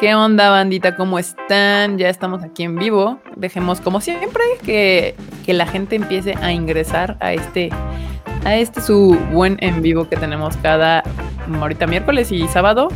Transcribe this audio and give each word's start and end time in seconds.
¿Qué 0.00 0.14
onda, 0.14 0.48
bandita? 0.48 0.96
¿Cómo 0.96 1.18
están? 1.18 1.98
Ya 1.98 2.08
estamos 2.08 2.42
aquí 2.42 2.62
en 2.62 2.76
vivo. 2.76 3.18
Dejemos, 3.36 3.82
como 3.82 4.00
siempre, 4.00 4.42
que, 4.64 5.14
que 5.44 5.52
la 5.52 5.66
gente 5.66 5.94
empiece 5.94 6.36
a 6.40 6.52
ingresar 6.52 7.18
a 7.20 7.34
este, 7.34 7.68
a 8.46 8.54
este 8.56 8.80
su 8.80 9.18
buen 9.30 9.58
en 9.60 9.82
vivo 9.82 10.08
que 10.08 10.16
tenemos 10.16 10.56
cada 10.56 11.02
ahorita 11.52 11.86
miércoles 11.86 12.32
y 12.32 12.48
sábado. 12.48 12.88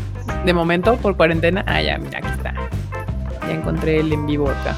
De 0.46 0.54
momento, 0.54 0.96
por 0.96 1.14
cuarentena. 1.14 1.62
Ah, 1.66 1.82
ya, 1.82 1.98
mira, 1.98 2.20
aquí 2.20 2.29
está. 2.29 2.54
Ya 3.46 3.52
encontré 3.52 4.00
el 4.00 4.11
en 4.11 4.25
vivo 4.25 4.48
acá. 4.48 4.75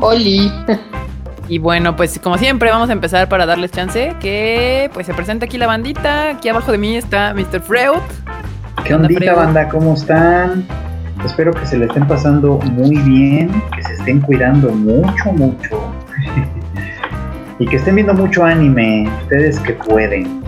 Oli. 0.00 0.52
Y 1.48 1.58
bueno, 1.58 1.96
pues 1.96 2.18
como 2.18 2.36
siempre 2.36 2.70
vamos 2.70 2.90
a 2.90 2.92
empezar 2.92 3.30
para 3.30 3.46
darles 3.46 3.70
chance 3.70 4.14
que 4.20 4.90
pues 4.92 5.06
se 5.06 5.14
presenta 5.14 5.46
aquí 5.46 5.56
la 5.56 5.68
bandita. 5.68 6.30
Aquí 6.30 6.50
abajo 6.50 6.70
de 6.70 6.76
mí 6.76 6.96
está 6.96 7.32
Mr. 7.32 7.62
Freud. 7.62 8.02
¿Qué 8.84 8.94
ondita, 8.94 9.32
banda? 9.32 9.68
¿Cómo 9.70 9.94
están? 9.94 10.66
Espero 11.26 11.52
que 11.52 11.66
se 11.66 11.76
le 11.76 11.86
estén 11.86 12.06
pasando 12.06 12.58
muy 12.58 12.96
bien, 12.98 13.50
que 13.74 13.82
se 13.82 13.94
estén 13.94 14.20
cuidando 14.20 14.70
mucho, 14.70 15.32
mucho. 15.32 15.92
y 17.58 17.66
que 17.66 17.76
estén 17.76 17.96
viendo 17.96 18.14
mucho 18.14 18.44
anime, 18.44 19.10
ustedes 19.22 19.58
que 19.58 19.72
pueden. 19.72 20.40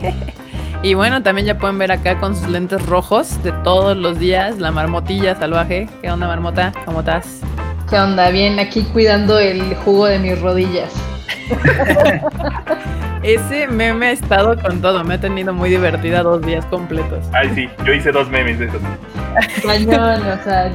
y 0.82 0.94
bueno, 0.94 1.22
también 1.22 1.46
ya 1.46 1.58
pueden 1.58 1.76
ver 1.78 1.92
acá 1.92 2.18
con 2.18 2.34
sus 2.34 2.48
lentes 2.48 2.84
rojos 2.86 3.42
de 3.42 3.52
todos 3.62 3.94
los 3.94 4.18
días 4.18 4.58
la 4.58 4.70
marmotilla 4.70 5.36
salvaje. 5.36 5.86
¿Qué 6.00 6.10
onda, 6.10 6.26
marmota? 6.26 6.72
¿Cómo 6.86 7.00
estás? 7.00 7.40
¿Qué 7.90 7.98
onda? 7.98 8.30
Bien, 8.30 8.58
aquí 8.58 8.84
cuidando 8.94 9.38
el 9.38 9.74
jugo 9.84 10.06
de 10.06 10.18
mis 10.18 10.40
rodillas. 10.40 10.94
Ese 13.22 13.66
meme 13.68 14.06
ha 14.06 14.10
estado 14.12 14.56
con 14.56 14.80
todo, 14.80 15.04
me 15.04 15.14
ha 15.14 15.20
tenido 15.20 15.52
muy 15.52 15.68
divertida 15.68 16.22
dos 16.22 16.40
días 16.40 16.64
completos. 16.66 17.26
Ay, 17.32 17.50
sí, 17.54 17.68
yo 17.84 17.92
hice 17.92 18.12
dos 18.12 18.30
memes 18.30 18.58
de 18.58 18.66
esos. 18.66 18.80
Cañón, 19.62 20.22
o 20.26 20.42
sea, 20.42 20.72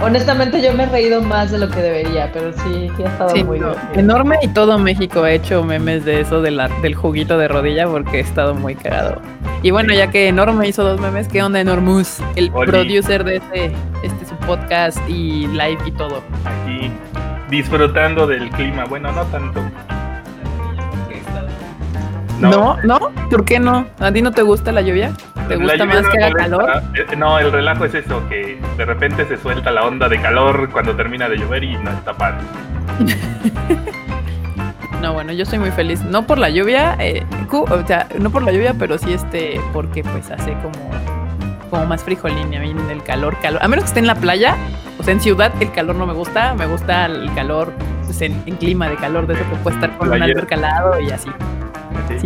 honestamente 0.00 0.62
yo 0.62 0.72
me 0.74 0.84
he 0.84 0.86
reído 0.86 1.20
más 1.20 1.50
de 1.50 1.58
lo 1.58 1.68
que 1.68 1.80
debería, 1.80 2.30
pero 2.32 2.52
sí, 2.52 2.88
sí 2.96 3.02
ha 3.02 3.08
estado 3.08 3.44
muy 3.44 3.58
no, 3.58 3.72
Enorme 3.94 4.38
y 4.42 4.48
todo 4.48 4.78
México 4.78 5.24
ha 5.24 5.32
hecho 5.32 5.64
memes 5.64 6.04
de 6.04 6.20
eso 6.20 6.40
de 6.40 6.52
la, 6.52 6.68
del 6.82 6.94
juguito 6.94 7.36
de 7.36 7.48
rodilla 7.48 7.88
porque 7.88 8.18
he 8.18 8.20
estado 8.20 8.54
muy 8.54 8.76
cagado. 8.76 9.20
Y 9.64 9.72
bueno, 9.72 9.92
ya 9.92 10.08
que 10.08 10.28
Enorme 10.28 10.68
hizo 10.68 10.84
dos 10.84 11.00
memes, 11.00 11.26
¿qué 11.26 11.42
onda 11.42 11.60
Enormus? 11.60 12.20
El 12.36 12.52
producer 12.52 13.24
de 13.24 13.36
este, 13.36 13.72
este 14.04 14.24
su 14.24 14.36
podcast 14.46 14.98
y 15.08 15.48
live 15.48 15.78
y 15.84 15.90
todo. 15.90 16.22
Aquí 16.44 16.92
disfrutando 17.50 18.26
del 18.26 18.50
clima, 18.50 18.84
bueno, 18.84 19.10
no 19.10 19.24
tanto. 19.24 19.60
No. 22.40 22.76
no, 22.84 22.98
¿por 23.30 23.44
qué 23.44 23.58
no? 23.58 23.86
¿A 23.98 24.12
ti 24.12 24.22
no 24.22 24.30
te 24.30 24.42
gusta 24.42 24.70
la 24.70 24.80
lluvia? 24.80 25.12
¿Te 25.48 25.56
gusta 25.56 25.84
más 25.84 26.06
que 26.08 26.22
haga 26.22 26.34
calor? 26.34 26.82
Eh, 26.94 27.16
no, 27.16 27.38
el 27.38 27.50
relajo 27.50 27.84
es 27.84 27.94
eso, 27.94 28.22
que 28.28 28.60
de 28.76 28.84
repente 28.84 29.26
se 29.26 29.36
suelta 29.38 29.70
la 29.70 29.84
onda 29.84 30.08
de 30.08 30.20
calor 30.20 30.68
cuando 30.70 30.94
termina 30.94 31.28
de 31.28 31.38
llover 31.38 31.64
y 31.64 31.76
no 31.76 31.90
está 31.90 32.12
padre. 32.12 32.38
no, 35.02 35.14
bueno, 35.14 35.32
yo 35.32 35.44
soy 35.44 35.58
muy 35.58 35.70
feliz. 35.70 36.02
No 36.04 36.26
por 36.26 36.38
la 36.38 36.50
lluvia, 36.50 36.96
eh, 37.00 37.24
o 37.50 37.86
sea, 37.86 38.06
no 38.18 38.30
por 38.30 38.42
la 38.42 38.52
lluvia, 38.52 38.74
pero 38.78 38.98
sí 38.98 39.12
este, 39.12 39.60
porque 39.72 40.04
pues 40.04 40.30
hace 40.30 40.52
como, 40.54 41.70
como 41.70 41.86
más 41.86 42.04
frijolín 42.04 42.54
a 42.54 42.60
mí 42.60 42.74
el 42.90 43.02
calor, 43.02 43.36
calor. 43.40 43.62
A 43.62 43.68
menos 43.68 43.84
que 43.84 43.88
esté 43.88 44.00
en 44.00 44.06
la 44.06 44.14
playa, 44.14 44.56
o 44.98 45.02
sea, 45.02 45.12
en 45.12 45.20
ciudad 45.20 45.52
el 45.60 45.72
calor 45.72 45.96
no 45.96 46.06
me 46.06 46.12
gusta, 46.12 46.54
me 46.54 46.66
gusta 46.66 47.06
el 47.06 47.32
calor 47.34 47.72
pues, 48.04 48.20
en, 48.20 48.34
clima 48.58 48.88
de 48.88 48.96
calor, 48.96 49.26
de 49.26 49.34
eso 49.34 49.44
que 49.50 49.56
puede 49.56 49.76
estar 49.76 49.96
con 49.96 50.08
un 50.08 50.22
alberca 50.22 50.54
al 50.54 50.62
lado 50.62 51.00
y 51.00 51.10
así 51.10 51.30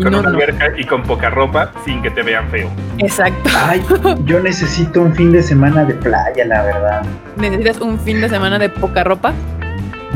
con 0.02 0.14
una 0.14 0.28
alberca 0.28 0.72
y 0.76 0.84
con 0.84 1.02
poca 1.02 1.30
ropa 1.30 1.72
sin 1.84 2.02
que 2.02 2.10
te 2.10 2.22
vean 2.22 2.48
feo. 2.50 2.70
Exacto. 2.98 3.50
Ay, 3.66 3.82
yo 4.24 4.40
necesito 4.40 5.02
un 5.02 5.14
fin 5.14 5.32
de 5.32 5.42
semana 5.42 5.84
de 5.84 5.94
playa, 5.94 6.44
la 6.44 6.62
verdad. 6.62 7.02
¿Necesitas 7.36 7.80
un 7.80 7.98
fin 7.98 8.20
de 8.20 8.28
semana 8.28 8.58
de 8.58 8.68
poca 8.68 9.04
ropa? 9.04 9.32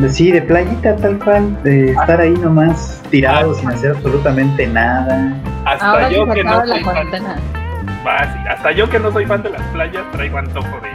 Sí, 0.09 0.31
de 0.31 0.43
playita 0.43 0.95
tal 0.97 1.19
cual, 1.19 1.63
de 1.63 1.93
estar 1.93 2.21
ahí 2.21 2.35
nomás 2.35 3.03
tirado 3.11 3.55
sin 3.55 3.71
hacer 3.71 3.93
absolutamente 3.93 4.67
nada. 4.67 5.33
Hasta 5.65 6.11
yo 6.11 6.29
que 6.29 6.45
no 6.45 6.67
soy 6.67 6.85
fan. 6.85 7.09
hasta 8.49 8.73
yo 8.73 8.91
que 8.91 8.99
no 8.99 9.11
soy 9.11 9.27
fan 9.27 9.43
de 9.43 9.51
las 9.51 9.63
playas 9.73 10.05
traigo 10.13 10.39
antojo 10.39 10.81
de 10.83 10.91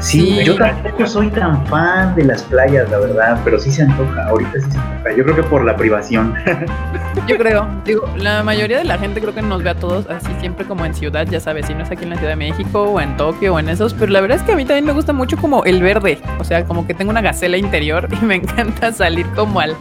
Sí, 0.00 0.44
yo 0.44 0.54
tampoco 0.56 1.06
soy 1.06 1.28
tan 1.30 1.66
fan 1.66 2.14
de 2.14 2.24
las 2.24 2.42
playas, 2.44 2.88
la 2.90 2.98
verdad, 2.98 3.40
pero 3.44 3.58
sí 3.58 3.70
se 3.70 3.82
antoja, 3.82 4.28
ahorita 4.28 4.52
sí 4.60 4.70
se 4.70 4.78
antoja. 4.78 5.16
Yo 5.16 5.24
creo 5.24 5.36
que 5.36 5.42
por 5.42 5.64
la 5.64 5.76
privación. 5.76 6.34
Yo 7.26 7.36
creo, 7.36 7.66
digo, 7.84 8.08
la 8.16 8.42
mayoría 8.42 8.78
de 8.78 8.84
la 8.84 8.96
gente 8.96 9.20
creo 9.20 9.34
que 9.34 9.42
nos 9.42 9.62
ve 9.62 9.70
a 9.70 9.74
todos 9.74 10.08
así 10.08 10.28
siempre 10.40 10.64
como 10.66 10.84
en 10.86 10.94
ciudad, 10.94 11.26
ya 11.26 11.40
sabes, 11.40 11.66
si 11.66 11.74
no 11.74 11.82
es 11.82 11.90
aquí 11.90 12.04
en 12.04 12.10
la 12.10 12.16
Ciudad 12.16 12.32
de 12.32 12.36
México 12.36 12.82
o 12.82 13.00
en 13.00 13.16
Tokio 13.16 13.54
o 13.54 13.58
en 13.58 13.68
esos, 13.68 13.92
pero 13.92 14.12
la 14.12 14.20
verdad 14.20 14.38
es 14.38 14.44
que 14.44 14.52
a 14.52 14.56
mí 14.56 14.64
también 14.64 14.84
me 14.84 14.92
gusta 14.92 15.12
mucho 15.12 15.36
como 15.36 15.64
el 15.64 15.82
verde, 15.82 16.18
o 16.38 16.44
sea, 16.44 16.64
como 16.64 16.86
que 16.86 16.94
tengo 16.94 17.10
una 17.10 17.20
gacela 17.20 17.56
interior 17.56 18.08
y 18.22 18.24
me 18.24 18.36
encanta 18.36 18.92
salir 18.92 19.26
como 19.34 19.60
al... 19.60 19.76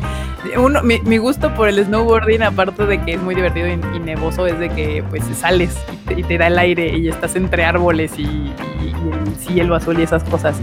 Uno, 0.55 0.81
mi, 0.81 1.17
gusto 1.17 1.53
por 1.53 1.67
el 1.67 1.83
snowboarding, 1.83 2.41
aparte 2.41 2.85
de 2.85 3.01
que 3.01 3.13
es 3.13 3.21
muy 3.21 3.35
divertido 3.35 3.67
y, 3.67 3.99
nevoso, 3.99 4.47
es 4.47 4.57
de 4.59 4.69
que 4.69 5.03
pues 5.09 5.23
sales 5.37 5.77
y 6.15 6.23
te, 6.23 6.37
da 6.37 6.47
el 6.47 6.57
aire 6.57 6.97
y 6.97 7.09
estás 7.09 7.35
entre 7.35 7.65
árboles 7.65 8.17
y, 8.17 8.23
y 8.23 8.93
el 9.11 9.35
cielo 9.35 9.75
azul 9.75 9.99
y 9.99 10.03
esas 10.07 10.23
cosas. 10.23 10.57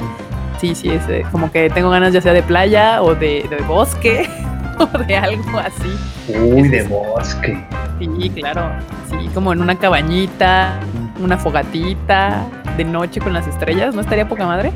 Sí, 0.59 0.75
sí, 0.75 0.91
es 0.91 1.09
eh, 1.09 1.25
como 1.31 1.50
que 1.50 1.69
tengo 1.71 1.91
ganas 1.91 2.12
ya 2.12 2.21
sea 2.21 2.32
de 2.32 2.43
playa 2.43 3.03
o 3.03 3.15
de, 3.15 3.44
bosque 3.66 4.28
o 4.78 4.99
de 4.99 5.16
algo 5.16 5.59
así. 5.59 5.97
Uy, 6.28 6.69
de 6.69 6.82
bosque. 6.84 7.65
Sí, 7.99 8.31
claro. 8.31 8.71
Sí, 9.09 9.28
como 9.34 9.53
en 9.53 9.60
una 9.60 9.77
cabañita, 9.77 10.81
una 11.21 11.37
fogatita, 11.37 12.47
de 12.77 12.85
noche 12.85 13.21
con 13.21 13.33
las 13.33 13.47
estrellas, 13.47 13.95
¿no 13.95 14.01
estaría 14.01 14.29
poca 14.29 14.47
madre? 14.47 14.73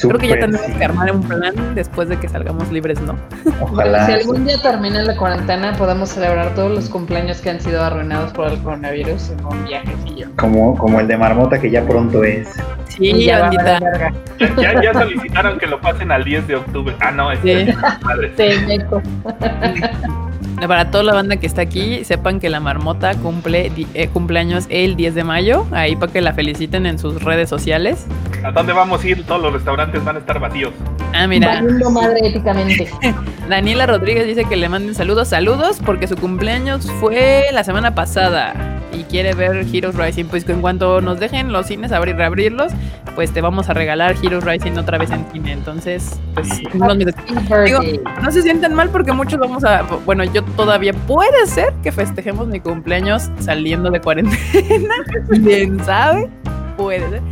Creo 0.00 0.18
que 0.18 0.28
ya 0.28 0.38
tenemos 0.38 0.60
que 0.60 0.84
armar 0.84 1.12
un 1.12 1.22
plan 1.22 1.54
después 1.74 2.08
de 2.08 2.18
que 2.18 2.28
salgamos 2.28 2.70
libres, 2.70 3.00
¿no? 3.00 3.16
Ojalá. 3.60 4.06
Si 4.06 4.12
algún 4.12 4.44
día 4.44 4.60
termina 4.60 5.02
la 5.02 5.16
cuarentena, 5.16 5.74
podamos 5.76 6.10
celebrar 6.10 6.54
todos 6.54 6.70
los 6.70 6.88
cumpleaños 6.88 7.40
que 7.40 7.50
han 7.50 7.60
sido 7.60 7.82
arruinados 7.82 8.32
por 8.32 8.48
el 8.48 8.58
coronavirus 8.58 9.30
en 9.30 9.44
un 9.44 9.64
viajecillo. 9.64 10.28
Como, 10.36 10.76
como 10.76 11.00
el 11.00 11.08
de 11.08 11.16
Marmota, 11.16 11.58
que 11.60 11.70
ya 11.70 11.86
pronto 11.86 12.24
es. 12.24 12.48
Sí, 12.88 13.24
ya, 13.24 13.50
ya, 13.50 14.82
ya, 14.82 14.92
solicitaron 14.92 15.58
que 15.58 15.66
lo 15.66 15.80
pasen 15.80 16.10
al 16.10 16.24
10 16.24 16.48
de 16.48 16.56
octubre. 16.56 16.94
Ah, 17.00 17.12
no, 17.12 17.30
es 17.30 17.38
sí. 17.40 17.68
madre. 18.02 18.32
Sí, 18.36 18.78
Para 20.66 20.90
toda 20.90 21.04
la 21.04 21.14
banda 21.14 21.36
que 21.36 21.46
está 21.46 21.62
aquí, 21.62 22.04
sepan 22.04 22.40
que 22.40 22.50
la 22.50 22.60
marmota 22.60 23.14
cumple 23.14 23.72
eh, 23.94 24.08
cumpleaños 24.08 24.66
el 24.68 24.96
10 24.96 25.14
de 25.14 25.24
mayo, 25.24 25.66
ahí 25.70 25.96
para 25.96 26.12
que 26.12 26.20
la 26.20 26.32
feliciten 26.34 26.84
en 26.86 26.98
sus 26.98 27.22
redes 27.22 27.48
sociales. 27.48 28.06
¿A 28.44 28.50
dónde 28.50 28.72
vamos 28.72 29.02
a 29.02 29.08
ir? 29.08 29.24
Todos 29.24 29.40
los 29.40 29.52
restaurantes 29.52 30.04
van 30.04 30.16
a 30.16 30.18
estar 30.18 30.38
vacíos. 30.38 30.72
Ah, 31.14 31.26
mira. 31.26 31.62
madre 31.90 32.20
éticamente. 32.22 32.90
Daniela 33.48 33.86
Rodríguez 33.86 34.26
dice 34.26 34.44
que 34.44 34.56
le 34.56 34.68
manden 34.68 34.94
saludos, 34.94 35.28
saludos, 35.28 35.78
porque 35.84 36.06
su 36.06 36.16
cumpleaños 36.16 36.90
fue 37.00 37.46
la 37.52 37.64
semana 37.64 37.94
pasada 37.94 38.77
y 38.92 39.04
quiere 39.04 39.34
ver 39.34 39.66
Heroes 39.72 39.96
Rising. 39.96 40.26
Pues 40.26 40.48
en 40.48 40.60
cuanto 40.60 41.00
nos 41.00 41.20
dejen 41.20 41.52
los 41.52 41.66
cines 41.66 41.92
abrir, 41.92 42.16
reabrirlos, 42.16 42.72
pues 43.14 43.32
te 43.32 43.40
vamos 43.40 43.68
a 43.68 43.74
regalar 43.74 44.16
Heroes 44.22 44.44
Rising 44.44 44.78
otra 44.78 44.98
vez 44.98 45.10
en 45.10 45.24
cine. 45.32 45.52
Entonces, 45.52 46.18
pues 46.34 46.48
no 46.74 48.30
se 48.30 48.42
sientan 48.42 48.74
mal 48.74 48.90
porque 48.90 49.12
muchos 49.12 49.38
vamos 49.38 49.64
a, 49.64 49.82
bueno, 50.04 50.24
yo 50.24 50.42
todavía 50.42 50.92
puede 50.92 51.46
ser 51.46 51.72
que 51.82 51.92
festejemos 51.92 52.48
mi 52.48 52.60
cumpleaños 52.60 53.30
saliendo 53.38 53.90
de 53.90 54.00
cuarentena. 54.00 54.94
¿Quién 55.28 55.82
sabe? 55.84 56.28
Puede 56.76 57.08
ser. 57.08 57.22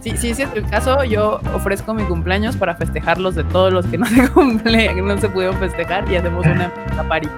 Sí, 0.00 0.10
sí, 0.18 0.34
si 0.34 0.42
es 0.42 0.48
el 0.54 0.66
caso, 0.68 1.02
yo 1.04 1.40
ofrezco 1.54 1.94
mi 1.94 2.02
cumpleaños 2.02 2.58
para 2.58 2.74
festejarlos 2.74 3.34
de 3.36 3.44
todos 3.44 3.72
los 3.72 3.86
que 3.86 3.96
no 3.96 4.04
se 4.04 4.28
cumple, 4.34 4.94
que 4.94 5.00
no 5.00 5.16
se 5.16 5.30
pudieron 5.30 5.56
festejar 5.58 6.10
y 6.12 6.16
hacemos 6.16 6.44
una, 6.44 6.70
una 6.92 7.08
party. 7.08 7.28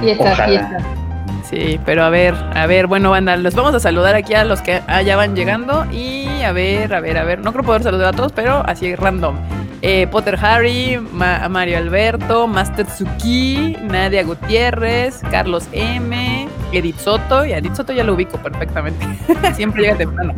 Fiesta, 0.00 0.34
fiesta. 0.44 1.05
Sí, 1.48 1.78
pero 1.84 2.02
a 2.02 2.10
ver, 2.10 2.34
a 2.34 2.66
ver, 2.66 2.88
bueno, 2.88 3.10
banda, 3.10 3.36
los 3.36 3.54
vamos 3.54 3.72
a 3.74 3.80
saludar 3.80 4.16
aquí 4.16 4.34
a 4.34 4.44
los 4.44 4.62
que 4.62 4.82
allá 4.88 5.16
van 5.16 5.36
llegando 5.36 5.86
y 5.92 6.42
a 6.42 6.50
ver, 6.50 6.92
a 6.92 7.00
ver, 7.00 7.18
a 7.18 7.24
ver, 7.24 7.38
no 7.38 7.52
creo 7.52 7.64
poder 7.64 7.84
saludar 7.84 8.08
a 8.08 8.16
todos, 8.16 8.32
pero 8.32 8.64
así 8.66 8.96
random. 8.96 9.36
Eh, 9.82 10.08
Potter 10.08 10.36
Harry, 10.42 10.98
Mario 10.98 11.78
Alberto, 11.78 12.48
Master 12.48 12.86
Tsuki, 12.86 13.76
Nadia 13.82 14.24
Gutiérrez, 14.24 15.20
Carlos 15.30 15.68
M, 15.70 16.48
Edith 16.72 16.98
Soto, 16.98 17.44
y 17.44 17.52
Edith 17.52 17.74
Soto 17.74 17.92
ya 17.92 18.02
lo 18.02 18.14
ubico 18.14 18.38
perfectamente. 18.38 19.06
Siempre 19.54 19.82
llega 19.82 19.96
temprano. 19.96 20.34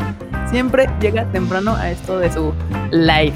Siempre 0.50 0.90
llega 1.00 1.24
temprano 1.26 1.74
a 1.74 1.90
esto 1.90 2.18
de 2.18 2.30
su 2.30 2.52
live. 2.90 3.34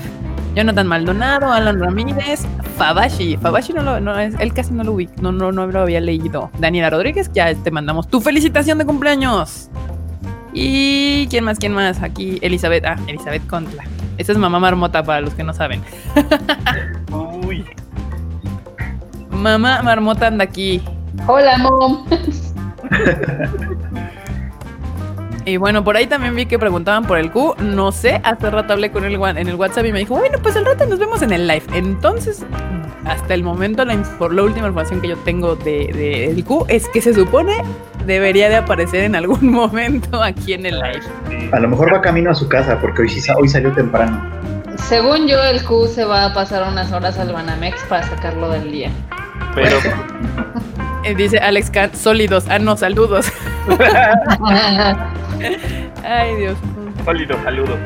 Jonathan 0.54 0.86
Maldonado, 0.86 1.50
Alan 1.52 1.80
Ramírez, 1.80 2.46
Fabashi. 2.76 3.36
Fabashi 3.38 3.72
no 3.72 3.82
lo, 3.82 4.00
no, 4.00 4.18
él 4.18 4.52
casi 4.52 4.72
no 4.74 4.84
lo 4.84 4.92
ubico, 4.92 5.14
no, 5.20 5.32
no, 5.32 5.50
no 5.50 5.66
lo 5.66 5.80
había 5.80 6.00
leído. 6.00 6.50
Daniela 6.58 6.90
Rodríguez, 6.90 7.30
ya 7.32 7.54
te 7.54 7.70
mandamos 7.70 8.08
tu 8.08 8.20
felicitación 8.20 8.78
de 8.78 8.84
cumpleaños. 8.84 9.70
Y 10.52 11.26
quién 11.28 11.44
más, 11.44 11.58
quién 11.58 11.72
más, 11.72 12.02
aquí 12.02 12.38
Elizabeth, 12.42 12.84
ah, 12.84 12.96
Elizabeth 13.06 13.46
Contla. 13.46 13.84
Esa 14.18 14.32
es 14.32 14.38
mamá 14.38 14.60
marmota 14.60 15.02
para 15.02 15.22
los 15.22 15.32
que 15.32 15.42
no 15.42 15.54
saben. 15.54 15.82
Uy. 17.46 17.64
Mamá 19.30 19.82
marmota 19.82 20.26
anda 20.26 20.44
aquí. 20.44 20.82
Hola, 21.26 21.56
mom. 21.58 22.04
Y 25.44 25.56
bueno, 25.56 25.82
por 25.82 25.96
ahí 25.96 26.06
también 26.06 26.34
vi 26.36 26.46
que 26.46 26.58
preguntaban 26.58 27.04
por 27.04 27.18
el 27.18 27.30
Q. 27.30 27.56
No 27.58 27.90
sé, 27.92 28.20
hace 28.22 28.50
rato 28.50 28.72
hablé 28.74 28.90
con 28.92 29.04
él 29.04 29.18
en 29.36 29.48
el 29.48 29.54
WhatsApp 29.56 29.86
y 29.86 29.92
me 29.92 29.98
dijo, 29.98 30.14
bueno, 30.14 30.38
pues 30.42 30.56
al 30.56 30.64
rato 30.64 30.86
nos 30.86 30.98
vemos 30.98 31.22
en 31.22 31.32
el 31.32 31.48
live. 31.48 31.64
Entonces, 31.74 32.44
hasta 33.04 33.34
el 33.34 33.42
momento, 33.42 33.84
la, 33.84 34.00
por 34.18 34.32
la 34.32 34.42
última 34.42 34.68
información 34.68 35.00
que 35.00 35.08
yo 35.08 35.16
tengo 35.18 35.56
de, 35.56 35.90
de 35.92 36.30
el 36.30 36.44
Q 36.44 36.66
es 36.68 36.88
que 36.88 37.00
se 37.00 37.12
supone 37.12 37.54
debería 38.06 38.48
de 38.48 38.56
aparecer 38.56 39.04
en 39.04 39.16
algún 39.16 39.50
momento 39.50 40.22
aquí 40.22 40.52
en 40.52 40.66
el 40.66 40.78
live. 40.78 41.50
A 41.52 41.60
lo 41.60 41.68
mejor 41.68 41.92
va 41.92 42.00
camino 42.00 42.30
a 42.30 42.34
su 42.34 42.48
casa 42.48 42.80
porque 42.80 43.02
hoy, 43.02 43.22
hoy 43.36 43.48
salió 43.48 43.72
temprano. 43.72 44.22
Según 44.88 45.26
yo, 45.26 45.42
el 45.42 45.62
Q 45.64 45.88
se 45.88 46.04
va 46.04 46.26
a 46.26 46.34
pasar 46.34 46.68
unas 46.70 46.92
horas 46.92 47.18
al 47.18 47.32
Banamex 47.32 47.82
para 47.84 48.02
sacarlo 48.04 48.48
del 48.50 48.70
día. 48.70 48.90
Pero. 49.54 49.76
Eh, 51.04 51.14
dice 51.14 51.38
Alex 51.38 51.70
Kant, 51.70 51.94
sólidos. 51.94 52.46
Ah, 52.48 52.58
no, 52.58 52.76
saludos. 52.76 53.32
Ay, 56.04 56.36
Dios. 56.36 56.56
Sólidos, 57.04 57.38
saludos. 57.42 57.78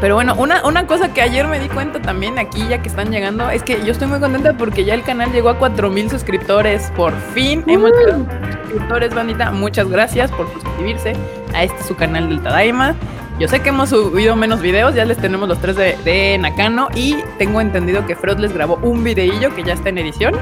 Pero 0.00 0.14
bueno, 0.14 0.36
una, 0.36 0.64
una 0.64 0.86
cosa 0.86 1.12
que 1.12 1.20
ayer 1.22 1.48
me 1.48 1.58
di 1.58 1.68
cuenta 1.68 2.00
también 2.00 2.38
aquí, 2.38 2.64
ya 2.68 2.80
que 2.80 2.88
están 2.88 3.10
llegando, 3.10 3.50
es 3.50 3.64
que 3.64 3.84
yo 3.84 3.90
estoy 3.90 4.06
muy 4.06 4.20
contenta 4.20 4.52
porque 4.52 4.84
ya 4.84 4.94
el 4.94 5.02
canal 5.02 5.32
llegó 5.32 5.48
a 5.48 5.58
4000 5.58 6.10
suscriptores. 6.10 6.92
Por 6.96 7.12
fin 7.34 7.64
hemos 7.66 7.90
llegado 7.90 8.24
a 8.30 8.62
suscriptores, 8.62 9.12
bandita. 9.12 9.50
Muchas 9.50 9.88
gracias 9.88 10.30
por 10.30 10.52
suscribirse 10.52 11.14
a 11.52 11.64
este 11.64 11.82
su 11.82 11.96
canal 11.96 12.28
del 12.28 12.40
Tadaima. 12.40 12.94
Yo 13.40 13.48
sé 13.48 13.60
que 13.60 13.70
hemos 13.70 13.90
subido 13.90 14.36
menos 14.36 14.60
videos, 14.60 14.94
ya 14.94 15.04
les 15.04 15.16
tenemos 15.16 15.48
los 15.48 15.60
tres 15.60 15.76
de, 15.76 15.96
de 16.04 16.38
Nakano 16.38 16.88
y 16.94 17.16
tengo 17.38 17.60
entendido 17.60 18.04
que 18.06 18.14
Freud 18.16 18.38
les 18.38 18.52
grabó 18.52 18.76
un 18.82 19.02
videillo 19.02 19.54
que 19.54 19.64
ya 19.64 19.74
está 19.74 19.88
en 19.88 19.98
edición. 19.98 20.34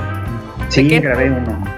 Sí, 0.68 0.88
grabé 1.00 1.30
uno. 1.30 1.75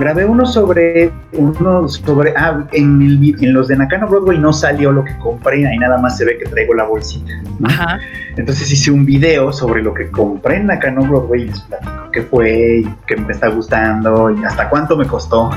Grabé 0.00 0.24
uno 0.24 0.46
sobre, 0.46 1.12
uno 1.34 1.86
sobre, 1.86 2.32
ah, 2.34 2.66
en, 2.72 3.22
en, 3.38 3.52
los 3.52 3.68
de 3.68 3.76
Nakano 3.76 4.08
Broadway 4.08 4.38
no 4.38 4.50
salió 4.50 4.92
lo 4.92 5.04
que 5.04 5.14
compré, 5.18 5.66
ahí 5.66 5.76
nada 5.76 5.98
más 5.98 6.16
se 6.16 6.24
ve 6.24 6.38
que 6.38 6.46
traigo 6.46 6.72
la 6.72 6.84
bolsita. 6.84 7.30
Ajá. 7.64 8.00
Entonces 8.36 8.72
hice 8.72 8.90
un 8.90 9.04
video 9.04 9.52
sobre 9.52 9.82
lo 9.82 9.92
que 9.92 10.10
compré 10.10 10.56
en 10.56 10.68
Nakano 10.68 11.02
Broadway 11.02 11.42
y 11.42 11.46
les 11.48 11.60
platico 11.60 12.00
qué 12.12 12.22
fue 12.22 12.78
y 12.78 12.94
qué 13.06 13.16
me 13.16 13.32
está 13.32 13.48
gustando 13.48 14.30
y 14.30 14.44
hasta 14.44 14.68
cuánto 14.68 14.96
me 14.96 15.06
costó. 15.06 15.50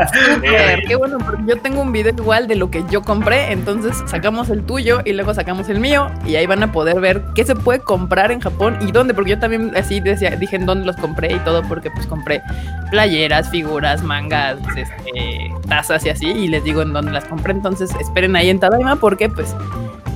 qué 0.86 0.96
bueno, 0.96 1.18
porque 1.18 1.42
yo 1.46 1.56
tengo 1.60 1.82
un 1.82 1.92
video 1.92 2.12
igual 2.16 2.48
de 2.48 2.56
lo 2.56 2.70
que 2.70 2.84
yo 2.90 3.02
compré, 3.02 3.52
entonces 3.52 4.02
sacamos 4.06 4.50
el 4.50 4.62
tuyo 4.62 5.00
y 5.04 5.12
luego 5.12 5.34
sacamos 5.34 5.68
el 5.68 5.80
mío 5.80 6.08
y 6.26 6.36
ahí 6.36 6.46
van 6.46 6.62
a 6.62 6.72
poder 6.72 7.00
ver 7.00 7.22
qué 7.34 7.44
se 7.44 7.54
puede 7.54 7.80
comprar 7.80 8.32
en 8.32 8.40
Japón 8.40 8.78
y 8.80 8.92
dónde, 8.92 9.14
porque 9.14 9.30
yo 9.30 9.38
también 9.38 9.72
así 9.76 10.00
decía, 10.00 10.30
dije 10.36 10.56
en 10.56 10.66
dónde 10.66 10.86
los 10.86 10.96
compré 10.96 11.32
y 11.32 11.38
todo, 11.40 11.62
porque 11.62 11.90
pues 11.90 12.06
compré 12.06 12.42
playeras, 12.90 13.50
figuras, 13.50 13.89
mangas, 14.02 14.58
este, 14.76 15.52
tazas 15.68 16.04
y 16.06 16.10
así, 16.10 16.26
y 16.28 16.48
les 16.48 16.64
digo 16.64 16.82
en 16.82 16.92
dónde 16.92 17.12
las 17.12 17.24
compré, 17.24 17.52
entonces 17.52 17.90
esperen 18.00 18.36
ahí 18.36 18.50
en 18.50 18.60
Tadaima 18.60 18.96
porque 18.96 19.28
pues 19.28 19.54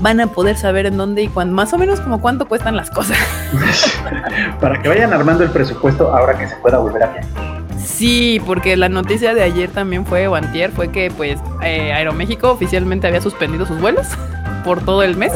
van 0.01 0.21
a 0.21 0.27
poder 0.27 0.57
saber 0.57 0.87
en 0.87 0.97
dónde 0.97 1.23
y 1.23 1.29
cuándo, 1.29 1.55
más 1.55 1.73
o 1.73 1.79
menos 1.79 2.01
como 2.01 2.21
cuánto 2.21 2.47
cuestan 2.47 2.77
las 2.77 2.91
cosas. 2.91 3.19
Para 4.61 4.81
que 4.81 4.89
vayan 4.89 5.13
armando 5.13 5.45
el 5.45 5.51
presupuesto 5.51 6.15
ahora 6.15 6.39
que 6.39 6.49
se 6.49 6.57
pueda 6.57 6.79
volver 6.79 7.03
a 7.05 7.13
viajar. 7.13 7.55
Sí, 7.85 8.41
porque 8.47 8.77
la 8.77 8.89
noticia 8.89 9.35
de 9.35 9.43
ayer 9.43 9.71
también 9.71 10.07
fue, 10.07 10.27
o 10.27 10.35
antier, 10.35 10.71
fue 10.73 10.91
que 10.91 11.11
pues 11.11 11.39
eh, 11.63 11.93
Aeroméxico 11.93 12.51
oficialmente 12.51 13.07
había 13.07 13.21
suspendido 13.21 13.67
sus 13.67 13.81
vuelos 13.81 14.07
por 14.65 14.83
todo 14.85 15.03
el 15.03 15.17
mes. 15.17 15.33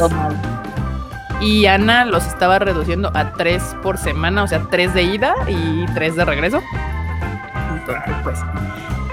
y 1.40 1.67
Ana 1.67 2.05
los 2.05 2.26
estaba 2.26 2.58
reduciendo 2.58 3.11
a 3.14 3.32
tres 3.32 3.62
por 3.82 3.99
semana, 3.99 4.43
o 4.43 4.46
sea, 4.46 4.62
tres 4.70 4.94
de 4.94 5.02
ida 5.02 5.35
y 5.46 5.85
tres 5.94 6.17
de 6.17 6.25
regreso. 6.25 6.62
Entonces, 7.88 8.14
pues, 8.23 8.38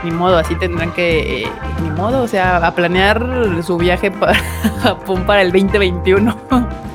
ni 0.04 0.12
modo, 0.12 0.38
así 0.38 0.56
tendrán 0.56 0.92
que, 0.92 1.44
eh, 1.44 1.48
ni 1.82 1.90
modo, 1.90 2.24
o 2.24 2.28
sea, 2.28 2.58
a 2.58 2.76
planear 2.76 3.26
su 3.64 3.78
viaje 3.78 4.12
para 4.12 4.36
Japón 4.84 5.24
para 5.26 5.42
el 5.42 5.52
2021. 5.52 6.38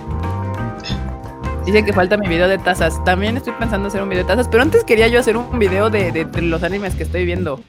Dice 1.66 1.84
que 1.84 1.92
falta 1.92 2.16
mi 2.16 2.26
video 2.26 2.48
de 2.48 2.58
tazas. 2.58 3.02
También 3.04 3.36
estoy 3.36 3.52
pensando 3.52 3.88
hacer 3.88 4.02
un 4.02 4.08
video 4.08 4.24
de 4.24 4.28
tazas, 4.28 4.48
pero 4.48 4.62
antes 4.62 4.82
quería 4.84 5.08
yo 5.08 5.20
hacer 5.20 5.36
un 5.36 5.58
video 5.58 5.90
de, 5.90 6.26
los 6.42 6.62
animes 6.62 6.94
que 6.94 7.02
estoy 7.02 7.24
viendo. 7.24 7.60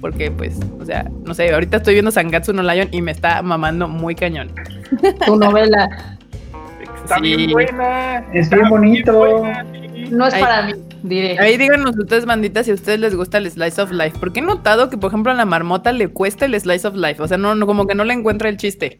Porque, 0.00 0.30
pues, 0.30 0.60
o 0.80 0.84
sea, 0.84 1.10
no 1.24 1.34
sé, 1.34 1.52
ahorita 1.52 1.78
estoy 1.78 1.94
viendo 1.94 2.12
Sangatsu 2.12 2.52
no 2.52 2.62
Lion 2.62 2.88
y 2.92 3.02
me 3.02 3.10
está 3.10 3.42
mamando 3.42 3.88
muy 3.88 4.14
cañón. 4.14 4.52
Tu 5.26 5.36
novela. 5.36 5.88
Está 7.02 7.18
bien 7.18 7.50
buena. 7.50 8.18
Es 8.32 8.48
bien 8.48 8.68
bonito. 8.68 9.42
No 10.10 10.26
es 10.26 10.34
para 10.34 10.62
mí. 10.62 10.74
Ahí 11.38 11.56
díganos 11.56 11.96
ustedes, 11.96 12.26
banditas, 12.26 12.66
si 12.66 12.72
a 12.72 12.74
ustedes 12.74 12.98
les 13.00 13.14
gusta 13.14 13.38
el 13.38 13.50
slice 13.50 13.80
of 13.80 13.90
life. 13.92 14.16
Porque 14.18 14.40
he 14.40 14.42
notado 14.42 14.90
que, 14.90 14.96
por 14.96 15.10
ejemplo, 15.10 15.32
a 15.32 15.34
la 15.34 15.44
marmota 15.44 15.92
le 15.92 16.08
cuesta 16.08 16.46
el 16.46 16.58
slice 16.60 16.88
of 16.88 16.94
life. 16.96 17.22
O 17.22 17.28
sea, 17.28 17.38
no, 17.38 17.66
como 17.66 17.86
que 17.86 17.94
no 17.94 18.04
le 18.04 18.14
encuentra 18.14 18.48
el 18.48 18.56
chiste. 18.56 18.98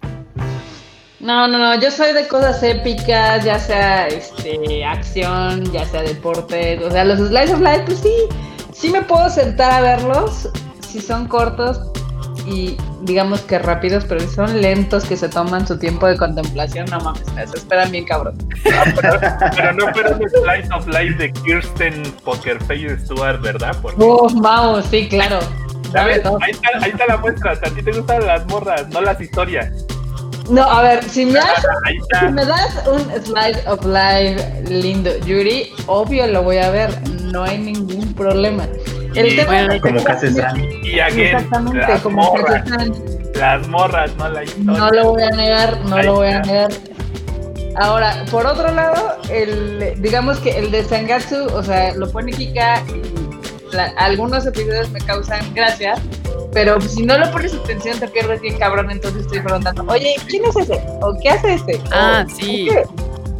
No, 1.20 1.48
no, 1.48 1.58
no. 1.58 1.80
Yo 1.80 1.90
soy 1.90 2.12
de 2.12 2.28
cosas 2.28 2.62
épicas, 2.62 3.44
ya 3.44 3.58
sea 3.58 4.06
este 4.06 4.84
acción, 4.84 5.64
ya 5.72 5.84
sea 5.86 6.02
deporte. 6.02 6.78
O 6.84 6.90
sea, 6.90 7.04
los 7.04 7.18
slice 7.18 7.54
of 7.54 7.60
life, 7.60 7.82
pues 7.86 7.98
sí, 7.98 8.14
sí 8.72 8.90
me 8.90 9.02
puedo 9.02 9.28
sentar 9.28 9.72
a 9.72 9.80
verlos. 9.80 10.48
Si 10.88 11.00
son 11.00 11.26
cortos, 11.26 11.80
y 12.46 12.76
digamos 13.02 13.40
que 13.42 13.58
rápidos, 13.58 14.04
pero 14.08 14.20
son 14.28 14.60
lentos 14.60 15.04
que 15.04 15.16
se 15.16 15.28
toman 15.28 15.66
su 15.66 15.78
tiempo 15.78 16.06
de 16.06 16.16
contemplación, 16.16 16.86
no 16.90 17.00
mames, 17.00 17.24
se 17.34 17.56
esperan 17.56 17.90
bien 17.90 18.04
cabrón. 18.04 18.36
pero, 19.56 19.72
no 19.74 19.92
fueron 19.92 20.18
Slice 20.18 20.68
of 20.74 20.86
Life 20.88 21.14
de 21.14 21.32
Kirsten 21.32 22.02
Pokerface 22.24 22.98
Stewart, 23.00 23.40
¿verdad? 23.40 23.76
Vamos, 24.34 24.84
sí, 24.90 25.08
claro. 25.08 25.38
Ahí 25.94 26.12
está, 26.12 26.30
ahí 26.80 26.90
está 26.90 27.06
la 27.06 27.16
muestra, 27.16 27.52
a 27.52 27.70
ti 27.70 27.82
te 27.82 27.92
gustan 27.92 28.26
las 28.26 28.44
morras, 28.46 28.88
no 28.88 29.00
las 29.00 29.20
historias. 29.20 29.86
No, 30.50 30.62
a 30.62 30.82
ver, 30.82 31.04
si 31.04 31.26
me, 31.26 31.34
das, 31.34 31.66
si 32.20 32.26
me 32.26 32.44
das 32.44 32.86
un 32.86 33.00
Slice 33.22 33.68
of 33.68 33.84
Life 33.84 34.62
lindo, 34.68 35.10
Yuri, 35.26 35.72
obvio 35.86 36.26
lo 36.26 36.42
voy 36.42 36.56
a 36.58 36.70
ver, 36.70 36.90
no 37.24 37.44
hay 37.44 37.58
ningún 37.58 38.14
problema. 38.14 38.66
El 39.18 39.36
tema 39.36 39.46
bueno, 39.46 39.80
como 39.80 40.04
Casesan. 40.04 40.60
Y 40.82 40.98
Exactamente, 40.98 42.00
como 42.02 42.34
Casesan. 42.34 42.92
Las 43.34 43.68
morras, 43.68 44.14
no 44.16 44.28
la 44.28 44.44
historia. 44.44 44.72
No 44.72 44.90
lo 44.90 45.12
voy 45.12 45.22
a 45.22 45.30
negar, 45.30 45.78
no 45.84 46.02
lo 46.02 46.14
voy 46.14 46.28
a 46.28 46.40
negar. 46.40 46.70
Ahora, 47.76 48.24
por 48.30 48.44
otro 48.46 48.72
lado, 48.72 49.18
el, 49.30 49.94
digamos 50.02 50.38
que 50.38 50.58
el 50.58 50.70
de 50.70 50.84
Sangatsu, 50.84 51.46
o 51.52 51.62
sea, 51.62 51.94
lo 51.94 52.10
pone 52.10 52.32
Kika 52.32 52.82
y 52.88 53.18
algunos 53.98 54.46
episodios 54.46 54.90
me 54.90 55.00
causan 55.00 55.54
gracia, 55.54 55.94
pero 56.52 56.80
si 56.80 57.04
no 57.04 57.18
lo 57.18 57.30
pones 57.30 57.54
atención 57.54 57.98
te 58.00 58.08
pierdes 58.08 58.40
bien 58.40 58.58
cabrón, 58.58 58.90
entonces 58.90 59.22
estoy 59.22 59.40
preguntando, 59.40 59.84
oye, 59.88 60.16
¿quién 60.26 60.44
es 60.46 60.56
ese? 60.56 60.82
¿O 61.02 61.16
qué 61.22 61.30
hace 61.30 61.54
este? 61.54 61.80
Ah, 61.92 62.24
sí. 62.34 62.68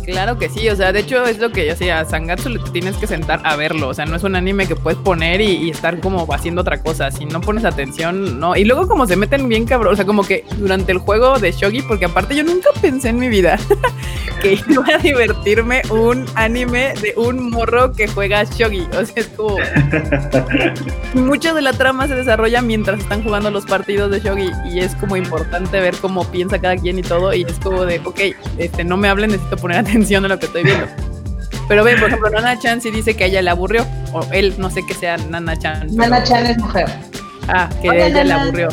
Claro 0.09 0.39
que 0.39 0.49
sí, 0.49 0.67
o 0.71 0.75
sea, 0.75 0.91
de 0.91 1.01
hecho 1.01 1.23
es 1.27 1.39
lo 1.39 1.53
que 1.53 1.67
yo 1.67 1.73
decía, 1.73 2.03
Sangatsu 2.03 2.49
le 2.49 2.61
tienes 2.73 2.97
que 2.97 3.07
sentar 3.07 3.43
a 3.45 3.57
verlo, 3.57 3.89
o 3.89 3.95
sea, 3.95 4.07
no 4.07 4.17
es 4.17 4.23
un 4.23 4.37
anime 4.37 4.67
que 4.67 4.75
puedes 4.75 4.99
poner 4.99 5.43
y, 5.43 5.69
estar 5.69 6.01
como 6.01 6.27
haciendo 6.33 6.63
otra 6.63 6.83
cosa, 6.83 7.11
si 7.11 7.27
no 7.27 7.43
pones 7.43 7.67
atención, 7.67 8.41
no, 8.41 8.57
y 8.57 8.65
luego 8.65 8.89
como 8.89 9.07
se 9.07 9.17
meten 9.17 9.51
bien 9.51 9.67
cabrón, 9.67 9.93
o 9.93 9.97
sea, 9.97 10.07
como 10.07 10.25
que 10.25 10.47
durante 10.57 10.93
el 10.93 10.99
juego 10.99 11.39
de 11.39 11.53
Shogi, 11.53 11.83
porque 11.83 12.07
aparte 12.07 12.35
yo 12.35 12.43
nunca 12.43 12.71
pensé 12.81 13.11
en 13.11 13.19
mi 13.19 13.29
vida 13.29 13.59
que 14.41 14.59
iba 14.67 14.87
a 14.95 14.97
divertirme 14.97 15.83
un 15.91 16.25
anime 16.37 16.95
de 17.03 17.13
un 17.19 17.51
morro 17.51 17.93
que 17.93 18.09
juega 18.09 18.45
Shogi, 18.45 18.89
o 18.99 19.05
sea, 19.05 19.15
es 19.15 19.27
como... 19.27 19.57
Mucho 21.15 21.53
de 21.53 21.61
la 21.61 21.75
trama 21.75 22.09
se 22.09 22.15
desarrolla 22.15 22.63
mientras 22.63 23.01
están 23.01 23.23
jugando 23.23 23.51
los 23.51 23.67
partidos 23.67 24.11
de 24.11 24.21
Shogi 24.21 24.51
y 24.73 24.79
es 24.79 24.95
como 24.95 25.19
importante 25.19 25.81
ver 25.81 25.97
cómo 25.97 26.25
piensa 26.31 26.59
cada 26.59 26.77
quien 26.77 26.99
y 26.99 27.03
todo, 27.03 27.35
y 27.35 27.43
es 27.43 27.59
como 27.63 27.85
de, 27.85 28.01
ok, 28.03 28.21
este, 28.57 28.85
no 28.85 28.97
me 28.97 29.09
hablen, 29.09 29.33
necesito 29.33 29.59
poner 29.59 29.77
atención 29.77 29.98
atención 29.99 30.25
a 30.25 30.29
lo 30.29 30.39
que 30.39 30.47
estoy 30.47 30.63
viendo. 30.63 30.87
Pero 31.69 31.85
ve, 31.85 31.97
por 31.97 32.09
ejemplo, 32.09 32.31
Nana 32.31 32.59
Chan 32.59 32.81
sí 32.81 32.91
dice 32.91 33.15
que 33.15 33.25
a 33.25 33.27
ella 33.27 33.43
le 33.43 33.51
aburrió. 33.51 33.85
O 34.13 34.25
él, 34.33 34.55
no 34.59 34.71
sé 34.71 34.83
qué 34.87 34.95
sea 34.95 35.17
Nana 35.17 35.59
Chan. 35.59 35.95
Nana 35.95 36.23
Chan 36.23 36.47
es 36.47 36.59
mujer. 36.59 36.87
Ah, 37.49 37.69
que 37.83 37.89
ella 37.89 38.25
le 38.25 38.33
aburrió. 38.33 38.69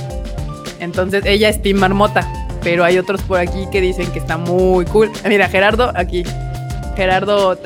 Entonces 0.79 1.23
ella 1.25 1.49
es 1.49 1.61
Team 1.61 1.77
Marmota. 1.79 2.25
Pero 2.63 2.83
hay 2.83 2.97
otros 2.97 3.21
por 3.23 3.39
aquí 3.39 3.67
que 3.71 3.81
dicen 3.81 4.11
que 4.11 4.19
está 4.19 4.37
muy 4.37 4.85
cool. 4.85 5.11
Mira, 5.27 5.49
Gerardo, 5.49 5.91
aquí. 5.95 6.23
Gerardo 6.95 7.57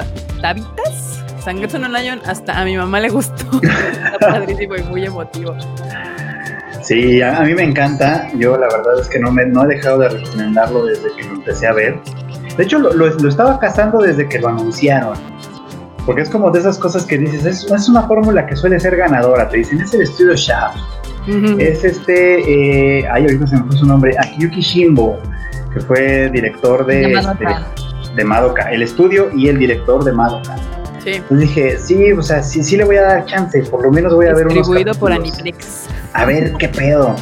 Tavitas. 0.41 1.23
Sangatsu 1.43 1.79
no 1.79 1.87
Lion, 1.87 2.19
hasta 2.25 2.59
a 2.59 2.65
mi 2.65 2.75
mamá 2.75 2.99
le 2.99 3.09
gustó. 3.09 3.45
está 3.63 4.17
padrísimo 4.19 4.75
y 4.75 4.83
muy 4.83 5.05
emotivo. 5.05 5.55
Sí, 6.81 7.21
a, 7.21 7.41
mí 7.41 7.53
me 7.53 7.63
encanta. 7.63 8.29
Yo 8.35 8.57
la 8.57 8.67
verdad 8.67 8.99
es 8.99 9.07
que 9.07 9.19
no, 9.19 9.31
me, 9.31 9.45
no 9.45 9.63
he 9.63 9.75
dejado 9.75 9.99
de 9.99 10.09
recomendarlo 10.09 10.85
desde 10.85 11.13
que 11.15 11.23
lo 11.23 11.35
empecé 11.35 11.67
a 11.67 11.73
ver. 11.73 11.99
De 12.59 12.65
hecho, 12.65 12.77
lo, 12.77 13.07
estaba 13.07 13.57
cazando 13.57 13.99
desde 13.99 14.27
que 14.27 14.37
lo 14.37 14.49
anunciaron. 14.49 15.17
Porque 16.05 16.23
es 16.23 16.29
como 16.29 16.51
de 16.51 16.59
esas 16.59 16.77
cosas 16.77 17.05
que 17.05 17.17
dices, 17.17 17.45
es, 17.45 17.87
una 17.87 18.01
fórmula 18.01 18.45
que 18.45 18.53
suele 18.53 18.77
ser 18.81 18.97
ganadora. 18.97 19.47
Te 19.47 19.59
dicen, 19.59 19.79
es 19.79 19.93
el 19.93 20.01
estudio 20.01 20.35
Shaft. 20.35 20.77
Es 21.57 21.85
este, 21.85 22.97
eh, 22.99 23.07
ay, 23.09 23.23
ahorita 23.23 23.47
se 23.47 23.55
me 23.55 23.63
puso 23.63 23.77
su 23.77 23.85
nombre, 23.85 24.13
Akiyuki 24.19 24.59
Shimbo, 24.59 25.17
que 25.73 25.79
fue 25.79 26.29
director 26.31 26.85
de, 26.85 27.17
de, 28.17 28.23
Madoka. 28.25 28.69
El 28.73 28.81
estudio 28.81 29.29
y 29.33 29.47
el 29.47 29.57
director 29.57 30.03
de 30.03 30.11
Madoka. 30.11 30.57
Sí. 31.01 31.11
Entonces 31.11 31.39
dije, 31.39 31.77
sí, 31.77 32.11
o 32.11 32.21
sea, 32.21 32.43
sí, 32.43 32.61
sí 32.61 32.75
le 32.75 32.83
voy 32.83 32.97
a 32.97 33.03
dar 33.03 33.25
chance, 33.25 33.63
por 33.71 33.83
lo 33.83 33.89
menos 33.89 34.13
voy 34.13 34.25
a 34.25 34.33
ver 34.33 34.47
unos 34.47 34.55
Distribuido 34.55 34.93
por 34.95 35.13
Aniplex. 35.13 35.87
A 36.11 36.25
ver 36.25 36.51
qué 36.59 36.67
pedo. 36.67 37.15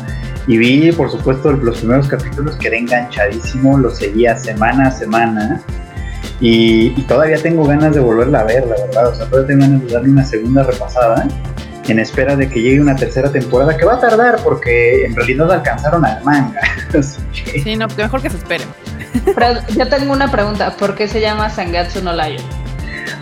Y 0.48 0.58
vi, 0.58 0.92
por 0.94 1.12
supuesto, 1.12 1.52
los 1.52 1.80
primeros 1.80 2.08
capítulos, 2.08 2.56
quedé 2.56 2.80
enganchadísimo, 2.80 3.78
lo 3.78 3.90
seguía 3.90 4.38
semana 4.38 4.88
a 4.88 4.92
semana. 4.92 5.62
Y, 6.40 6.90
todavía 7.04 7.38
tengo 7.38 7.66
ganas 7.66 7.94
de 7.94 8.00
volverla 8.00 8.40
a 8.40 8.44
ver, 8.46 8.66
la 8.66 8.76
verdad. 8.76 9.08
O 9.10 9.16
sea, 9.16 9.26
todavía 9.26 9.48
tengo 9.48 9.62
ganas 9.62 9.82
de 9.86 9.94
darle 9.94 10.10
una 10.10 10.26
segunda 10.26 10.64
repasada 10.64 11.28
en 11.88 12.00
espera 12.00 12.36
de 12.36 12.50
que 12.50 12.62
llegue 12.62 12.82
una 12.82 12.96
tercera 12.96 13.32
temporada, 13.32 13.78
que 13.78 13.86
va 13.86 13.96
a 13.96 14.00
tardar 14.00 14.38
porque 14.44 15.06
en 15.06 15.16
realidad 15.16 15.52
alcanzaron 15.52 16.06
al 16.06 16.24
manga. 16.24 16.60
sí, 17.64 17.76
no, 17.76 17.88
mejor 17.98 18.22
que 18.22 18.30
se 18.30 18.38
esperen. 18.38 18.68
Pero 19.26 19.60
yo 19.76 19.88
tengo 19.88 20.12
una 20.12 20.32
pregunta, 20.32 20.76
¿por 20.78 20.96
qué 20.96 21.08
se 21.08 21.22
llama 21.22 21.50
Sangatsu 21.50 22.04
no 22.04 22.14
Lion? 22.14 22.44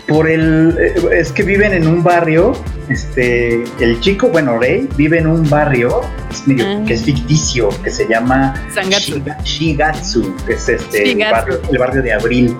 Por 0.08 0.28
el, 0.28 0.76
eh, 0.80 0.94
es 1.12 1.32
que 1.32 1.42
viven 1.42 1.72
en 1.72 1.86
un 1.86 2.02
barrio, 2.02 2.52
este, 2.88 3.64
el 3.80 4.00
chico, 4.00 4.28
bueno, 4.28 4.58
Rey, 4.58 4.88
vive 4.96 5.18
en 5.18 5.26
un 5.26 5.48
barrio 5.48 6.02
ah. 6.02 6.84
que 6.86 6.94
es 6.94 7.02
ficticio, 7.02 7.68
que 7.82 7.90
se 7.90 8.06
llama 8.08 8.54
Sangatsu. 8.72 9.22
Shigatsu, 9.44 10.34
que 10.46 10.52
es 10.54 10.68
este, 10.68 11.12
el 11.12 11.18
barrio, 11.18 11.60
el 11.70 11.78
barrio, 11.78 12.02
de 12.02 12.12
Abril. 12.12 12.56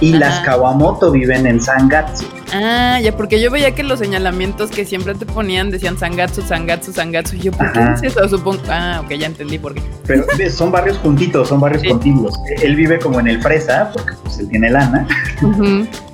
Y 0.00 0.12
las 0.12 0.40
Kawamoto 0.40 1.10
viven 1.10 1.46
en 1.46 1.60
Sangatsu. 1.60 2.24
Ah, 2.52 2.98
ya, 3.02 3.16
porque 3.16 3.40
yo 3.40 3.50
veía 3.50 3.74
que 3.74 3.82
los 3.82 3.98
señalamientos 3.98 4.70
que 4.70 4.84
siempre 4.84 5.14
te 5.14 5.26
ponían 5.26 5.70
decían 5.70 5.98
Sangatsu, 5.98 6.42
Sangatsu, 6.42 6.92
Sangatsu. 6.92 7.36
Y 7.36 7.40
yo, 7.40 7.52
¿por 7.52 7.72
qué 7.72 7.80
es 7.94 8.02
eso? 8.02 8.28
Supongo. 8.28 8.62
Ah, 8.68 9.02
ok, 9.04 9.12
ya 9.14 9.26
entendí 9.26 9.58
por 9.58 9.74
qué. 9.74 9.82
Pero 10.06 10.24
son 10.50 10.70
barrios 10.70 10.98
juntitos, 10.98 11.48
son 11.48 11.60
barrios 11.60 11.82
contiguos. 11.84 12.34
Él 12.62 12.76
vive 12.76 12.98
como 12.98 13.20
en 13.20 13.28
el 13.28 13.42
Fresa, 13.42 13.90
porque 13.92 14.12
pues 14.22 14.38
él 14.38 14.48
tiene 14.48 14.70
lana. 14.70 15.06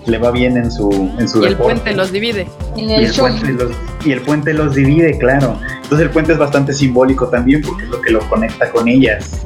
Le 0.06 0.18
va 0.18 0.30
bien 0.30 0.56
en 0.56 0.70
su, 0.70 0.90
en 1.18 1.28
su 1.28 1.42
Y 1.42 1.46
el 1.46 1.56
puente 1.56 1.94
los 1.94 2.10
divide. 2.10 2.48
Y 2.76 2.90
el, 2.92 3.12
puente 3.12 3.52
los, 3.52 3.72
y 4.04 4.12
el 4.12 4.20
puente 4.22 4.54
los 4.54 4.74
divide, 4.74 5.16
claro. 5.18 5.58
Entonces 5.82 6.06
el 6.06 6.10
puente 6.10 6.32
es 6.32 6.38
bastante 6.38 6.72
simbólico 6.72 7.28
también 7.28 7.62
porque 7.62 7.84
es 7.84 7.90
lo 7.90 8.00
que 8.00 8.10
lo 8.10 8.20
conecta 8.28 8.70
con 8.70 8.88
ellas. 8.88 9.44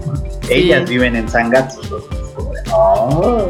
Ellas 0.48 0.88
viven 0.88 1.16
en 1.16 1.28
Sangatsu. 1.28 1.80
Oh. 2.72 3.48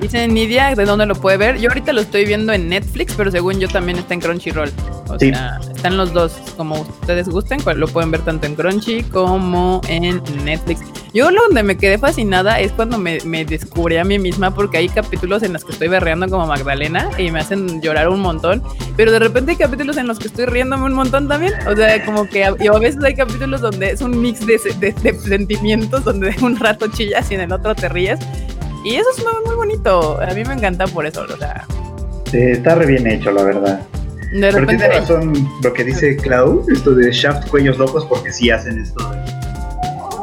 Dice 0.00 0.28
Nidia 0.28 0.74
de 0.74 0.84
dónde 0.84 1.06
lo 1.06 1.14
puede 1.14 1.36
ver. 1.36 1.58
Yo 1.58 1.68
ahorita 1.70 1.92
lo 1.92 2.00
estoy 2.00 2.24
viendo 2.24 2.52
en 2.52 2.68
Netflix, 2.68 3.14
pero 3.16 3.30
según 3.30 3.58
yo 3.58 3.68
también 3.68 3.98
está 3.98 4.14
en 4.14 4.20
Crunchyroll. 4.20 4.70
O 5.08 5.18
sea, 5.18 5.60
están 5.74 5.96
los 5.96 6.12
dos. 6.12 6.32
Como 6.56 6.80
ustedes 6.80 7.28
gusten, 7.28 7.60
lo 7.76 7.88
pueden 7.88 8.10
ver 8.10 8.22
tanto 8.22 8.46
en 8.46 8.54
Crunchy 8.54 9.02
como 9.04 9.80
en 9.88 10.22
Netflix. 10.44 10.80
Yo 11.14 11.30
lo 11.30 11.42
donde 11.42 11.62
me 11.62 11.76
quedé 11.76 11.98
fascinada 11.98 12.58
es 12.60 12.72
cuando 12.72 12.96
me, 12.96 13.18
descubrí 13.44 13.98
a 13.98 14.04
mí 14.04 14.18
misma, 14.18 14.54
porque 14.54 14.78
hay 14.78 14.88
capítulos 14.88 15.42
en 15.42 15.52
los 15.52 15.62
que 15.62 15.72
estoy 15.72 15.88
berreando 15.88 16.26
como 16.28 16.46
Magdalena 16.46 17.10
y 17.18 17.30
me 17.30 17.40
hacen 17.40 17.82
llorar 17.82 18.08
un 18.08 18.20
montón. 18.20 18.62
Pero 18.96 19.12
de 19.12 19.18
repente 19.18 19.50
hay 19.50 19.56
capítulos 19.58 19.98
en 19.98 20.06
los 20.06 20.18
que 20.18 20.28
estoy 20.28 20.46
riéndome 20.46 20.86
un 20.86 20.94
montón 20.94 21.28
también. 21.28 21.52
O 21.66 21.76
sea, 21.76 22.02
como 22.06 22.26
que 22.26 22.44
a, 22.44 22.48
a 22.48 22.78
veces 22.78 23.04
hay 23.04 23.14
capítulos 23.14 23.60
donde 23.60 23.90
es 23.90 24.00
un 24.00 24.18
mix 24.22 24.46
de, 24.46 24.58
de 24.80 25.18
sentimientos, 25.18 26.04
donde 26.04 26.34
un 26.40 26.56
rato 26.56 26.86
chillas 26.86 27.30
y 27.30 27.34
en 27.34 27.42
el 27.42 27.52
otro 27.52 27.74
te 27.74 27.90
ríes. 27.90 28.18
Y 28.84 28.96
eso 28.96 29.08
es 29.16 29.24
muy, 29.46 29.54
bonito. 29.54 30.20
A 30.20 30.34
mí 30.34 30.42
me 30.44 30.54
encanta 30.54 30.86
por 30.86 31.06
eso, 31.06 31.22
o 31.22 31.36
sea. 31.36 31.66
está 32.32 32.74
re 32.74 32.86
bien 32.86 33.06
hecho, 33.06 33.30
la 33.30 33.44
verdad. 33.44 33.80
De. 34.32 34.50
Pero 34.50 34.66
tiene 34.66 34.88
razón 34.88 35.48
lo 35.62 35.72
que 35.72 35.84
dice 35.84 36.16
Cloud, 36.16 36.70
esto 36.72 36.94
de 36.94 37.12
Shaft 37.12 37.48
Cuellos 37.48 37.78
Locos, 37.78 38.06
porque 38.06 38.32
sí 38.32 38.50
hacen 38.50 38.80
esto. 38.80 39.12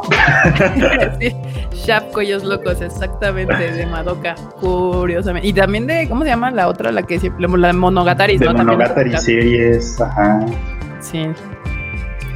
sí, 1.20 1.36
Shaft 1.72 2.12
Cuellos 2.12 2.44
Locos, 2.44 2.82
exactamente, 2.82 3.72
de 3.72 3.86
Madoka, 3.86 4.36
curiosamente. 4.60 5.48
Y 5.48 5.54
también 5.54 5.86
de, 5.88 6.10
¿cómo 6.10 6.24
se 6.24 6.30
llama 6.30 6.52
la 6.52 6.68
otra? 6.68 6.92
La 6.92 7.04
que 7.04 7.20
la 7.38 7.74
Monogatari, 7.74 8.38
¿no? 8.40 8.54
Monogatari 8.54 9.16
series, 9.18 10.02
ajá. 10.02 10.46
Sí. 11.02 11.28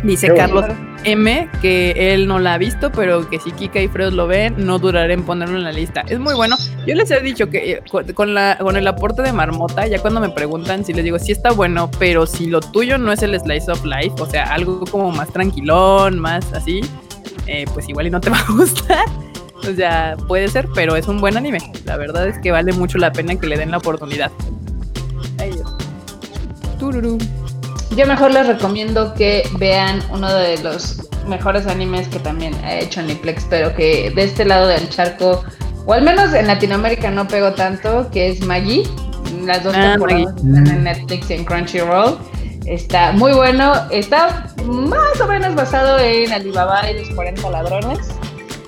Dice 0.03 0.33
Carlos 0.35 0.65
M 1.05 1.49
que 1.61 2.13
él 2.13 2.27
no 2.27 2.39
la 2.39 2.55
ha 2.55 2.57
visto, 2.57 2.91
pero 2.91 3.29
que 3.29 3.39
si 3.39 3.51
Kika 3.51 3.81
y 3.81 3.87
Fred 3.87 4.11
lo 4.11 4.27
ven, 4.27 4.55
no 4.57 4.79
duraré 4.79 5.13
en 5.13 5.23
ponerlo 5.23 5.57
en 5.57 5.63
la 5.63 5.71
lista. 5.71 6.03
Es 6.07 6.19
muy 6.19 6.33
bueno. 6.33 6.57
Yo 6.85 6.95
les 6.95 7.09
he 7.11 7.21
dicho 7.21 7.49
que 7.49 7.71
eh, 7.71 7.83
con, 8.13 8.33
la, 8.33 8.57
con 8.57 8.75
el 8.75 8.87
aporte 8.87 9.21
de 9.21 9.31
Marmota, 9.31 9.87
ya 9.87 9.99
cuando 9.99 10.19
me 10.19 10.29
preguntan, 10.29 10.83
si 10.83 10.93
les 10.93 11.03
digo, 11.03 11.19
sí 11.19 11.31
está 11.31 11.51
bueno, 11.51 11.89
pero 11.99 12.25
si 12.25 12.47
lo 12.47 12.59
tuyo 12.59 12.97
no 12.97 13.11
es 13.11 13.21
el 13.23 13.39
Slice 13.39 13.71
of 13.71 13.83
Life, 13.85 14.15
o 14.19 14.25
sea, 14.25 14.53
algo 14.53 14.81
como 14.85 15.11
más 15.11 15.31
tranquilón, 15.31 16.19
más 16.19 16.51
así, 16.53 16.81
eh, 17.47 17.65
pues 17.73 17.87
igual 17.87 18.07
y 18.07 18.09
no 18.09 18.19
te 18.19 18.29
va 18.31 18.39
a 18.39 18.51
gustar. 18.51 19.05
O 19.55 19.73
sea, 19.73 20.17
puede 20.27 20.49
ser, 20.49 20.67
pero 20.75 20.97
es 20.97 21.07
un 21.07 21.21
buen 21.21 21.37
anime. 21.37 21.59
La 21.85 21.95
verdad 21.95 22.27
es 22.27 22.37
que 22.39 22.51
vale 22.51 22.73
mucho 22.73 22.97
la 22.97 23.13
pena 23.13 23.35
que 23.37 23.47
le 23.47 23.57
den 23.57 23.71
la 23.71 23.77
oportunidad. 23.77 24.31
Ay, 25.39 25.51
Tururú. 26.77 27.17
Yo 27.95 28.07
mejor 28.07 28.31
les 28.31 28.47
recomiendo 28.47 29.13
que 29.13 29.47
vean 29.59 30.01
uno 30.09 30.33
de 30.33 30.57
los 30.63 31.07
mejores 31.27 31.67
animes 31.67 32.07
que 32.07 32.19
también 32.19 32.53
ha 32.63 32.79
hecho 32.79 33.01
Niplex, 33.01 33.45
pero 33.49 33.73
que 33.75 34.11
de 34.11 34.23
este 34.23 34.45
lado 34.45 34.67
del 34.67 34.89
charco, 34.89 35.43
o 35.85 35.93
al 35.93 36.01
menos 36.01 36.33
en 36.33 36.47
Latinoamérica 36.47 37.11
no 37.11 37.27
pegó 37.27 37.53
tanto, 37.53 38.09
que 38.11 38.29
es 38.29 38.41
Maggie. 38.45 38.83
Las 39.43 39.63
dos 39.63 39.75
ah, 39.75 39.91
temporadas 39.91 40.35
están 40.35 40.67
en 40.67 40.83
Netflix 40.83 41.29
y 41.29 41.33
en 41.33 41.45
Crunchyroll. 41.45 42.17
Está 42.65 43.11
muy 43.11 43.33
bueno. 43.33 43.73
Está 43.91 44.47
más 44.65 45.19
o 45.21 45.27
menos 45.27 45.53
basado 45.53 45.99
en 45.99 46.31
Alibaba 46.31 46.89
y 46.89 46.99
los 46.99 47.09
40 47.09 47.49
ladrones. 47.49 47.99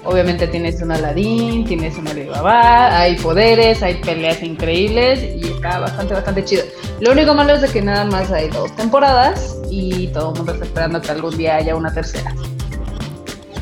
Obviamente 0.06 0.48
tienes 0.48 0.82
un 0.82 0.92
Aladdin, 0.92 1.66
tienes 1.66 1.98
un 1.98 2.08
Alibaba, 2.08 3.00
hay 3.00 3.18
poderes, 3.18 3.82
hay 3.82 3.96
peleas 3.96 4.42
increíbles 4.44 5.20
y 5.24 5.48
está 5.48 5.80
bastante, 5.80 6.14
bastante 6.14 6.46
chido. 6.46 6.64
Lo 7.00 7.12
único 7.12 7.34
malo 7.34 7.54
es 7.54 7.62
de 7.62 7.70
que 7.70 7.82
nada 7.82 8.06
más 8.06 8.32
hay 8.32 8.50
dos 8.50 8.76
temporadas 8.76 9.58
y 9.70 10.08
todo 10.08 10.32
el 10.32 10.38
mundo 10.38 10.54
está 10.54 10.66
esperando 10.66 11.02
que 11.02 11.12
algún 11.12 11.36
día 11.36 11.56
haya 11.56 11.76
una 11.76 11.92
tercera. 11.92 12.34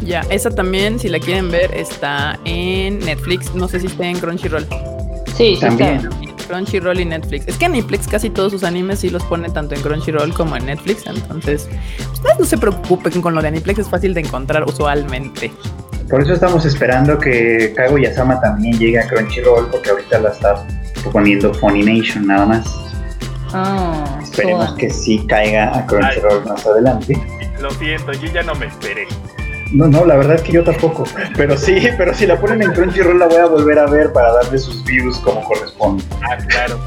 Ya, 0.05 0.21
esa 0.29 0.50
también, 0.50 1.00
si 1.00 1.07
la 1.07 1.19
quieren 1.19 1.50
ver, 1.50 1.73
está 1.73 2.38
en 2.43 3.00
Netflix. 3.00 3.55
No 3.55 3.69
sé 3.69 3.79
si 3.79 3.88
está 3.88 4.05
en 4.05 4.19
Crunchyroll. 4.19 4.67
Sí, 5.38 5.57
también. 5.62 6.09
Crunchyroll 6.47 7.00
y 7.00 7.05
Netflix. 7.05 7.47
Es 7.47 7.57
que 7.57 7.69
Netflix 7.69 8.07
casi 8.07 8.29
todos 8.29 8.51
sus 8.51 8.63
animes 8.65 9.00
sí 9.00 9.09
los 9.09 9.23
pone 9.23 9.50
tanto 9.50 9.75
en 9.75 9.81
Crunchyroll 9.81 10.33
como 10.33 10.57
en 10.57 10.65
Netflix. 10.65 11.07
Entonces, 11.07 11.69
ustedes 12.12 12.38
no 12.38 12.45
se 12.45 12.57
preocupen 12.57 13.21
con 13.21 13.33
lo 13.33 13.41
de 13.41 13.51
Netflix, 13.51 13.79
es 13.79 13.89
fácil 13.89 14.13
de 14.13 14.21
encontrar 14.21 14.65
usualmente. 14.65 15.51
Por 16.13 16.22
eso 16.22 16.34
estamos 16.34 16.63
esperando 16.63 17.17
que 17.17 17.74
Kago 17.75 17.98
Yasama 17.98 18.39
también 18.39 18.77
llegue 18.77 19.00
a 19.00 19.08
Crunchyroll, 19.08 19.67
porque 19.72 19.89
ahorita 19.89 20.20
la 20.20 20.29
está 20.29 20.63
poniendo 21.12 21.51
Funimation 21.55 22.27
nada 22.27 22.46
más. 22.46 22.67
Ah, 23.51 24.20
Esperemos 24.22 24.75
que 24.75 24.91
sí 24.91 25.25
caiga 25.27 25.75
a 25.75 25.84
Crunchyroll 25.88 26.46
más 26.46 26.63
adelante. 26.67 27.20
Lo 27.60 27.72
siento, 27.72 28.12
yo 28.12 28.32
ya 28.32 28.43
no 28.43 28.53
me 28.53 28.67
esperé. 28.67 29.08
No, 29.72 29.88
no, 29.88 30.05
la 30.05 30.15
verdad 30.17 30.36
es 30.36 30.43
que 30.43 30.51
yo 30.51 30.63
tampoco. 30.63 31.03
Pero 31.36 31.58
sí, 31.58 31.82
pero 31.98 32.13
si 32.13 32.27
la 32.27 32.39
ponen 32.39 32.62
en 32.62 32.74
Crunchyroll 32.74 33.17
la 33.17 33.25
voy 33.25 33.38
a 33.38 33.48
volver 33.48 33.79
a 33.79 33.88
ver 33.88 34.13
para 34.13 34.34
darle 34.34 34.60
sus 34.60 34.84
views 34.84 35.17
como 35.17 35.43
corresponde. 35.43 36.03
Ah, 36.22 36.38
claro. 36.48 36.79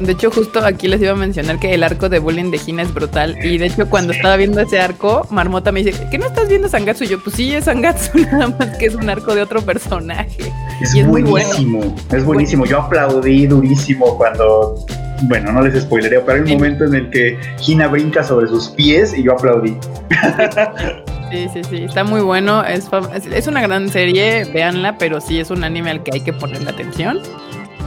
De 0.00 0.12
hecho, 0.12 0.30
justo 0.30 0.64
aquí 0.64 0.88
les 0.88 1.00
iba 1.00 1.12
a 1.12 1.16
mencionar 1.16 1.58
que 1.58 1.72
el 1.72 1.82
arco 1.82 2.08
de 2.08 2.18
bullying 2.18 2.50
de 2.50 2.58
Gina 2.58 2.82
es 2.82 2.92
brutal. 2.92 3.36
Y 3.42 3.58
de 3.58 3.66
hecho, 3.66 3.88
cuando 3.88 4.12
estaba 4.12 4.36
viendo 4.36 4.60
ese 4.60 4.78
arco, 4.78 5.26
Marmota 5.30 5.72
me 5.72 5.82
dice, 5.82 6.06
¿qué 6.10 6.18
no 6.18 6.26
estás 6.26 6.48
viendo 6.48 6.68
Sangatsu? 6.68 7.04
Y 7.04 7.08
yo, 7.08 7.22
pues 7.22 7.36
sí, 7.36 7.54
es 7.54 7.64
Sangatsu, 7.64 8.18
nada 8.32 8.48
más 8.48 8.76
que 8.76 8.86
es 8.86 8.94
un 8.94 9.08
arco 9.08 9.34
de 9.34 9.42
otro 9.42 9.62
personaje. 9.62 10.52
Es, 10.80 11.06
buenísimo, 11.06 11.94
es 12.12 12.24
buenísimo. 12.24 12.66
Yo 12.66 12.82
aplaudí 12.82 13.46
durísimo 13.46 14.16
cuando, 14.18 14.84
bueno, 15.22 15.52
no 15.52 15.62
les 15.62 15.82
spoileré, 15.82 16.20
pero 16.20 16.44
hay 16.44 16.52
un 16.52 16.58
momento 16.58 16.84
en 16.84 16.94
el 16.94 17.10
que 17.10 17.38
Gina 17.58 17.88
brinca 17.88 18.22
sobre 18.22 18.48
sus 18.48 18.68
pies 18.68 19.16
y 19.16 19.22
yo 19.22 19.32
aplaudí. 19.32 19.76
Sí, 21.28 21.48
sí, 21.52 21.60
sí, 21.68 21.76
está 21.82 22.04
muy 22.04 22.20
bueno. 22.20 22.64
Es, 22.64 22.88
es, 23.32 23.48
una 23.48 23.60
gran 23.60 23.88
serie, 23.88 24.44
véanla, 24.44 24.96
pero 24.96 25.20
sí 25.20 25.40
es 25.40 25.50
un 25.50 25.64
anime 25.64 25.90
al 25.90 26.04
que 26.04 26.12
hay 26.14 26.20
que 26.20 26.32
ponerle 26.32 26.70
atención 26.70 27.20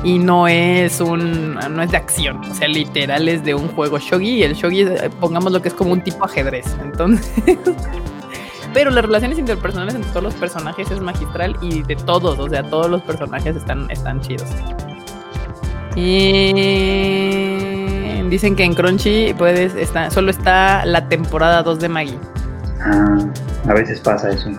y 0.03 0.17
no 0.17 0.47
es 0.47 1.01
un 1.01 1.55
no 1.55 1.81
es 1.83 1.91
de 1.91 1.97
acción, 1.97 2.37
o 2.49 2.53
sea, 2.53 2.67
literal 2.67 3.27
es 3.27 3.43
de 3.43 3.53
un 3.53 3.67
juego 3.69 3.99
shogi 3.99 4.35
y 4.35 4.43
el 4.43 4.53
shogi 4.53 4.81
eh, 4.81 5.09
pongamos 5.19 5.51
lo 5.51 5.61
que 5.61 5.67
es 5.69 5.73
como 5.73 5.91
un 5.91 6.01
tipo 6.01 6.23
ajedrez. 6.25 6.65
Entonces, 6.81 7.29
pero 8.73 8.91
las 8.91 9.03
relaciones 9.03 9.37
interpersonales 9.39 9.95
entre 9.95 10.09
todos 10.11 10.23
los 10.23 10.35
personajes 10.35 10.89
es 10.89 11.01
magistral 11.01 11.57
y 11.61 11.83
de 11.83 11.95
todos, 11.95 12.39
o 12.39 12.47
sea, 12.47 12.63
todos 12.63 12.89
los 12.89 13.01
personajes 13.01 13.55
están 13.55 13.91
están 13.91 14.21
chidos. 14.21 14.47
Y 15.95 16.53
dicen 18.29 18.55
que 18.55 18.63
en 18.63 18.73
Crunchy 18.73 19.33
puedes 19.33 19.75
está 19.75 20.09
solo 20.11 20.31
está 20.31 20.85
la 20.85 21.09
temporada 21.09 21.61
2 21.63 21.79
de 21.79 21.89
Maggie. 21.89 22.19
Ah, 22.81 23.17
a 23.67 23.73
veces 23.73 23.99
pasa 23.99 24.29
eso. 24.29 24.49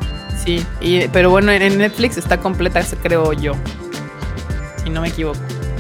Sí, 0.45 0.67
y, 0.81 1.09
pero 1.09 1.31
bueno, 1.31 1.51
en 1.53 1.79
Netflix 1.79 2.19
está 2.19 2.39
completa, 2.39 2.83
creo 3.03 3.33
yo 3.33 3.55
si 4.83 4.91
no 4.91 5.01
me 5.01 5.09
equivoco. 5.09 5.39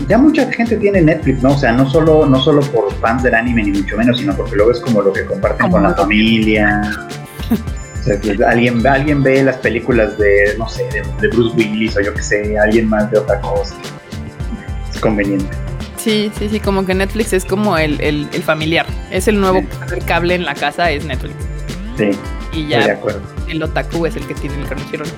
Ya 0.08 0.18
mucha 0.18 0.50
gente 0.52 0.76
tiene 0.76 1.02
Netflix, 1.02 1.42
¿no? 1.42 1.50
O 1.50 1.58
sea, 1.58 1.72
no 1.72 1.88
solo, 1.88 2.26
no 2.26 2.40
solo 2.40 2.60
por 2.62 2.92
fans 3.00 3.22
del 3.22 3.34
anime, 3.34 3.64
ni 3.64 3.78
mucho 3.78 3.96
menos, 3.96 4.18
sino 4.18 4.34
porque 4.34 4.56
luego 4.56 4.72
es 4.72 4.80
como 4.80 5.02
lo 5.02 5.12
que 5.12 5.24
comparten 5.24 5.70
con 5.70 5.82
la 5.82 5.94
familia. 5.94 6.80
o 7.50 8.04
sea, 8.04 8.20
que 8.20 8.42
alguien, 8.44 8.86
alguien 8.86 9.22
ve 9.22 9.42
las 9.42 9.58
películas 9.58 10.16
de, 10.18 10.54
no 10.58 10.68
sé, 10.68 10.88
de, 11.20 11.28
Bruce 11.28 11.54
Willis 11.56 11.96
o 11.96 12.00
yo 12.00 12.14
que 12.14 12.22
sé, 12.22 12.58
alguien 12.58 12.88
más 12.88 13.10
de 13.10 13.18
otra 13.18 13.40
cosa. 13.40 13.76
Es 14.90 15.00
conveniente. 15.00 15.48
Sí, 15.96 16.32
sí, 16.38 16.48
sí, 16.48 16.60
como 16.60 16.86
que 16.86 16.94
Netflix 16.94 17.34
es 17.34 17.44
como 17.44 17.76
el, 17.76 18.00
el, 18.00 18.42
familiar. 18.42 18.86
Es 19.10 19.28
el 19.28 19.38
nuevo 19.38 19.62
cable 20.06 20.34
en 20.34 20.46
la 20.46 20.54
casa, 20.54 20.90
es 20.90 21.04
Netflix. 21.04 21.34
Sí. 21.98 22.10
Y 22.52 22.66
ya 22.66 22.98
el 23.48 23.62
otaku 23.62 24.06
es 24.06 24.16
el 24.16 24.26
que 24.26 24.34
tiene 24.34 24.56
el 24.62 24.66
Crunchyroll. 24.66 25.08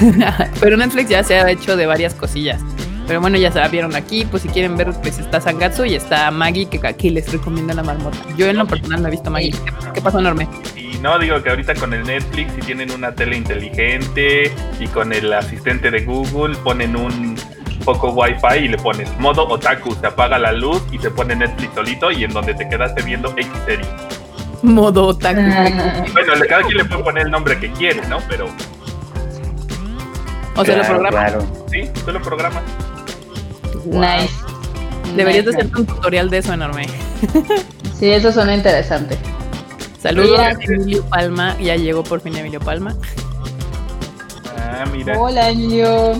Pero 0.60 0.76
Netflix 0.76 1.10
ya 1.10 1.24
se 1.24 1.34
ha 1.34 1.50
hecho 1.50 1.76
de 1.76 1.86
varias 1.86 2.14
cosillas. 2.14 2.60
Pero 3.08 3.22
bueno, 3.22 3.38
ya 3.38 3.50
se 3.50 3.58
la 3.58 3.68
vieron 3.68 3.96
aquí, 3.96 4.26
pues 4.26 4.42
si 4.42 4.50
quieren 4.50 4.76
ver, 4.76 4.92
pues 5.00 5.18
está 5.18 5.40
Sangatsu 5.40 5.86
y 5.86 5.94
está 5.94 6.30
Maggie, 6.30 6.66
que 6.66 6.86
aquí 6.86 7.08
les 7.08 7.32
recomiendo 7.32 7.72
la 7.72 7.82
marmota. 7.82 8.18
Yo 8.36 8.46
en 8.46 8.58
lo 8.58 8.66
personal 8.66 9.00
no 9.00 9.08
he 9.08 9.10
visto 9.10 9.30
Maggie. 9.30 9.54
¿Qué, 9.94 10.02
pasó, 10.02 10.18
enorme? 10.18 10.46
Y 10.76 10.98
no, 10.98 11.18
digo 11.18 11.42
que 11.42 11.48
ahorita 11.48 11.74
con 11.76 11.94
el 11.94 12.04
Netflix, 12.04 12.52
si 12.52 12.60
tienen 12.60 12.90
una 12.90 13.14
tele 13.14 13.38
inteligente 13.38 14.52
y 14.78 14.86
con 14.88 15.14
el 15.14 15.32
asistente 15.32 15.90
de 15.90 16.04
Google, 16.04 16.54
ponen 16.58 16.96
un 16.96 17.34
poco 17.82 18.10
wifi 18.10 18.64
y 18.64 18.68
le 18.68 18.76
pones 18.76 19.10
modo 19.18 19.48
otaku, 19.48 19.94
se 19.94 20.06
apaga 20.06 20.38
la 20.38 20.52
luz 20.52 20.82
y 20.92 20.98
se 20.98 21.10
pone 21.10 21.34
Netflix 21.34 21.74
solito 21.74 22.10
y 22.10 22.24
en 22.24 22.34
donde 22.34 22.52
te 22.52 22.68
quedaste 22.68 23.00
viendo 23.04 23.30
X 23.30 23.48
serie. 23.64 23.86
Modo 24.62 25.06
otaku. 25.06 25.40
bueno, 26.12 26.32
cada 26.46 26.62
quien 26.62 26.76
le 26.76 26.84
puede 26.84 27.02
poner 27.02 27.24
el 27.24 27.30
nombre 27.30 27.58
que 27.58 27.72
quiere, 27.72 28.06
¿no? 28.06 28.18
Pero... 28.28 28.48
O 30.56 30.64
sea, 30.64 30.76
lo 30.76 30.84
programa. 30.84 31.40
Sí, 31.70 31.90
tú 32.04 32.12
lo 32.12 32.20
Nice. 33.86 34.32
Deberías 35.16 35.44
de 35.44 35.50
hacer 35.52 35.66
un 35.76 35.86
tutorial 35.86 36.30
de 36.30 36.38
eso 36.38 36.52
enorme. 36.52 36.86
sí, 37.98 38.10
eso 38.10 38.32
suena 38.32 38.54
interesante. 38.54 39.18
Saludos 40.00 40.38
a 40.38 40.50
Emilio 40.52 41.04
Palma. 41.06 41.56
Ya 41.60 41.76
llegó 41.76 42.04
por 42.04 42.20
fin 42.20 42.36
Emilio 42.36 42.60
Palma. 42.60 42.94
Ah, 44.56 44.84
mira. 44.92 45.18
Hola, 45.18 45.50
Emilio. 45.50 46.12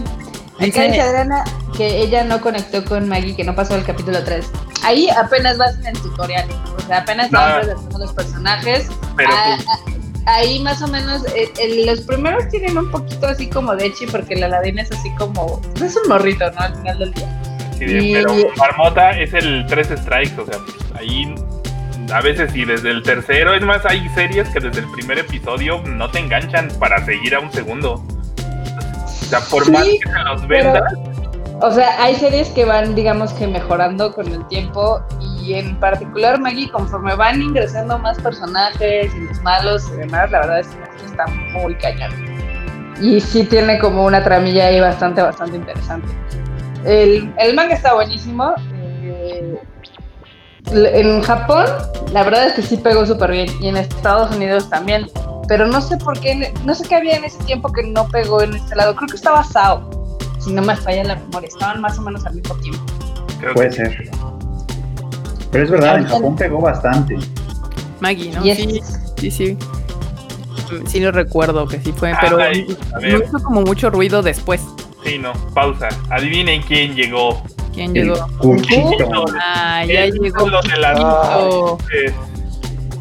Acá 0.58 0.82
dice 0.82 1.00
Adriana 1.00 1.44
que 1.76 2.02
ella 2.02 2.24
no 2.24 2.40
conectó 2.40 2.84
con 2.84 3.08
Maggie, 3.08 3.36
que 3.36 3.44
no 3.44 3.54
pasó 3.54 3.76
el 3.76 3.84
capítulo 3.84 4.24
3. 4.24 4.44
Ahí 4.82 5.08
apenas 5.10 5.58
vas 5.58 5.78
en 5.78 5.86
el 5.86 5.98
tutorial. 6.00 6.48
O 6.76 6.80
sea, 6.86 6.98
apenas 6.98 7.30
vas 7.30 7.64
presentando 7.64 7.98
los 7.98 8.12
personajes. 8.12 8.88
Pero 9.16 9.30
ah, 9.32 9.58
ah, 9.68 9.78
ahí 10.28 10.60
más 10.60 10.82
o 10.82 10.88
menos, 10.88 11.24
eh, 11.34 11.50
los 11.86 12.02
primeros 12.02 12.48
tienen 12.48 12.76
un 12.76 12.90
poquito 12.90 13.26
así 13.26 13.48
como 13.48 13.74
de 13.74 13.92
chi, 13.94 14.06
porque 14.06 14.36
la 14.36 14.46
Aladín 14.46 14.78
es 14.78 14.90
así 14.92 15.10
como. 15.16 15.60
Es 15.82 15.96
un 15.96 16.08
morrito, 16.08 16.50
¿no? 16.52 16.60
Al 16.60 16.76
final 16.76 16.98
del 16.98 17.14
día. 17.14 17.42
Sí, 17.78 18.12
pero 18.12 18.34
Marmota 18.56 19.12
es 19.12 19.32
el 19.34 19.64
tres 19.66 19.88
strikes, 19.88 20.40
o 20.40 20.46
sea, 20.46 20.58
ahí 20.98 21.32
a 22.12 22.20
veces 22.20 22.54
y 22.54 22.64
desde 22.64 22.90
el 22.90 23.02
tercero, 23.02 23.54
es 23.54 23.62
más, 23.62 23.84
hay 23.86 24.08
series 24.10 24.48
que 24.48 24.60
desde 24.60 24.80
el 24.80 24.90
primer 24.90 25.18
episodio 25.18 25.80
no 25.84 26.10
te 26.10 26.18
enganchan 26.18 26.68
para 26.80 27.04
seguir 27.04 27.34
a 27.34 27.40
un 27.40 27.52
segundo. 27.52 28.02
O 29.04 29.08
sea, 29.30 29.40
por 29.40 29.70
más 29.70 29.84
que 29.84 29.98
se 29.98 30.24
los 30.24 30.48
vendas. 30.48 30.82
O 31.60 31.70
sea, 31.72 32.02
hay 32.02 32.14
series 32.14 32.50
que 32.50 32.64
van, 32.64 32.94
digamos 32.94 33.32
que 33.32 33.46
mejorando 33.46 34.12
con 34.12 34.28
el 34.28 34.46
tiempo 34.48 35.00
y 35.20 35.54
en 35.54 35.78
particular 35.80 36.40
Maggie, 36.40 36.70
conforme 36.70 37.14
van 37.14 37.42
ingresando 37.42 37.98
más 37.98 38.18
personajes 38.20 39.12
y 39.14 39.20
los 39.20 39.42
malos 39.42 39.88
y 39.92 39.96
demás, 39.96 40.30
la 40.30 40.40
verdad 40.40 40.60
es 40.60 40.68
que 40.68 41.06
está 41.06 41.26
muy 41.26 41.74
cañón. 41.76 42.12
Y 43.00 43.20
sí 43.20 43.44
tiene 43.44 43.78
como 43.78 44.04
una 44.04 44.22
tramilla 44.22 44.66
ahí 44.66 44.80
bastante, 44.80 45.22
bastante 45.22 45.56
interesante. 45.56 46.08
El, 46.84 47.32
el 47.38 47.54
manga 47.54 47.74
está 47.74 47.94
buenísimo. 47.94 48.54
Eh, 49.02 49.58
en 50.72 51.22
Japón, 51.22 51.66
la 52.12 52.24
verdad 52.24 52.48
es 52.48 52.54
que 52.54 52.62
sí 52.62 52.76
pegó 52.76 53.06
súper 53.06 53.30
bien. 53.30 53.48
Y 53.60 53.68
en 53.68 53.76
Estados 53.76 54.34
Unidos 54.34 54.68
también. 54.68 55.06
Pero 55.46 55.66
no 55.66 55.80
sé 55.80 55.96
por 55.96 56.18
qué, 56.20 56.52
no 56.64 56.74
sé 56.74 56.86
qué 56.88 56.96
había 56.96 57.16
en 57.16 57.24
ese 57.24 57.42
tiempo 57.44 57.72
que 57.72 57.82
no 57.84 58.06
pegó 58.08 58.42
en 58.42 58.54
este 58.54 58.76
lado. 58.76 58.94
Creo 58.94 59.08
que 59.08 59.16
estaba 59.16 59.42
Sao, 59.44 59.97
si 60.48 60.54
no 60.54 60.62
me 60.62 60.76
falla 60.76 61.04
la 61.04 61.16
memoria. 61.16 61.48
Estaban 61.48 61.80
más 61.80 61.98
o 61.98 62.02
menos 62.02 62.24
al 62.26 62.34
mismo 62.34 62.54
tiempo. 62.56 62.80
Puede 63.54 63.72
ser. 63.72 64.10
Pero 65.52 65.64
es 65.64 65.70
verdad, 65.70 65.98
en 65.98 66.06
Japón 66.06 66.36
pegó 66.36 66.60
bastante. 66.60 67.16
Maggie, 68.00 68.32
¿no? 68.32 68.42
Sí, 68.42 68.80
sí, 69.16 69.30
sí. 69.30 69.58
Sí 70.86 71.00
lo 71.00 71.12
recuerdo 71.12 71.66
que 71.66 71.80
sí 71.80 71.92
fue, 71.92 72.12
pero 72.20 72.36
no 72.38 73.18
hizo 73.18 73.38
como 73.42 73.62
mucho 73.62 73.90
ruido 73.90 74.22
después. 74.22 74.60
Sí, 75.04 75.18
no, 75.18 75.32
pausa. 75.54 75.88
Adivinen 76.10 76.62
quién 76.62 76.94
llegó. 76.94 77.42
¿Quién 77.72 77.94
llegó? 77.94 78.26
Cuchito. 78.38 79.24
Ah, 79.40 79.84
ya 79.86 80.06
llegó. 80.06 80.48
Los 80.48 80.68
de 80.68 80.76
la... 80.76 80.94
ah, 80.98 81.76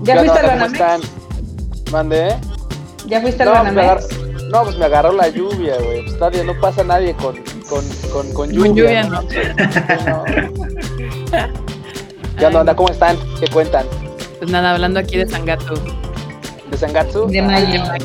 ¿Ya 0.04 0.19
fuiste 0.19 0.39
al 0.39 0.45
Banamex? 0.45 1.12
¿Mandé? 1.91 2.36
¿Ya 3.08 3.21
fuiste 3.21 3.43
al 3.43 3.50
Banamex? 3.50 4.27
No, 4.49 4.63
pues 4.63 4.77
me 4.77 4.86
agarró 4.86 5.12
la 5.12 5.27
lluvia, 5.29 5.75
güey. 5.83 6.03
Pues 6.03 6.19
nadie, 6.19 6.43
no 6.43 6.60
pasa 6.60 6.83
nadie 6.83 7.13
con, 7.15 7.36
con, 7.69 7.83
con, 8.12 8.33
con 8.33 8.49
lluvia. 8.51 8.67
Con 8.67 8.75
lluvia, 8.75 9.03
¿no? 9.03 9.21
no. 9.21 10.23
¿Qué 12.38 12.45
onda, 12.45 12.75
¿Cómo 12.75 12.89
están? 12.89 13.17
¿Qué 13.39 13.47
cuentan? 13.47 13.86
Pues 14.38 14.51
nada, 14.51 14.73
hablando 14.73 14.99
aquí 14.99 15.17
de 15.17 15.27
Sangatsu. 15.27 15.73
¿De 16.69 16.77
Sangatsu? 16.77 17.27
De 17.27 17.41
Mayo. 17.41 17.81
Ah, 17.86 17.97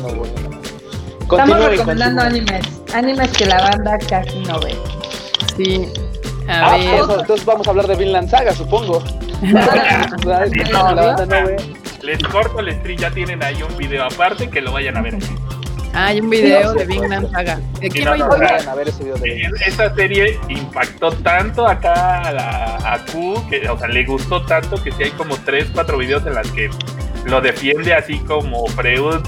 Estamos 1.21 1.65
recomendando 1.65 2.21
animes. 2.21 2.65
Animes 2.93 3.31
que 3.31 3.45
la 3.45 3.61
banda 3.61 3.97
casi 4.09 4.39
no 4.39 4.59
ve. 4.59 4.75
Sí. 5.55 5.87
A 6.47 6.73
ah, 6.73 6.77
ver. 6.77 6.99
entonces 7.19 7.45
vamos 7.45 7.65
a 7.67 7.69
hablar 7.69 7.87
de 7.87 7.95
Vinland 7.95 8.29
Saga, 8.29 8.53
supongo. 8.53 9.01
Les 12.01 12.21
corto 12.23 12.59
el 12.59 12.73
stream, 12.79 12.99
ya 12.99 13.11
tienen 13.11 13.41
ahí 13.43 13.63
un 13.63 13.77
video 13.77 14.03
aparte 14.05 14.49
que 14.49 14.59
lo 14.61 14.73
vayan 14.73 14.97
a 14.97 15.01
ver. 15.01 15.15
Ah, 15.15 15.52
hay 15.93 16.19
un 16.19 16.29
video 16.29 16.73
de 16.73 16.85
Vinland 16.85 17.31
Saga. 17.31 17.59
¿De 17.79 17.89
no, 18.03 18.11
a 18.11 18.75
ver 18.75 18.87
ese 18.87 19.03
video 19.03 19.15
de 19.17 19.49
Esta 19.65 19.93
serie 19.95 20.39
impactó 20.49 21.11
tanto 21.11 21.67
acá 21.67 22.21
a, 22.21 22.31
la, 22.31 22.93
a 22.93 23.05
Q, 23.05 23.45
que, 23.49 23.69
o 23.69 23.77
sea, 23.77 23.87
le 23.87 24.03
gustó 24.05 24.43
tanto 24.45 24.81
que 24.81 24.91
sí 24.91 25.03
hay 25.03 25.11
como 25.11 25.37
3, 25.37 25.71
4 25.73 25.97
videos 25.97 26.25
en 26.25 26.35
las 26.35 26.49
que 26.51 26.69
lo 27.25 27.41
defiende 27.41 27.93
así 27.93 28.19
como 28.19 28.65
Freud 28.67 29.21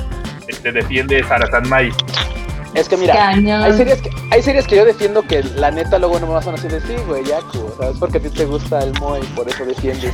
este, 0.47 0.71
defiende 0.71 1.23
Sarasan 1.23 1.67
Mai. 1.69 1.91
Es 2.73 2.89
que 2.89 2.97
mira, 2.97 3.29
hay 3.29 3.73
series 3.73 4.01
que, 4.01 4.09
hay 4.31 4.41
series 4.41 4.67
que 4.67 4.75
yo 4.75 4.83
defiendo 4.83 5.21
que 5.21 5.41
la 5.55 5.71
neta 5.71 5.97
luego 5.97 6.19
no 6.19 6.27
me 6.27 6.33
vas 6.33 6.45
a 6.45 6.51
decir, 6.51 6.71
sí, 6.85 6.95
güey, 7.07 7.21
o 7.23 7.25
sea, 7.79 7.89
es 7.89 7.97
porque 7.97 8.17
a 8.17 8.21
ti 8.21 8.29
te 8.29 8.43
gusta 8.43 8.79
el 8.79 8.91
Moe 8.99 9.21
y 9.21 9.25
por 9.27 9.47
eso 9.47 9.65
defiendes. 9.65 10.13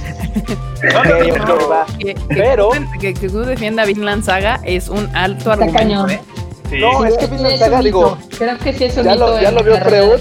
Pero 0.79 2.69
que, 2.99 3.13
que, 3.15 3.29
tú 3.29 3.39
defienda 3.39 3.83
Vinland 3.85 4.23
Saga 4.23 4.59
es 4.63 4.89
un 4.89 5.09
alto 5.15 5.51
argumento, 5.51 6.07
¿eh? 6.07 6.21
No, 6.79 7.05
es 7.05 7.17
que 7.17 7.27
Vinland 7.27 7.57
Saga, 7.57 7.81
digo, 7.81 8.17
creo 8.37 8.57
que 8.57 8.73
sí 8.73 8.85
es 8.85 8.97
un 8.97 9.03
ya, 9.03 9.15
lo, 9.15 9.39
ya 9.41 9.51
lo 9.51 9.63
vio 9.63 9.77
Freud, 9.77 10.19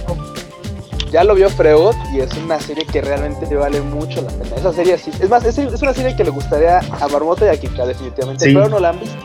ya 1.11 1.25
lo 1.25 1.35
vio 1.35 1.51
Freud 1.51 1.95
y 2.13 2.21
es 2.21 2.33
una 2.37 2.59
serie 2.61 2.85
que 2.85 3.01
realmente 3.01 3.55
vale 3.55 3.81
mucho 3.81 4.23
la 4.23 4.29
pena. 4.29 4.57
Esa 4.57 4.73
serie 4.73 4.99
sí, 4.99 5.11
es 5.21 5.29
más, 5.29 5.45
es, 5.45 5.59
es 5.59 5.83
una 5.83 5.95
serie 5.95 6.17
que 6.17 6.25
le 6.25 6.31
gustaría 6.31 6.79
a 6.79 7.09
Marmota 7.09 7.47
y 7.47 7.49
a 7.49 7.61
Kika 7.61 7.87
definitivamente, 7.87 8.47
pero 8.47 8.69
no 8.69 8.79
la 8.79 8.91
han 8.91 9.01
visto. 9.01 9.17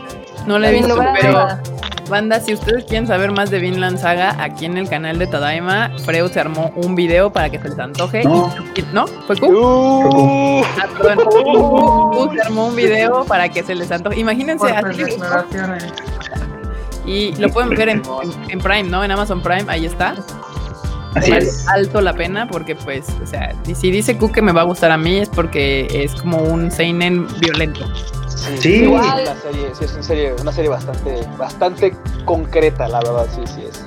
No 0.46 0.58
la 0.58 0.70
he 0.70 0.74
visto, 0.74 0.96
pero 1.20 1.46
banda, 2.08 2.40
si 2.40 2.54
ustedes 2.54 2.84
quieren 2.84 3.06
saber 3.06 3.32
más 3.32 3.50
de 3.50 3.58
Vinland 3.58 3.98
Saga, 3.98 4.36
aquí 4.38 4.64
en 4.64 4.76
el 4.76 4.88
canal 4.88 5.18
de 5.18 5.26
Tadaima, 5.26 5.90
Freud 6.04 6.30
se 6.30 6.40
armó 6.40 6.72
un 6.76 6.94
video 6.94 7.32
para 7.32 7.50
que 7.50 7.58
se 7.58 7.68
les 7.68 7.78
antoje. 7.78 8.24
No, 8.24 8.52
¿No? 8.92 9.06
¿Fue 9.06 9.36
Q? 9.36 9.46
Uh, 9.48 10.62
ah, 10.64 10.86
perdón. 11.02 12.30
se 12.34 12.40
armó 12.42 12.66
un 12.68 12.76
video 12.76 13.24
para 13.24 13.48
que 13.48 13.62
se 13.62 13.74
les 13.74 13.90
antoje. 13.90 14.20
Imagínense 14.20 14.68
así. 14.68 15.02
Y 17.06 17.34
lo 17.36 17.48
pueden 17.50 17.70
ver 17.70 17.88
en, 17.88 18.02
Prime, 18.02 18.84
¿no? 18.84 19.04
En 19.04 19.10
Amazon 19.10 19.40
Prime, 19.40 19.64
ahí 19.68 19.86
está. 19.86 20.16
Así 21.14 21.32
es. 21.32 21.66
alto 21.68 22.02
la 22.02 22.12
pena 22.12 22.46
porque 22.46 22.74
pues, 22.74 23.06
o 23.22 23.26
sea, 23.26 23.54
si 23.74 23.90
dice 23.90 24.18
Q 24.18 24.32
que 24.32 24.42
me 24.42 24.52
va 24.52 24.60
a 24.60 24.64
gustar 24.64 24.90
a 24.90 24.98
mí 24.98 25.16
es 25.16 25.30
porque 25.30 25.86
es 25.90 26.14
como 26.20 26.38
un 26.38 26.70
seinen 26.70 27.26
violento. 27.38 27.86
Sí, 28.58 28.82
Igual. 28.82 29.24
La 29.24 29.34
serie, 29.36 29.70
sí, 29.78 29.84
es 29.84 29.92
una 29.94 30.02
serie, 30.02 30.34
una 30.34 30.52
serie 30.52 30.70
bastante, 30.70 31.26
bastante 31.38 31.96
concreta, 32.26 32.86
la 32.88 32.98
verdad, 32.98 33.26
sí, 33.34 33.40
sí 33.46 33.62
es. 33.66 33.86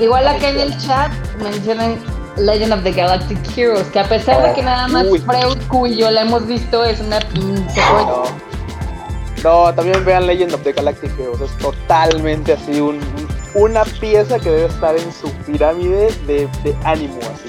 Igual 0.00 0.28
acá 0.28 0.50
en 0.50 0.60
el 0.60 0.78
chat 0.78 1.12
mencionan 1.42 1.98
Legend 2.36 2.72
of 2.72 2.82
the 2.84 2.92
Galactic 2.92 3.38
Heroes, 3.56 3.88
que 3.88 3.98
a 3.98 4.08
pesar 4.08 4.46
de 4.46 4.54
que 4.54 4.62
nada 4.62 4.86
más 4.88 5.06
Freud, 5.26 5.58
Q 5.68 5.86
y 5.88 5.96
yo 5.96 6.10
la 6.10 6.22
hemos 6.22 6.46
visto, 6.46 6.84
es 6.84 7.00
una 7.00 7.18
no. 7.34 8.49
No, 9.42 9.74
también 9.74 10.04
vean 10.04 10.26
Legend 10.26 10.54
of 10.54 10.62
the 10.62 10.72
Galactic 10.72 11.12
Heroes, 11.18 11.40
es 11.40 11.56
totalmente 11.58 12.52
así 12.52 12.80
un, 12.80 13.00
una 13.54 13.84
pieza 13.84 14.38
que 14.38 14.50
debe 14.50 14.66
estar 14.66 14.96
en 14.96 15.12
su 15.12 15.30
pirámide 15.46 16.12
de, 16.26 16.48
de 16.62 16.76
ánimo, 16.84 17.18
así. 17.34 17.48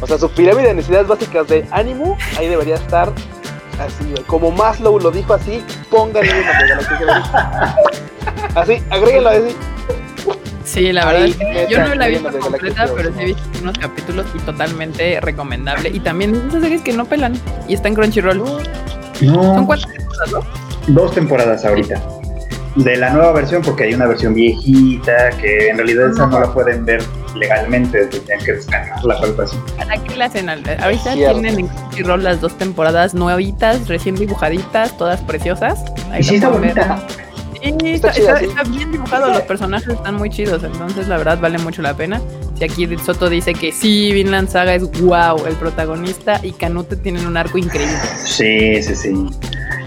O 0.00 0.06
sea, 0.06 0.18
su 0.18 0.30
pirámide 0.30 0.68
de 0.68 0.74
necesidades 0.74 1.08
básicas 1.08 1.48
de 1.48 1.66
ánimo, 1.70 2.18
ahí 2.36 2.48
debería 2.48 2.74
estar 2.74 3.12
Así, 3.78 4.04
como 4.26 4.50
Maslow 4.50 4.98
lo 5.00 5.10
dijo 5.10 5.34
así, 5.34 5.62
pónganle 5.90 6.30
una 6.32 7.76
Así, 8.54 8.82
agréguenlo 8.90 9.30
así. 9.30 9.56
Sí, 10.64 10.92
la 10.92 11.04
verdad, 11.04 11.68
yo 11.68 11.80
no 11.80 11.94
la 11.94 12.06
he 12.08 12.10
visto 12.10 12.38
completa, 12.38 12.88
pero 12.96 13.12
sí 13.12 13.20
he 13.20 13.24
visto 13.26 13.42
unos 13.60 13.76
capítulos 13.78 14.26
y 14.34 14.38
totalmente 14.38 15.20
recomendable. 15.20 15.90
Y 15.90 16.00
también 16.00 16.34
esas 16.34 16.62
series 16.62 16.82
que 16.82 16.92
no 16.92 17.04
pelan 17.04 17.38
y 17.68 17.74
está 17.74 17.88
en 17.88 17.94
Crunchyroll. 17.94 18.38
No. 18.38 19.42
¿Son 19.54 19.66
cuántas 19.66 19.92
temporadas, 19.92 20.44
Dos 20.88 21.14
temporadas 21.14 21.64
ahorita. 21.64 22.02
De 22.76 22.96
la 22.96 23.10
nueva 23.10 23.32
versión, 23.32 23.62
porque 23.62 23.84
hay 23.84 23.94
una 23.94 24.06
versión 24.06 24.34
viejita 24.34 25.30
que 25.40 25.68
en 25.68 25.76
realidad 25.76 26.10
esa 26.10 26.26
no 26.26 26.40
la 26.40 26.52
pueden 26.52 26.84
ver 26.84 27.02
legalmente, 27.36 28.06
tenían 28.06 28.44
que 28.44 28.52
descargarla 28.54 29.16
o 29.16 29.24
algo 29.24 29.42
así. 29.42 29.56
¿Para 29.76 29.96
qué 29.96 30.16
la 30.16 30.24
hacen? 30.26 30.48
Ahorita 30.48 31.14
tienen 31.14 31.58
en 31.60 31.68
Crunchyroll 31.68 32.24
las 32.24 32.40
dos 32.40 32.58
temporadas 32.58 33.14
nuevitas, 33.14 33.88
recién 33.88 34.16
dibujaditas, 34.16 34.96
todas 34.98 35.20
preciosas. 35.22 35.84
Ahí 36.10 36.20
y 36.20 36.24
sí 36.24 36.34
está 36.36 36.48
bonita. 36.48 37.06
Sí, 37.62 37.72
está, 37.82 38.10
está, 38.10 38.40
está, 38.40 38.62
bien 38.64 38.92
dibujado, 38.92 39.30
los 39.30 39.42
personajes 39.42 39.88
están 39.88 40.16
muy 40.16 40.28
chidos, 40.28 40.62
entonces 40.62 41.08
la 41.08 41.16
verdad 41.16 41.38
vale 41.40 41.56
mucho 41.58 41.80
la 41.80 41.96
pena. 41.96 42.20
Si 42.58 42.64
aquí 42.64 42.86
Soto 42.98 43.30
dice 43.30 43.54
que 43.54 43.72
sí, 43.72 44.12
Vinland 44.12 44.50
Saga 44.50 44.74
es 44.74 44.82
wow, 45.00 45.46
el 45.46 45.54
protagonista 45.54 46.40
y 46.42 46.52
Canute 46.52 46.96
tienen 46.96 47.26
un 47.26 47.38
arco 47.38 47.56
increíble. 47.56 47.96
Sí, 48.22 48.82
sí, 48.82 48.94
sí. 48.94 49.30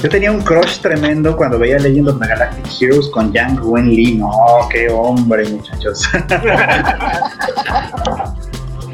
Yo 0.02 0.10
tenía 0.10 0.32
un 0.32 0.42
crush 0.42 0.80
tremendo 0.80 1.36
cuando 1.36 1.58
veía 1.58 1.80
Legend 1.80 2.10
of 2.10 2.20
the 2.20 2.28
Galactic 2.28 2.66
Heroes 2.80 3.10
con 3.10 3.34
Yang 3.34 3.60
Wen 3.64 3.90
Lee. 3.90 4.16
No, 4.16 4.32
qué 4.72 4.90
hombre, 4.90 5.50
muchachos. 5.50 6.08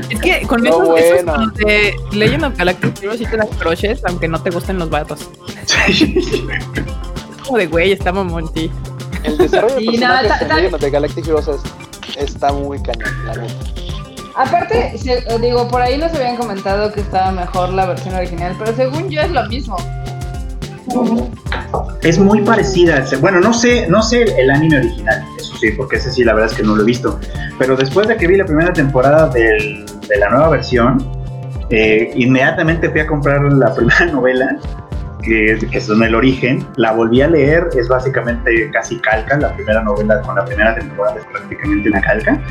Es 0.09 0.19
que 0.21 0.41
con 0.47 0.63
no, 0.63 0.95
esos, 0.95 1.21
esos 1.21 1.53
de 1.55 1.95
Legend 2.11 2.45
of 2.45 2.57
Galactic 2.57 3.01
Heroes 3.01 3.19
sí 3.19 3.25
te 3.25 3.37
das 3.37 3.49
crushes, 3.59 4.01
aunque 4.05 4.27
no 4.27 4.41
te 4.41 4.49
gusten 4.49 4.79
los 4.79 4.89
vatos. 4.89 5.29
como 7.45 7.57
de 7.57 7.67
güey, 7.67 7.91
estamos 7.91 8.25
Monty. 8.25 8.71
El 9.23 9.37
desarrollo 9.37 9.75
de 9.75 9.85
personajes 9.85 10.41
en 10.41 10.47
Legend 10.49 10.73
of 10.75 10.81
the 10.81 10.89
Galactic 10.89 11.27
Heroes 11.27 11.49
está 12.17 12.51
muy 12.53 12.81
cañón, 12.81 13.25
la 13.25 13.35
neta. 13.35 13.53
Aparte, 14.35 14.95
digo, 15.41 15.67
por 15.67 15.81
ahí 15.81 15.97
nos 15.97 16.13
habían 16.13 16.37
comentado 16.37 16.91
que 16.91 17.01
estaba 17.01 17.31
mejor 17.31 17.69
la 17.69 17.85
versión 17.85 18.15
original, 18.15 18.55
pero 18.57 18.75
según 18.75 19.09
yo 19.09 19.21
es 19.21 19.31
lo 19.31 19.45
mismo. 19.45 19.77
Es 22.01 22.19
muy 22.19 22.41
parecida. 22.41 23.03
Bueno, 23.21 23.39
no 23.39 23.53
sé, 23.53 23.87
no 23.87 24.01
sé 24.01 24.23
el 24.37 24.49
anime 24.49 24.77
original, 24.77 25.23
eso 25.37 25.55
sí, 25.55 25.71
porque 25.71 25.95
ese 25.95 26.11
sí, 26.11 26.23
la 26.23 26.33
verdad 26.33 26.51
es 26.51 26.57
que 26.57 26.63
no 26.63 26.75
lo 26.75 26.83
he 26.83 26.85
visto. 26.85 27.19
Pero 27.57 27.75
después 27.75 28.07
de 28.07 28.17
que 28.17 28.27
vi 28.27 28.35
la 28.35 28.45
primera 28.45 28.73
temporada 28.73 29.29
del, 29.29 29.85
de 30.07 30.17
la 30.17 30.29
nueva 30.29 30.49
versión, 30.49 30.97
eh, 31.69 32.11
inmediatamente 32.15 32.89
fui 32.89 32.99
a 32.99 33.07
comprar 33.07 33.41
la 33.41 33.73
primera 33.75 34.05
novela, 34.07 34.57
que, 35.23 35.57
que 35.71 35.77
es 35.77 35.87
el 35.87 36.13
origen. 36.13 36.67
La 36.75 36.91
volví 36.91 37.21
a 37.21 37.29
leer, 37.29 37.69
es 37.77 37.87
básicamente 37.87 38.69
casi 38.71 38.97
calca. 38.99 39.37
La 39.37 39.55
primera 39.55 39.81
novela 39.81 40.21
con 40.21 40.35
la 40.35 40.43
primera 40.43 40.75
temporada 40.75 41.17
es 41.17 41.25
prácticamente 41.25 41.89
una 41.89 42.01
calca. 42.01 42.41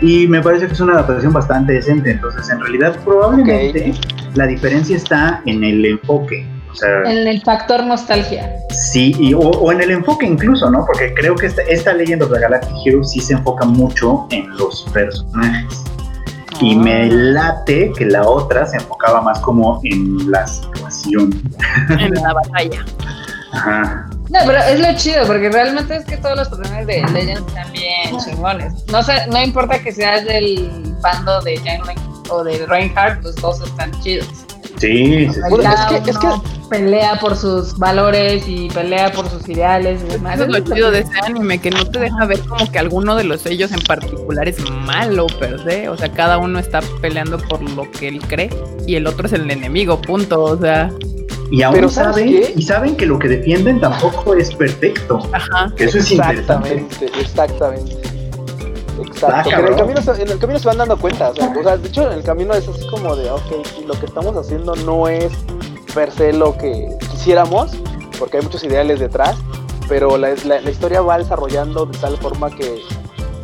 Y 0.00 0.26
me 0.26 0.40
parece 0.40 0.66
que 0.66 0.72
es 0.72 0.80
una 0.80 0.94
adaptación 0.94 1.32
bastante 1.32 1.74
decente. 1.74 2.12
Entonces, 2.12 2.48
en 2.48 2.60
realidad, 2.60 2.96
probablemente 3.04 3.92
la 4.34 4.46
diferencia 4.46 4.96
está 4.96 5.42
en 5.44 5.62
el 5.62 5.84
enfoque 5.84 6.46
en 6.82 7.28
el 7.28 7.42
factor 7.42 7.84
nostalgia. 7.84 8.56
Sí, 8.70 9.14
y, 9.18 9.34
o, 9.34 9.72
en 9.72 9.80
el 9.80 9.90
enfoque 9.90 10.26
incluso, 10.26 10.70
¿no? 10.70 10.84
Porque 10.86 11.12
creo 11.14 11.34
que 11.34 11.46
esta, 11.46 11.62
esta 11.62 11.92
leyenda 11.92 12.26
de 12.26 12.40
Galactic 12.40 12.76
Heroes 12.84 13.10
sí 13.10 13.20
se 13.20 13.34
enfoca 13.34 13.64
mucho 13.64 14.26
en 14.30 14.48
los 14.56 14.82
personajes. 14.92 15.84
Y 16.60 16.76
ah. 16.76 16.78
me 16.78 17.06
late 17.10 17.92
que 17.96 18.06
la 18.06 18.26
otra 18.26 18.66
se 18.66 18.76
enfocaba 18.76 19.20
más 19.20 19.40
como 19.40 19.80
en 19.84 20.30
la 20.30 20.46
situación. 20.46 21.30
En 21.88 22.14
la 22.14 22.32
batalla. 22.32 22.84
Ajá. 23.52 24.08
No, 24.32 24.38
pero 24.46 24.58
es 24.58 24.80
lo 24.80 24.96
chido, 24.96 25.26
porque 25.26 25.50
realmente 25.50 25.94
es 25.94 26.06
que 26.06 26.16
todos 26.16 26.36
los 26.36 26.48
personajes 26.48 26.86
de 26.86 27.02
Legends 27.12 27.46
están 27.46 27.70
bien 27.72 28.18
chingones. 28.18 28.72
No, 28.86 29.02
sé, 29.02 29.26
no 29.30 29.42
importa 29.42 29.78
que 29.78 29.92
seas 29.92 30.24
del 30.24 30.94
bando 31.02 31.42
de 31.42 31.56
Youngling 31.56 31.98
o 32.30 32.42
de 32.42 32.64
Reinhardt, 32.66 33.22
los 33.22 33.36
dos 33.36 33.60
están 33.60 33.90
chidos. 34.00 34.46
Sí, 34.82 35.28
sí, 35.32 35.40
es, 35.40 36.02
que, 36.02 36.10
es 36.10 36.18
que 36.18 36.28
pelea 36.68 37.20
por 37.20 37.36
sus 37.36 37.78
valores 37.78 38.42
y 38.48 38.68
pelea 38.68 39.12
por 39.12 39.28
sus 39.30 39.48
ideales 39.48 40.00
y 40.04 40.10
demás. 40.10 40.34
Eso 40.34 40.44
es 40.44 40.50
lo 40.50 40.58
chido 40.58 40.90
de 40.90 41.00
ese 41.00 41.12
anime, 41.24 41.60
que 41.60 41.70
no 41.70 41.84
te 41.84 42.00
deja 42.00 42.26
ver 42.26 42.40
como 42.40 42.68
que 42.68 42.80
alguno 42.80 43.14
de 43.14 43.22
los 43.22 43.42
sellos 43.42 43.70
en 43.70 43.80
particular 43.82 44.48
es 44.48 44.58
malo 44.70 45.28
per 45.38 45.62
se. 45.62 45.88
O 45.88 45.96
sea, 45.96 46.10
cada 46.10 46.38
uno 46.38 46.58
está 46.58 46.80
peleando 47.00 47.38
por 47.38 47.62
lo 47.62 47.88
que 47.92 48.08
él 48.08 48.20
cree 48.26 48.50
y 48.84 48.96
el 48.96 49.06
otro 49.06 49.26
es 49.26 49.34
el 49.34 49.48
enemigo, 49.48 50.00
punto. 50.00 50.42
O 50.42 50.58
sea. 50.58 50.90
Y 51.52 51.62
aún 51.62 51.88
saben, 51.88 52.42
y 52.56 52.62
saben 52.62 52.96
que 52.96 53.06
lo 53.06 53.20
que 53.20 53.28
defienden 53.28 53.78
tampoco 53.80 54.34
es 54.34 54.52
perfecto. 54.52 55.20
Ajá. 55.32 55.72
Que 55.76 55.84
eso 55.84 55.98
es 55.98 56.10
exactamente, 56.10 57.06
Exactamente. 57.20 58.11
Exacto, 59.06 59.50
pero 59.50 59.66
en 59.66 59.72
el, 59.72 59.78
camino, 59.78 60.00
en 60.00 60.30
el 60.30 60.38
camino 60.38 60.58
se 60.58 60.68
van 60.68 60.78
dando 60.78 60.96
cuenta, 60.96 61.30
o 61.30 61.34
sea, 61.34 61.76
de 61.76 61.88
hecho 61.88 62.10
en 62.10 62.18
el 62.18 62.24
camino 62.24 62.54
es 62.54 62.68
así 62.68 62.86
como 62.86 63.14
de, 63.16 63.30
ok, 63.30 63.86
lo 63.86 63.94
que 63.94 64.06
estamos 64.06 64.36
haciendo 64.36 64.74
no 64.76 65.08
es 65.08 65.32
per 65.94 66.10
se 66.10 66.32
lo 66.32 66.56
que 66.56 66.88
quisiéramos, 67.10 67.72
porque 68.18 68.38
hay 68.38 68.42
muchos 68.42 68.64
ideales 68.64 69.00
detrás, 69.00 69.36
pero 69.88 70.16
la, 70.16 70.34
la, 70.44 70.70
historia 70.70 71.02
va 71.02 71.18
desarrollando 71.18 71.86
de 71.86 71.98
tal 71.98 72.16
forma 72.16 72.50
que 72.50 72.80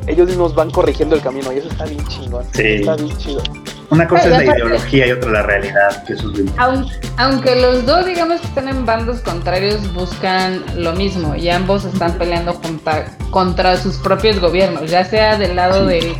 ellos 0.07 0.29
mismos 0.29 0.55
van 0.55 0.71
corrigiendo 0.71 1.14
el 1.14 1.23
camino 1.23 1.53
y 1.53 1.59
eso 1.59 1.68
está 1.68 1.85
bien 1.85 2.07
chingón. 2.07 2.47
Está 2.55 2.97
bien 2.97 3.16
chido. 3.18 3.42
Una 3.90 4.07
cosa 4.07 4.24
es 4.24 4.46
la 4.46 4.57
ideología 4.57 5.07
y 5.07 5.12
otra 5.12 5.31
la 5.31 5.42
realidad, 5.42 6.05
que 6.05 6.12
eso 6.12 6.31
aunque, 6.59 6.94
aunque 7.16 7.57
los 7.57 7.87
dos, 7.87 8.05
digamos 8.05 8.40
que 8.40 8.46
están 8.46 8.68
en 8.68 8.85
bandos 8.85 9.20
contrarios, 9.20 9.92
buscan 9.94 10.62
lo 10.77 10.92
mismo 10.92 11.35
y 11.35 11.48
ambos 11.48 11.87
están 11.87 12.12
peleando 12.18 12.55
contra, 12.61 13.07
contra 13.31 13.77
sus 13.79 13.96
propios 13.96 14.40
gobiernos, 14.40 14.90
ya 14.90 15.05
sea 15.05 15.38
del 15.38 15.57
lado 15.57 15.87
de, 15.87 16.16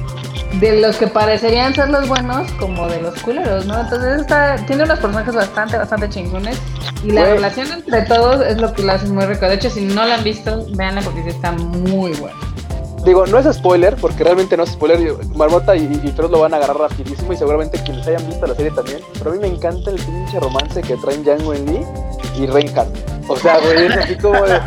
de 0.55 0.81
los 0.81 0.97
que 0.97 1.09
parecerían 1.09 1.75
ser 1.75 1.91
los 1.91 2.09
buenos 2.09 2.51
como 2.53 2.89
de 2.89 3.03
los 3.03 3.21
culeros, 3.21 3.67
¿no? 3.67 3.79
Entonces 3.79 4.23
está, 4.23 4.57
tiene 4.67 4.85
unos 4.85 4.99
personajes 4.99 5.35
bastante, 5.35 5.77
bastante 5.77 6.09
chingones 6.09 6.59
y 7.05 7.11
la 7.11 7.25
relación 7.25 7.71
entre 7.71 8.03
todos 8.03 8.45
es 8.47 8.59
lo 8.59 8.73
que 8.73 8.83
lo 8.83 8.93
hace 8.93 9.07
muy 9.09 9.27
rico. 9.27 9.47
De 9.47 9.55
hecho, 9.55 9.69
si 9.69 9.85
no 9.85 10.07
la 10.07 10.15
han 10.15 10.25
visto, 10.25 10.67
véanla 10.75 11.03
porque 11.03 11.23
sí 11.23 11.29
está 11.29 11.53
muy 11.53 12.13
buena. 12.13 12.37
Digo, 13.05 13.27
no 13.27 13.39
es 13.39 13.47
spoiler, 13.55 13.97
porque 13.97 14.25
realmente 14.25 14.57
no 14.57 14.65
es 14.65 14.71
spoiler. 14.71 15.15
Marmota 15.35 15.77
y, 15.77 15.83
y 15.83 16.15
lo 16.17 16.41
van 16.41 16.55
a 16.55 16.57
agarrar 16.57 16.79
rapidísimo 16.79 17.33
y 17.33 17.37
seguramente 17.37 17.83
quienes 17.83 18.07
hayan 18.07 18.27
visto 18.27 18.47
la 18.47 18.55
serie 18.55 18.71
también. 18.73 18.99
Pero 19.19 19.31
a 19.31 19.35
mí 19.35 19.39
me 19.41 19.49
encanta 19.49 19.91
el 19.91 19.97
pinche 19.97 20.41
romance 20.41 20.83
que 20.83 20.97
traen 20.97 21.25
Django 21.25 21.55
en 21.55 21.67
Lee 21.67 21.87
y 22.39 22.47
Reinhardt. 22.47 23.19
O 23.29 23.37
sea, 23.37 23.59
güey, 23.59 23.87
es 23.87 23.97
así 23.97 24.17
como 24.17 24.43
de. 24.43 24.59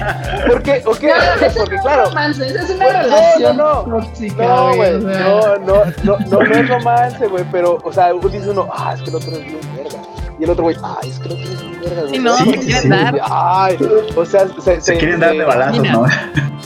¿Por 0.47 0.61
qué? 0.61 0.83
¿O 0.85 0.91
qué? 0.93 1.11
porque 1.57 1.77
claro. 1.77 2.05
Romance, 2.05 2.45
es 2.45 2.69
una 2.69 2.87
relación 2.89 3.57
no, 3.57 3.85
no, 3.87 3.99
no. 4.37 4.75
güey. 4.75 4.99
No, 4.99 5.57
no, 5.57 5.85
no, 6.03 6.17
no, 6.19 6.39
no 6.43 6.55
es 6.55 6.69
romance, 6.69 7.27
güey. 7.27 7.43
Pero, 7.51 7.79
o 7.83 7.91
sea, 7.91 8.13
dice 8.13 8.49
uno, 8.49 8.67
ah, 8.71 8.93
es 8.95 9.01
que 9.01 9.09
el 9.09 9.15
otro 9.15 9.31
es 9.31 9.43
bien 9.45 9.59
verga. 9.75 10.01
Y 10.39 10.43
el 10.43 10.49
otro 10.51 10.63
güey, 10.63 10.77
ay, 10.83 11.09
es 11.09 11.19
que 11.19 11.27
el 11.27 11.33
otro 11.33 11.43
es 11.43 11.61
bien 11.61 11.81
verga, 11.81 12.01
güey. 12.01 12.13
Sí, 12.13 12.19
no, 12.19 12.37
sí, 12.37 12.73
sí, 12.73 12.87
dar. 12.87 13.19
Ay, 13.23 13.77
o 14.15 14.25
sea, 14.25 14.47
se, 14.59 14.79
se, 14.79 14.97
quieren 14.97 15.19
dar 15.19 15.35
de 15.35 15.43
balazos, 15.43 15.83
¿no? 15.83 16.05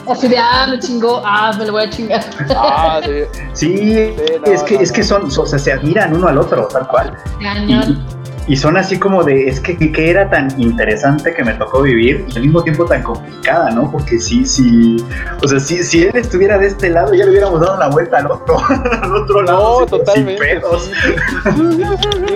Así 0.08 0.28
de, 0.28 0.38
ah, 0.38 0.68
me 0.70 0.80
chingó, 0.80 1.22
ah, 1.26 1.52
me 1.58 1.66
lo 1.66 1.74
voy 1.74 1.84
a 1.84 1.90
chingar. 1.90 2.24
Ah, 2.56 3.02
sí. 3.04 3.12
Sí, 3.54 4.16
es, 4.46 4.64
que, 4.64 4.76
es 4.76 4.92
que 4.92 5.04
son, 5.04 5.26
o 5.26 5.46
sea, 5.46 5.58
se 5.58 5.72
admiran 5.72 6.16
uno 6.16 6.28
al 6.28 6.38
otro, 6.38 6.68
tal 6.68 6.88
cual. 6.88 7.18
Cañón. 7.42 8.06
Y, 8.48 8.56
son 8.56 8.78
así 8.78 9.00
como 9.00 9.24
de, 9.24 9.48
es 9.48 9.60
que, 9.60 9.76
que 9.78 10.10
era 10.10 10.30
tan 10.30 10.50
interesante 10.62 11.34
que 11.34 11.44
me 11.44 11.54
tocó 11.54 11.82
vivir 11.82 12.26
y 12.28 12.38
al 12.38 12.44
mismo 12.44 12.64
tiempo 12.64 12.86
tan 12.86 13.04
complicada, 13.04 13.72
¿no? 13.72 13.92
Porque 13.92 14.20
sí, 14.20 14.46
sí, 14.46 14.98
o 15.44 15.48
sea, 15.48 15.60
si, 15.60 15.84
si 15.84 16.04
él 16.04 16.16
estuviera 16.16 16.58
de 16.58 16.68
este 16.68 16.90
lado, 16.90 17.14
ya 17.14 17.26
le 17.26 17.32
hubiéramos 17.32 17.60
dado 17.60 17.78
la 17.78 17.90
vuelta 17.90 18.18
al 18.18 18.32
otro, 18.32 18.58
al 19.02 19.16
otro 19.16 19.42
lado. 19.42 19.82
No, 19.82 19.86
totalmente. 19.86 20.62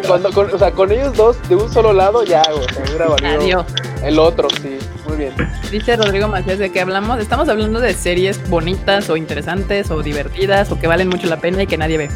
cuando, 0.07 0.31
con, 0.31 0.53
o 0.53 0.57
sea, 0.57 0.71
con 0.71 0.91
ellos 0.91 1.15
dos 1.15 1.37
de 1.47 1.55
un 1.55 1.71
solo 1.71 1.93
lado, 1.93 2.23
ya, 2.23 2.43
güey, 2.51 2.65
se 2.73 2.81
hubiera 2.81 3.07
valido 3.07 3.65
el 4.03 4.19
otro, 4.19 4.47
sí. 4.61 4.79
Muy 5.07 5.17
bien. 5.17 5.33
Dice 5.71 5.95
Rodrigo 5.95 6.27
Macías 6.27 6.59
de 6.59 6.71
qué 6.71 6.81
hablamos. 6.81 7.19
Estamos 7.19 7.49
hablando 7.49 7.79
de 7.79 7.93
series 7.93 8.47
bonitas 8.49 9.09
o 9.09 9.17
interesantes 9.17 9.89
o 9.91 10.03
divertidas 10.03 10.71
o 10.71 10.79
que 10.79 10.87
valen 10.87 11.09
mucho 11.09 11.27
la 11.27 11.37
pena 11.37 11.63
y 11.63 11.67
que 11.67 11.77
nadie 11.77 11.97
ve. 11.97 12.09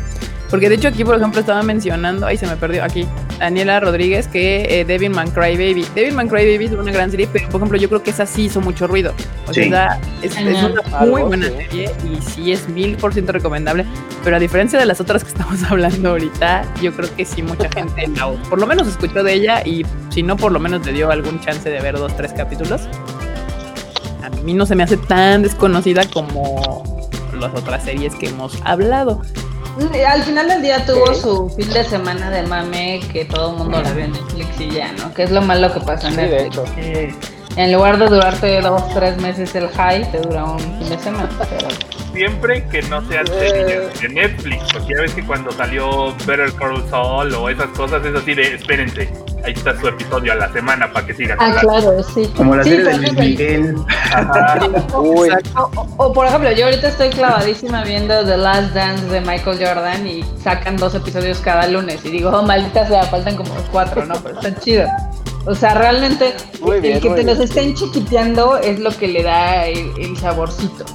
Porque 0.54 0.70
de 0.70 0.76
hecho 0.76 0.88
aquí, 0.90 1.04
por 1.04 1.16
ejemplo, 1.16 1.40
estaba 1.40 1.64
mencionando, 1.64 2.28
ahí 2.28 2.38
se 2.38 2.46
me 2.46 2.56
perdió, 2.56 2.84
aquí, 2.84 3.08
Daniela 3.40 3.80
Rodríguez, 3.80 4.28
que 4.28 4.82
eh, 4.82 4.86
Devilman 4.86 5.32
Crybaby. 5.32 5.84
Devilman 5.96 6.28
Crybaby 6.28 6.66
es 6.66 6.72
una 6.74 6.92
gran 6.92 7.10
serie, 7.10 7.28
pero 7.34 7.50
por 7.50 7.60
ejemplo 7.60 7.80
yo 7.80 7.90
creo 7.90 8.04
que 8.04 8.12
esa 8.12 8.28
sí 8.28 8.44
hizo 8.44 8.62
mucho 8.62 8.86
ruido. 8.86 9.16
O 9.48 9.54
sea, 9.56 10.00
es, 10.22 10.38
una 10.38 10.84
muy 11.08 11.24
buena 11.24 11.48
serie 11.48 11.90
y 12.04 12.22
sí 12.22 12.52
es 12.52 12.70
mil 12.70 12.98
por 12.98 13.14
ciento 13.14 13.32
recomendable. 13.32 13.84
Pero 14.24 14.36
a 14.36 14.40
diferencia 14.40 14.78
de 14.78 14.86
las 14.86 15.02
otras 15.02 15.24
que 15.24 15.30
estamos 15.32 15.64
hablando 15.64 16.12
ahorita, 16.12 16.72
yo 16.84 16.94
creo 16.94 17.10
que 17.16 17.26
sí 17.26 17.42
mucha 17.42 17.68
gente 17.72 18.08
por 18.48 18.60
lo 18.60 18.68
menos 18.68 18.88
escuchó 18.88 19.24
de 19.24 19.34
ella 19.34 19.64
y 19.66 19.84
si 20.12 20.22
no, 20.22 20.38
por 20.38 20.52
lo 20.52 20.60
menos 20.60 20.86
le 20.86 20.94
dio 20.94 21.10
algún 21.10 21.40
chance 21.40 21.68
de 21.68 21.82
ver 21.82 21.98
dos, 21.98 22.16
tres 22.16 22.32
capítulos. 22.32 22.82
A 24.22 24.30
mí 24.44 24.54
no 24.54 24.68
se 24.68 24.76
me 24.76 24.84
hace 24.84 24.98
tan 24.98 25.42
desconocida 25.42 26.08
como 26.12 27.10
las 27.40 27.56
otras 27.56 27.84
series 27.84 28.14
que 28.14 28.28
hemos 28.28 28.62
hablado. 28.64 29.24
Al 30.08 30.22
final 30.24 30.48
del 30.48 30.62
día 30.62 30.86
tuvo 30.86 31.14
su 31.16 31.50
fin 31.50 31.70
de 31.72 31.84
semana 31.84 32.30
de 32.30 32.44
mame 32.44 33.02
que 33.12 33.26
todo 33.26 33.52
el 33.52 33.58
mundo 33.58 33.82
la 33.82 33.92
vio 33.92 34.06
en 34.06 34.12
Netflix 34.12 34.62
y 34.62 34.70
ya, 34.70 34.92
¿no? 34.94 35.12
Que 35.14 35.24
es 35.24 35.32
lo 35.32 35.42
malo 35.42 35.74
que 35.74 35.80
pasa 35.80 36.10
en 36.10 36.16
Netflix. 36.18 36.60
en 37.56 37.74
lugar 37.74 37.98
de 37.98 38.06
durarte 38.06 38.62
dos, 38.62 38.84
tres 38.94 39.18
meses 39.18 39.56
el 39.56 39.68
high, 39.70 40.12
te 40.12 40.20
dura 40.20 40.44
un 40.46 40.60
fin 40.60 40.90
de 40.90 40.98
semana. 41.00 41.30
Siempre 42.14 42.64
que 42.68 42.84
no 42.84 43.04
sean 43.08 43.26
series 43.26 44.00
de 44.00 44.10
Netflix, 44.10 44.64
porque 44.72 44.94
ya 44.94 45.02
ves 45.02 45.14
que 45.16 45.26
cuando 45.26 45.52
salió 45.52 46.16
Better 46.28 46.54
Call 46.54 46.88
Saul 46.90 47.34
o 47.34 47.50
esas 47.50 47.70
cosas 47.70 48.06
es 48.06 48.16
así 48.16 48.36
de 48.36 48.54
espérense 48.54 49.10
ahí 49.44 49.54
está 49.54 49.80
su 49.80 49.88
episodio 49.88 50.34
a 50.34 50.36
la 50.36 50.52
semana 50.52 50.92
para 50.92 51.06
que 51.06 51.14
sigan. 51.14 51.38
Ah, 51.40 51.58
claro, 51.60 52.02
sí. 52.04 52.32
Como 52.36 52.56
la 52.56 52.64
serie 52.64 52.84
de 52.84 52.98
Luis 52.98 53.14
Miguel. 53.14 53.76
O, 55.98 56.14
por 56.14 56.28
ejemplo, 56.28 56.52
yo 56.52 56.66
ahorita 56.66 56.88
estoy 56.88 57.10
clavadísima 57.10 57.84
viendo 57.84 58.26
The 58.26 58.38
Last 58.38 58.74
Dance 58.74 59.06
de 59.08 59.22
Michael 59.22 59.60
Jordan 59.66 60.08
y 60.08 60.24
sacan 60.42 60.78
dos 60.78 60.96
episodios 60.96 61.40
cada 61.40 61.68
lunes. 61.68 62.04
Y 62.06 62.10
digo, 62.10 62.30
oh, 62.30 62.44
maldita 62.44 62.88
sea, 62.88 63.04
faltan 63.04 63.36
como 63.36 63.54
cuatro, 63.72 64.06
¿no? 64.06 64.16
Pero 64.22 64.40
está 64.40 64.60
chido. 64.60 64.88
O 65.46 65.56
sea, 65.56 65.74
realmente 65.74 66.34
el 66.66 67.02
que 67.02 67.10
te 67.10 67.24
los 67.24 67.40
estén 67.40 67.74
chiquiteando 67.74 68.58
es 68.58 68.80
lo 68.80 68.92
que 68.92 69.08
le 69.08 69.24
da 69.24 69.66
el, 69.66 69.92
el 70.00 70.18
saborcito. 70.18 70.86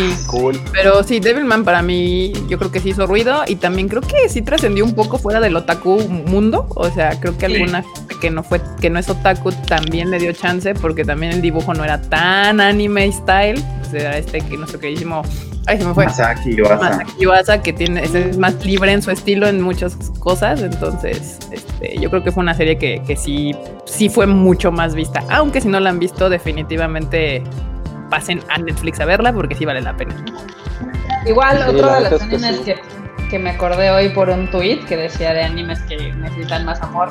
Sí. 0.00 0.26
Cool. 0.26 0.60
Pero 0.72 1.02
sí, 1.02 1.20
Devilman 1.20 1.64
para 1.64 1.82
mí 1.82 2.32
yo 2.48 2.58
creo 2.58 2.70
que 2.70 2.80
sí 2.80 2.90
hizo 2.90 3.06
ruido 3.06 3.42
y 3.46 3.56
también 3.56 3.88
creo 3.88 4.02
que 4.02 4.28
sí 4.28 4.42
trascendió 4.42 4.84
un 4.84 4.94
poco 4.94 5.18
fuera 5.18 5.40
del 5.40 5.56
otaku 5.56 6.00
mundo. 6.08 6.66
O 6.74 6.90
sea, 6.90 7.18
creo 7.20 7.36
que 7.38 7.46
Sí. 7.46 7.54
alguna 7.56 7.82
gente 7.82 8.14
que 8.20 8.30
no 8.30 8.42
fue, 8.42 8.60
que 8.80 8.90
no 8.90 8.98
es 8.98 9.08
otaku 9.08 9.52
también 9.66 10.10
le 10.10 10.18
dio 10.18 10.32
chance 10.32 10.74
porque 10.74 11.04
también 11.04 11.32
el 11.32 11.40
dibujo 11.42 11.74
no 11.74 11.84
era 11.84 12.00
tan 12.00 12.60
anime 12.60 13.10
style. 13.12 13.62
O 13.86 13.90
sea, 13.90 14.18
este 14.18 14.40
que 14.40 14.56
nuestro 14.56 14.80
queridísimo, 14.80 15.22
ay 15.66 15.78
se 15.78 15.84
me 15.84 15.94
fue. 15.94 16.06
Masaki 16.06 16.56
Yuasa. 16.56 16.76
Masaki 16.76 17.12
Yuasa, 17.20 17.62
que 17.62 17.72
tiene, 17.72 18.02
es 18.02 18.14
es 18.14 18.36
más 18.38 18.64
libre 18.64 18.92
en 18.92 19.02
su 19.02 19.10
estilo 19.10 19.46
en 19.46 19.60
muchas 19.60 19.94
cosas. 20.18 20.62
Entonces, 20.62 21.38
este, 21.52 21.96
yo 22.00 22.10
creo 22.10 22.24
que 22.24 22.32
fue 22.32 22.42
una 22.42 22.54
serie 22.54 22.76
que, 22.78 23.02
que 23.06 23.14
sí, 23.16 23.54
sí 23.84 24.08
fue 24.08 24.26
mucho 24.26 24.72
más 24.72 24.94
vista. 24.94 25.22
Aunque 25.30 25.60
si 25.60 25.68
no 25.68 25.78
la 25.78 25.90
han 25.90 25.98
visto, 26.00 26.28
definitivamente 26.28 27.42
pasen 28.14 28.40
a 28.48 28.58
Netflix 28.58 29.00
a 29.00 29.06
verla 29.06 29.32
porque 29.32 29.56
sí 29.56 29.64
vale 29.64 29.80
la 29.82 29.96
pena. 29.96 30.14
Igual, 31.26 31.56
Sí, 31.58 31.74
otro 31.74 31.86
la 31.88 31.94
de 31.96 32.00
los 32.02 32.12
es 32.12 32.18
que 32.18 32.24
animes 32.36 32.56
sí. 32.58 32.62
que, 32.64 32.80
que 33.30 33.38
me 33.40 33.50
acordé 33.50 33.90
hoy 33.90 34.10
por 34.10 34.30
un 34.30 34.48
tweet 34.52 34.84
que 34.86 34.96
decía 34.96 35.32
de 35.32 35.42
animes 35.42 35.80
que 35.88 36.12
necesitan 36.12 36.64
más 36.64 36.80
amor, 36.80 37.08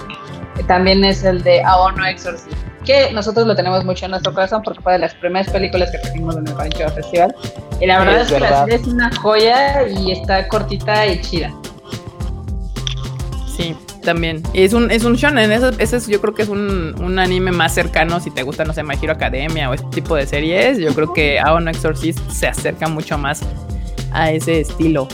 eh, 0.57 0.63
también 0.65 1.03
es 1.03 1.25
el 1.25 1.43
de 1.43 1.61
Aono 1.63 2.05
Exorcist, 2.05 2.55
que 2.85 3.11
nosotros 3.11 3.45
lo 3.47 3.53
tenemos 3.53 3.83
mucho 3.83 4.05
en 4.05 4.11
nuestro 4.11 4.33
corazón 4.33 4.61
porque 4.63 4.79
fue 4.81 4.93
de 4.93 4.99
las 4.99 5.13
primeras 5.15 5.49
películas 5.51 5.91
que 5.91 5.97
trajimos 5.97 6.37
en 6.37 6.47
el 6.47 6.53
Pancho 6.53 6.87
Festival. 6.89 7.35
Y 7.81 7.85
la 7.85 7.99
verdad 7.99 8.21
Es 8.21 8.27
es, 8.27 8.33
que 8.33 8.39
la 8.39 8.49
verdad. 8.49 8.65
serie 8.65 8.75
es 8.81 8.87
una 8.87 9.15
joya 9.17 9.87
y 9.89 10.11
está 10.13 10.47
cortita 10.47 11.05
y 11.07 11.19
chida. 11.19 11.51
Sí, 13.57 13.75
también. 14.03 14.43
Y 14.53 14.63
Es 14.63 14.73
un, 14.73 14.91
es 14.91 15.03
un 15.03 15.15
shonen, 15.15 15.51
ese, 15.51 15.71
ese 15.79 15.97
es- 15.97 16.07
yo 16.07 16.21
creo 16.21 16.33
que 16.33 16.43
es 16.43 16.49
un, 16.49 16.95
un 17.01 17.19
anime 17.19 17.51
más 17.51 17.73
cercano 17.73 18.19
si 18.19 18.29
te 18.31 18.43
gusta, 18.43 18.63
no 18.65 18.73
sé, 18.73 18.83
My 18.83 18.95
Hero 19.01 19.13
Academia 19.13 19.69
o 19.69 19.73
este 19.73 19.87
tipo 19.87 20.15
de 20.15 20.27
series. 20.27 20.77
Yo 20.77 20.93
creo 20.93 21.13
que 21.13 21.39
Aono 21.39 21.71
Exorcist 21.71 22.19
se 22.29 22.47
acerca 22.47 22.87
mucho 22.87 23.17
más 23.17 23.41
a 24.11 24.31
ese 24.31 24.59
estilo. 24.61 25.07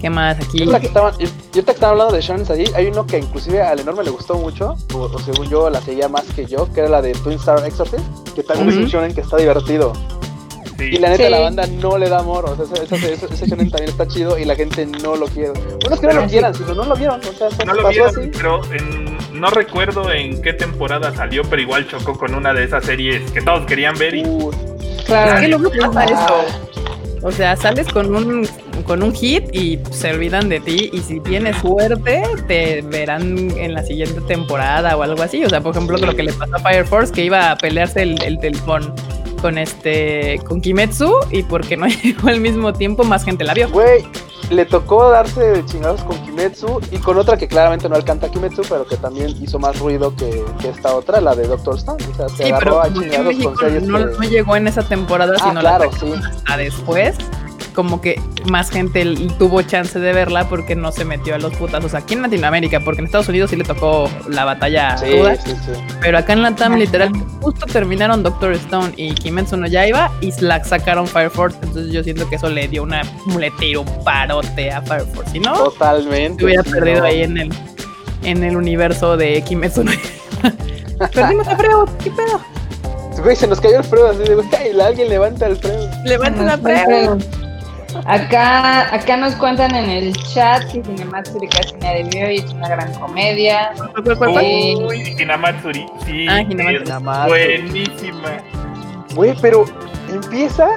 ¿Qué 0.00 0.10
más 0.10 0.36
aquí? 0.36 0.58
Ahorita 0.60 0.80
que 0.80 0.86
estaban, 0.88 1.14
y- 1.20 1.24
y 1.24 1.28
ahorita 1.28 1.64
que 1.64 1.70
estaban 1.72 1.92
hablando 1.92 2.14
de 2.16 2.22
shonen 2.22 2.46
allí, 2.50 2.64
hay 2.74 2.86
uno 2.86 3.06
que 3.06 3.18
inclusive 3.18 3.62
al 3.62 3.78
enorme 3.80 4.02
le 4.02 4.10
gustó 4.10 4.34
mucho, 4.34 4.76
o, 4.94 4.98
o 4.98 5.18
según 5.20 5.48
yo 5.48 5.70
la 5.70 5.80
seguía 5.80 6.08
más 6.08 6.24
que 6.34 6.44
yo, 6.46 6.72
que 6.72 6.80
era 6.80 6.88
la 6.88 7.02
de 7.02 7.12
Twin 7.12 7.38
Star 7.38 7.64
Exorcist, 7.64 8.02
que 8.34 8.42
también 8.42 8.68
es 8.70 8.74
un 8.84 8.86
shonen 8.90 9.14
que 9.14 9.20
está 9.20 9.36
divertido. 9.36 9.92
Sí. 10.78 10.84
Y 10.84 10.96
la 10.98 11.10
neta, 11.10 11.24
Sí. 11.24 11.30
la 11.30 11.38
banda 11.40 11.66
no 11.80 11.98
le 11.98 12.08
da 12.08 12.18
amor, 12.20 12.44
o 12.46 12.56
sea, 12.56 12.64
ese, 12.82 12.94
ese, 12.96 13.12
ese- 13.14 13.26
ese 13.32 13.46
shonen 13.46 13.70
también 13.70 13.90
está 13.90 14.06
chido 14.08 14.38
y 14.38 14.44
la 14.44 14.54
gente 14.56 14.86
no 14.86 15.16
lo 15.16 15.26
quiere. 15.26 15.52
Unos 15.86 16.00
que 16.00 16.06
no 16.08 16.12
lo 16.14 16.26
quieran, 16.26 16.54
sino 16.54 16.74
no 16.74 16.84
lo 16.84 16.96
vieron, 16.96 17.20
o 17.20 17.32
sea, 17.32 17.48
eso 17.48 17.64
No 17.64 17.74
lo 17.74 17.82
pasó 17.82 17.90
vieron, 17.90 18.08
así. 18.20 18.30
pero 18.32 18.60
en- 18.72 19.40
no 19.40 19.50
recuerdo 19.50 20.10
en 20.12 20.40
qué 20.42 20.52
temporada 20.52 21.14
salió, 21.14 21.42
pero 21.44 21.62
igual 21.62 21.86
chocó 21.88 22.16
con 22.18 22.34
una 22.34 22.52
de 22.52 22.64
esas 22.64 22.84
series 22.84 23.30
que 23.32 23.40
todos 23.42 23.64
querían 23.66 23.96
ver 23.98 24.14
y 24.14 24.24
Uh, 24.24 24.50
Claro. 25.06 25.34
Es 25.34 25.40
que 25.40 25.48
luego 25.48 25.70
pasa 25.92 26.00
ah, 26.00 26.44
eso. 26.44 26.68
O 27.24 27.30
sea, 27.30 27.54
sales 27.56 27.86
con 27.88 28.14
un, 28.14 28.48
con 28.84 29.02
un 29.02 29.12
hit 29.14 29.44
y 29.54 29.78
se 29.90 30.12
olvidan 30.12 30.48
de 30.48 30.58
ti. 30.60 30.90
Y 30.92 31.00
si 31.00 31.20
tienes 31.20 31.56
suerte, 31.58 32.22
te 32.48 32.82
verán 32.82 33.50
en 33.58 33.74
la 33.74 33.82
siguiente 33.84 34.20
temporada 34.22 34.96
o 34.96 35.02
algo 35.02 35.22
así. 35.22 35.44
O 35.44 35.48
sea, 35.48 35.60
por 35.60 35.72
ejemplo, 35.76 35.98
lo 35.98 36.14
que 36.16 36.22
le 36.24 36.32
pasó 36.32 36.56
a 36.56 36.58
Fire 36.60 36.84
Force, 36.84 37.12
que 37.12 37.24
iba 37.24 37.50
a 37.52 37.56
pelearse 37.56 38.02
el, 38.02 38.20
el, 38.22 38.38
con 39.42 39.58
este 39.58 40.40
con 40.48 40.60
Kimetsu, 40.62 41.12
y 41.30 41.42
porque 41.42 41.76
no 41.76 41.86
llegó 42.02 42.28
al 42.28 42.40
mismo 42.40 42.72
tiempo, 42.72 43.04
más 43.04 43.24
gente 43.24 43.44
la 43.44 43.52
vio. 43.52 43.68
Güey, 43.70 44.06
le 44.50 44.64
tocó 44.64 45.10
darse 45.10 45.40
de 45.40 45.66
chingados 45.66 46.02
con 46.04 46.16
Kimetsu 46.24 46.80
y 46.90 46.98
con 46.98 47.18
otra 47.18 47.36
que 47.36 47.48
claramente 47.48 47.88
no 47.88 47.96
alcanza 47.96 48.26
a 48.26 48.30
Kimetsu, 48.30 48.62
pero 48.68 48.86
que 48.86 48.96
también 48.96 49.30
hizo 49.42 49.58
más 49.58 49.78
ruido 49.78 50.14
que, 50.16 50.44
que 50.60 50.68
esta 50.68 50.94
otra, 50.94 51.20
la 51.20 51.34
de 51.34 51.46
Doctor 51.46 51.76
Stone. 51.76 52.02
O 52.10 52.14
sea, 52.14 52.28
se 52.28 52.36
Sí, 52.44 52.50
agarró 52.50 52.80
pero 52.82 52.82
a 52.82 52.92
chingados 52.92 53.34
con 53.44 53.56
series 53.58 53.82
no, 53.82 53.98
que- 53.98 54.04
no 54.04 54.22
llegó 54.22 54.56
en 54.56 54.68
esa 54.68 54.82
temporada, 54.82 55.34
Ah, 55.40 55.48
sino 55.48 55.60
claro, 55.60 55.90
la 55.90 55.98
sí. 55.98 56.12
hasta 56.14 56.56
después. 56.56 57.16
Como 57.74 58.00
que 58.00 58.20
más 58.46 58.70
gente 58.70 59.04
tuvo 59.38 59.62
chance 59.62 59.98
de 59.98 60.12
verla 60.12 60.48
porque 60.48 60.74
no 60.76 60.92
se 60.92 61.04
metió 61.04 61.34
a 61.34 61.38
los 61.38 61.54
putazos 61.54 61.94
aquí 61.94 62.14
en 62.14 62.22
Latinoamérica, 62.22 62.80
porque 62.80 63.00
en 63.00 63.06
Estados 63.06 63.28
Unidos 63.28 63.50
sí 63.50 63.56
le 63.56 63.64
tocó 63.64 64.10
la 64.28 64.44
batalla 64.44 64.96
Sí, 64.98 65.06
sí, 65.44 65.52
sí. 65.64 65.72
Pero 66.00 66.18
acá 66.18 66.34
en 66.34 66.42
la 66.42 66.54
TAM 66.54 66.72
Ajá. 66.72 66.78
literal 66.80 67.10
justo 67.40 67.66
terminaron 67.66 68.22
Doctor 68.22 68.52
Stone 68.52 68.92
y 68.96 69.14
Kimetsu 69.14 69.56
no 69.56 69.66
Yaiba 69.66 70.10
y 70.20 70.32
la 70.40 70.62
sacaron 70.64 71.06
Fire 71.06 71.30
Force. 71.30 71.56
Entonces 71.62 71.92
yo 71.92 72.02
siento 72.04 72.28
que 72.28 72.36
eso 72.36 72.48
le 72.50 72.68
dio 72.68 72.82
una 72.82 73.02
le 73.38 73.50
tiró 73.52 73.82
un 73.82 74.04
parote 74.04 74.70
a 74.70 74.82
Fire 74.82 75.06
Force. 75.14 75.32
Si 75.32 75.40
no, 75.40 75.54
Totalmente. 75.54 76.38
se 76.40 76.44
hubiera 76.44 76.62
perdido 76.62 76.98
no. 77.00 77.04
ahí 77.06 77.22
en 77.22 77.38
el 77.38 77.52
en 78.24 78.44
el 78.44 78.56
universo 78.56 79.16
de 79.16 79.42
Kimetsu 79.42 79.84
no 79.84 79.92
Yaiba. 79.92 81.08
Perdimos 81.14 81.48
a 81.48 81.56
Freud, 81.56 81.88
¿qué 82.04 82.10
pedo? 82.10 82.40
Güey, 83.22 83.36
se 83.36 83.46
nos 83.46 83.60
cayó 83.60 83.78
el 83.78 83.84
Fredo 83.84 84.08
así 84.10 84.18
de, 84.20 84.34
güey, 84.34 84.80
alguien 84.80 85.08
levanta 85.08 85.46
el 85.46 85.56
Fredo. 85.56 85.88
Levanten 86.04 86.48
a 86.48 86.56
Nos 86.56 86.60
fue 86.60 86.84
Freud. 86.84 87.06
Freud. 87.20 87.41
Acá, 88.06 88.94
acá 88.94 89.16
nos 89.16 89.34
cuentan 89.36 89.74
en 89.74 89.88
el 89.90 90.16
chat 90.16 90.64
que 90.70 90.82
Cinematsuri 90.82 91.48
casi 91.48 91.74
nadie 91.76 92.04
vio 92.04 92.30
y 92.30 92.36
es 92.36 92.50
una 92.52 92.68
gran 92.68 92.92
comedia. 92.94 93.72
¿Cuál, 93.76 93.92
cuál, 94.04 94.18
cuál, 94.18 94.30
cuál? 94.32 94.44
Eh, 94.44 94.74
Uy, 94.88 95.16
Hinamatsuri, 95.18 95.86
sí, 96.04 96.26
Ah, 96.28 96.40
Hinamatsuri. 96.40 96.76
es 96.76 96.82
Hinamatsuri. 96.88 97.28
buenísima. 97.58 98.28
Güey, 99.14 99.34
pero 99.40 99.64
empieza 100.08 100.68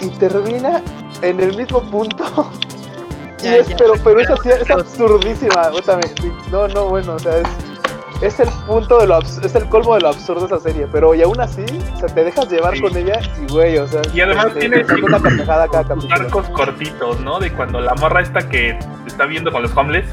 y 0.00 0.08
termina 0.18 0.82
en 1.22 1.40
el 1.40 1.56
mismo 1.56 1.80
punto. 1.90 2.50
Y 3.40 3.44
Ya, 3.44 3.56
es- 3.56 3.68
ya, 3.68 3.76
pero, 3.78 3.94
pero 4.04 4.20
es, 4.20 4.28
recuerdo. 4.28 4.52
así, 4.54 4.62
es 4.64 4.70
absurdísima. 4.70 5.70
No, 6.50 6.68
no, 6.68 6.88
bueno, 6.88 7.14
o 7.14 7.18
sea, 7.18 7.38
es, 7.38 7.48
es 8.20 8.38
el 8.40 8.48
punto 8.66 8.98
de 8.98 9.06
lo 9.06 9.18
abs- 9.18 9.44
es 9.44 9.54
el 9.54 9.66
colmo 9.68 9.94
de 9.94 10.00
lo 10.02 10.08
absurdo 10.08 10.46
esa 10.46 10.58
serie. 10.60 10.86
Pero 10.92 11.14
y 11.14 11.22
aún 11.22 11.40
así, 11.40 11.64
o 11.94 11.98
sea, 11.98 12.08
te 12.08 12.24
dejas 12.24 12.50
llevar 12.50 12.74
Sí. 12.74 12.82
con 12.82 12.96
ella 12.96 13.20
y 13.40 13.50
güey, 13.52 13.78
o 13.78 13.86
sea, 13.88 14.02
Y 14.12 14.20
además 14.20 14.52
te- 14.54 14.60
tiene 14.60 14.84
una 15.02 15.20
carcajada 15.20 15.68
cada 15.68 15.84
capítulo. 15.88 16.14
arcos 16.14 16.48
cortitos, 16.50 17.20
¿no? 17.20 17.38
De 17.38 17.52
cuando 17.52 17.80
la 17.80 17.94
morra 17.94 18.20
esta 18.22 18.40
que 18.48 18.78
está 19.06 19.24
viendo 19.26 19.50
con 19.50 19.62
los 19.62 19.74
homeless 19.76 20.06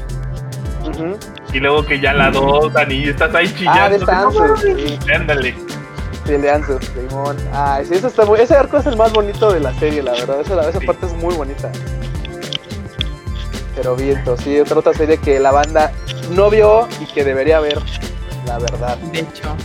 Ujú. 0.88 1.16
y 1.52 1.60
luego 1.60 1.84
que 1.84 2.00
ya 2.00 2.12
la 2.14 2.30
dotan 2.30 2.90
y 2.90 3.04
estás 3.08 3.34
ahí 3.34 3.46
Ah, 3.66 3.88
de 3.88 3.98
chillando. 3.98 4.06
Sansa, 4.06 4.56
sí. 4.56 4.98
Ándale. 5.14 5.54
Sí, 6.24 6.34
el 6.34 6.42
de 6.42 6.50
Ansel, 6.50 6.78
Simón. 6.82 7.36
Ay, 7.54 7.86
sí, 7.86 7.94
eso 7.94 8.08
está 8.08 8.26
muy... 8.26 8.38
Ese 8.40 8.54
arco 8.54 8.76
es 8.76 8.84
el 8.86 8.96
más 8.98 9.12
bonito 9.14 9.50
de 9.50 9.60
la 9.60 9.72
serie, 9.78 10.02
la 10.02 10.12
verdad. 10.12 10.40
Esa, 10.42 10.60
esa 10.68 10.78
Sí. 10.78 10.86
parte 10.86 11.06
es 11.06 11.14
muy 11.14 11.34
bonita. 11.34 11.70
Pero 13.74 13.96
viento, 13.96 14.36
sí, 14.36 14.58
otra, 14.60 14.78
otra 14.78 14.92
serie 14.94 15.18
que 15.18 15.38
la 15.38 15.52
banda 15.52 15.92
no 16.30 16.50
vio 16.50 16.88
y 17.00 17.06
que 17.06 17.24
debería 17.24 17.60
ver, 17.60 17.78
la 18.46 18.58
verdad. 18.58 18.96
De 19.12 19.20
hecho. 19.20 19.56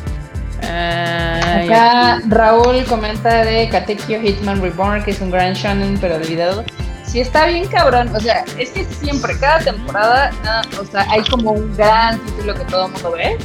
Ay, 0.62 1.67
Acá 1.69 2.21
Raúl 2.30 2.84
comenta 2.86 3.43
de 3.43 3.67
Katekyo 3.69 4.19
Hitman 4.21 4.62
Reborn, 4.62 5.04
que 5.04 5.12
es 5.12 5.19
un 5.21 5.30
gran 5.32 5.54
shonen, 5.54 5.97
pero 5.99 6.15
olvidado. 6.15 6.63
Sí, 7.06 7.19
está 7.19 7.45
bien 7.45 7.67
cabrón. 7.67 8.10
O 8.15 8.19
sea, 8.19 8.43
es 8.58 8.69
que 8.71 8.86
siempre, 8.86 9.38
cada 9.39 9.60
temporada, 9.60 10.32
nada- 10.43 10.63
o 10.82 10.86
sea, 10.86 11.06
hay 11.12 11.21
como 11.23 11.52
un 11.52 11.76
gran 11.76 12.17
título 12.19 12.56
que 12.56 12.63
todo 12.65 12.86
el 12.88 12.91
mundo 12.93 13.12
ve. 13.12 13.38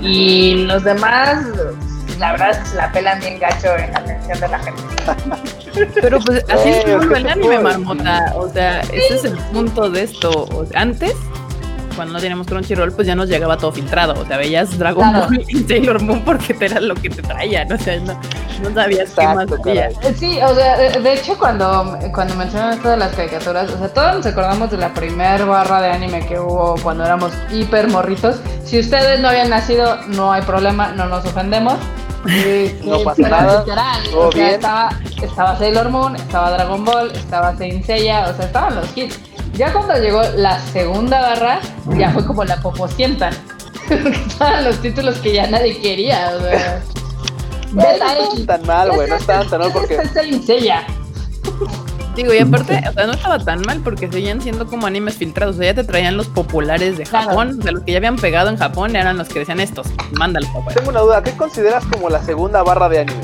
Y 0.00 0.64
los 0.64 0.82
demás, 0.82 1.44
la 2.18 2.32
verdad, 2.32 2.50
es 2.50 2.58
que 2.58 2.66
se 2.66 2.76
la 2.76 2.90
pelan 2.90 3.20
bien 3.20 3.38
gacho 3.38 3.76
en 3.76 3.92
la 3.92 3.98
atención 3.98 4.40
de 4.40 4.48
la 4.48 4.58
gente. 4.58 4.82
Pero 6.00 6.18
pues 6.20 6.44
así 6.48 6.68
Eh, 6.70 6.78
es 6.86 6.96
como 6.96 7.08
¿qué 7.12 7.18
el 7.20 7.28
anime, 7.28 7.58
marmota. 7.60 8.32
O 8.34 8.48
sea, 8.48 8.80
ese 8.80 9.14
es 9.14 9.24
el 9.24 9.36
punto 9.52 9.88
de 9.90 10.02
esto. 10.04 10.48
O 10.52 10.64
sea, 10.66 10.80
antes, 10.80 11.14
cuando 12.00 12.14
no 12.14 12.20
teníamos 12.20 12.46
Crunchyroll, 12.46 12.92
pues 12.92 13.06
ya 13.06 13.14
nos 13.14 13.28
llegaba 13.28 13.58
todo 13.58 13.72
filtrado. 13.72 14.14
O 14.18 14.24
sea, 14.24 14.38
veías 14.38 14.78
Dragon 14.78 15.10
Claro. 15.10 15.26
Ball 15.26 15.44
y 15.46 15.62
Sailor 15.64 16.00
Moon 16.02 16.22
porque 16.24 16.54
te 16.54 16.64
era 16.64 16.80
lo 16.80 16.94
que 16.94 17.10
te 17.10 17.20
traían. 17.20 17.70
O 17.70 17.76
sea, 17.76 18.00
no, 18.00 18.18
no 18.62 18.74
sabías 18.74 19.10
qué 19.10 19.22
más 19.26 19.42
Exacto, 19.44 19.68
había. 19.68 19.88
Eh, 19.88 20.14
Sí, 20.16 20.38
o 20.42 20.54
sea, 20.54 20.78
de, 20.78 20.98
de 20.98 21.12
hecho 21.12 21.36
cuando, 21.36 21.98
cuando 22.14 22.34
mencionan 22.36 22.72
esto 22.72 22.88
de 22.88 22.96
las 22.96 23.14
caricaturas, 23.14 23.70
o 23.70 23.76
sea, 23.78 23.88
todos 23.92 24.14
nos 24.16 24.24
acordamos 24.26 24.70
de 24.70 24.78
la 24.78 24.94
primer 24.94 25.44
barra 25.44 25.82
de 25.82 25.90
anime 25.90 26.24
que 26.26 26.38
hubo 26.38 26.74
cuando 26.82 27.04
éramos 27.04 27.32
hiper 27.52 27.88
morritos. 27.88 28.36
Si 28.64 28.78
ustedes 28.80 29.20
no 29.20 29.28
habían 29.28 29.50
nacido, 29.50 29.98
no 30.08 30.32
hay 30.32 30.40
problema, 30.40 30.92
no 30.92 31.04
nos 31.04 31.22
ofendemos. 31.26 31.74
Eh, 32.30 32.80
No 32.84 32.96
eh, 32.96 33.04
pasa 33.04 33.28
nada, 33.28 33.60
literal, 33.60 34.02
todo 34.10 34.28
o 34.28 34.32
sea, 34.32 34.40
bien. 34.42 34.54
Estaba, 34.54 34.88
estaba 35.22 35.58
Sailor 35.58 35.90
Moon, 35.90 36.16
estaba 36.16 36.50
Dragon 36.52 36.82
Ball, 36.82 37.10
estaba 37.12 37.54
Saint 37.58 37.84
Seiya, 37.84 38.26
o 38.30 38.34
sea, 38.36 38.46
estaban 38.46 38.74
los 38.76 38.96
hits. 38.96 39.18
Ya 39.54 39.72
cuando 39.72 39.94
llegó 39.98 40.22
la 40.36 40.58
segunda 40.58 41.20
barra, 41.20 41.60
ya 41.98 42.10
fue 42.10 42.24
como 42.24 42.44
la 42.44 42.56
popocienta. 42.60 43.30
estaban 43.90 44.64
los 44.64 44.80
títulos 44.80 45.18
que 45.18 45.32
ya 45.34 45.46
nadie 45.48 45.78
quería, 45.80 46.32
o 46.36 46.40
sea. 46.40 46.82
No 47.72 47.82
estaban 47.82 48.46
tan 48.46 48.66
mal, 48.66 48.90
güey, 48.92 49.08
no 49.08 49.16
estaban 49.16 49.48
tan 49.48 49.60
mal 49.60 49.70
porque... 49.72 49.96
Digo, 52.16 52.34
y 52.34 52.38
aparte, 52.38 52.82
o 52.88 52.92
sea, 52.92 53.06
no 53.06 53.12
estaba 53.12 53.38
tan 53.38 53.60
mal 53.62 53.80
porque 53.84 54.10
seguían 54.10 54.40
siendo 54.42 54.66
como 54.66 54.86
animes 54.86 55.14
filtrados. 55.14 55.54
O 55.54 55.58
sea, 55.58 55.68
ya 55.68 55.74
te 55.74 55.84
traían 55.84 56.16
los 56.16 56.26
populares 56.26 56.98
de 56.98 57.04
Claro. 57.04 57.28
Japón. 57.28 57.58
O 57.60 57.62
sea, 57.62 57.72
los 57.72 57.84
que 57.84 57.92
ya 57.92 57.98
habían 57.98 58.16
pegado 58.16 58.50
en 58.50 58.56
Japón 58.56 58.96
eran 58.96 59.16
los 59.16 59.28
que 59.28 59.38
decían 59.40 59.60
estos. 59.60 59.86
Mándalos, 60.12 60.50
papá. 60.50 60.72
Tengo 60.74 60.90
una 60.90 61.00
duda, 61.00 61.22
¿qué 61.22 61.30
consideras 61.32 61.84
como 61.86 62.10
la 62.10 62.22
segunda 62.24 62.62
barra 62.64 62.88
de 62.88 63.00
anime? 63.00 63.20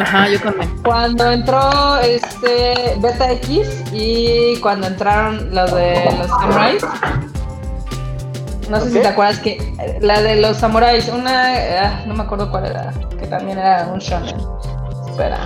Ajá, 0.00 0.28
yo 0.28 0.40
también. 0.40 0.82
Cuando 0.84 1.30
entró 1.30 1.98
este 1.98 2.94
Beta 2.98 3.32
X 3.32 3.84
y 3.92 4.56
cuando 4.60 4.86
entraron 4.86 5.54
los 5.54 5.74
de 5.74 6.04
los 6.18 6.28
Samurais. 6.28 6.82
No 8.68 8.80
sé 8.80 8.90
si 8.90 9.00
te 9.00 9.08
acuerdas 9.08 9.38
que 9.38 9.52
eh, 9.52 9.98
la 10.02 10.20
de 10.20 10.36
los 10.36 10.58
samuráis, 10.58 11.08
una, 11.08 11.54
ah, 11.82 12.04
no 12.06 12.12
me 12.12 12.22
acuerdo 12.22 12.50
cuál 12.50 12.66
era, 12.66 12.92
que 13.18 13.26
también 13.26 13.58
era 13.58 13.88
un 13.90 13.98
shonen. 13.98 14.36
Espera. 15.08 15.38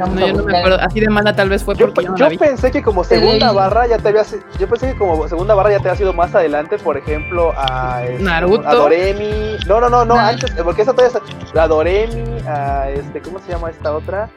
Vamos 0.00 0.14
No, 0.20 0.26
yo 0.26 0.32
no 0.34 0.44
me 0.44 0.58
acuerdo. 0.58 0.78
Así 0.80 1.00
de 1.00 1.08
mala 1.08 1.34
tal 1.34 1.48
vez 1.48 1.62
fue 1.64 1.74
Yo, 1.76 1.86
porque 1.86 2.04
yo 2.04 2.10
no 2.12 2.16
yo 2.16 2.24
la 2.24 2.28
vi. 2.30 2.38
pensé 2.38 2.70
que 2.70 2.82
como 2.82 3.04
segunda 3.04 3.46
leí. 3.48 3.56
barra 3.56 3.86
ya 3.86 3.98
te 3.98 4.08
había 4.08 4.22
yo 4.58 4.68
pensé 4.68 4.92
que 4.92 4.98
como 4.98 5.28
segunda 5.28 5.54
barra 5.54 5.70
ya 5.70 5.78
te 5.80 5.88
había 5.88 5.98
sido 5.98 6.12
más 6.12 6.34
adelante, 6.34 6.78
por 6.78 6.96
ejemplo, 6.96 7.52
a 7.56 8.02
este, 8.04 8.22
Naruto. 8.22 8.68
a 8.68 8.74
Doremi. 8.74 9.56
No, 9.66 9.80
no, 9.80 9.88
no, 9.88 10.04
no, 10.04 10.14
Ah. 10.14 10.28
antes, 10.28 10.50
porque 10.62 10.82
esa 10.82 10.92
todavía 10.92 11.18
está, 11.44 11.62
a 11.62 11.68
Doremi, 11.68 12.38
a 12.46 12.88
este, 12.90 13.20
¿cómo 13.22 13.38
se 13.38 13.52
llama 13.52 13.70
esta 13.70 13.92
otra? 13.94 14.28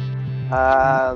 A, 0.52 1.16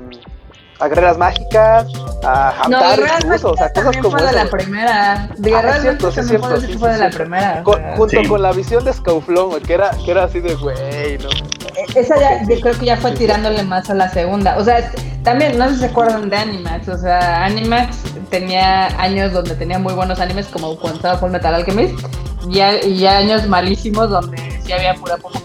a 0.80 0.88
Guerreras 0.88 1.18
Mágicas, 1.18 1.86
a 2.24 2.52
No, 2.68 2.76
Hamtaro 2.78 2.96
Guerreras 2.96 3.24
incluso, 3.24 3.50
o 3.52 3.56
sea, 3.56 3.68
cosas 3.72 3.82
también 3.84 4.02
como 4.04 4.16
fue 4.18 4.26
de 4.26 4.32
la 4.32 4.50
primera. 4.50 5.28
De 5.36 5.54
Ah, 5.54 5.70
es 5.76 5.82
cierto, 5.82 6.10
sí, 6.12 6.20
es 6.20 6.26
también 6.26 6.28
cierto, 6.28 6.48
puedo 6.48 6.60
sí, 6.60 6.66
sí, 6.72 6.78
fue 6.78 6.88
de 6.90 6.94
sí. 6.96 7.00
la 7.02 7.10
primera. 7.10 7.62
Con- 7.64 7.82
junto 7.96 8.20
Sí. 8.20 8.26
con 8.28 8.42
la 8.42 8.52
visión 8.52 8.84
de 8.84 8.92
Scauflón, 8.92 9.60
que 9.60 9.74
era, 9.74 9.90
que 10.04 10.10
era 10.10 10.24
así 10.24 10.40
de 10.40 10.54
güey, 10.54 11.18
¿no? 11.18 11.28
Esa 11.94 12.18
ya, 12.18 12.42
yo 12.48 12.60
creo 12.60 12.78
que 12.78 12.86
ya 12.86 12.96
fue 12.96 13.12
tirándole 13.12 13.62
más 13.62 13.88
a 13.88 13.94
la 13.94 14.08
segunda. 14.08 14.56
O 14.56 14.64
sea, 14.64 14.90
también, 15.22 15.56
no 15.58 15.68
sé 15.68 15.74
si 15.74 15.80
se 15.80 15.86
acuerdan 15.86 16.28
de 16.28 16.36
Animax. 16.36 16.88
O 16.88 16.98
sea, 16.98 17.44
Animax 17.44 17.98
tenía 18.30 18.86
años 19.00 19.32
donde 19.32 19.54
tenía 19.54 19.78
muy 19.78 19.94
buenos 19.94 20.18
animes, 20.18 20.46
como 20.46 20.76
cuando 20.76 20.96
estaba 20.96 21.18
Full 21.18 21.30
Metal 21.30 21.54
Alchemist. 21.54 21.94
Y 22.48 22.54
ya, 22.54 22.84
y 22.84 23.06
años 23.06 23.46
malísimos 23.46 24.10
donde 24.10 24.38
sí 24.64 24.72
había 24.72 24.94
pura 24.94 25.16
popa. 25.16 25.40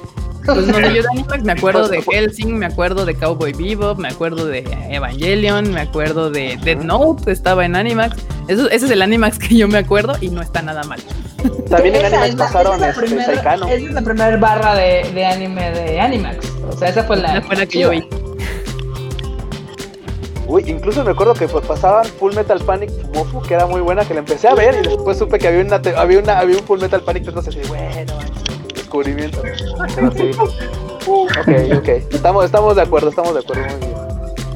Pues 0.45 0.67
no 0.67 0.79
yo 0.79 1.01
de 1.01 1.07
Animax 1.13 1.43
me 1.43 1.51
acuerdo 1.53 1.87
de 1.87 2.01
Pues, 2.01 2.17
Helsing, 2.17 2.57
me 2.57 2.65
acuerdo 2.65 3.05
de 3.05 3.15
Cowboy 3.15 3.53
Bebop, 3.53 3.97
me 3.97 4.09
acuerdo 4.09 4.45
de 4.45 4.59
Evangelion, 4.89 5.71
me 5.71 5.81
acuerdo 5.81 6.29
de 6.31 6.57
Dead 6.63 6.77
Note, 6.77 7.31
estaba 7.31 7.65
en 7.65 7.75
Animax. 7.75 8.17
Eso, 8.47 8.69
ese 8.69 8.85
es 8.85 8.91
el 8.91 9.01
Animax 9.01 9.39
que 9.39 9.55
yo 9.55 9.67
me 9.67 9.77
acuerdo 9.77 10.15
y 10.21 10.29
no 10.29 10.41
está 10.41 10.61
nada 10.61 10.83
mal. 10.83 10.99
También 11.69 11.95
en 11.95 12.05
Animax 12.05 12.27
es 12.29 12.35
la- 12.35 12.45
pasaron 12.45 12.83
es 12.83 12.97
este, 12.97 13.25
Saikano. 13.25 13.65
Esa 13.67 13.75
es 13.75 13.91
la 13.93 14.01
primera 14.01 14.37
barra 14.37 14.75
de, 14.75 15.09
de 15.13 15.25
anime 15.25 15.71
de 15.71 15.99
Animax. 16.01 16.45
O 16.69 16.77
sea, 16.77 16.89
esa 16.89 17.03
fue 17.03 17.17
la. 17.17 17.39
La 17.39 17.65
que 17.65 17.79
yo 17.79 17.89
vi. 17.89 18.03
Uy, 20.45 20.63
incluso 20.67 21.03
me 21.03 21.11
acuerdo 21.11 21.33
que 21.33 21.47
pues, 21.47 21.65
pasaban 21.65 22.05
Full 22.05 22.35
Metal 22.35 22.59
Panic 22.59 22.91
Mofu, 23.15 23.41
que 23.41 23.53
era 23.55 23.65
muy 23.65 23.81
buena, 23.81 24.05
que 24.05 24.13
la 24.13 24.19
empecé 24.19 24.47
a 24.49 24.53
ver 24.53 24.75
y 24.83 24.87
después 24.87 25.17
supe 25.17 25.39
que 25.39 25.47
había 25.47 25.61
una 25.61 25.81
había 25.97 26.19
una 26.19 26.37
había 26.39 26.57
un 26.57 26.63
Full 26.63 26.79
Metal 26.81 27.01
Panic, 27.01 27.25
entonces 27.27 27.55
así, 27.57 27.67
bueno, 27.69 28.13
descubrimiento. 29.01 29.41
Pero 29.95 30.11
sí. 30.11 30.31
Ok, 31.07 31.77
ok. 31.77 31.87
Estamos, 32.13 32.45
estamos 32.45 32.75
de 32.75 32.81
acuerdo, 32.81 33.09
estamos 33.09 33.33
de 33.33 33.39
acuerdo, 33.39 33.63
muy 33.63 33.79
bien. 33.79 33.93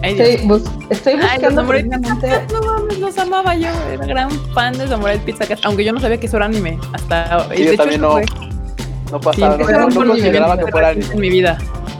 Ay, 0.03 0.13
Dios. 0.13 0.27
Estoy, 0.29 0.47
bus- 0.47 0.63
estoy 0.89 1.13
Ay, 1.13 1.19
buscando 1.39 1.65
precisamente. 1.67 2.27
Cat, 2.27 2.51
no 2.51 2.61
mames, 2.61 2.99
los 2.99 3.17
amaba 3.17 3.55
yo. 3.55 3.69
Era 3.91 4.05
gran 4.05 4.29
fan 4.53 4.77
de 4.77 4.87
Samurai 4.87 5.17
Pizza 5.19 5.45
Cat, 5.45 5.59
aunque 5.63 5.83
yo 5.83 5.91
no 5.91 5.99
sabía 5.99 6.19
que 6.19 6.27
eso 6.27 6.37
era 6.37 6.45
anime. 6.45 6.79
Hasta. 6.93 7.43
Sí, 7.49 7.49
de 7.49 7.63
yo 7.65 7.69
hecho, 7.71 7.77
también 7.81 8.01
no. 8.01 8.11
fue- 8.11 8.25
No 9.11 9.19
sí, 9.19 9.25
pasaba, 9.25 9.55
ese 9.55 9.63
no, 9.63 9.69
era 9.69 9.79
no, 9.79 9.87
un 9.87 9.93
no 9.93 10.07
consideraba 10.07 10.57
que 10.57 10.67
fuera 10.71 10.91
en 10.91 11.01
anime. 11.03 11.15
mi 11.19 11.29
vida. 11.29 11.57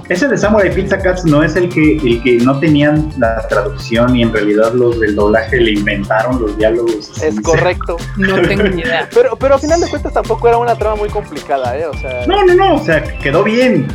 Ese 0.09 0.27
de 0.27 0.37
Samurai 0.37 0.73
Pizza 0.73 0.97
Cats 0.97 1.25
no 1.25 1.43
es 1.43 1.55
el 1.55 1.67
que, 1.69 1.97
el 1.97 2.23
que 2.23 2.37
no 2.37 2.59
tenían 2.59 3.11
la 3.17 3.45
traducción 3.47 4.15
y 4.15 4.21
en 4.23 4.31
realidad 4.33 4.71
los 4.73 4.99
del 4.99 5.15
doblaje 5.15 5.59
le 5.59 5.71
inventaron 5.71 6.41
los 6.41 6.57
diálogos. 6.57 7.21
Es 7.21 7.39
correcto. 7.41 7.97
No 8.15 8.41
tengo 8.47 8.63
ni 8.63 8.81
idea. 8.81 9.09
Pero, 9.13 9.35
pero 9.35 9.55
a 9.55 9.59
final 9.59 9.81
de 9.81 9.89
cuentas 9.89 10.13
tampoco 10.13 10.47
era 10.47 10.57
una 10.57 10.75
trama 10.75 10.95
muy 10.95 11.09
complicada, 11.09 11.77
¿eh? 11.77 11.85
O 11.87 11.93
sea, 11.93 12.25
No, 12.25 12.43
no, 12.45 12.53
no, 12.53 12.75
o 12.75 12.79
sea, 12.85 13.03
quedó 13.03 13.43
bien. 13.43 13.87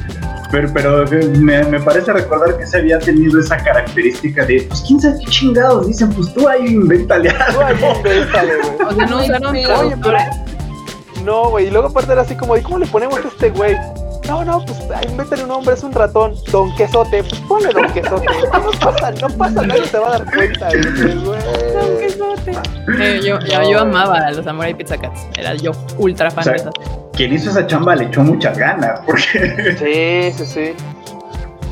Pero, 0.51 0.69
pero 0.75 1.05
me, 1.39 1.65
me 1.65 1.81
parece 1.81 2.13
recordar 2.13 2.59
que 2.59 2.67
se 2.67 2.77
había 2.77 2.99
tenido 2.99 3.41
esa 3.41 3.57
característica 3.57 4.45
de, 4.45 4.67
pues 4.69 4.83
quién 4.87 5.01
sabe 5.01 5.15
qué 5.25 5.31
chingados 5.31 5.87
dicen, 5.87 6.11
pues 6.13 6.35
tú 6.35 6.47
ahí 6.47 6.67
invéntale 6.67 7.31
tú 7.31 7.61
ahí 7.63 7.75
algo. 7.75 7.97
invéntale, 7.97 8.53
güey. 8.59 8.87
O 8.87 8.95
sea, 8.95 9.07
no 9.07 9.23
usaron 9.23 9.47
Oye, 9.57 9.65
traductores. 9.65 10.23
No, 11.25 11.49
güey, 11.51 11.69
y 11.69 11.71
luego 11.71 11.87
aparte 11.89 12.13
era 12.13 12.21
así 12.21 12.37
como, 12.37 12.55
¿y 12.59 12.61
cómo 12.61 12.79
le 12.79 12.87
ponemos 12.87 13.19
a 13.25 13.29
este 13.29 13.49
güey? 13.49 13.77
No, 14.27 14.45
no, 14.45 14.65
pues 14.65 14.79
invéntale 15.11 15.43
un 15.43 15.49
nombre, 15.49 15.75
es 15.75 15.83
un 15.83 15.93
ratón, 15.93 16.35
Don 16.51 16.75
Quesote, 16.77 17.23
pues 17.25 17.41
ponle 17.43 17.71
Don 17.71 17.93
Quesote. 17.93 18.27
No 18.53 18.71
pasa, 18.79 19.11
no 19.13 19.29
pasa, 19.37 19.67
nadie 19.67 19.87
se 19.87 19.99
va 19.99 20.09
a 20.09 20.19
dar 20.19 20.33
cuenta, 20.33 20.69
dices, 20.69 21.25
güey. 21.25 21.41
Eh, 23.01 23.21
yo, 23.25 23.39
yo, 23.41 23.71
yo 23.71 23.81
amaba 23.81 24.19
a 24.19 24.31
los 24.33 24.45
Samurai 24.45 24.75
Pizza 24.75 24.97
Cats. 24.97 25.27
Era 25.37 25.55
yo 25.55 25.73
ultra 25.99 26.31
fan 26.31 26.41
O 26.41 26.45
sea, 26.45 26.53
de 26.53 26.59
esas. 26.59 26.75
Quien 27.13 27.33
hizo 27.33 27.51
esa 27.51 27.67
chamba 27.67 27.95
le 27.95 28.05
echó 28.05 28.23
muchas 28.23 28.57
ganas, 28.57 29.01
porque 29.07 29.77
Sí, 30.35 30.45
sí, 30.45 30.47
sí. 30.47 30.75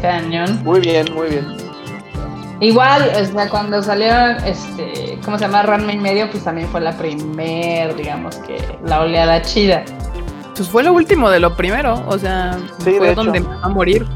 Cañón. 0.00 0.62
Muy 0.64 0.80
bien, 0.80 1.06
muy 1.14 1.28
bien. 1.28 1.46
Igual, 2.60 3.10
o 3.18 3.24
sea, 3.24 3.48
cuando 3.48 3.82
salieron, 3.82 4.36
este, 4.44 5.18
¿cómo 5.24 5.38
se 5.38 5.46
llama? 5.46 5.62
Ranma 5.62 5.92
y 5.92 5.98
medio, 5.98 6.30
pues 6.30 6.44
también 6.44 6.68
fue 6.68 6.82
la 6.82 6.92
primer, 6.92 7.96
digamos 7.96 8.36
que, 8.36 8.58
la 8.84 9.00
oleada 9.00 9.40
chida. 9.40 9.82
Pues 10.56 10.68
fue 10.68 10.82
lo 10.82 10.92
último 10.92 11.30
de 11.30 11.40
lo 11.40 11.56
primero. 11.56 12.02
O 12.06 12.18
sea, 12.18 12.58
Sí, 12.84 12.94
fue 12.98 13.14
donde 13.14 13.40
me 13.40 13.48
va 13.48 13.60
a 13.62 13.68
morir. 13.68 14.06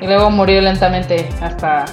Y 0.00 0.06
luego 0.06 0.30
murió 0.30 0.60
lentamente 0.60 1.28
hasta... 1.40 1.84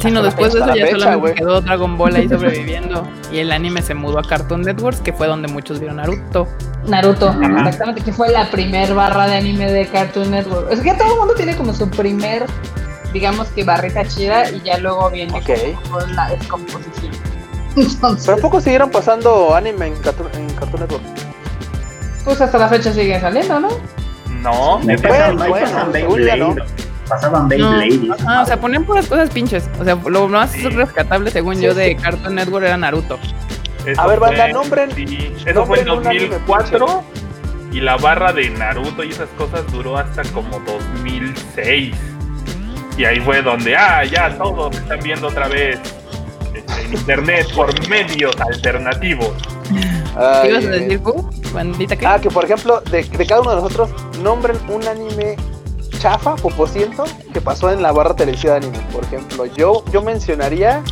Sí, 0.00 0.10
no, 0.10 0.20
Hasta 0.20 0.22
después 0.22 0.52
de 0.52 0.60
eso 0.60 0.74
ya 0.74 0.86
fecha, 0.86 0.98
solamente 1.00 1.34
quedó 1.34 1.60
Dragon 1.62 1.96
Ball 1.96 2.14
ahí 2.14 2.28
sobreviviendo. 2.28 3.02
y 3.32 3.38
el 3.38 3.50
anime 3.50 3.80
se 3.82 3.94
mudó 3.94 4.18
a 4.18 4.22
Cartoon 4.22 4.60
Networks, 4.62 5.00
que 5.00 5.12
fue 5.12 5.26
donde 5.26 5.48
muchos 5.48 5.78
vieron 5.80 5.96
Naruto. 5.96 6.46
Naruto, 6.86 7.30
Ajá. 7.30 7.60
exactamente, 7.60 8.02
que 8.02 8.12
fue 8.12 8.28
la 8.28 8.48
primer 8.50 8.94
barra 8.94 9.26
de 9.26 9.36
anime 9.36 9.72
de 9.72 9.86
Cartoon 9.88 10.30
Network. 10.30 10.70
Es 10.70 10.80
que 10.80 10.92
todo 10.94 11.12
el 11.14 11.18
mundo 11.18 11.34
tiene 11.34 11.56
como 11.56 11.72
su 11.72 11.88
primer, 11.90 12.44
digamos 13.12 13.48
que 13.48 13.64
barrita 13.64 14.06
chida 14.06 14.48
y 14.50 14.60
ya 14.60 14.78
luego 14.78 15.10
viene 15.10 15.32
Ok. 15.32 15.50
como 15.84 16.00
la 16.00 16.28
descomposición. 16.28 17.12
Entonces, 17.76 18.26
¿Pero 18.26 18.38
poco 18.38 18.60
siguieron 18.60 18.90
pasando 18.90 19.54
anime 19.56 19.86
en 19.88 19.96
Cartoon, 19.96 20.28
en 20.34 20.50
Cartoon 20.54 20.82
Network? 20.82 21.02
Pues 22.26 22.40
hasta 22.42 22.58
la 22.58 22.68
fecha 22.68 22.92
sigue 22.92 23.18
saliendo, 23.20 23.60
¿no? 23.60 23.68
No, 24.42 24.78
ahí 24.86 24.96
pasaban, 24.98 25.36
bueno, 25.38 25.54
pasaban 25.54 25.92
Beyblade, 25.92 26.36
no. 26.38 26.56
pasaban 27.08 27.42
No, 27.42 27.48
Beyblade. 27.48 28.10
ajá, 28.20 28.32
esa 28.32 28.42
o 28.42 28.46
sea, 28.46 28.60
ponían 28.60 28.84
puras 28.84 29.06
cosas 29.06 29.30
pinches. 29.30 29.70
O 29.80 29.84
sea, 29.84 29.94
lo 29.94 30.28
más 30.28 30.50
Sí. 30.50 30.68
rescatable, 30.68 31.30
según 31.30 31.56
Sí, 31.56 31.62
yo, 31.62 31.72
sí. 31.72 31.78
de 31.78 31.96
Cartoon 31.96 32.34
Network 32.34 32.66
era 32.66 32.76
Naruto. 32.76 33.18
Eso 33.86 34.00
A 34.00 34.06
ver, 34.08 34.18
banda, 34.20 34.44
fue- 34.44 34.52
nombren- 34.52 34.92
sí, 34.94 35.32
eso 35.46 35.64
fue 35.64 35.80
en 35.80 35.86
nombren 35.86 36.10
un 36.12 36.16
anime 36.18 36.28
2004 36.46 37.04
y 37.72 37.80
la 37.80 37.96
barra 37.96 38.32
de 38.32 38.50
Naruto 38.50 39.04
y 39.04 39.10
esas 39.10 39.28
cosas 39.38 39.64
duró 39.72 39.96
hasta 39.96 40.22
como 40.32 40.58
2006. 40.60 41.94
Y 42.98 43.04
ahí 43.04 43.20
fue 43.20 43.42
donde, 43.42 43.76
ah, 43.76 44.04
ya 44.04 44.36
todos 44.36 44.74
están 44.76 44.98
viendo 45.00 45.28
otra 45.28 45.46
vez 45.48 45.78
en 46.54 46.92
internet 46.94 47.46
por 47.54 47.88
medios 47.88 48.34
alternativos. 48.40 49.32
¿Qué 50.42 50.48
ibas 50.50 50.64
a 50.64 50.68
decir? 50.70 51.00
Ah, 52.06 52.18
que 52.20 52.30
por 52.30 52.44
ejemplo, 52.44 52.80
de, 52.90 53.02
de 53.04 53.26
cada 53.26 53.40
uno 53.40 53.50
de 53.50 53.56
nosotros, 53.62 53.90
nombren 54.22 54.56
un 54.68 54.86
anime 54.86 55.36
chafa, 55.98 56.36
popociento, 56.36 57.04
que 57.32 57.40
pasó 57.40 57.70
en 57.70 57.82
la 57.82 57.90
barra 57.92 58.14
televisiva 58.14 58.54
de 58.60 58.66
anime. 58.66 58.78
Por 58.92 59.02
ejemplo, 59.04 59.46
yo, 59.46 59.82
yo 59.92 60.02
mencionaría 60.02 60.82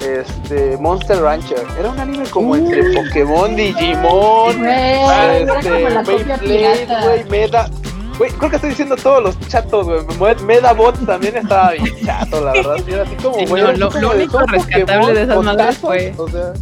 este 0.00 0.76
Monster 0.78 1.20
Rancher. 1.20 1.62
Era 1.78 1.90
un 1.90 1.98
anime 2.00 2.24
como 2.30 2.56
entre 2.56 2.82
Pokémon, 2.92 3.54
Digimon, 3.54 4.64
era 4.64 5.38
este, 5.38 5.70
Beyblade, 6.02 7.24
Meda. 7.30 7.70
Güey, 8.18 8.30
creo 8.32 8.50
que 8.50 8.56
estoy 8.56 8.70
diciendo 8.70 8.94
todos 8.96 9.22
los 9.22 9.40
chatos, 9.48 9.86
güey. 9.86 10.00
Med- 10.18 10.40
Medabot 10.42 10.94
también 11.06 11.36
estaba 11.36 11.70
bien 11.72 11.94
chato, 12.04 12.44
la 12.44 12.52
verdad. 12.52 12.76
sí, 12.84 12.92
Era 12.92 13.02
así 13.04 13.14
como, 13.16 13.34
Sí, 13.38 13.46
güey, 13.46 13.62
no, 13.62 13.68
era 13.70 13.86
así 13.86 13.94
lo- 13.94 14.00
lo 14.08 14.14
único 14.16 14.38
rescatable 14.40 14.84
Pokémon 14.84 15.14
de 15.14 15.22
esas 15.22 15.56
tazos, 15.56 15.78
fue- 15.78 16.14
O 16.18 16.28
sea, 16.28 16.52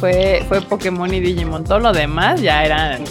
Fue, 0.00 0.44
fue 0.48 0.60
Pokémon 0.60 1.12
y 1.12 1.20
Digimon. 1.20 1.64
Todo 1.64 1.80
lo 1.80 1.92
demás 1.92 2.40
ya 2.40 2.64
eran. 2.64 3.04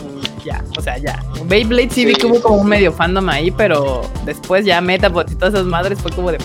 Ya, 0.46 0.64
o 0.78 0.82
sea, 0.82 0.98
ya. 0.98 1.22
Beyblade 1.46 1.90
sí, 1.90 2.06
vi 2.06 2.16
que 2.16 2.26
hubo 2.26 2.36
sí, 2.36 2.42
como 2.42 2.56
un 2.58 2.68
medio 2.68 2.92
fandom 2.94 3.28
ahí, 3.30 3.52
pero 3.52 4.02
después 4.24 4.66
ya 4.66 4.80
Metabots 4.80 5.32
y 5.34 5.36
todas 5.36 5.54
esas 5.56 5.66
madres 5.66 6.00
fue 6.00 6.12
como 6.12 6.32
de. 6.32 6.38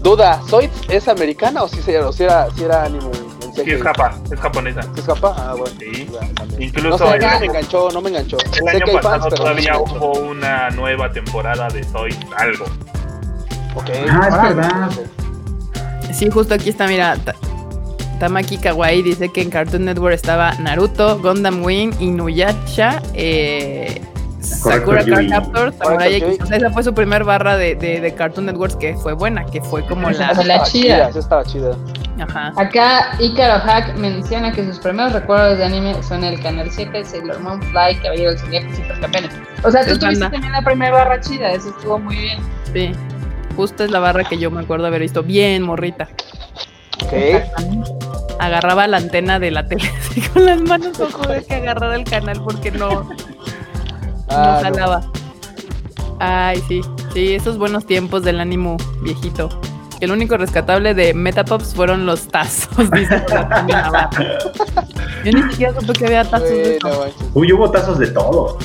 Duda, 0.00 0.40
¿Zoids 0.48 0.72
es 0.88 1.06
americana 1.08 1.62
o 1.62 1.68
si 1.68 1.78
era, 1.90 2.08
o 2.08 2.12
si 2.12 2.24
era, 2.24 2.48
si 2.56 2.64
era 2.64 2.84
anime? 2.84 3.10
Sí, 3.54 3.70
es 3.70 3.82
japa, 3.82 4.14
es 4.32 4.40
japonesa. 4.40 4.82
¿Sí 4.82 5.00
es 5.00 5.04
japa? 5.04 5.34
Ah, 5.36 5.54
bueno. 5.56 5.76
Sí. 5.78 6.08
ya, 6.10 6.20
también. 6.34 6.58
No 6.58 6.64
Incluso 6.64 6.98
sé, 6.98 7.18
no 7.18 7.38
me 7.40 7.46
enganchó, 7.46 7.90
no 7.92 8.00
me 8.00 8.08
enganchó. 8.08 8.38
el 8.38 8.50
Sé 8.52 8.70
año 8.70 8.84
que 8.86 8.90
hay 8.92 8.96
fans, 8.98 9.02
pasado 9.02 9.18
no 9.18 9.30
me 9.30 9.36
todavía 9.36 9.72
enganchó. 9.74 9.94
hubo 9.94 10.12
una 10.30 10.70
nueva 10.70 11.12
temporada 11.12 11.68
de 11.68 11.84
Soy 11.84 12.16
algo. 12.38 12.64
Ok. 13.74 13.90
Ah, 14.10 14.28
es 14.28 14.56
verdad. 14.56 14.90
Sí, 16.12 16.30
justo 16.30 16.54
aquí 16.54 16.70
está, 16.70 16.86
mira. 16.86 17.16
Ta- 18.22 18.28
Tamaki 18.28 18.56
Kawaii 18.58 19.02
dice 19.02 19.28
que 19.30 19.42
en 19.42 19.50
Cartoon 19.50 19.84
Network 19.84 20.14
estaba 20.14 20.52
Naruto, 20.54 21.18
Gundam 21.18 21.64
Wing, 21.64 21.92
Inuyasha, 21.98 23.02
eh, 23.14 24.00
Sakura 24.40 25.04
Card. 25.04 25.28
Captor, 25.28 25.72
Samurai 25.76 26.14
X. 26.14 26.28
Yui. 26.28 26.38
O 26.40 26.46
sea, 26.46 26.56
esa 26.56 26.70
fue 26.70 26.82
su 26.84 26.94
primer 26.94 27.24
barra 27.24 27.56
de, 27.56 27.74
de, 27.74 28.00
de 28.00 28.14
Cartoon 28.14 28.46
Networks 28.46 28.76
que 28.76 28.94
fue 28.96 29.12
buena, 29.12 29.44
que 29.46 29.60
fue 29.60 29.84
como 29.86 30.10
la. 30.10 30.62
chida. 30.62 31.08
Estaba 31.08 31.44
chida. 31.44 31.76
Ajá. 32.20 32.52
Acá 32.56 33.16
Icaro 33.18 33.58
Hack 33.60 33.96
menciona 33.96 34.52
que 34.52 34.64
sus 34.64 34.78
primeros 34.78 35.12
recuerdos 35.12 35.58
de 35.58 35.64
anime 35.64 36.00
son 36.02 36.22
el 36.22 36.40
Canal 36.40 36.70
7, 36.70 37.04
Sailor 37.04 37.40
Moon, 37.40 37.60
Fly, 37.62 37.96
Caballero 38.02 38.30
del 38.30 38.38
Zodiaco 38.38 38.66
y 38.70 38.76
Supercampeones. 38.76 39.30
O 39.64 39.70
sea, 39.70 39.84
tú 39.84 39.92
Es 39.92 39.98
tuviste 39.98 40.20
banda. 40.24 40.30
también 40.30 40.52
la 40.52 40.62
primera 40.62 40.92
barra 40.92 41.20
chida, 41.20 41.50
eso 41.52 41.70
estuvo 41.70 41.98
muy 41.98 42.16
bien. 42.16 42.38
Sí. 42.72 42.92
Justo 43.56 43.82
es 43.84 43.90
la 43.90 43.98
barra 43.98 44.22
que 44.24 44.38
yo 44.38 44.50
me 44.50 44.60
acuerdo 44.60 44.86
haber 44.86 45.00
visto 45.00 45.22
bien 45.22 45.62
morrita. 45.62 46.08
Ok. 47.04 48.01
Agarraba 48.38 48.86
la 48.86 48.96
antena 48.98 49.38
de 49.38 49.50
la 49.50 49.66
tele 49.66 49.90
así 49.98 50.20
con 50.20 50.46
las 50.46 50.60
manos 50.62 50.98
no 50.98 51.06
poder 51.08 51.44
que 51.44 51.54
agarrar 51.54 51.94
el 51.94 52.04
canal 52.04 52.40
porque 52.42 52.70
no, 52.70 53.08
Ah, 54.28 54.60
no 54.62 54.62
jalaba. 54.62 55.02
Ay, 56.18 56.62
sí, 56.68 56.80
sí, 57.12 57.34
esos 57.34 57.58
buenos 57.58 57.84
tiempos 57.86 58.22
del 58.22 58.40
ánimo 58.40 58.76
viejito. 59.02 59.48
El 60.00 60.10
único 60.10 60.36
rescatable 60.36 60.94
de 60.94 61.14
Metapops 61.14 61.74
fueron 61.74 62.06
los 62.06 62.26
tazos, 62.28 62.90
dice. 62.92 63.22
Yo 65.24 65.32
ni 65.32 65.42
siquiera 65.50 65.78
supe 65.78 65.92
que 65.92 66.06
había 66.06 66.24
tazos 66.24 66.48
de 66.48 66.78
manches. 66.82 67.14
Uy, 67.34 67.52
hubo 67.52 67.70
tazos 67.70 67.98
de 67.98 68.08
todo. 68.08 68.58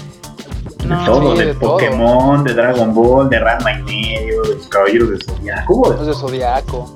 De 0.79 0.85
No, 0.87 1.05
todo, 1.05 1.33
sí, 1.33 1.39
de, 1.39 1.45
de 1.47 1.53
todo. 1.55 1.71
Pokémon, 1.73 2.43
de 2.43 2.53
Dragon 2.53 2.93
Ball, 2.93 3.29
de 3.29 3.39
Ranma 3.39 3.71
y 3.73 3.83
medio, 3.83 4.41
de 4.43 4.55
los 4.55 4.67
Caballeros 4.67 5.09
de 5.11 5.17
Zodiaco. 5.25 5.93
Los 5.97 6.07
de 6.07 6.13
Zodiaco. 6.13 6.93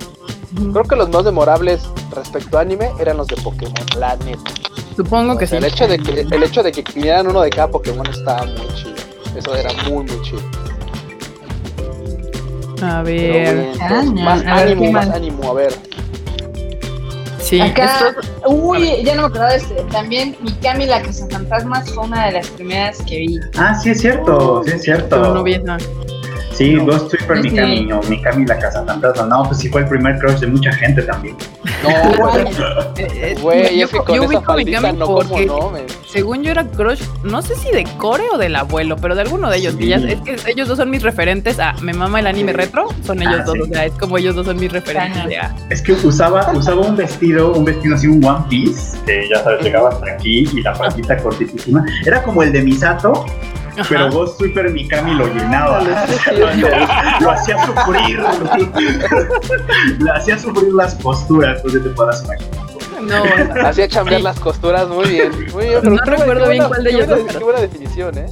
Creo 0.55 0.83
que 0.83 0.95
los 0.95 1.09
más 1.09 1.23
memorables 1.23 1.81
respecto 2.15 2.57
a 2.57 2.61
anime 2.61 2.89
eran 2.99 3.17
los 3.17 3.27
de 3.27 3.35
Pokémon, 3.37 3.73
la 3.97 4.15
neta. 4.17 4.51
Supongo 4.95 5.37
que 5.37 5.45
O 5.45 5.47
sea, 5.47 5.59
sí. 5.59 5.65
el 5.65 5.71
hecho 5.71 5.87
de 5.87 5.97
que 5.97 6.21
el 6.35 6.43
hecho 6.43 6.61
de 6.63 6.71
que 6.71 6.83
vinieran 6.93 7.27
uno 7.27 7.41
de 7.41 7.49
cada 7.49 7.69
Pokémon 7.69 8.05
estaba 8.07 8.43
muy 8.45 8.67
chido. 8.75 8.95
Eso 9.35 9.55
era 9.55 9.69
muy 9.89 10.03
muy 10.03 10.21
chido. 10.21 10.41
A 12.83 13.01
ver. 13.03 13.55
bien, 13.55 13.71
Ah, 13.79 13.87
entonces, 13.89 14.13
no, 14.13 14.21
más 14.21 14.45
a 14.45 14.55
ánimo, 14.57 14.81
¿qué 14.81 14.91
más 14.91 15.09
ánimo, 15.09 15.49
a 15.51 15.53
ver. 15.53 15.73
Sí, 17.39 17.59
Acá, 17.59 18.15
uy, 18.47 19.03
ya 19.03 19.15
no 19.15 19.23
me 19.23 19.27
acordaba 19.27 19.51
de 19.51 19.57
este. 19.57 19.73
También 19.91 20.35
Mikami 20.41 20.85
la 20.85 21.01
Cazafantasmas 21.01 21.91
fue 21.91 22.05
una 22.05 22.25
de 22.27 22.31
las 22.33 22.47
primeras 22.47 23.01
que 23.03 23.17
vi. 23.19 23.39
Ah, 23.57 23.75
sí 23.75 23.89
es 23.91 24.01
cierto, 24.01 24.63
sí 24.65 24.71
es 24.71 24.83
cierto. 24.83 25.33
no 25.33 25.43
vi 25.43 25.53
esa. 25.55 25.77
Sí, 26.53 26.75
Ghost 26.75 27.09
Tripper 27.09 27.41
Sí. 27.41 27.49
Mikami 27.49 27.91
o 27.93 28.01
Mikami 28.03 28.45
la 28.45 28.57
Casa 28.59 28.83
Fantasma. 28.85 29.25
No, 29.25 29.43
pues 29.45 29.59
sí 29.59 29.69
fue 29.69 29.81
el 29.81 29.87
primer 29.87 30.19
crush 30.19 30.39
de 30.39 30.47
mucha 30.47 30.71
gente 30.73 31.01
también. 31.03 31.35
No, 31.83 31.89
güey. 32.31 32.45
Eh, 32.97 33.07
eh, 33.13 33.35
Güey, 33.41 33.77
yo, 33.79 33.85
es 33.85 33.91
que 33.91 33.97
con 33.99 34.15
yo 34.15 34.23
esa 34.23 34.41
faldita 34.41 34.77
Mikami 34.81 34.99
no 34.99 35.05
como 35.05 35.19
porque 35.27 35.45
no, 35.45 35.71
según 36.05 36.43
yo 36.43 36.51
era 36.51 36.65
crush, 36.67 37.01
no 37.23 37.41
sé 37.41 37.55
si 37.55 37.71
de 37.71 37.85
Core 37.97 38.23
o 38.33 38.37
del 38.37 38.55
abuelo, 38.55 38.95
pero 38.97 39.15
de 39.15 39.21
alguno 39.21 39.49
de 39.49 39.57
ellos. 39.57 39.75
Sí. 39.79 39.91
Es 39.93 40.21
que 40.21 40.37
ellos 40.51 40.67
dos 40.67 40.77
son 40.77 40.89
mis 40.89 41.01
referentes 41.03 41.59
a 41.59 41.73
Me 41.81 41.93
mama 41.93 42.19
el 42.19 42.27
anime 42.27 42.51
Sí. 42.51 42.57
retro, 42.57 42.87
son 43.05 43.21
ellos 43.21 43.37
Ah, 43.39 43.43
dos, 43.45 43.53
sí. 43.55 43.61
o 43.61 43.65
sea, 43.65 43.85
es 43.85 43.93
como 43.93 44.17
ellos 44.17 44.35
dos 44.35 44.45
son 44.45 44.57
mis 44.59 44.71
referentes 44.71 45.25
de 45.25 45.37
ah, 45.37 45.55
Es 45.69 45.81
que 45.81 45.93
usaba, 45.93 46.51
usaba 46.53 46.81
un 46.81 46.95
vestido, 46.97 47.53
un 47.53 47.63
vestido 47.65 47.95
así, 47.95 48.07
un 48.07 48.23
One 48.23 48.45
Piece, 48.49 48.97
que 49.05 49.27
ya 49.29 49.41
sabes, 49.43 49.61
llegaba 49.63 49.89
hasta 49.89 50.11
aquí 50.11 50.47
y 50.53 50.61
la 50.61 50.75
faldita 50.75 51.17
cortitísima. 51.17 51.85
Era 52.05 52.21
como 52.23 52.43
el 52.43 52.51
de 52.51 52.61
Misato, 52.61 53.25
ajá. 53.77 53.85
pero 53.89 54.11
Ghost 54.11 54.37
Tripper 54.37 54.69
Mikami 54.71 55.13
lo 55.15 55.27
llenaba. 55.27 55.81
Lo, 56.37 56.47
lo 57.21 57.31
hacía 57.31 57.65
sufrir. 57.65 58.19
Le 59.99 60.11
hacía 60.11 60.37
sufrir 60.37 60.73
las 60.73 60.95
posturas, 60.95 61.61
pues 61.61 61.73
ya 61.75 61.81
te 61.83 61.89
podrás 61.89 62.23
imaginar. 62.23 62.61
No, 63.01 63.67
Hacía 63.67 63.87
chambear 63.87 64.17
Sí. 64.19 64.23
las 64.23 64.39
costuras 64.39 64.87
muy 64.87 65.07
bien. 65.07 65.31
Muy 65.53 65.65
bien, 65.65 65.75
No 65.75 65.81
qué 65.81 65.89
buena- 65.89 66.05
recuerdo 66.05 66.43
qué 66.45 66.49
bien 66.51 66.63
buena- 66.63 66.67
cuál 66.67 66.83
de 66.83 66.89
qué 66.89 66.95
ellos 66.95 67.07
buena- 67.07 67.23
pero- 67.27 67.39
Qué 67.39 67.45
buena 67.45 67.61
definición, 67.61 68.17
¿eh? 68.17 68.25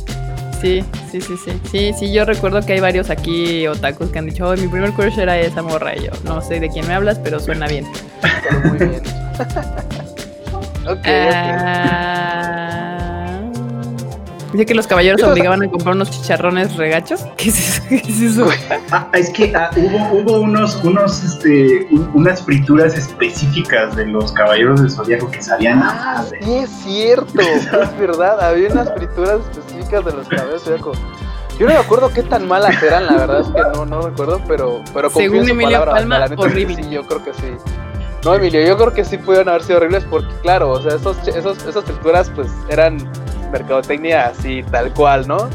sí, 0.62 0.84
sí, 1.12 1.22
sí, 1.22 1.36
sí. 1.44 1.62
Sí, 1.72 1.94
sí, 1.98 2.14
yo 2.14 2.26
recuerdo 2.26 2.62
que 2.62 2.74
hay 2.74 2.80
varios 2.80 3.10
aquí 3.10 3.66
otakus 3.68 4.10
que 4.12 4.20
han 4.20 4.26
dicho, 4.28 4.52
"Ay, 4.52 4.62
mi 4.62 4.68
primer 4.68 4.92
crush 4.94 5.18
era 5.18 5.38
esa 5.40 5.62
morra 5.64 5.96
y 5.96 6.04
yo, 6.06 6.12
no 6.26 6.42
sé 6.42 6.60
de 6.60 6.70
quién 6.70 6.86
me 6.88 6.94
hablas, 6.94 7.18
pero 7.20 7.40
suena 7.40 7.66
bien. 7.68 7.88
Pero 8.22 8.60
muy 8.70 8.78
bien. 8.78 9.02
ok, 10.86 10.92
ok. 10.92 11.08
Ah, 11.08 12.59
Dice 14.52 14.66
que 14.66 14.74
los 14.74 14.88
caballeros 14.88 15.22
obligaban 15.24 15.62
a 15.62 15.70
comprar 15.70 15.94
unos 15.96 16.10
chicharrones 16.10 16.76
regachos. 16.76 17.24
¿Qué 17.38 17.50
es 17.50 17.60
eso? 17.78 17.84
¿Qué 17.90 17.96
es 17.98 18.22
eso? 18.22 18.48
Ah, 18.92 19.08
es 19.14 19.30
que 19.30 19.54
ah, 19.56 19.70
hubo, 19.76 20.20
hubo 20.20 20.40
unos, 20.42 20.76
unos, 20.84 21.24
este, 21.24 21.88
un- 21.92 22.10
unas 22.16 22.42
frituras 22.44 22.96
específicas 22.98 23.96
de 23.96 24.08
los 24.08 24.32
caballeros 24.32 24.82
del 24.82 24.90
zodiaco 24.90 25.30
que 25.30 25.42
sabían 25.44 25.82
Ah, 25.84 26.26
sí, 26.42 26.56
es 26.56 26.70
cierto, 26.84 27.40
es 27.42 27.98
verdad. 28.00 28.42
Había 28.42 28.70
unas 28.70 28.92
frituras 28.94 29.40
específicas 29.52 30.06
de 30.06 30.14
los 30.14 30.28
cabellos 30.28 30.64
zodiaco. 30.64 30.92
Yo 31.60 31.68
no 31.68 31.74
me 31.74 31.80
acuerdo 31.80 32.10
qué 32.14 32.24
tan 32.24 32.48
malas 32.48 32.82
eran, 32.82 33.06
la 33.06 33.18
verdad 33.18 33.42
es 33.42 33.48
que 33.48 33.62
no, 33.78 33.86
no 33.86 34.02
recuerdo, 34.02 34.42
pero, 34.48 34.82
pero 34.94 35.10
Según 35.10 35.46
su 35.46 35.52
Emilio 35.52 35.68
palabra, 35.80 35.92
Palma, 35.92 36.28
neta 36.28 36.42
horrible. 36.42 36.76
Sí, 36.82 36.90
yo 36.90 37.06
creo 37.06 37.24
que 37.24 37.34
sí. 37.34 37.54
No, 38.24 38.34
Emilio, 38.34 38.66
yo 38.66 38.78
creo 38.78 38.94
que 38.94 39.04
sí 39.06 39.18
pudieron 39.18 39.50
haber 39.50 39.64
sido 39.64 39.78
horribles 39.78 40.06
porque, 40.10 40.34
claro, 40.42 40.72
o 40.72 40.82
sea, 40.82 40.96
esos, 40.96 41.18
esos, 41.28 41.58
esas 41.66 41.84
frituras 41.84 42.32
pues 42.34 42.48
eran 42.70 42.98
mercadotecnia 43.52 44.28
así, 44.28 44.64
tal 44.72 44.94
cual, 44.94 45.28
¿no? 45.28 45.50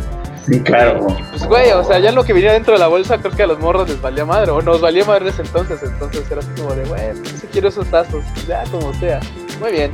Sí, 0.47 0.61
claro. 0.61 1.07
Y, 1.09 1.23
pues, 1.31 1.47
güey, 1.47 1.71
o 1.73 1.83
sea, 1.85 1.99
ya 2.01 2.13
lo 2.13 2.23
que 2.25 2.33
venía 2.35 2.53
dentro 2.53 2.75
de 2.75 2.79
la 2.79 2.87
bolsa 2.89 3.17
creo 3.19 3.33
que 3.33 3.43
a 3.45 3.47
los 3.47 3.59
morros 3.61 3.89
les 3.89 4.01
valía 4.01 4.25
madre, 4.27 4.51
o 4.51 4.61
nos 4.61 4.81
valía 4.81 5.05
madre 5.05 5.31
ese 5.31 5.43
entonces, 5.43 5.81
entonces 5.83 6.23
era 6.31 6.41
así 6.41 6.51
como 6.61 6.75
de, 6.75 6.85
güey, 6.85 7.13
pues 7.15 7.41
sí 7.41 7.49
quiero 7.51 7.69
esos 7.69 7.87
tazos, 7.89 8.23
ya 8.47 8.63
como 8.71 8.93
sea. 8.95 9.21
Muy 9.61 9.73
bien, 9.73 9.91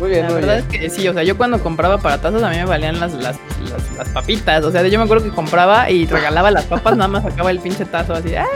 muy 0.00 0.08
bien, 0.10 0.22
La 0.22 0.30
muy 0.32 0.40
verdad 0.40 0.64
bien. 0.70 0.82
es 0.84 0.90
que 0.90 0.90
sí, 1.02 1.06
o 1.08 1.12
sea, 1.12 1.22
yo 1.22 1.36
cuando 1.36 1.58
compraba 1.62 1.98
para 1.98 2.18
tazos 2.18 2.42
a 2.42 2.48
mí 2.48 2.56
me 2.56 2.64
valían 2.64 2.98
las, 2.98 3.12
las, 3.12 3.36
las, 3.70 3.92
las 3.98 4.08
papitas. 4.10 4.64
O 4.64 4.70
sea, 4.72 4.86
yo 4.86 4.98
me 4.98 5.04
acuerdo 5.04 5.24
que 5.24 5.30
compraba 5.30 5.90
y 5.90 6.06
regalaba 6.06 6.50
las 6.50 6.64
papas, 6.64 6.96
nada 6.96 7.08
más 7.08 7.24
sacaba 7.24 7.50
el 7.50 7.58
pinche 7.58 7.84
tazo 7.84 8.14
así. 8.14 8.34
¡Ah! 8.36 8.46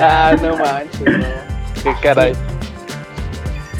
Ah, 0.00 0.36
no 0.40 0.56
manches, 0.56 1.00
no. 1.00 1.26
Qué 1.82 1.94
caray. 2.00 2.32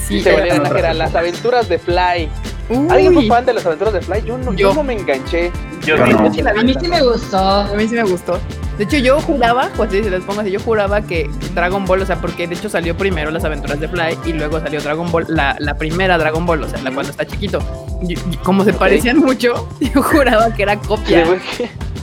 Sí, 0.08 0.14
Dice 0.16 0.30
era- 0.30 0.38
Valeria 0.40 0.60
Nájera, 0.60 0.94
las 0.94 1.14
aventuras 1.14 1.68
de 1.68 1.78
Fly. 1.78 2.28
Uy, 2.70 2.86
¿Alguien 2.90 3.14
fue 3.14 3.26
fan 3.26 3.46
de 3.46 3.54
las 3.54 3.64
aventuras 3.66 3.94
de 3.94 4.00
Fly? 4.02 4.22
Yo 4.24 4.36
no, 4.38 4.52
yo 4.52 4.68
Yo. 4.70 4.74
no 4.74 4.82
me 4.82 4.92
enganché. 4.94 5.50
Yo 5.84 5.96
Yo 5.96 6.06
sí. 6.06 6.12
no. 6.12 6.34
sí 6.34 6.42
la 6.42 6.52
vi. 6.52 6.60
A 6.60 6.62
mí 6.64 6.74
sí 6.80 6.88
me 6.88 7.02
gustó. 7.02 7.38
A 7.38 7.72
mí 7.74 7.88
sí 7.88 7.94
me 7.94 8.02
gustó. 8.04 8.38
De 8.76 8.84
hecho, 8.84 8.96
yo 8.98 9.20
juraba, 9.22 9.70
pues 9.76 9.90
sí, 9.90 10.04
se 10.04 10.10
les 10.10 10.22
pongo 10.22 10.40
así, 10.42 10.52
yo 10.52 10.60
juraba 10.60 11.00
que 11.00 11.28
Dragon 11.52 11.84
Ball, 11.84 12.02
o 12.02 12.06
sea, 12.06 12.20
porque 12.20 12.46
de 12.46 12.54
hecho 12.54 12.68
salió 12.68 12.96
primero 12.96 13.30
las 13.32 13.44
aventuras 13.44 13.80
de 13.80 13.88
Fly 13.88 14.18
y 14.26 14.32
luego 14.34 14.60
salió 14.60 14.80
Dragon 14.80 15.10
Ball, 15.10 15.24
la, 15.28 15.56
la 15.58 15.74
primera 15.74 16.16
Dragon 16.16 16.46
Ball, 16.46 16.62
o 16.62 16.68
sea, 16.68 16.78
la 16.82 16.92
cuando 16.92 17.10
está 17.10 17.26
chiquito. 17.26 17.58
Y- 18.06 18.12
y 18.12 18.36
como 18.44 18.62
se 18.64 18.72
parecían 18.72 19.18
mucho, 19.18 19.68
yo 19.80 20.00
juraba 20.02 20.54
que 20.54 20.62
era 20.62 20.74
Sí, 20.74 20.86
copia. 20.86 21.26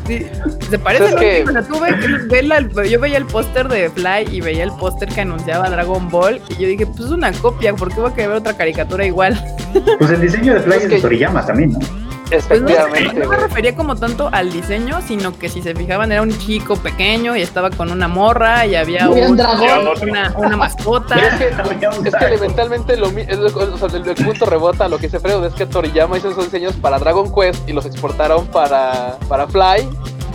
Sí, 0.08 0.26
se 0.70 0.78
parecen 0.80 1.08
Es 1.08 1.16
que- 1.16 2.42
la- 2.44 2.62
yo 2.84 3.00
veía 3.00 3.18
el 3.18 3.26
póster 3.26 3.68
de 3.68 3.90
Fly 3.90 4.28
y 4.32 4.42
veía 4.42 4.64
el 4.64 4.72
póster 4.72 5.10
que 5.10 5.22
anunciaba 5.22 5.70
Dragon 5.70 6.10
Ball 6.10 6.42
y 6.50 6.62
yo 6.62 6.68
dije, 6.68 6.86
pues 6.86 7.00
es 7.06 7.12
una 7.12 7.32
copia, 7.34 7.74
¿por 7.74 7.90
qué 7.94 8.00
voy 8.02 8.12
a 8.12 8.14
querer 8.14 8.30
ver 8.30 8.38
otra 8.40 8.54
caricatura 8.56 9.06
igual? 9.06 9.40
Pues 9.98 10.12
el 10.12 10.22
diseño 10.22 10.54
de 10.54 10.60
Fly 10.62 10.76
Es 10.78 10.84
es 10.84 10.90
que- 10.90 10.96
de 10.96 11.02
Toriyama 11.02 11.46
también, 11.46 11.72
¿no? 11.74 11.80
Pues 12.30 12.50
no, 12.62 12.68
Efectivamente, 12.70 13.20
no 13.20 13.30
me 13.30 13.38
refería 13.38 13.76
como 13.76 13.96
tanto 13.96 14.30
al 14.32 14.52
diseño, 14.52 15.00
sino 15.08 15.38
que 15.38 15.48
si 15.48 15.62
se 15.62 15.76
fijaban 15.76 16.12
era 16.12 16.22
un 16.24 16.36
chico 16.38 16.76
pequeño 16.76 17.36
y 17.36 17.42
estaba 17.42 17.70
con 17.70 17.92
una 17.92 18.08
morra 18.08 18.66
y 18.66 18.76
había 18.76 19.08
un 19.10 19.20
un- 19.32 19.38
dragón. 19.38 19.90
una, 20.02 20.34
una 20.36 20.58
mascota. 20.58 21.16
Pero 21.16 21.28
es 21.28 21.34
que, 22.02 22.08
es 22.10 22.14
elementalmente 22.22 22.98
lo, 22.98 23.12
mi- 23.12 23.22
es 23.22 23.38
lo- 23.38 23.48
o 23.48 23.78
sea, 23.78 23.88
el, 23.90 24.08
el 24.10 24.16
punto 24.16 24.46
rebota 24.48 24.88
lo 24.90 24.98
que 24.98 25.04
dice 25.08 25.20
Freud, 25.20 25.44
es 25.46 25.54
que 25.54 25.66
Toriyama 25.68 26.18
hizo 26.18 26.30
esos 26.30 26.46
diseños 26.46 26.74
para 26.76 26.98
Dragon 26.98 27.32
Quest 27.34 27.70
y 27.70 27.74
los 27.74 27.86
exportaron 27.86 28.48
para, 28.48 29.18
para 29.28 29.48
Fly. 29.48 29.88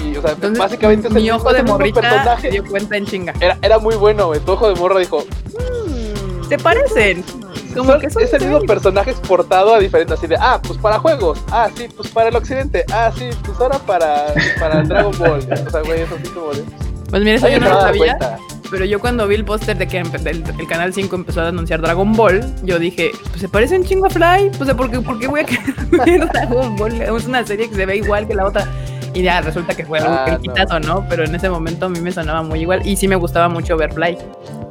Y, 0.04 0.16
o 0.16 0.22
sea, 0.22 0.30
Entonces, 0.30 0.58
básicamente 0.58 1.08
mi 1.10 1.22
mismo- 1.22 1.36
ojo 1.38 1.52
de 1.52 1.62
morrita 1.64 2.38
se 2.40 2.50
dio 2.50 2.64
cuenta 2.64 2.96
en 2.96 3.04
chinga. 3.06 3.34
Era, 3.40 3.58
era 3.62 3.78
muy 3.78 3.96
bueno, 3.96 4.28
güey. 4.28 4.40
Tu 4.40 4.52
ojo 4.52 4.68
de 4.68 4.74
morra 4.76 4.98
dijo, 5.00 5.24
Se 6.48 6.56
parecen. 6.56 7.24
Como 7.74 7.92
Son- 7.92 8.00
que 8.00 8.10
son 8.10 8.22
es 8.22 8.32
el 8.32 8.42
mismo 8.42 8.60
personaje 8.60 9.10
exportado 9.10 9.74
a 9.74 9.78
diferentes, 9.78 10.18
así 10.18 10.26
de, 10.26 10.36
ah, 10.40 10.60
pues 10.62 10.78
para 10.78 10.98
juegos, 10.98 11.38
ah, 11.50 11.68
sí, 11.76 11.86
pues 11.96 12.08
para 12.10 12.28
el 12.28 12.36
occidente, 12.36 12.84
ah, 12.92 13.10
sí, 13.16 13.30
pues 13.44 13.58
ahora 13.60 13.78
para, 13.78 14.26
para 14.58 14.82
Dragon 14.82 15.16
Ball. 15.18 15.40
O 15.66 15.70
sea, 15.70 15.80
güey, 15.82 16.00
es 16.02 16.10
así 16.12 16.28
como 16.30 16.52
de... 16.52 16.64
Pues 17.10 17.22
mira, 17.22 17.36
eso 17.36 17.48
yo 17.48 17.58
no 17.60 17.68
lo 17.68 17.80
sabía. 17.80 18.16
cuenta. 18.16 18.38
Pero 18.70 18.84
yo 18.84 19.00
cuando 19.00 19.26
vi 19.26 19.34
el 19.34 19.44
póster 19.44 19.76
de 19.76 19.88
que 19.88 19.98
el, 19.98 20.44
el 20.58 20.66
canal 20.68 20.94
5 20.94 21.16
empezó 21.16 21.40
a 21.40 21.48
anunciar 21.48 21.80
Dragon 21.80 22.12
Ball, 22.12 22.40
yo 22.62 22.78
dije, 22.78 23.10
pues 23.30 23.40
se 23.40 23.48
parece 23.48 23.76
un 23.76 23.84
chingo 23.84 24.06
a 24.06 24.10
Fly, 24.10 24.52
pues 24.56 24.72
¿por 24.74 24.88
qué, 24.90 25.00
por 25.00 25.18
qué 25.18 25.26
voy 25.26 25.40
a 25.40 25.44
querer 25.44 26.28
Dragon 26.32 26.76
Ball? 26.76 27.02
Es 27.02 27.26
una 27.26 27.44
serie 27.44 27.68
que 27.68 27.74
se 27.74 27.84
ve 27.84 27.96
igual 27.96 28.28
que 28.28 28.34
la 28.34 28.46
otra. 28.46 28.68
Y 29.14 29.22
ya 29.22 29.40
resulta 29.40 29.74
que 29.74 29.84
fue 29.84 29.98
algo 29.98 30.12
Ah, 30.12 30.38
no. 30.80 30.86
¿no? 31.00 31.06
Pero 31.08 31.24
en 31.24 31.34
ese 31.34 31.50
momento 31.50 31.86
a 31.86 31.88
mí 31.88 32.00
me 32.00 32.12
sonaba 32.12 32.42
muy 32.42 32.60
igual 32.60 32.80
y 32.86 32.96
sí 32.96 33.08
me 33.08 33.16
gustaba 33.16 33.48
mucho 33.48 33.76
ver 33.76 33.92
Fly, 33.92 34.16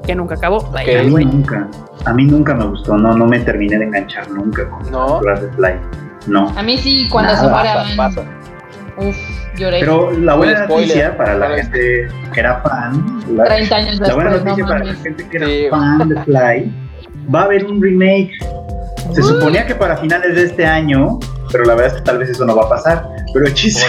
que 0.05 0.15
nunca 0.15 0.35
acabó. 0.35 0.71
A 0.75 0.83
mí 0.83 1.25
nunca, 1.25 1.67
a 2.05 2.13
mí 2.13 2.25
nunca 2.25 2.53
me 2.53 2.65
gustó, 2.65 2.97
no, 2.97 3.13
no 3.17 3.25
me 3.25 3.39
terminé 3.39 3.77
de 3.77 3.85
enganchar 3.85 4.29
nunca 4.31 4.69
con 4.69 4.89
No. 4.91 5.21
las 5.21 5.41
de 5.41 5.49
Fly. 5.51 5.73
No. 6.27 6.49
A 6.57 6.63
mí 6.63 6.77
sí, 6.77 7.07
cuando 7.11 7.35
se 7.35 7.47
paraban. 7.47 7.95
pasa. 7.97 8.21
Uf, 8.97 9.15
lloré. 9.57 9.79
Pero 9.79 10.11
la 10.11 10.35
buena 10.35 10.63
Spoiler. 10.65 10.87
noticia 10.87 11.17
para 11.17 11.33
la 11.37 11.45
Spoiler. 11.45 11.63
gente 11.63 12.15
que 12.33 12.39
era 12.39 12.61
fan, 12.61 13.23
la, 13.35 13.43
30 13.45 13.75
años 13.75 13.99
la 13.99 14.13
buena 14.13 14.29
después, 14.31 14.43
no 14.43 14.49
noticia 14.51 14.65
para 14.67 14.83
la 14.85 14.93
gente 14.95 15.29
que 15.29 15.37
era 15.37 15.45
Sí. 15.47 15.63
fan 15.69 16.09
de 16.09 16.23
Fly, 16.23 16.73
va 17.33 17.41
a 17.41 17.43
haber 17.45 17.65
un 17.65 17.81
remake. 17.81 18.31
Se 19.13 19.23
suponía 19.23 19.65
que 19.65 19.75
para 19.75 19.97
finales 19.97 20.35
de 20.35 20.43
este 20.43 20.65
año, 20.65 21.19
pero 21.51 21.65
la 21.65 21.75
verdad 21.75 21.95
es 21.95 22.01
que 22.01 22.05
tal 22.05 22.17
vez 22.19 22.29
eso 22.29 22.45
no 22.45 22.55
va 22.55 22.65
a 22.65 22.69
pasar. 22.69 23.09
Pero 23.33 23.45
el 23.45 23.53
chiste, 23.53 23.81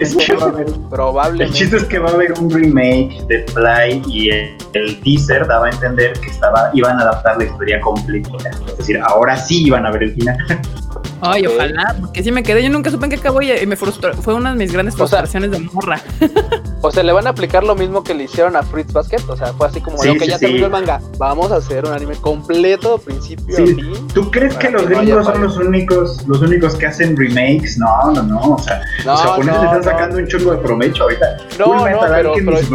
es 0.00 0.16
que 0.16 0.34
va 0.34 0.46
a 0.46 0.48
haber 0.48 0.66
El 0.66 0.74
Probablemente. 0.90 1.54
chiste 1.56 1.76
es 1.76 1.84
que 1.84 1.98
va 1.98 2.10
a 2.10 2.14
haber 2.14 2.32
un 2.32 2.50
remake 2.50 3.24
de 3.28 3.46
Fly 3.48 4.02
y 4.08 4.30
el, 4.30 4.56
el 4.72 5.00
teaser 5.00 5.46
daba 5.46 5.66
a 5.66 5.70
entender 5.70 6.12
que 6.14 6.30
estaba, 6.30 6.70
iban 6.74 6.98
a 6.98 7.02
adaptar 7.02 7.36
la 7.38 7.44
historia 7.44 7.80
completa. 7.80 8.30
Es 8.66 8.78
decir, 8.78 8.98
ahora 9.04 9.36
sí 9.36 9.64
iban 9.66 9.86
a 9.86 9.90
ver 9.92 10.04
el 10.04 10.14
final. 10.14 10.36
Ay, 11.22 11.46
ojalá, 11.46 11.96
porque 12.00 12.22
sí 12.22 12.32
me 12.32 12.42
quedé, 12.42 12.62
yo 12.64 12.68
nunca 12.70 12.90
supe 12.90 13.04
en 13.06 13.10
qué 13.10 13.16
acabó 13.16 13.40
y, 13.40 13.66
me 13.66 13.76
frustró, 13.76 14.12
fue 14.14 14.34
una 14.34 14.50
de 14.50 14.56
mis 14.56 14.72
grandes 14.72 14.94
O 14.94 14.98
sea- 15.06 15.20
frustraciones 15.20 15.50
de 15.52 15.60
morra. 15.60 16.00
O 16.84 16.90
sea, 16.90 17.04
le 17.04 17.12
van 17.12 17.28
a 17.28 17.30
aplicar 17.30 17.62
lo 17.62 17.76
mismo 17.76 18.02
que 18.02 18.12
le 18.12 18.24
hicieron 18.24 18.56
a 18.56 18.64
Fritz 18.64 18.92
Basket. 18.92 19.20
O 19.28 19.36
sea, 19.36 19.52
fue 19.52 19.68
así 19.68 19.80
como, 19.80 19.98
Sí, 19.98 20.08
ok, 20.08 20.16
sí, 20.22 20.26
ya 20.30 20.34
sí. 20.36 20.46
terminó 20.46 20.66
el 20.66 20.72
manga. 20.72 21.00
Vamos 21.16 21.52
a 21.52 21.56
hacer 21.58 21.84
un 21.84 21.92
anime 21.92 22.16
completo, 22.16 22.98
principio 22.98 23.54
Sí. 23.54 23.62
a 23.62 23.66
fin. 23.66 24.08
¿Tú 24.12 24.28
crees 24.32 24.56
que 24.56 24.68
los 24.68 24.82
que 24.82 24.88
no 24.96 25.00
gringos 25.02 25.26
son 25.26 25.42
los 25.42 25.56
únicos, 25.58 26.26
los 26.26 26.40
únicos 26.42 26.74
que 26.74 26.86
hacen 26.86 27.16
remakes? 27.16 27.78
No, 27.78 28.10
no, 28.10 28.22
no. 28.24 28.40
O 28.54 28.58
sea, 28.58 28.82
No, 29.04 29.12
los 29.12 29.20
japoneses 29.22 29.54
no, 29.54 29.62
están 29.62 29.78
no. 29.78 29.84
sacando 29.84 30.16
un 30.16 30.26
chungo 30.26 30.50
de 30.50 30.58
provecho 30.58 31.02
ahorita. 31.04 31.36
No, 31.60 31.64
Full 31.66 31.76
no, 31.76 31.82
pero- 32.00 32.14
Alchemist 32.32 32.44
pero- 32.44 32.58
es 32.58 32.64
que- 32.64 32.74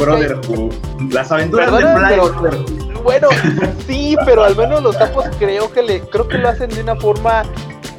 Brotherhood. 0.00 0.72
Las 1.12 1.30
aventuras 1.30 1.70
Perdona, 1.70 1.88
de 1.88 1.96
Fly 1.96 2.08
pero- 2.08 2.40
Brotherhood. 2.40 2.73
Bueno, 3.04 3.28
sí, 3.86 4.16
pero 4.24 4.42
al 4.44 4.56
menos 4.56 4.82
los 4.82 4.96
capos 4.96 5.26
creo 5.38 5.70
que 5.72 5.82
le, 5.82 6.00
creo 6.00 6.26
que 6.26 6.38
lo 6.38 6.48
hacen 6.48 6.70
de 6.70 6.80
una 6.80 6.96
forma 6.96 7.42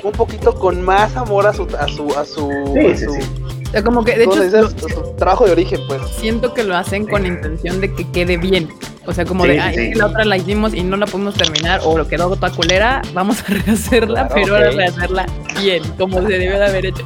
un 0.04 0.12
poquito 0.12 0.54
con 0.56 0.82
más 0.82 1.16
amor 1.16 1.48
a 1.48 1.54
su, 1.54 1.64
a 1.80 1.88
su, 1.88 2.10
a 2.18 2.26
su, 2.26 2.50
Sí, 2.74 2.80
a 2.88 2.98
su- 2.98 3.14
sí. 3.14 3.20
O 3.68 3.72
sea, 3.72 3.84
como 3.84 4.04
que 4.04 4.18
de 4.18 4.26
¿cómo 4.26 4.42
hecho 4.42 4.58
lo- 4.62 4.68
A 4.68 4.70
su 4.72 5.16
trabajo 5.18 5.46
de 5.46 5.52
origen, 5.52 5.80
pues. 5.88 6.02
siento 6.20 6.54
que 6.54 6.64
lo 6.64 6.76
hacen 6.76 7.06
con 7.08 7.26
intención 7.26 7.82
de 7.82 7.94
que 7.94 8.10
quede 8.12 8.38
bien. 8.38 8.70
O 9.06 9.14
sea, 9.14 9.26
como 9.26 9.44
Sí, 9.44 9.52
de, 9.52 9.60
ay, 9.60 9.94
la 9.94 10.08
otra 10.08 10.26
la 10.26 10.38
hicimos 10.38 10.74
y 10.74 10.84
no 10.84 10.98
la 10.98 11.06
pudimos 11.06 11.36
terminar, 11.36 11.82
o 11.84 11.96
lo 11.98 12.08
quedó 12.08 12.30
toda 12.36 12.50
culera, 12.52 13.02
vamos 13.14 13.42
a 13.42 13.46
rehacerla, 13.66 14.28
Claro, 14.28 14.36
pero 14.36 14.56
ok. 14.70 14.76
rehacerla 14.76 15.26
bien, 15.62 15.84
como 16.00 16.22
se 16.22 16.28
debió 16.30 16.58
de 16.58 16.66
haber 16.66 16.86
hecho. 16.88 17.06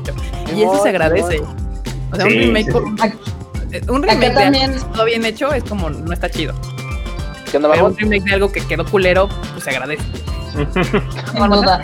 Y 0.55 0.61
eso 0.63 0.81
se 0.81 0.89
agradece. 0.89 1.41
O 2.11 2.15
sea, 2.15 2.25
un 2.25 2.31
remake, 2.31 2.65
sí, 2.65 2.71
por- 2.71 2.83
sí. 2.83 3.89
un 3.89 4.03
remake 4.03 4.71
todo 4.93 5.05
bien 5.05 5.25
hecho 5.25 5.51
es 5.53 5.63
como, 5.65 5.89
no 5.89 6.13
está 6.13 6.29
chido. 6.29 6.53
¿Qué 7.51 7.57
onda, 7.57 7.69
Pero 7.71 7.85
un 7.87 7.97
remake 7.97 8.23
de 8.23 8.33
algo 8.35 8.51
que 8.51 8.61
quedó 8.61 8.85
culero, 8.85 9.27
pues 9.53 9.63
se 9.63 9.69
agradece. 9.71 10.03
Sin 11.33 11.49
duda. 11.49 11.81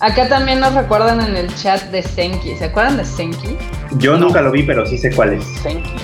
Acá 0.00 0.28
también 0.28 0.60
nos 0.60 0.74
recuerdan 0.74 1.20
en 1.20 1.36
el 1.36 1.54
chat 1.54 1.80
de 1.90 2.02
Senki. 2.02 2.56
¿Se 2.56 2.66
acuerdan 2.66 2.96
de 2.96 3.04
Senki? 3.04 3.56
Yo 3.98 4.12
No. 4.12 4.26
nunca 4.26 4.40
lo 4.42 4.50
vi, 4.50 4.62
pero 4.64 4.84
sí 4.86 4.98
sé 4.98 5.10
cuál 5.14 5.34
es. 5.34 5.44
Senki. 5.62 5.94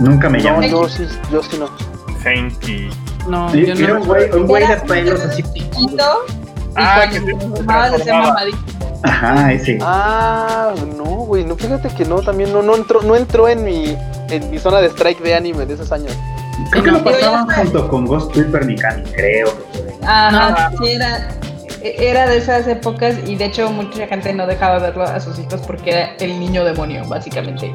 Nunca 0.00 0.28
me 0.30 0.38
No, 0.38 0.60
llamó. 0.60 0.62
yo 0.62 0.88
sí, 0.88 1.06
yo 1.30 1.42
sí 1.42 1.58
no. 1.58 1.68
Senki. 2.22 2.88
No, 3.28 3.50
Sí, 3.50 3.66
yo 3.66 3.74
Era 3.74 3.94
no. 3.94 4.00
un 4.00 4.06
güey, 4.06 4.30
un 4.30 4.46
güey 4.46 4.66
de 4.66 4.72
Era 4.72 4.82
pelos 4.84 5.20
así. 5.20 5.42
chiquito. 5.42 6.04
Y 6.70 6.72
Ah, 6.76 7.06
que 7.10 7.20
se. 7.20 8.12
Ajá, 9.02 9.52
ese. 9.52 9.78
Ah, 9.82 10.72
no, 10.96 11.04
güey, 11.04 11.44
no, 11.44 11.56
fíjate 11.56 11.88
que 11.90 12.04
no, 12.04 12.20
también 12.20 12.52
no, 12.52 12.62
no 12.62 12.74
entró, 12.74 13.02
no 13.02 13.16
entró 13.16 13.48
en 13.48 13.64
mi, 13.64 13.96
en 14.30 14.50
mi 14.50 14.58
zona 14.58 14.78
de 14.80 14.88
strike 14.88 15.20
de 15.20 15.34
anime 15.34 15.66
de 15.66 15.74
esos 15.74 15.92
años. 15.92 16.12
Creo 16.70 16.84
que 16.84 16.90
lo 16.90 17.04
pasaban 17.04 17.48
junto 17.48 17.88
con 17.88 18.06
Ghost 18.06 18.32
Triper 18.32 18.64
Mikami, 18.64 19.02
creo. 19.12 19.48
Ajá, 20.06 20.70
sí, 20.78 20.92
era, 20.92 21.28
era 21.82 22.26
de 22.28 22.38
esas 22.38 22.66
épocas 22.66 23.16
y 23.26 23.36
de 23.36 23.46
hecho 23.46 23.70
mucha 23.70 24.06
gente 24.06 24.32
no 24.32 24.46
dejaba 24.46 24.78
verlo 24.78 25.04
a 25.04 25.20
sus 25.20 25.38
hijos 25.38 25.60
porque 25.66 25.90
era 25.90 26.14
el 26.18 26.38
niño 26.40 26.64
demonio, 26.64 27.04
básicamente. 27.06 27.72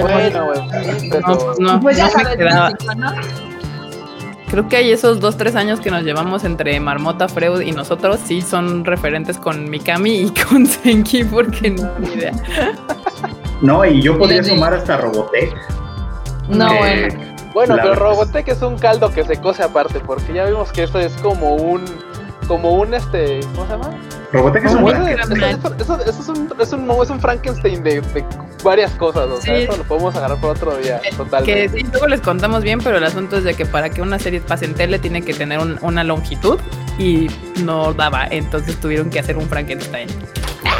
Bueno, 0.00 0.46
güey, 0.46 1.00
sí, 1.00 1.08
pero... 1.10 1.28
No, 1.28 1.36
pues 1.38 1.58
no, 1.58 1.80
pues 1.80 1.96
ya 1.96 2.08
sabes, 2.10 2.38
¿no? 2.96 3.12
Creo 4.50 4.66
que 4.66 4.76
hay 4.76 4.92
esos 4.92 5.20
dos, 5.20 5.36
tres 5.36 5.54
años 5.56 5.78
que 5.78 5.90
nos 5.90 6.04
llevamos 6.04 6.42
entre 6.44 6.80
Marmota, 6.80 7.28
Freud 7.28 7.60
y 7.60 7.72
nosotros, 7.72 8.18
sí 8.24 8.40
son 8.40 8.84
referentes 8.84 9.36
con 9.36 9.68
Mikami 9.68 10.22
y 10.22 10.30
con 10.48 10.66
Senki, 10.66 11.24
porque 11.24 11.70
no, 11.70 11.90
ni 11.98 12.08
idea. 12.14 12.32
No, 13.60 13.84
y 13.84 14.00
yo 14.00 14.16
podría 14.16 14.42
sumar 14.42 14.72
hasta 14.72 14.96
Robotech. 14.96 15.54
No, 16.48 16.72
Eh, 16.72 17.08
bueno. 17.08 17.27
Bueno, 17.54 17.76
La 17.76 17.82
pero 17.82 17.94
verdad. 17.94 18.04
Robotech 18.10 18.48
es 18.48 18.62
un 18.62 18.78
caldo 18.78 19.12
que 19.12 19.24
se 19.24 19.36
cose 19.40 19.62
aparte, 19.62 20.00
porque 20.00 20.32
ya 20.32 20.44
vimos 20.46 20.70
que 20.72 20.82
esto 20.84 20.98
es 20.98 21.12
como 21.14 21.54
un, 21.56 21.84
como 22.46 22.72
un 22.72 22.94
este, 22.94 23.40
¿cómo 23.54 23.66
se 23.66 23.72
llama? 23.72 23.90
Robotech 24.32 24.64
es 24.66 24.72
un 24.72 24.76
Eso, 24.78 24.82
buen. 25.00 25.04
grande. 25.16 25.50
eso- 25.50 25.74
eso- 25.78 25.98
es, 26.04 26.28
un, 26.28 26.48
es, 26.60 26.72
un, 26.72 26.90
es 27.02 27.10
un 27.10 27.20
Frankenstein 27.20 27.82
de, 27.82 28.00
de 28.00 28.24
varias 28.62 28.90
cosas, 28.92 29.26
o 29.28 29.40
sea, 29.40 29.56
Sí. 29.56 29.62
eso 29.62 29.76
lo 29.76 29.84
podemos 29.84 30.14
agarrar 30.16 30.38
por 30.38 30.50
otro 30.50 30.76
día, 30.76 31.00
Que 31.00 31.10
totalmente. 31.16 31.68
sí, 31.80 31.86
luego 31.90 32.06
les 32.08 32.20
contamos 32.20 32.62
bien, 32.62 32.80
pero 32.82 32.98
el 32.98 33.04
asunto 33.04 33.38
es 33.38 33.44
de 33.44 33.54
que 33.54 33.64
para 33.64 33.88
que 33.88 34.02
una 34.02 34.18
serie 34.18 34.40
pase 34.40 34.66
en 34.66 34.74
tele 34.74 34.98
tiene 34.98 35.22
que 35.22 35.32
tener 35.32 35.58
un- 35.58 35.78
una 35.80 36.04
longitud 36.04 36.58
y 36.98 37.28
no 37.62 37.94
daba, 37.94 38.26
entonces 38.26 38.78
tuvieron 38.78 39.08
que 39.10 39.20
hacer 39.20 39.36
un 39.38 39.48
Frankenstein. 39.48 40.08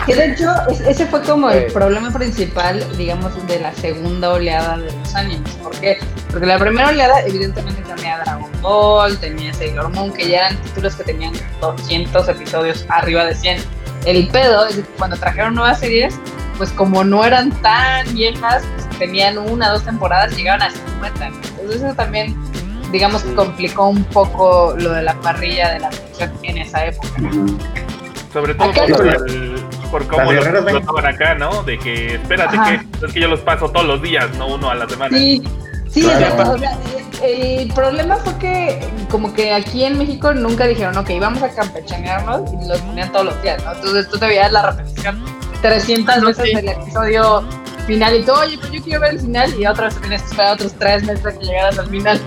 Que 0.06 0.14
de 0.14 0.32
hecho, 0.32 0.50
es- 0.70 0.80
ese 0.80 1.06
fue 1.06 1.22
como 1.22 1.50
el 1.50 1.70
problema 1.72 2.10
principal, 2.10 2.84
digamos, 2.96 3.46
de 3.46 3.60
la 3.60 3.72
segunda 3.74 4.30
oleada 4.32 4.76
de 4.78 4.90
los 4.92 5.14
animes. 5.14 5.52
¿Por 5.56 5.72
qué? 5.78 5.98
Porque 6.30 6.46
la 6.46 6.58
primera 6.58 6.88
oleada, 6.88 7.20
evidentemente, 7.22 7.82
tenía 7.82 8.18
Dragon 8.18 8.50
Ball, 8.62 9.18
tenía 9.18 9.52
Sailor 9.54 9.90
Moon, 9.90 10.12
que 10.12 10.28
ya 10.28 10.38
eran 10.46 10.56
títulos 10.62 10.96
que 10.96 11.04
tenían 11.04 11.32
200 11.60 12.28
episodios 12.28 12.86
arriba 12.88 13.24
de 13.24 13.34
100. 13.34 13.62
El 14.06 14.28
pedo 14.28 14.66
es 14.66 14.76
que 14.76 14.82
cuando 14.96 15.16
trajeron 15.16 15.54
nuevas 15.54 15.78
series, 15.80 16.14
pues 16.56 16.70
como 16.70 17.04
no 17.04 17.24
eran 17.24 17.50
tan 17.62 18.12
viejas, 18.14 18.62
pues 18.76 18.98
tenían 18.98 19.38
una, 19.38 19.70
dos 19.70 19.84
temporadas, 19.84 20.34
llegaban 20.36 20.62
a 20.62 20.70
50. 20.70 21.26
Entonces 21.26 21.82
eso 21.82 21.94
también, 21.94 22.36
digamos, 22.90 23.22
que 23.22 23.34
complicó 23.34 23.88
un 23.88 24.02
poco 24.04 24.74
lo 24.78 24.92
de 24.92 25.02
la 25.02 25.14
parrilla 25.20 25.70
de 25.74 25.80
la 25.80 25.90
producción 25.90 26.32
en 26.42 26.58
esa 26.58 26.86
época. 26.86 27.08
Sobre 28.40 28.54
todo 28.54 28.72
por, 28.72 29.06
el- 29.28 29.54
por 29.90 30.06
cómo 30.06 30.22
Las 30.24 30.34
lo 30.34 30.40
guerreras 30.40 30.64
ven- 30.64 30.76
explotaban 30.76 31.14
acá, 31.14 31.34
¿no? 31.34 31.62
De 31.62 31.78
que 31.78 32.14
espérate 32.14 32.56
Ajá. 32.56 32.84
que 33.00 33.06
es 33.06 33.12
que 33.12 33.20
yo 33.20 33.28
los 33.28 33.40
paso 33.40 33.68
todos 33.70 33.86
los 33.86 34.02
días, 34.02 34.28
no 34.36 34.46
uno 34.54 34.70
a 34.70 34.74
la 34.74 34.88
semana. 34.88 35.16
Sí, 35.16 35.42
sí, 35.90 36.02
Claro. 36.02 36.20
exacto, 36.20 36.52
o 36.52 36.58
sea, 36.58 36.78
el 37.22 37.72
problema 37.72 38.16
fue 38.16 38.36
que 38.38 38.80
como 39.10 39.32
que 39.34 39.52
aquí 39.52 39.84
en 39.84 39.98
México 39.98 40.32
nunca 40.34 40.66
dijeron, 40.66 40.96
ok, 40.98 41.10
vamos 41.20 41.42
a 41.42 41.48
campechanearnos 41.54 42.42
y 42.52 42.68
los 42.68 42.78
ponían 42.82 43.10
todos 43.12 43.26
los 43.26 43.42
días, 43.42 43.64
¿no? 43.64 43.72
Entonces 43.72 44.08
tú 44.08 44.18
te 44.18 44.26
veías 44.26 44.52
la 44.52 44.70
repetición 44.70 45.24
300 45.62 46.18
No, 46.18 46.26
veces 46.28 46.44
sí. 46.44 46.54
del 46.54 46.68
episodio 46.68 47.42
final 47.86 48.14
y 48.14 48.22
tú, 48.24 48.32
oye, 48.32 48.58
pues 48.58 48.70
yo 48.70 48.82
quiero 48.82 49.00
ver 49.00 49.12
el 49.14 49.20
final 49.20 49.54
y 49.58 49.66
otra 49.66 49.86
vez 49.86 49.96
tenías 50.00 50.22
que 50.22 50.28
esperar 50.28 50.52
otros 50.54 50.72
tres 50.78 51.02
meses 51.04 51.24
a 51.26 51.32
que 51.32 51.44
llegaras 51.44 51.78
al 51.78 51.88
final. 51.88 52.20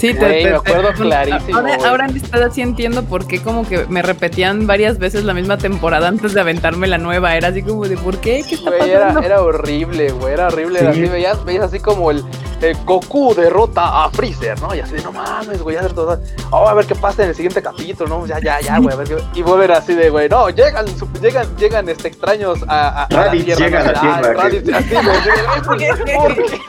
Sí, 0.00 0.14
Güey, 0.14 0.44
me 0.44 0.56
acuerdo 0.56 0.92
clarísimo, 0.94 1.58
Ahora, 1.58 1.76
ahora 1.86 2.06
en 2.06 2.16
esta 2.16 2.50
sí 2.50 2.62
entiendo 2.62 3.04
por 3.04 3.26
qué 3.26 3.42
como 3.42 3.68
que 3.68 3.84
me 3.90 4.00
repetían 4.00 4.66
varias 4.66 4.98
veces 4.98 5.24
la 5.24 5.34
misma 5.34 5.58
temporada 5.58 6.08
antes 6.08 6.32
de 6.32 6.40
aventarme 6.40 6.86
la 6.86 6.96
nueva. 6.96 7.36
Era 7.36 7.48
así 7.48 7.62
como 7.62 7.86
de 7.86 7.98
¿por 7.98 8.16
qué? 8.18 8.42
¿Qué 8.48 8.54
está 8.54 8.74
era, 8.78 9.08
pasando? 9.08 9.26
era 9.26 9.42
horrible, 9.42 10.10
güey, 10.12 10.32
era 10.32 10.46
horrible. 10.46 10.78
Sí. 10.78 10.84
Era 10.86 10.92
así, 10.92 11.02
veías, 11.02 11.44
veías 11.44 11.64
así 11.64 11.80
como 11.80 12.10
el, 12.10 12.24
el 12.62 12.76
Goku 12.86 13.34
derrota 13.34 14.04
a 14.04 14.10
Freezer, 14.10 14.58
¿no? 14.62 14.74
Y 14.74 14.80
así 14.80 14.94
de, 14.94 15.02
no 15.02 15.12
mames, 15.12 15.60
güey, 15.60 15.74
ya 15.74 15.80
hacer 15.80 15.92
todo. 15.92 16.18
Oh, 16.50 16.66
a 16.66 16.72
ver 16.72 16.86
qué 16.86 16.94
pasa 16.94 17.22
en 17.24 17.28
el 17.28 17.34
siguiente 17.34 17.60
capítulo, 17.60 18.08
¿no? 18.08 18.26
Ya, 18.26 18.40
ya, 18.40 18.58
ya, 18.60 18.78
güey, 18.78 18.94
a 18.94 18.96
ver 18.96 19.06
qué. 19.06 19.16
Y 19.34 19.42
vuelven 19.42 19.70
así 19.72 19.94
de, 19.94 20.08
güey, 20.08 20.30
no, 20.30 20.48
llegan, 20.48 20.86
llegan, 21.20 21.56
llegan 21.58 21.88
este, 21.90 22.08
extraños 22.08 22.60
a, 22.68 22.88
a, 22.88 23.04
a 23.04 23.08
Raditz 23.08 23.58
llega 23.58 23.80
a 23.80 23.92
la. 23.92 24.00
Tierra, 24.00 24.32
Raditz, 24.32 24.72
así, 24.72 24.94
güey, 24.94 25.16
así 25.16 25.28
de, 25.28 25.62
¿Por 25.62 25.76
qué? 25.76 26.14
¿por 26.14 26.34
qué? 26.34 26.60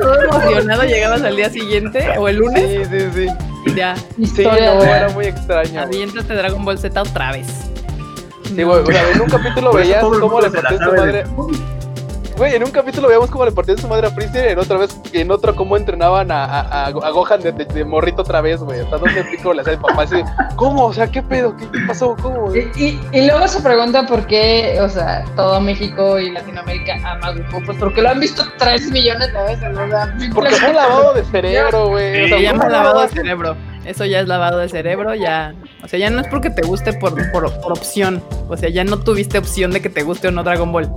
Todo 0.00 0.22
emocionado 0.22 0.84
llegabas 0.84 1.22
al 1.22 1.36
día 1.36 1.50
siguiente 1.50 2.08
o 2.18 2.28
el 2.28 2.36
lunes 2.36 2.61
Sí, 2.68 2.84
sí, 2.84 3.06
sí. 3.14 3.26
y 3.66 3.74
ya, 3.74 3.96
Sí, 3.96 4.04
Historia 4.18 4.74
no, 4.74 4.80
de- 4.82 4.90
era 4.90 5.08
muy 5.10 5.26
extraño. 5.26 5.70
güey. 5.70 5.84
aviéntate 5.84 6.34
Dragon 6.34 6.64
Ball 6.64 6.78
Z 6.78 7.00
otra 7.02 7.32
vez. 7.32 7.46
Sí, 8.44 8.62
güey, 8.62 8.80
o 8.82 8.86
sea, 8.86 9.10
en 9.10 9.20
un 9.20 9.28
capítulo 9.28 9.72
veías 9.72 10.02
cómo 10.04 10.40
le 10.40 10.50
partían 10.50 10.80
su 10.84 10.92
madre. 10.96 11.12
de- 11.24 11.71
Güey, 12.42 12.56
en 12.56 12.64
un 12.64 12.72
capítulo 12.72 13.06
veíamos 13.06 13.30
cómo 13.30 13.44
le 13.44 13.52
partían 13.52 13.78
su 13.78 13.86
madre 13.86 14.08
a 14.08 14.10
Freezer, 14.10 14.48
en 14.48 14.58
otra 14.58 14.76
vez, 14.76 15.00
en 15.12 15.30
otro 15.30 15.54
cómo 15.54 15.76
entrenaban 15.76 16.32
a, 16.32 16.44
a, 16.44 16.60
a- 16.60 16.86
a 16.88 17.10
Gohan 17.10 17.40
de, 17.40 17.52
de- 17.52 17.66
de 17.66 17.84
morrito 17.84 18.22
otra 18.22 18.40
vez, 18.40 18.58
güey. 18.60 18.80
Hasta 18.80 18.98
dónde 18.98 19.22
pico 19.30 19.54
le 19.54 19.60
hacía 19.60 19.74
el 19.74 19.78
papá 19.78 20.02
así, 20.02 20.16
¿cómo? 20.56 20.86
O 20.86 20.92
sea, 20.92 21.06
¿qué 21.06 21.22
pedo? 21.22 21.56
¿Qué, 21.56 21.66
qué 21.70 21.78
pasó? 21.86 22.16
¿Cómo? 22.20 22.48
Y, 22.48 22.64
güey? 22.64 22.70
y- 22.74 23.00
y 23.12 23.26
luego 23.28 23.46
se 23.46 23.60
pregunta 23.60 24.04
por 24.08 24.26
qué, 24.26 24.76
o 24.80 24.88
sea, 24.88 25.24
todo 25.36 25.60
México 25.60 26.18
y 26.18 26.32
Latinoamérica 26.32 26.96
ama 27.04 27.28
a 27.28 27.32
Goku, 27.32 27.64
pues 27.64 27.78
porque 27.78 28.02
lo 28.02 28.08
han 28.08 28.18
visto 28.18 28.42
3 28.58 28.90
millones 28.90 29.32
de 29.32 29.42
veces, 29.44 29.78
o 29.78 29.88
sea, 29.88 30.12
Porque 30.34 30.50
fue 30.56 30.72
lavado 30.72 31.14
de 31.14 31.24
cerebro, 31.26 31.90
güey. 31.90 32.22
O 32.22 32.24
Sí, 32.24 32.28
sea, 32.28 32.38
Se 32.38 32.42
llama 32.42 32.62
fue 32.64 32.72
lavado 32.72 33.00
de 33.02 33.06
de- 33.06 33.12
cerebro. 33.14 33.56
Eso 33.84 34.04
ya 34.04 34.18
es 34.20 34.26
lavado 34.26 34.58
de 34.58 34.68
cerebro, 34.68 35.14
ya. 35.14 35.54
O 35.84 35.86
sea, 35.88 35.98
ya 36.00 36.10
no 36.10 36.20
es 36.20 36.26
porque 36.28 36.50
te 36.50 36.62
guste 36.66 36.92
por, 36.92 37.14
por, 37.30 37.52
por 37.60 37.72
opción. 37.72 38.20
O 38.48 38.56
sea, 38.56 38.68
ya 38.68 38.82
no 38.82 38.98
tuviste 38.98 39.38
opción 39.38 39.70
de 39.70 39.80
que 39.80 39.88
te 39.90 40.02
guste 40.02 40.26
o 40.26 40.30
no 40.32 40.42
Dragon 40.42 40.72
Ball. 40.72 40.88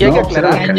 Y 0.00 0.04
hay 0.04 0.12
que 0.12 0.20
aclarar, 0.20 0.52
hay 0.54 0.74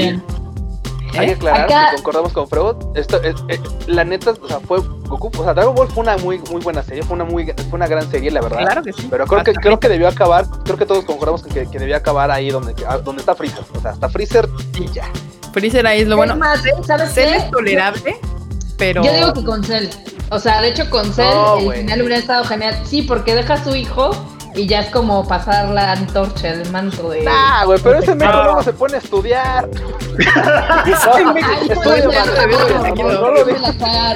que 1.12 1.32
¿Eh? 1.32 1.32
aclarar 1.36 1.66
Acá- 1.66 1.88
que 1.90 1.96
concordamos 1.98 2.32
con 2.34 2.48
Freud. 2.48 2.76
Esto, 2.96 3.22
es- 3.22 3.36
eh, 3.50 3.60
la 3.88 4.04
neta, 4.06 4.32
o 4.32 4.48
sea, 4.48 4.60
fue 4.62 4.80
Goku. 4.80 5.30
O 5.40 5.44
sea, 5.44 5.54
Dragon 5.54 5.76
Ball 5.76 5.88
fue 5.90 6.04
una 6.04 6.18
muy, 6.18 6.40
muy 6.52 6.62
buena 6.62 6.82
serie, 6.84 7.04
fue 7.04 7.16
una 7.16 7.26
muy, 7.26 7.46
fue 7.46 7.74
una 7.78 7.88
gran 7.88 8.10
serie, 8.10 8.32
la 8.32 8.42
verdad. 8.42 8.60
Claro 8.60 8.82
que 8.84 8.94
sí. 8.94 9.08
Pero 9.12 9.28
creo 9.28 9.44
que, 9.44 9.54
creo 9.54 9.80
que 9.80 9.90
debió 9.90 10.08
acabar, 10.08 10.46
creo 10.64 10.78
que 10.78 10.86
todos 10.86 11.04
concordamos 11.06 11.44
que, 11.44 11.68
que 11.70 11.80
debió 11.80 11.98
acabar 11.98 12.32
ahí 12.32 12.50
donde, 12.50 12.74
ah, 12.88 12.98
donde 12.98 13.20
está 13.22 13.36
Freezer. 13.36 13.64
O 13.78 13.82
sea, 13.82 13.92
hasta 13.92 14.08
Freezer 14.10 14.48
y 14.80 14.88
ya. 14.88 15.04
Freezer 15.52 15.86
ahí 15.86 16.02
es 16.02 16.08
lo 16.08 16.16
bueno. 16.16 16.34
Es 16.34 16.40
más, 16.40 16.66
¿eh? 16.66 16.72
¿sabes 16.88 17.14
Cell 17.14 17.30
qué? 17.32 17.38
es 17.38 17.52
tolerable, 17.52 18.16
pero. 18.78 19.04
Yo 19.04 19.14
digo 19.14 19.34
que 19.34 19.44
con 19.44 19.64
Cell. 19.66 19.90
O 20.30 20.40
sea, 20.40 20.62
de 20.62 20.70
hecho 20.70 20.90
con 20.90 21.12
Cell 21.14 21.26
No, 21.26 21.58
el 21.74 21.82
final 21.82 22.00
hubiera 22.00 22.18
estado 22.18 22.46
genial. 22.46 22.80
Sí, 22.86 23.02
porque 23.02 23.36
deja 23.36 23.56
a 23.56 23.64
su 23.64 23.76
hijo 23.76 24.12
y 24.56 24.68
ya 24.68 24.82
es 24.82 24.90
como 24.90 25.28
pasar 25.28 25.70
la 25.70 25.94
antorcha, 25.94 26.50
el 26.50 26.70
manto 26.72 27.10
de. 27.10 27.24
Nah, 27.24 27.66
güey, 27.66 27.80
pero 27.82 28.00
ese 28.00 28.16
meco 28.16 28.32
No. 28.32 28.44
luego 28.44 28.64
se 28.64 28.74
pone 28.74 28.96
a 28.96 28.98
estudiar. 28.98 29.70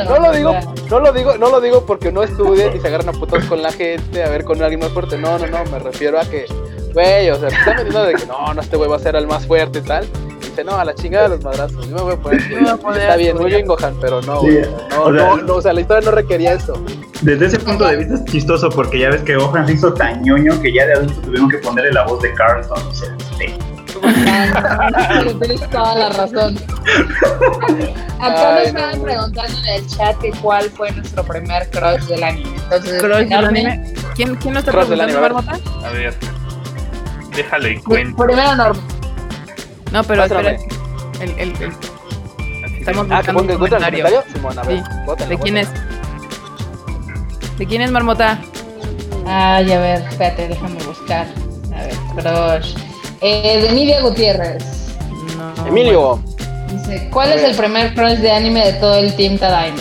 No, 0.05 0.19
lo 0.19 0.31
digo. 0.31 0.55
No 0.89 0.99
lo 0.99 1.11
digo, 1.11 1.37
no 1.37 1.49
lo 1.49 1.61
digo, 1.61 1.85
porque 1.85 2.11
no 2.11 2.23
estudien 2.23 2.75
y 2.75 2.79
se 2.79 2.87
agarran 2.87 3.09
a 3.09 3.13
putos 3.13 3.43
con 3.45 3.61
la 3.61 3.71
gente, 3.71 4.23
a 4.23 4.29
ver 4.29 4.43
con 4.43 4.61
alguien 4.61 4.79
más 4.81 4.91
fuerte. 4.91 5.17
No, 5.17 5.37
no, 5.39 5.47
no, 5.47 5.63
me 5.71 5.79
refiero 5.79 6.19
a 6.19 6.25
que, 6.25 6.45
güey, 6.93 7.29
o 7.31 7.39
sea, 7.39 7.49
te 7.49 7.55
están 7.55 7.75
vendiendo 7.77 8.03
de 8.03 8.13
que 8.13 8.25
no, 8.25 8.53
no, 8.53 8.61
este 8.61 8.77
güey 8.77 8.89
va 8.89 8.97
a 8.97 8.99
ser 8.99 9.15
el 9.15 9.27
más 9.27 9.45
fuerte 9.47 9.79
y 9.79 9.81
tal. 9.81 10.07
No, 10.63 10.77
a 10.77 10.85
la 10.85 10.95
chingada 10.95 11.29
de 11.29 11.35
los 11.35 11.43
madrazos. 11.43 11.87
Yo 11.89 11.95
me 11.95 12.01
voy 12.01 12.13
a 12.13 12.17
poner. 12.17 12.41
Yo 12.49 12.55
me 12.57 12.61
voy 12.63 12.69
a 12.71 12.77
poner 12.77 13.01
Está 13.01 13.15
bien, 13.17 13.37
muy 13.37 13.45
bien, 13.47 13.65
Gohan, 13.65 13.95
pero 13.99 14.21
no, 14.21 14.41
Sí. 14.41 14.59
No, 14.91 15.03
o 15.03 15.13
sea- 15.13 15.25
no, 15.27 15.37
no, 15.37 15.53
o 15.55 15.61
sea, 15.61 15.73
la 15.73 15.81
historia 15.81 16.01
no 16.09 16.11
requería 16.15 16.53
eso. 16.53 16.73
Desde 17.21 17.45
ese 17.47 17.59
punto 17.59 17.85
de 17.87 17.97
vista 17.97 18.15
es 18.15 18.25
chistoso 18.25 18.69
porque 18.69 18.99
ya 18.99 19.09
ves 19.09 19.21
que 19.21 19.35
Gohan 19.35 19.65
se 19.67 19.73
hizo 19.73 19.93
tan 19.93 20.21
ñoño 20.21 20.61
que 20.61 20.73
ya 20.73 20.85
de 20.85 20.93
adulto 20.93 21.19
tuvieron 21.21 21.49
que 21.49 21.57
ponerle 21.59 21.91
la 21.93 22.03
voz 22.05 22.21
de 22.21 22.33
Carlton. 22.33 22.77
O 22.87 22.93
sea, 22.93 23.15
Tienes 25.39 25.69
toda 25.69 25.95
la 25.95 26.09
razón. 26.09 26.57
Acá 28.19 28.55
nos 28.55 28.67
estaban 28.67 28.97
no. 28.99 29.03
preguntando 29.03 29.57
en 29.59 29.65
el 29.75 29.87
chat 29.87 30.17
que 30.19 30.31
cuál 30.41 30.69
fue 30.69 30.91
nuestro 30.91 31.23
primer 31.23 31.69
crush 31.69 32.01
del 32.07 32.23
anime. 32.23 32.55
Entonces, 32.63 33.01
Crush 33.01 33.27
del 33.27 33.33
anime. 33.45 33.93
¿Quién, 34.15 34.35
¿Quién 34.35 34.53
lo 34.53 34.59
está 34.59 34.71
Crush 34.71 34.87
del 34.87 34.99
preguntando, 34.99 35.45
anime, 35.47 35.85
a 35.87 35.91
ver. 35.91 36.13
Déjale 37.35 37.81
cuento. 37.83 38.23
Primero 38.23 38.55
Norma. 38.55 38.81
No, 39.95 40.03
pero 40.03 40.23
espera. 40.25 40.57
El, 41.21 41.29
el, 41.31 41.39
el- 41.39 41.73
estamos 42.79 43.07
Ah, 43.09 43.17
buscando 43.17 43.41
un 43.43 43.47
comentario. 43.47 44.03
comentario. 44.03 44.23
Simón, 44.33 44.59
a 44.59 44.63
ver, 44.63 44.83
Sí. 45.17 45.25
¿De 45.29 45.37
quién 45.37 45.57
es? 45.57 45.69
¿De 47.57 47.65
quién 47.65 47.81
es 47.81 47.91
Marmota? 47.91 48.37
Ay, 49.25 49.71
a 49.71 49.79
ver, 49.79 50.01
espérate, 50.01 50.49
déjame 50.49 50.83
buscar. 50.83 51.25
A 51.73 51.81
ver, 51.83 51.95
crush. 52.59 52.75
Eh, 53.21 53.61
de 53.61 53.71
Nidia 53.71 54.01
Gutiérrez. 54.01 54.63
No, 55.37 55.65
Emilio. 55.67 56.19
Dice, 56.69 57.09
¿cuál 57.09 57.29
A 57.29 57.35
es 57.35 57.41
ver. 57.41 57.51
el 57.51 57.55
primer 57.57 57.95
crush 57.95 58.17
de 58.17 58.31
anime 58.33 58.65
de 58.65 58.73
todo 58.73 58.95
el 58.95 59.15
Team 59.15 59.37
Tadaima? 59.37 59.79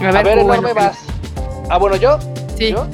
A 0.00 0.10
ver, 0.22 0.38
enorme 0.38 0.42
bueno, 0.42 0.74
vas. 0.74 0.98
Ah, 1.70 1.78
bueno, 1.78 1.94
yo. 1.94 2.18
Sí, 2.58 2.72
¿Yo? 2.72 2.86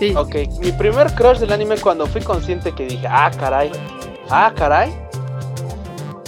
sí. 0.00 0.12
Ok, 0.16 0.34
mi 0.58 0.72
primer 0.72 1.14
crush 1.14 1.38
del 1.38 1.52
anime 1.52 1.76
cuando 1.76 2.06
fui 2.06 2.20
consciente 2.22 2.72
que 2.72 2.86
dije, 2.86 3.06
ah, 3.08 3.30
caray, 3.38 3.70
ah, 4.28 4.52
caray, 4.56 4.92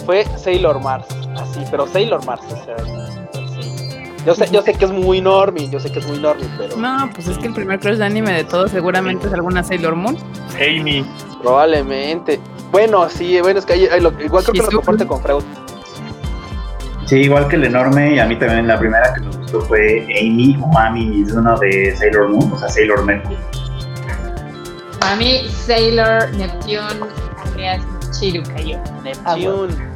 fue 0.05 0.25
Sailor 0.37 0.81
Mars. 0.81 1.07
Así, 1.37 1.65
pero 1.71 1.87
Sailor 1.87 2.25
Mars, 2.25 2.43
o 2.51 2.65
sea. 2.65 2.77
Yo 4.25 4.35
sé, 4.35 4.49
yo 4.51 4.63
sé 4.63 4.73
que 4.73 4.87
es 4.87 4.91
muy 4.91 5.21
normie, 5.21 5.69
yo 5.69 5.79
sé 5.79 5.93
que 5.93 5.99
es 5.99 6.07
muy 6.07 6.19
normie, 6.19 6.49
pero 6.57 6.77
No, 6.79 7.11
pues 7.15 7.29
es 7.29 7.37
que 7.37 7.47
el 7.49 7.53
primer 7.53 7.79
crush 7.79 7.97
de 7.99 8.07
anime 8.07 8.33
de 8.33 8.45
todos 8.45 8.71
seguramente 8.71 9.27
es 9.27 9.35
alguna 9.35 9.63
Sailor 9.63 9.95
Moon. 9.97 10.17
Amy. 10.57 11.05
probablemente. 11.43 12.41
Bueno, 12.73 13.07
sí, 13.11 13.39
bueno, 13.43 13.59
es 13.59 13.67
que 13.67 13.75
hay, 13.75 13.87
hay 13.87 14.01
lo- 14.01 14.19
igual 14.23 14.43
creo 14.45 14.55
que 14.55 14.61
lo 14.73 14.79
comparte 14.79 15.07
con 15.07 15.21
Freud. 15.21 15.43
Sí, 17.07 17.17
igual 17.17 17.49
que 17.49 17.57
el 17.57 17.65
enorme, 17.65 18.15
y 18.15 18.19
a 18.19 18.25
mí 18.25 18.39
también 18.39 18.67
la 18.67 18.79
primera 18.79 19.13
que 19.13 19.21
me 19.21 19.37
gustó 19.37 19.61
fue 19.61 20.05
Amy 20.19 20.57
o 20.63 20.67
Mami 20.69 21.05
Mizuno 21.05 21.59
de 21.59 21.95
Sailor 21.95 22.31
Moon, 22.31 22.51
o 22.51 22.59
sea, 22.59 22.69
Sailor 22.71 23.05
Mercury. 23.05 23.37
Para 25.01 25.17
mí, 25.17 25.47
Sailor, 25.51 26.31
Neptune, 26.35 26.81
Andreas, 27.45 27.83
Chirukayo. 28.19 28.79
Neptune. 29.03 29.94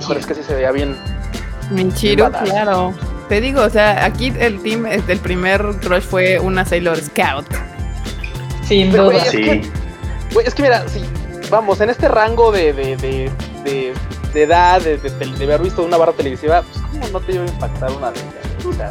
Híjole, 0.00 0.20
es 0.20 0.26
que 0.26 0.34
sí 0.34 0.42
se 0.42 0.54
veía 0.54 0.72
bien. 0.72 0.96
Minchiru, 1.70 2.30
claro. 2.44 2.94
Te 3.28 3.40
digo, 3.42 3.62
o 3.62 3.68
sea, 3.70 4.04
aquí 4.04 4.32
el 4.38 4.60
team, 4.62 4.86
este, 4.86 5.12
el 5.12 5.18
primer 5.18 5.62
crush 5.82 6.02
fue 6.02 6.38
una 6.38 6.64
Sailor 6.64 6.96
Scout. 6.98 7.46
Sin 8.64 8.90
Pero, 8.90 9.04
duda. 9.04 9.12
güey, 9.14 9.24
es 9.26 9.30
Sí, 9.30 9.42
que- 9.42 9.70
Güey, 10.34 10.46
es 10.46 10.54
que 10.54 10.62
mira, 10.62 10.86
sí, 10.88 11.04
vamos, 11.50 11.80
en 11.80 11.90
este 11.90 12.08
rango 12.08 12.52
de, 12.52 12.72
de, 12.72 12.96
de, 12.96 13.30
de, 13.64 13.92
de 14.34 14.42
edad, 14.42 14.80
de, 14.80 14.96
de, 14.98 15.10
de 15.10 15.44
haber 15.44 15.62
visto 15.62 15.82
una 15.82 15.96
barra 15.96 16.12
televisiva, 16.12 16.62
pues 16.62 16.84
cómo 16.90 17.08
no 17.08 17.20
te 17.20 17.32
iba 17.32 17.44
a 17.44 17.48
impactar 17.48 17.90
una 17.92 18.10
de 18.10 18.20
ellas. 18.20 18.66
O 18.66 18.72
sea, 18.74 18.90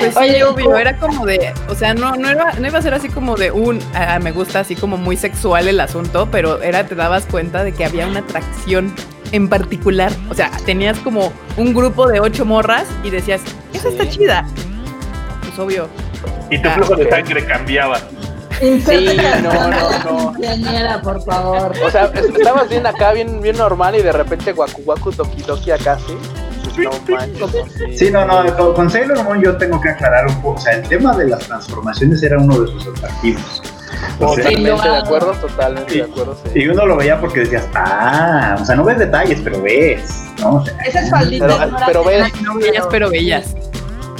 Pues 0.00 0.16
Oye, 0.16 0.36
sí, 0.36 0.42
obvio, 0.42 0.76
era 0.76 0.96
como 0.96 1.24
de, 1.24 1.52
o 1.68 1.74
sea, 1.74 1.94
no, 1.94 2.14
no, 2.16 2.28
era, 2.30 2.52
no 2.58 2.66
iba 2.66 2.78
a 2.78 2.82
ser 2.82 2.94
así 2.94 3.08
como 3.08 3.36
de 3.36 3.50
un, 3.50 3.80
ah, 3.94 4.18
me 4.20 4.32
gusta 4.32 4.60
así 4.60 4.74
como 4.76 4.96
muy 4.96 5.16
sexual 5.16 5.68
el 5.68 5.78
asunto, 5.80 6.28
pero 6.30 6.60
era, 6.62 6.84
te 6.86 6.94
dabas 6.94 7.26
cuenta 7.26 7.62
de 7.64 7.72
que 7.72 7.84
había 7.84 8.06
una 8.06 8.20
atracción 8.20 8.94
en 9.32 9.48
particular. 9.48 10.10
O 10.30 10.34
sea, 10.34 10.50
tenías 10.66 10.98
como 10.98 11.32
un 11.56 11.74
grupo 11.74 12.06
de 12.08 12.20
ocho 12.20 12.44
morras 12.44 12.86
y 13.04 13.10
decías, 13.10 13.40
esa 13.72 13.88
está 13.88 14.08
chida. 14.08 14.44
Pues 15.42 15.58
obvio. 15.58 15.88
Y 16.50 16.58
tu 16.60 16.68
Ah, 16.68 16.72
flujo 16.74 16.96
de 16.96 17.08
sangre 17.10 17.44
cambiaba. 17.46 17.98
Sí, 18.60 19.16
no, 19.42 19.52
no, 19.52 19.70
no. 20.04 20.32
Quinceañera, 20.32 21.00
por 21.00 21.22
favor. 21.24 21.72
O 21.84 21.90
sea, 21.90 22.10
es- 22.14 22.24
estabas 22.36 22.68
bien 22.68 22.84
acá, 22.86 23.12
bien, 23.12 23.40
bien 23.40 23.56
normal 23.56 23.94
y 23.94 24.02
de 24.02 24.10
repente 24.12 24.52
guacu 24.52 24.82
guacu 24.82 25.12
toki 25.12 25.42
toki 25.42 25.70
acá, 25.70 25.96
sí. 26.04 26.14
No 26.84 26.90
manches. 27.08 27.98
Sí, 27.98 28.10
no, 28.10 28.24
no, 28.24 28.56
con, 28.56 28.74
con 28.74 28.90
Sailor 28.90 29.22
Moon 29.24 29.42
yo 29.42 29.56
tengo 29.56 29.80
que 29.80 29.88
aclarar 29.90 30.26
un 30.28 30.34
poco, 30.42 30.58
o 30.58 30.60
sea, 30.60 30.74
el 30.74 30.82
tema 30.88 31.16
de 31.16 31.26
las 31.28 31.40
transformaciones 31.46 32.22
era 32.22 32.38
uno 32.38 32.60
de 32.60 32.66
sus 32.68 32.86
atractivos. 32.86 33.62
O 34.20 34.34
sea, 34.34 34.44
Sí, 34.48 34.54
Totalmente 34.64 34.88
de 34.88 34.96
acuerdo, 34.96 35.32
totalmente 35.32 35.94
de 35.94 36.02
acuerdo, 36.02 36.36
sí. 36.44 36.60
y 36.60 36.68
uno 36.68 36.86
lo 36.86 36.96
veía 36.96 37.20
porque 37.20 37.40
decías, 37.40 37.66
ah, 37.74 38.56
o 38.60 38.64
sea, 38.64 38.76
no 38.76 38.84
ves 38.84 38.98
detalles, 38.98 39.40
pero 39.42 39.60
ves, 39.62 40.22
¿no? 40.40 40.56
O 40.56 40.64
sea, 40.64 40.76
Esas 40.86 41.10
falditas 41.10 41.52
Pero- 41.56 41.66
no 41.70 41.78
pero 41.86 42.04
ves- 42.04 42.42
No 42.42 42.54
bellas, 42.56 42.86
pero 42.90 43.10
bellas. 43.10 43.54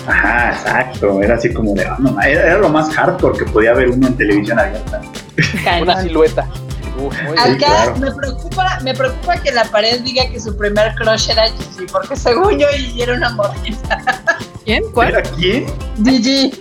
ajá, 0.06 0.50
exacto, 0.52 1.22
era 1.22 1.34
así 1.36 1.52
como 1.52 1.74
de, 1.74 1.84
ah, 1.84 1.96
no, 1.98 2.20
era, 2.20 2.42
era 2.46 2.58
lo 2.58 2.68
más 2.70 2.92
hardcore 2.94 3.38
que 3.38 3.44
podía 3.44 3.72
ver 3.74 3.90
uno 3.90 4.06
en 4.08 4.16
televisión 4.16 4.58
abierta. 4.58 5.00
Una 5.82 6.00
silueta. 6.02 6.46
Uf, 6.98 7.14
Sí, 7.16 7.56
claro. 7.58 7.96
me 7.96 8.10
preocupa, 8.12 8.78
me 8.82 8.94
preocupa 8.94 9.36
que 9.40 9.52
la 9.52 9.64
pared 9.64 10.00
diga 10.00 10.28
que 10.28 10.40
su 10.40 10.56
primer 10.56 10.94
crush 10.96 11.30
era 11.30 11.44
Gigi, 11.48 11.86
porque 11.92 12.16
según 12.16 12.58
yo 12.58 12.66
Gigi 12.68 13.02
era 13.02 13.14
una 13.14 13.30
morrita. 13.30 14.04
¿Quién? 14.64 14.82
¿Cuál? 14.92 15.08
¿Era 15.10 15.22
quién? 15.22 15.66
Gigi. 16.04 16.60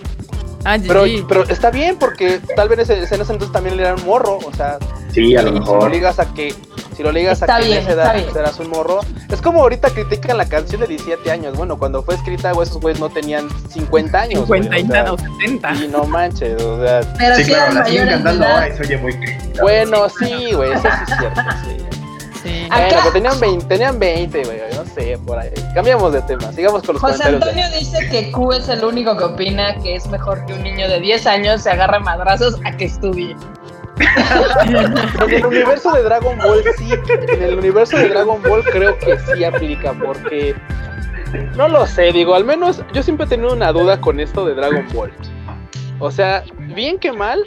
Ah, 0.64 0.76
Pero, 0.86 1.04
Gigi. 1.04 1.24
pero 1.28 1.44
está 1.48 1.70
bien 1.70 1.96
porque 1.98 2.40
tal 2.56 2.68
vez 2.68 2.78
en 2.88 3.02
ese 3.02 3.14
en 3.14 3.20
ese 3.22 3.32
entonces 3.32 3.52
también 3.52 3.76
le 3.76 3.82
era 3.84 3.94
un 3.94 4.04
morro, 4.04 4.38
o 4.38 4.52
sea, 4.56 4.78
Sí, 5.12 5.34
a 5.36 5.42
lo 5.42 5.52
mejor. 5.52 5.90
ligas 5.90 6.18
a 6.18 6.26
que 6.34 6.54
si 6.98 7.02
lo 7.04 7.12
ligas 7.12 7.40
Está 7.40 7.56
a 7.56 7.60
que 7.60 7.66
bien, 7.66 7.78
en 7.78 7.84
esa 7.84 7.92
edad 7.92 8.14
bien. 8.14 8.32
serás 8.32 8.58
un 8.58 8.68
morro, 8.70 8.98
es 9.30 9.40
como 9.40 9.60
ahorita 9.62 9.88
critican 9.90 10.36
la 10.36 10.46
canción 10.46 10.80
de 10.80 10.88
17 10.88 11.30
años. 11.30 11.56
Bueno, 11.56 11.78
cuando 11.78 12.02
fue 12.02 12.16
escrita, 12.16 12.50
güey, 12.52 12.66
esos 12.68 12.80
güeyes 12.80 12.98
no 13.00 13.08
tenían 13.08 13.48
50 13.70 14.20
años. 14.20 14.46
güey, 14.48 14.62
50 14.64 14.78
y 14.80 14.82
o 14.82 14.86
sea, 14.92 15.02
nada, 15.04 15.12
o 15.12 15.18
70. 15.18 15.74
Y 15.84 15.88
no 15.88 16.04
manches, 16.04 16.60
o 16.62 16.84
sea, 16.84 17.00
Pero 17.16 17.36
Sí, 17.36 17.44
claro, 17.44 17.72
la 17.74 17.84
siguen 17.84 18.08
cantando 18.08 18.44
ahora 18.46 18.68
y 18.68 18.72
se 18.76 18.82
oye 18.82 18.96
muy 18.98 19.12
crítica. 19.14 19.62
bueno, 19.62 20.08
sí, 20.08 20.52
güey, 20.52 20.72
eso 20.72 20.82
sí 20.82 21.12
es 21.12 21.18
cierto, 21.18 21.40
sí. 21.64 21.84
Bueno, 22.68 23.12
tenían 23.12 23.40
20, 23.40 23.66
tenían 23.66 23.98
20, 23.98 24.44
güey, 24.44 24.60
no 24.74 24.84
sé, 24.94 25.18
por 25.26 25.38
ahí. 25.38 25.50
Cambiamos 25.74 26.12
de 26.12 26.22
tema, 26.22 26.52
sigamos 26.52 26.82
con 26.82 26.94
los 26.94 27.02
José 27.02 27.18
comentarios. 27.22 27.54
de- 27.54 27.62
Antonio 27.62 27.78
dice 27.78 28.08
que 28.10 28.30
Q 28.32 28.52
es 28.52 28.68
el 28.68 28.84
único 28.84 29.16
que 29.16 29.24
opina 29.24 29.74
que 29.82 29.96
es 29.96 30.06
mejor 30.08 30.44
que 30.46 30.52
un 30.54 30.62
niño 30.62 30.88
de 30.88 31.00
10 31.00 31.26
años 31.26 31.62
se 31.62 31.70
agarre 31.70 31.98
madrazos 32.00 32.56
a 32.64 32.76
que 32.76 32.84
estudie. 32.86 33.36
En 35.20 35.32
el 35.32 35.46
universo 35.46 35.92
de 35.92 36.02
Dragon 36.02 36.38
Ball 36.38 36.62
sí, 36.76 36.90
en 37.28 37.42
el 37.42 37.58
universo 37.58 37.96
de 37.96 38.08
Dragon 38.08 38.42
Ball 38.42 38.64
creo 38.64 38.98
que 38.98 39.18
sí 39.18 39.44
aplica 39.44 39.92
porque 39.92 40.54
no 41.56 41.68
lo 41.68 41.86
sé, 41.86 42.12
digo, 42.12 42.34
al 42.34 42.44
menos 42.44 42.82
yo 42.92 43.02
siempre 43.02 43.26
he 43.26 43.28
tenido 43.28 43.52
una 43.52 43.72
duda 43.72 44.00
con 44.00 44.20
esto 44.20 44.46
de 44.46 44.54
Dragon 44.54 44.86
Ball. 44.94 45.12
O 45.98 46.10
sea, 46.10 46.44
bien 46.74 46.98
que 46.98 47.12
mal, 47.12 47.44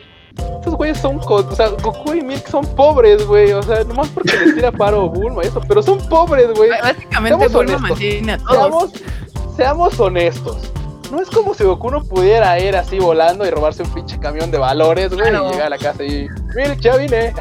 estos 0.56 0.76
güeyes 0.76 0.98
son, 1.00 1.20
o 1.24 1.56
sea, 1.56 1.70
Goku 1.70 2.14
y 2.14 2.22
Milk 2.22 2.48
son 2.48 2.66
pobres, 2.76 3.26
güey, 3.26 3.52
o 3.52 3.64
sea, 3.64 3.84
nomás 3.84 4.10
porque 4.10 4.38
les 4.38 4.56
tira 4.56 4.72
paro 4.72 5.10
Bulma 5.10 5.44
y 5.44 5.48
eso, 5.48 5.62
pero 5.68 5.82
son 5.82 5.98
pobres, 6.10 6.48
güey. 6.54 6.70
Básicamente 6.70 7.48
Bulma 7.48 7.78
mantiene 7.78 8.34
a 8.34 8.38
todos. 8.38 8.92
Seamos, 8.92 9.56
seamos 9.56 10.00
honestos. 10.00 10.72
No 11.12 11.22
es 11.22 11.30
como 11.30 11.54
si 11.54 11.64
Goku 11.66 11.92
no 11.92 12.04
pudiera 12.04 12.58
ir 12.60 12.76
así 12.76 12.98
volando 12.98 13.46
y 13.46 13.50
robarse 13.50 13.84
un 13.84 13.90
pinche 13.94 14.18
camión 14.20 14.50
de 14.50 14.58
valores, 14.58 15.14
güey, 15.14 15.30
Claro. 15.30 15.48
y 15.50 15.52
llegar 15.52 15.68
a 15.68 15.70
la 15.72 15.78
casa 15.78 16.04
y, 16.04 16.28
Milk, 16.56 16.80
ya 16.80 16.96
vine, 16.96 17.34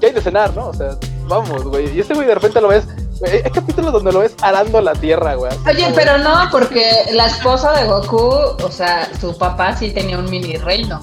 ya 0.00 0.08
hay 0.08 0.12
de 0.14 0.20
cenar, 0.20 0.54
¿no? 0.54 0.66
O 0.68 0.74
sea, 0.74 0.90
vamos, 1.26 1.64
güey. 1.64 1.88
Y 1.96 2.00
este 2.00 2.12
güey 2.14 2.26
de 2.26 2.34
repente 2.34 2.60
lo 2.60 2.68
ves, 2.68 2.84
güey, 3.20 3.42
hay 3.42 3.50
capítulos 3.50 3.92
donde 3.92 4.12
lo 4.12 4.18
ves 4.20 4.34
arando 4.42 4.78
la 4.82 4.92
tierra, 4.92 5.34
güey. 5.36 5.50
Oye, 5.66 5.84
como- 5.84 5.94
pero 5.96 6.18
no, 6.18 6.34
porque 6.52 6.84
la 7.12 7.26
esposa 7.26 7.72
de 7.72 7.86
Goku, 7.88 8.18
o 8.18 8.70
sea, 8.70 9.08
su 9.18 9.36
papá 9.38 9.74
sí 9.74 9.90
tenía 9.92 10.18
un 10.18 10.28
mini 10.30 10.56
reino. 10.58 11.00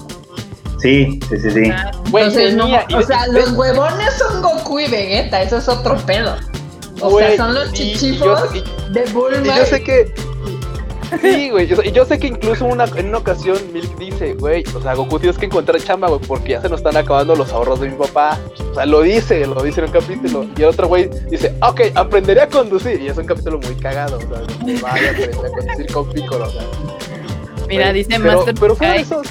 Sí, 0.80 1.20
sí, 1.28 1.38
sí, 1.40 1.50
sí. 1.50 1.72
Güey, 2.10 2.24
Entonces, 2.24 2.54
no, 2.54 2.64
tenía. 2.64 2.86
y- 2.88 2.94
o 2.94 3.02
sea, 3.02 3.26
y- 3.28 3.32
los 3.32 3.50
huevones 3.52 4.14
son 4.14 4.42
Goku 4.42 4.80
y 4.80 4.88
Vegeta, 4.88 5.42
eso 5.42 5.56
es 5.58 5.68
otro 5.68 5.96
pedo. 6.06 6.34
O 7.00 7.10
güey, 7.10 7.28
sea, 7.28 7.36
son 7.46 7.54
los 7.54 7.68
y- 7.78 7.82
y 7.82 7.92
yo 7.92 7.98
chichifos 7.98 8.54
y- 8.54 8.92
de 8.92 9.04
Y 9.08 9.12
Bulma. 9.12 9.56
yo 9.58 9.66
sé 9.66 9.82
que. 9.82 10.12
Sí, 11.20 11.50
güey. 11.50 11.66
yo- 11.66 11.82
Y 11.82 11.92
yo 11.92 12.04
sé 12.04 12.18
que 12.18 12.26
incluso 12.28 12.64
una, 12.64 12.84
en 12.84 13.08
una 13.08 13.18
ocasión 13.18 13.56
Milk 13.72 13.96
dice, 13.98 14.34
güey, 14.34 14.64
o 14.74 14.80
sea, 14.80 14.94
Goku 14.94 15.18
tienes 15.18 15.38
que 15.38 15.46
encontrar 15.46 15.80
chamba, 15.82 16.08
güey, 16.08 16.20
porque 16.26 16.50
ya 16.52 16.60
se 16.62 16.68
nos 16.68 16.80
están 16.80 16.96
acabando 16.96 17.36
los 17.36 17.52
ahorros 17.52 17.80
de 17.80 17.88
mi 17.90 17.96
papá. 17.96 18.38
O 18.70 18.74
sea, 18.74 18.86
lo 18.86 19.02
dice, 19.02 19.46
lo 19.46 19.62
dice 19.62 19.80
en 19.80 19.86
un 19.86 19.92
capítulo. 19.92 20.46
Y 20.56 20.62
el 20.62 20.68
otro 20.68 20.88
güey 20.88 21.10
dice, 21.30 21.54
ok, 21.60 21.80
aprenderé 21.94 22.42
a 22.42 22.48
conducir. 22.48 23.00
Y 23.00 23.08
es 23.08 23.18
un 23.18 23.26
capítulo 23.26 23.58
muy 23.60 23.74
cagado, 23.76 24.16
o 24.16 24.20
sea, 24.20 24.28
vaya 24.80 25.08
a 25.08 25.10
aprender 25.10 25.46
a 25.46 25.48
conducir 25.50 25.92
con 25.92 26.10
Piccolo, 26.10 26.44
o 26.46 26.50
sea. 26.50 26.62
Mira, 27.68 27.92
dice 27.92 28.08
pero, 28.20 28.36
Master 28.36 28.54
Pero 28.58 28.76
Kai, 28.76 29.02
esos. 29.02 29.26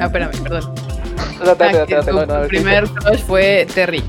Ah, 0.00 0.06
espérame, 0.06 0.30
perdón. 0.42 0.74
Date, 1.44 1.64
Ah, 1.64 1.72
date, 1.72 1.94
date, 1.94 2.12
no, 2.12 2.26
no, 2.26 2.48
primer 2.48 2.88
crush 2.88 3.20
fue 3.20 3.66
Terry. 3.74 4.02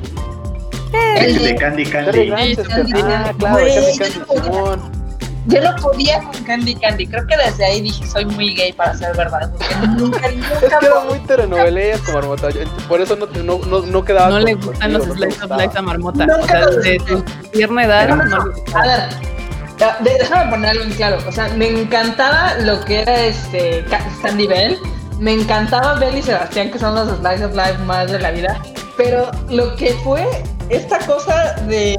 El 1.17 1.43
de 1.43 1.55
Candy 1.55 1.83
Terry 1.83 2.05
Candy. 2.05 2.25
Granchester. 2.27 2.67
Candy 2.67 2.93
Ah, 2.95 3.23
Candy. 3.23 3.37
claro, 3.39 3.57
Candy 3.57 3.97
Candy. 3.97 4.43
Simón. 4.43 4.98
Yo 5.47 5.61
no 5.61 5.75
podía 5.77 6.21
con 6.23 6.43
Candy 6.43 6.75
Candy. 6.75 7.07
Creo 7.07 7.25
que 7.25 7.35
desde 7.37 7.65
ahí 7.65 7.81
dije, 7.81 8.05
soy 8.05 8.25
muy 8.25 8.53
gay 8.55 8.73
para 8.73 8.93
ser 8.95 9.15
verdad. 9.15 9.49
Porque 9.51 9.87
nunca, 9.87 10.27
Es 10.27 10.59
que 10.59 10.85
era 10.85 10.99
muy 11.07 11.19
telenovelesco, 11.19 12.11
Marmota. 12.11 12.49
Por 12.87 13.01
eso 13.01 13.15
no, 13.15 13.25
no, 13.43 13.57
no, 13.65 13.79
no 13.81 14.05
quedaba 14.05 14.27
No 14.29 14.35
con- 14.35 14.43
le 14.45 14.53
gustan 14.55 14.93
los 14.93 15.03
slice 15.05 15.43
of 15.43 15.51
life 15.57 15.77
a 15.77 15.81
Marmota. 15.81 16.27
O 16.39 16.45
sea, 16.45 16.65
desde 16.67 16.99
su 17.07 17.21
tierna 17.51 17.85
edad 17.85 18.09
no 18.09 18.43
A 18.75 18.83
ver, 18.85 19.09
déjame 20.01 20.49
poner 20.51 20.69
algo 20.71 20.83
en 20.83 20.91
claro. 20.91 21.17
O 21.27 21.31
sea, 21.31 21.47
me 21.49 21.67
encantaba 21.69 22.55
lo 22.59 22.79
que 22.81 23.01
era 23.01 23.19
este 23.25 23.83
Ca- 23.89 24.05
Sandy 24.21 24.45
Bell. 24.47 24.77
Me 25.19 25.33
encantaba 25.33 25.95
Bell 25.95 26.17
y 26.17 26.21
Sebastián, 26.21 26.69
que 26.71 26.79
son 26.79 26.95
los 26.95 27.17
Slice 27.19 27.45
of 27.45 27.55
Life 27.55 27.77
más 27.85 28.11
de 28.11 28.19
la 28.19 28.31
vida. 28.31 28.59
Pero 28.97 29.31
lo 29.49 29.75
que 29.77 29.93
fue 30.03 30.27
esta 30.69 30.99
cosa 30.99 31.53
de. 31.67 31.97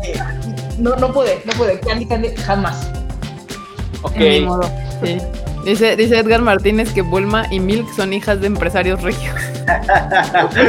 No, 0.78 0.94
no 0.96 1.12
pude, 1.12 1.42
no 1.46 1.52
pude. 1.54 1.80
Candy 1.80 2.06
Candy 2.06 2.34
jamás. 2.36 2.86
Ok. 4.02 4.16
Ni 4.16 4.40
modo, 4.40 4.70
sí. 5.02 5.18
Dice, 5.64 5.94
dice 5.94 6.18
Edgar 6.18 6.40
Martínez 6.40 6.92
que 6.92 7.02
Bulma 7.02 7.44
y 7.50 7.60
Milk 7.60 7.86
son 7.94 8.12
hijas 8.12 8.40
de 8.40 8.46
empresarios 8.46 9.02
regios. 9.02 9.34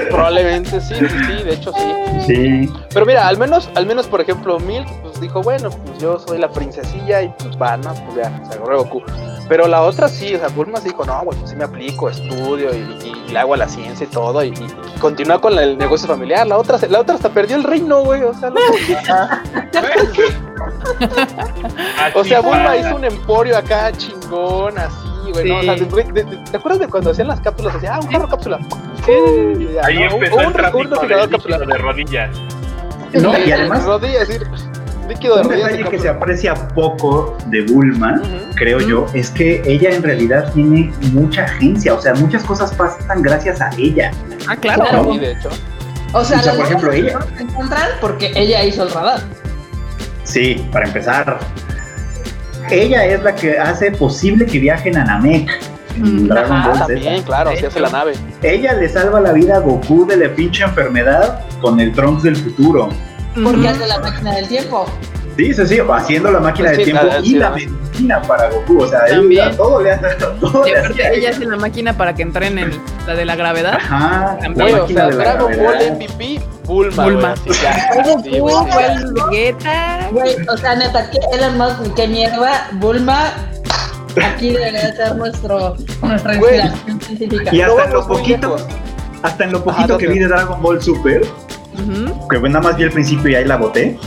Probablemente 0.09 0.81
sí, 0.81 0.95
sí, 0.95 1.05
sí, 1.07 1.43
de 1.43 1.53
hecho 1.53 1.71
sí. 1.73 1.93
Sí. 2.27 2.73
Pero 2.93 3.05
mira, 3.05 3.27
al 3.27 3.37
menos, 3.37 3.69
al 3.75 3.85
menos 3.85 4.07
por 4.07 4.19
ejemplo, 4.19 4.59
Milk 4.59 4.87
dijo, 5.21 5.41
bueno, 5.41 5.69
pues 5.69 5.99
yo 5.99 6.19
soy 6.19 6.37
la 6.39 6.49
princesilla 6.51 7.21
y 7.21 7.29
pues 7.39 7.57
va, 7.61 7.77
¿no? 7.77 7.93
Pues 7.93 8.15
ya, 8.17 8.41
se 8.49 8.57
agarró 8.57 8.79
Goku. 8.83 9.01
Pero 9.47 9.67
la 9.67 9.81
otra 9.81 10.07
sí, 10.07 10.33
o 10.35 10.39
sea, 10.39 10.47
Bulma 10.49 10.79
sí 10.79 10.89
dijo, 10.89 11.03
no, 11.05 11.21
güey, 11.23 11.37
pues 11.37 11.49
sí 11.51 11.55
me 11.57 11.65
aplico, 11.65 12.09
estudio 12.09 12.73
y, 12.73 12.77
y 13.27 13.31
le 13.31 13.39
hago 13.39 13.53
a 13.53 13.57
la 13.57 13.67
ciencia 13.67 14.05
y 14.05 14.09
todo, 14.09 14.43
y, 14.43 14.49
y 14.49 14.99
continúa 14.99 15.41
con 15.41 15.55
la- 15.55 15.63
el 15.63 15.77
negocio 15.77 16.07
familiar. 16.07 16.47
La 16.47 16.57
otra, 16.57 16.77
se- 16.77 16.87
la 16.87 16.99
otra 17.01 17.15
hasta 17.15 17.29
perdió 17.29 17.57
el 17.57 17.63
reino, 17.63 18.03
güey, 18.03 18.23
o 18.23 18.33
sea, 18.33 18.49
no- 18.49 18.59
o 22.15 22.23
sea, 22.23 22.41
Bulma 22.41 22.77
hizo 22.77 22.95
un 22.95 23.05
emporio 23.05 23.57
acá 23.57 23.91
chingón, 23.91 24.77
así, 24.77 25.31
güey, 25.33 25.49
¿no? 25.49 25.59
O 25.59 25.63
sea, 25.63 25.77
Sí. 25.77 25.85
de- 25.85 26.03
de- 26.03 26.23
de- 26.23 26.37
¿te 26.49 26.57
acuerdas 26.57 26.79
de 26.79 26.87
cuando 26.87 27.11
hacían 27.11 27.27
las 27.27 27.41
cápsulas? 27.41 27.73
Decía, 27.75 27.95
ah, 27.95 27.99
un 28.01 28.07
carro 28.07 28.27
cápsula. 28.29 28.59
Ya, 29.07 29.81
Ahí 29.85 29.99
¿no? 29.99 30.11
empezó 30.15 30.35
Un- 30.35 30.41
el 30.41 30.47
un- 30.75 30.87
un 30.87 31.29
cápsula. 31.29 31.57
de 31.57 31.77
rodillas. 31.77 32.29
No, 33.13 33.37
y 33.37 33.51
además, 33.51 33.83
Rodillas, 33.85 34.27
sí, 34.27 34.35
líquido 35.13 35.35
de 35.37 35.41
un 35.47 35.49
detalle 35.55 35.83
que 35.89 35.99
se 35.99 36.09
aprecia 36.09 36.53
poco 36.69 37.37
de 37.47 37.61
Bulma, 37.61 38.21
creo 38.55 38.79
yo, 38.79 39.05
es 39.13 39.29
que 39.29 39.61
ella 39.65 39.89
en 39.91 40.03
realidad 40.03 40.51
tiene 40.53 40.91
mucha 41.11 41.43
agencia. 41.45 41.93
O 41.93 42.01
sea, 42.01 42.13
muchas 42.15 42.43
cosas 42.43 42.73
pasan 42.73 43.21
gracias 43.21 43.61
a 43.61 43.69
ella. 43.77 44.11
Ah, 44.47 44.55
claro. 44.55 44.83
Claro. 44.83 45.13
Sí, 45.13 45.19
de 45.19 45.31
hecho. 45.31 45.49
O 46.13 46.23
sea, 46.25 46.39
O 46.39 46.41
sea, 46.41 46.53
las 46.53 46.55
por 46.55 46.65
ejemplo, 46.65 46.91
ella- 46.91 47.19
se 47.37 47.43
encuentran 47.43 47.89
porque 48.01 48.31
ella 48.35 48.63
hizo 48.65 48.83
el 48.83 48.91
radar. 48.91 49.21
Sí, 50.23 50.65
para 50.71 50.85
empezar. 50.87 51.39
Ella 52.69 53.05
es 53.05 53.21
la 53.23 53.35
que 53.35 53.57
hace 53.59 53.91
posible 53.91 54.45
que 54.45 54.59
viajen 54.59 54.97
a 54.97 55.03
Namek. 55.03 55.49
en 55.97 56.23
Mm, 56.23 56.27
Dragon 56.29 56.51
ajá, 56.57 56.67
Ball 56.69 56.77
Z. 56.77 56.87
También, 56.87 57.23
claro, 57.23 57.51
sí 57.57 57.65
hace 57.65 57.79
la 57.81 57.89
nave. 57.89 58.13
Ella 58.41 58.73
le 58.73 58.87
salva 58.87 59.19
la 59.19 59.33
vida 59.33 59.57
a 59.57 59.59
Goku 59.59 60.05
de 60.07 60.15
la 60.15 60.33
pinche 60.33 60.63
enfermedad 60.63 61.41
con 61.59 61.81
el 61.81 61.91
Trunks 61.91 62.23
del 62.23 62.37
futuro. 62.37 62.87
Porque 63.43 63.67
hace 63.67 63.87
la 63.87 63.99
máquina 63.99 64.33
del 64.35 64.47
tiempo. 64.47 64.85
Sí, 65.37 65.53
sí, 65.53 65.65
sí, 65.67 65.79
haciendo 65.79 66.29
la 66.31 66.39
máquina 66.41 66.69
Sí, 66.71 66.75
del 66.77 66.85
tiempo 66.85 67.03
la- 67.05 67.19
y 67.19 67.35
la 67.35 67.49
medicina 67.51 68.21
para 68.23 68.49
Goku. 68.49 68.81
O 68.83 68.87
sea, 68.87 68.99
ella 69.07 69.55
todo 69.55 69.81
le 69.81 69.91
hace. 69.91 70.07
Todo 70.41 70.65
le 70.65 70.75
hace 70.77 71.13
ella 71.15 71.29
hace 71.29 71.45
la 71.45 71.55
máquina 71.55 71.93
para 71.97 72.13
que 72.13 72.21
entren 72.23 72.57
en 72.59 72.71
la 73.07 73.15
de 73.15 73.25
la 73.25 73.35
gravedad. 73.37 73.75
Ajá, 73.75 74.33
la 74.35 74.39
También. 74.39 74.79
O 74.79 74.87
sea, 74.87 75.07
de 75.07 75.13
la 75.13 75.23
Dragon 75.23 75.51
Ball. 75.57 75.91
MVP, 75.97 76.41
Bulma. 76.65 77.03
Bulma. 77.05 77.35
güey, 77.45 77.55
así 77.55 77.63
ya. 77.63 78.03
Goku, 78.03 78.23
Sí, 78.29 78.39
güey. 78.39 78.55
Vegeta. 79.31 80.09
O 80.53 80.57
sea, 80.57 80.75
neta, 80.75 81.09
¿qué 81.09 81.19
Elon 81.33 81.57
Musk? 81.57 81.93
¿Qué 81.95 82.07
mierda? 82.09 82.67
Bulma, 82.73 83.31
aquí 84.21 84.49
debería 84.51 84.93
ser 84.95 85.15
nuestro, 85.15 85.75
nuestra 86.01 86.35
inspiración 86.35 87.01
científica. 87.01 87.55
Y 87.55 87.59
No 87.59 87.71
hasta 87.71 87.85
en 87.85 87.93
lo 87.93 88.07
poquito, 88.07 88.55
hasta 89.23 89.43
en 89.45 89.51
lo 89.53 89.57
Ajá, 89.59 89.65
poquito 89.65 89.97
que 89.97 90.07
vi 90.07 90.19
de 90.19 90.27
Dragon 90.27 90.61
Ball 90.61 90.81
Super, 90.81 91.21
Ujú. 91.81 92.27
que 92.27 92.39
nada 92.39 92.61
más 92.61 92.77
vi 92.77 92.83
el 92.83 92.91
principio 92.91 93.29
y 93.29 93.35
ahí 93.35 93.45
la 93.45 93.57
boté. 93.57 93.97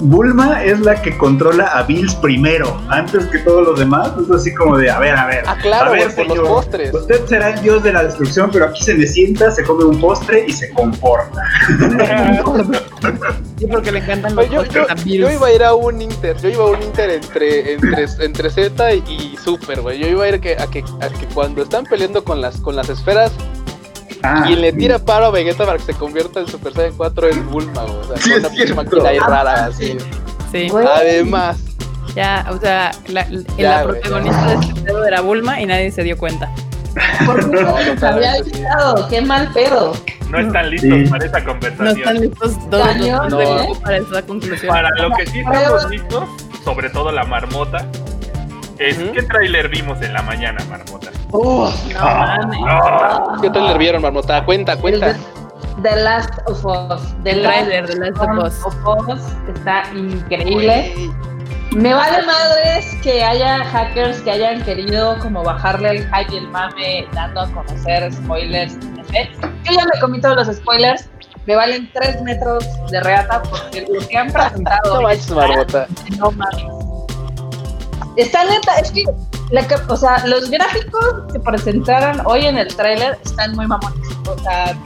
Bulma 0.00 0.62
es 0.64 0.80
la 0.80 1.00
que 1.00 1.16
controla 1.16 1.66
a 1.66 1.84
Bills 1.84 2.14
primero, 2.16 2.80
antes 2.88 3.26
que 3.26 3.38
todos 3.38 3.64
los 3.64 3.78
demás. 3.78 4.12
Es 4.22 4.30
así 4.30 4.52
como 4.52 4.76
de, 4.76 4.90
a 4.90 4.98
ver, 4.98 5.16
a 5.16 5.26
ver. 5.26 5.44
Ah, 5.46 5.56
claro, 5.60 5.90
a 5.90 5.92
ver, 5.92 6.14
por 6.14 6.26
los 6.26 6.36
señor, 6.36 6.48
postres. 6.48 6.94
Usted 6.94 7.26
será 7.26 7.50
el 7.50 7.62
dios 7.62 7.82
de 7.82 7.92
la 7.92 8.02
destrucción, 8.04 8.50
pero 8.52 8.66
aquí 8.66 8.82
se 8.82 8.94
le 8.94 9.06
sienta, 9.06 9.50
se 9.50 9.62
come 9.62 9.84
un 9.84 10.00
postre 10.00 10.44
y 10.46 10.52
se 10.52 10.70
comporta. 10.70 11.42
Sí, 13.56 13.66
porque 13.70 13.92
le 13.92 14.00
encantan 14.00 14.34
los 14.34 14.46
Yo, 14.46 14.52
yo, 14.52 14.58
postres 14.64 14.90
a 14.90 14.94
yo 15.04 15.30
iba 15.30 15.46
a 15.46 15.52
ir 15.52 15.62
a 15.62 15.74
un 15.74 16.02
Inter, 16.02 16.36
yo 16.38 16.48
iba 16.48 16.64
a 16.64 16.66
un 16.66 16.82
Inter 16.82 17.10
entre, 17.10 17.74
entre, 17.74 18.06
entre 18.18 18.50
Z 18.50 18.94
y, 18.94 18.98
y 19.08 19.36
Super, 19.42 19.80
güey. 19.80 20.00
Yo 20.00 20.08
iba 20.08 20.24
a 20.24 20.28
ir 20.28 20.40
que, 20.40 20.54
a, 20.58 20.66
que, 20.66 20.82
a 21.00 21.08
que 21.08 21.26
cuando 21.32 21.62
están 21.62 21.84
peleando 21.84 22.24
con 22.24 22.40
las, 22.40 22.56
con 22.56 22.74
las 22.74 22.88
esferas, 22.88 23.30
Ah, 24.24 24.42
quien 24.46 24.60
le 24.60 24.70
sí. 24.72 24.78
tira 24.78 24.98
paro 24.98 25.26
a 25.26 25.30
Vegeta 25.30 25.64
para 25.66 25.78
que 25.78 25.84
se 25.84 25.94
convierta 25.94 26.40
en 26.40 26.46
Super 26.48 26.72
Saiyan 26.72 26.96
4 26.96 27.28
es 27.28 27.44
Bulma. 27.46 27.82
O 27.82 28.04
sea, 28.04 28.16
Sí, 28.16 28.30
con 28.42 28.54
es 28.58 28.70
una 28.70 28.82
máquina 28.82 29.08
ahí 29.08 29.18
Ah, 29.20 29.26
rara, 29.28 29.70
sí. 29.72 29.96
así. 30.52 30.68
Sí. 30.68 30.72
Además, 30.94 31.58
Ya, 32.14 32.46
o 32.50 32.58
sea, 32.58 32.92
la, 33.08 33.26
la- 33.28 33.42
Ya, 33.56 33.76
la 33.78 33.82
protagonista 33.84 34.46
de 34.46 34.54
este 34.54 34.80
pedo 34.82 35.04
era 35.04 35.20
Bulma 35.20 35.60
y 35.60 35.66
nadie 35.66 35.90
se 35.90 36.02
dio 36.04 36.16
cuenta. 36.16 36.48
¿Por 37.26 37.50
qué 37.50 37.56
no 37.62 37.78
les 37.78 38.02
había 38.02 38.34
totalmente, 38.34 38.44
sí. 38.44 38.50
avisado? 38.64 39.08
¡Qué 39.08 39.20
mal 39.20 39.50
pedo! 39.52 39.92
No 40.30 40.38
están 40.38 40.70
listos 40.70 40.90
Sí. 40.92 41.06
para 41.10 41.24
esa 41.26 41.40
No 41.40 41.46
conversación. 41.46 41.98
están 41.98 42.20
listos 42.20 42.70
todos 42.70 42.96
los 42.96 43.38
de 43.38 43.44
¿eh? 43.44 43.72
Para 43.82 43.96
esa 43.98 44.22
conclusión. 44.22 44.68
Para 44.72 44.88
lo 44.90 45.10
que 45.16 45.26
sí 45.26 45.40
estamos 45.40 45.90
listos, 45.90 46.24
sobre 46.64 46.90
todo 46.90 47.10
la 47.10 47.24
marmota, 47.24 47.86
es. 48.78 48.96
¿qué 48.98 49.22
tráiler 49.22 49.68
vimos 49.68 50.00
en 50.02 50.12
la 50.12 50.22
mañana, 50.22 50.58
marmota? 50.68 51.10
Uf, 51.32 51.74
No 51.92 51.98
Ah. 52.00 52.38
mames. 52.40 52.60
Ah, 52.68 53.36
¿qué 53.42 53.50
trailer 53.50 53.78
vieron, 53.78 54.02
Marmota? 54.02 54.44
Cuenta, 54.44 54.76
cuenta. 54.76 55.16
The 55.82 55.96
Last 55.96 56.30
of 56.46 56.64
Us. 56.64 57.14
The 57.24 57.34
tráiler 57.42 57.86
de 57.86 57.96
Last 57.96 58.18
of 58.18 58.44
Us. 58.44 58.64
of 58.64 59.08
Us 59.08 59.20
está 59.54 59.82
increíble. 59.94 60.94
Me 61.72 61.92
vale 61.92 62.24
madres 62.24 62.86
que 63.02 63.24
haya 63.24 63.64
hackers 63.64 64.20
que 64.20 64.30
hayan 64.30 64.62
querido 64.62 65.18
como 65.18 65.42
bajarle 65.42 65.90
el 65.90 66.04
hype 66.06 66.32
y 66.32 66.36
el 66.38 66.48
mame 66.48 67.06
dando 67.12 67.40
a 67.40 67.48
conocer 67.50 68.12
spoilers. 68.12 68.76
Yo 69.64 69.72
ya 69.72 69.84
me 69.92 70.00
comí 70.00 70.20
todos 70.20 70.46
los 70.46 70.56
spoilers. 70.56 71.08
Me 71.46 71.56
valen 71.56 71.90
3 71.92 72.22
metros 72.22 72.64
de 72.90 73.00
reata 73.00 73.42
porque 73.42 73.84
lo 73.92 74.06
que 74.06 74.16
han 74.16 74.30
presentado 74.32 74.94
No 74.94 75.02
manches, 75.02 75.30
Marmota. 75.32 75.86
no 76.18 76.30
mames. 76.30 76.83
Está 78.16 78.44
neta, 78.44 78.76
es 78.78 78.90
que 78.90 79.04
la 79.50 79.66
o 79.88 79.96
sea, 79.96 80.26
los 80.26 80.50
gráficos 80.50 81.32
que 81.32 81.40
presentaron 81.40 82.22
hoy 82.26 82.46
en 82.46 82.58
el 82.58 82.74
tráiler 82.74 83.18
están 83.24 83.54
muy 83.54 83.66
mamones. 83.66 84.08
O 84.26 84.38
sea, 84.38 84.76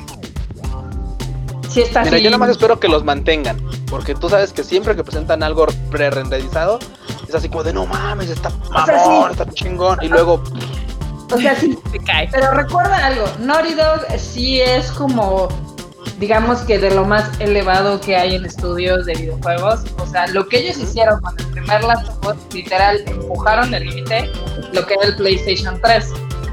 sí 1.68 1.82
está 1.82 2.02
Mira, 2.02 2.16
así. 2.16 2.24
yo 2.24 2.30
nada 2.30 2.38
más 2.38 2.50
espero 2.50 2.80
que 2.80 2.88
los 2.88 3.04
mantengan. 3.04 3.60
Porque 3.90 4.14
tú 4.14 4.28
sabes 4.28 4.52
que 4.52 4.64
siempre 4.64 4.94
que 4.96 5.02
presentan 5.04 5.42
algo 5.42 5.66
pre-renderizado, 5.90 6.78
es 7.26 7.34
así 7.34 7.48
como 7.48 7.64
de 7.64 7.72
no 7.72 7.86
mames, 7.86 8.28
está 8.30 8.50
mamón, 8.70 8.86
sea, 8.86 9.04
sí. 9.04 9.26
está 9.30 9.46
chingón. 9.52 9.98
Y 10.02 10.08
luego, 10.08 10.42
O 11.32 11.38
sea, 11.38 11.54
sí, 11.56 11.78
Se 11.90 11.98
cae. 12.00 12.28
Pero 12.30 12.50
recuerda 12.52 13.06
algo, 13.06 13.24
Naughty 13.40 13.74
Dog 13.74 14.00
sí 14.18 14.60
es 14.60 14.90
como, 14.92 15.48
digamos 16.18 16.60
que 16.60 16.78
de 16.78 16.90
lo 16.94 17.04
más 17.04 17.30
elevado 17.40 18.00
que 18.00 18.16
hay 18.16 18.34
en 18.34 18.44
estudios 18.44 19.06
de 19.06 19.14
videojuegos. 19.14 19.80
O 19.98 20.06
sea, 20.06 20.26
lo 20.28 20.46
que 20.48 20.58
ellos 20.58 20.78
hicieron 20.78 21.20
con 21.20 21.38
el 21.38 21.46
primer 21.46 21.84
Last 21.84 22.08
of 22.08 22.26
Us, 22.34 22.54
literal, 22.54 23.02
empujaron 23.06 23.72
el 23.74 23.84
límite 23.84 24.30
lo 24.72 24.84
que 24.86 24.94
era 24.94 25.04
el 25.04 25.16
PlayStation 25.16 25.80
3. 25.82 26.06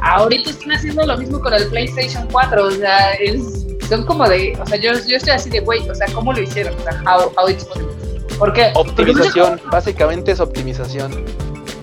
Ahorita 0.04 0.50
están 0.52 0.72
haciendo 0.74 1.06
lo 1.06 1.18
mismo 1.18 1.40
con 1.40 1.54
el 1.54 1.66
PlayStation 1.68 2.28
4, 2.32 2.64
o 2.66 2.72
sea, 2.72 3.14
es, 3.14 3.66
son 3.90 4.06
como 4.06 4.28
de, 4.30 4.56
o 4.62 4.66
sea, 4.68 4.78
yo, 4.78 4.92
yo 5.08 5.18
estoy 5.18 5.34
así 5.34 5.50
de, 5.50 5.62
güey, 5.62 5.88
o 5.90 5.96
sea, 5.96 6.06
¿cómo 6.14 6.32
lo 6.32 6.42
hicieron? 6.42 6.76
O 6.76 6.84
sea, 6.84 7.02
how, 7.08 7.32
how 7.38 7.50
it's. 7.50 7.66
¿Por 8.38 8.54
qué? 8.54 8.70
Porque 8.74 8.90
optimización, 9.02 9.60
básicamente 9.72 10.32
es 10.32 10.40
optimización. 10.40 11.12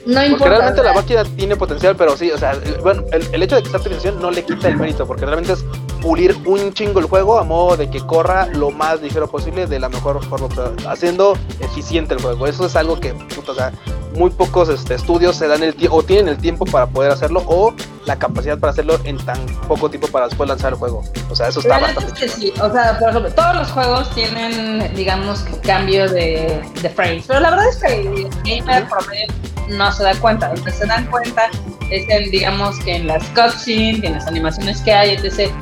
No 0.04 0.14
Porque 0.14 0.26
importa. 0.26 0.48
realmente 0.48 0.82
la 0.82 0.92
máquina 0.94 1.24
tiene 1.36 1.56
potencial, 1.56 1.94
pero 1.96 2.16
sí, 2.16 2.30
o 2.30 2.36
sea, 2.38 2.52
el- 2.52 2.74
bueno, 2.82 3.04
el, 3.12 3.24
el 3.32 3.42
hecho 3.42 3.56
de 3.56 3.62
que 3.62 3.68
sea 3.70 3.78
optimización 3.78 4.20
no 4.20 4.30
le 4.30 4.44
quita 4.44 4.68
el 4.68 4.76
mérito, 4.76 5.06
porque 5.06 5.24
realmente 5.24 5.52
es 5.52 5.64
pulir 6.02 6.36
un 6.44 6.72
chingo 6.72 6.98
el 6.98 7.06
juego 7.06 7.38
a 7.38 7.44
modo 7.44 7.76
de 7.76 7.88
que 7.88 8.00
corra 8.00 8.46
lo 8.46 8.70
más 8.70 9.00
ligero 9.00 9.28
posible 9.28 9.66
de 9.66 9.78
la 9.78 9.88
mejor 9.88 10.22
forma, 10.24 10.48
haciendo 10.88 11.38
eficiente 11.60 12.14
el 12.14 12.20
juego. 12.20 12.46
Eso 12.46 12.66
es 12.66 12.74
algo 12.76 12.98
que, 12.98 13.14
puta, 13.14 13.52
o 13.52 13.54
sea, 13.54 13.72
muy 14.16 14.30
pocos 14.30 14.68
este, 14.68 14.94
estudios 14.94 15.36
se 15.36 15.46
dan 15.46 15.62
el 15.62 15.74
tiempo, 15.74 15.96
o 15.96 16.02
tienen 16.02 16.28
el 16.28 16.38
tiempo 16.38 16.66
para 16.66 16.86
poder 16.86 17.12
hacerlo, 17.12 17.42
o 17.46 17.72
la 18.04 18.18
capacidad 18.18 18.58
para 18.58 18.72
hacerlo 18.72 18.98
en 19.04 19.16
tan 19.18 19.38
poco 19.68 19.88
tiempo 19.88 20.08
para 20.08 20.26
después 20.26 20.48
lanzar 20.48 20.72
el 20.72 20.78
juego. 20.78 21.02
O 21.30 21.36
sea, 21.36 21.48
eso 21.48 21.60
está 21.60 21.80
La 21.80 21.86
bastante 21.86 22.12
es 22.12 22.18
que 22.18 22.28
sí, 22.28 22.52
o 22.60 22.70
sea, 22.70 22.98
por 22.98 23.10
ejemplo, 23.10 23.32
todos 23.32 23.56
los 23.56 23.70
juegos 23.70 24.10
tienen, 24.14 24.94
digamos, 24.94 25.40
que 25.40 25.56
cambio 25.60 26.10
de, 26.10 26.62
de 26.82 26.90
frames, 26.90 27.24
pero 27.28 27.40
la 27.40 27.50
verdad 27.50 27.68
es 27.68 27.76
que 27.76 28.00
el 28.00 28.28
gamer 28.44 28.88
promedio 28.88 29.26
no 29.68 29.92
se 29.92 30.02
da 30.02 30.14
cuenta, 30.16 30.48
donde 30.48 30.70
se 30.70 30.86
dan 30.86 31.06
cuenta 31.06 31.48
es 31.90 32.08
en, 32.08 32.30
digamos 32.30 32.78
que 32.80 32.96
en 32.96 33.06
las 33.06 33.22
cutscenes, 33.28 34.02
en 34.02 34.14
las 34.14 34.26
animaciones 34.26 34.80
que 34.80 34.92
hay, 34.92 35.10
etc. 35.10 35.52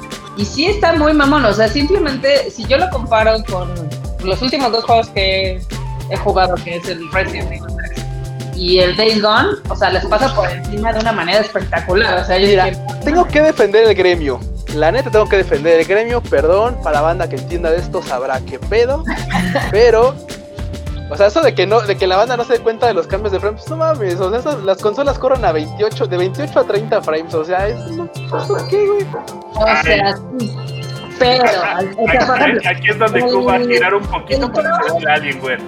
Y 0.41 0.47
sí 0.47 0.65
está 0.65 0.95
muy 0.95 1.13
mamón, 1.13 1.45
o 1.45 1.53
sea, 1.53 1.69
simplemente 1.69 2.51
si 2.51 2.65
yo 2.65 2.79
lo 2.79 2.89
comparo 2.89 3.45
con 3.45 3.69
los 4.25 4.41
últimos 4.41 4.73
dos 4.73 4.85
juegos 4.85 5.11
que 5.11 5.61
he 6.09 6.17
jugado, 6.17 6.55
que 6.55 6.77
es 6.77 6.89
el 6.89 7.13
Resident 7.13 7.53
Evil 7.53 7.77
3 7.95 8.07
y 8.57 8.79
el 8.79 8.97
Days 8.97 9.21
Gone, 9.21 9.51
o 9.69 9.77
sea, 9.77 9.91
les 9.91 10.03
pasa 10.07 10.35
por 10.35 10.49
encima 10.51 10.95
de 10.95 11.01
una 11.01 11.13
manera 11.13 11.41
espectacular. 11.41 12.21
O 12.21 12.25
sea, 12.25 12.39
yo 12.39 12.47
dije, 12.47 12.73
tengo 13.05 13.27
que 13.27 13.43
defender 13.43 13.85
el 13.85 13.95
gremio. 13.95 14.41
La 14.75 14.91
neta 14.91 15.11
tengo 15.11 15.29
que 15.29 15.37
defender 15.37 15.79
el 15.79 15.87
gremio, 15.87 16.23
perdón, 16.23 16.79
para 16.83 16.97
la 16.97 17.03
banda 17.03 17.29
que 17.29 17.37
entienda 17.37 17.71
de 17.71 17.77
esto 17.77 18.03
sabrá 18.03 18.41
qué 18.41 18.59
pedo, 18.59 19.05
pero 19.71 20.15
o 21.11 21.17
sea, 21.17 21.27
eso 21.27 21.41
de 21.43 21.55
que 21.55 21.67
no 21.67 21.81
de 21.81 21.97
que 21.97 22.07
la 22.07 22.17
banda 22.17 22.37
no 22.37 22.45
se 22.45 22.55
dé 22.55 22.59
cuenta 22.61 22.87
de 22.87 22.95
los 22.95 23.07
cambios 23.07 23.33
de 23.33 23.41
frames, 23.41 23.69
no 23.69 23.77
mames, 23.77 24.19
o 24.21 24.31
sea, 24.31 24.39
eso- 24.39 24.59
las 24.65 24.79
consolas 24.79 25.19
corren 25.19 25.45
a 25.45 25.53
28 25.53 26.07
de 26.07 26.17
28 26.17 26.61
a 26.61 26.65
30 26.65 27.03
frames, 27.03 27.35
o 27.35 27.45
sea, 27.45 27.69
es 27.69 27.77
¿eso 27.81 28.57
qué, 28.69 28.87
güey? 28.87 29.07
o 29.55 29.83
sea, 29.83 30.17
sí. 30.39 30.57
Pero, 31.19 31.45
o 31.45 31.49
sea, 31.49 31.79
por 31.97 32.11
Aquí, 32.11 32.17
ejemplo, 32.17 32.71
aquí 32.71 32.89
es 32.89 32.99
donde 32.99 33.21
tú 33.23 33.45
vas 33.45 33.61
a 33.61 33.65
girar 33.65 33.95
un 33.95 34.03
poquito 34.07 34.51
para 34.53 34.77
hacer 34.77 34.93
el 35.03 35.09
Alienware. 35.09 35.61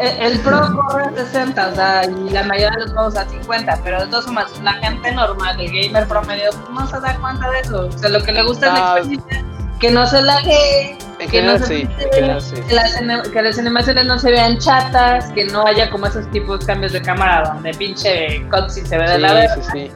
el, 0.00 0.32
el 0.32 0.40
Pro 0.40 0.60
corre 0.88 1.04
a 1.04 1.12
60, 1.14 1.68
o 1.68 1.74
sea, 1.76 2.04
y 2.04 2.30
la 2.30 2.42
mayoría 2.42 2.70
de 2.70 2.80
los 2.84 2.92
juegos 2.92 3.16
a 3.16 3.28
50, 3.28 3.80
pero 3.84 4.00
de 4.00 4.06
todas 4.08 4.24
formas, 4.24 4.46
la 4.62 4.72
gente 4.74 5.12
normal, 5.12 5.60
el 5.60 5.70
gamer 5.70 6.08
promedio, 6.08 6.50
pues, 6.50 6.70
no 6.70 6.86
se 6.88 7.00
da 7.00 7.16
cuenta 7.20 7.48
de 7.50 7.60
eso. 7.60 7.86
O 7.86 7.92
sea, 7.92 8.08
lo 8.08 8.22
que 8.24 8.32
le 8.32 8.42
gusta 8.42 8.66
es 8.66 8.72
la 8.72 8.92
Ah. 8.94 8.96
experiencia, 8.98 9.44
que 9.78 9.90
no 9.92 10.04
se 10.06 10.20
lague, 10.22 10.98
En 11.20 11.28
que 11.30 11.42
no 11.42 11.58
general 11.58 11.58
se 11.58 11.66
sí, 11.66 11.86
pite, 11.86 12.02
en 12.04 12.12
general 12.12 12.42
sí. 12.42 12.54
que 12.68 12.74
las, 12.74 12.96
anim- 13.00 13.30
que 13.30 13.42
las 13.42 13.58
animaciones 13.58 14.06
no 14.06 14.18
se 14.18 14.30
vean 14.30 14.58
chatas, 14.58 15.32
que 15.32 15.44
no 15.46 15.66
haya 15.66 15.90
como 15.90 16.06
esos 16.06 16.30
tipos 16.30 16.60
de 16.60 16.66
cambios 16.66 16.92
de 16.92 17.02
cámara 17.02 17.50
donde 17.54 17.72
pinche 17.74 18.44
cutscene 18.50 18.86
se 18.88 18.98
ve 18.98 19.08
de 19.10 19.18
la 19.18 19.28
Sí, 19.28 19.34
verga. 19.34 19.54
sí, 19.56 19.62
sí. 19.72 19.90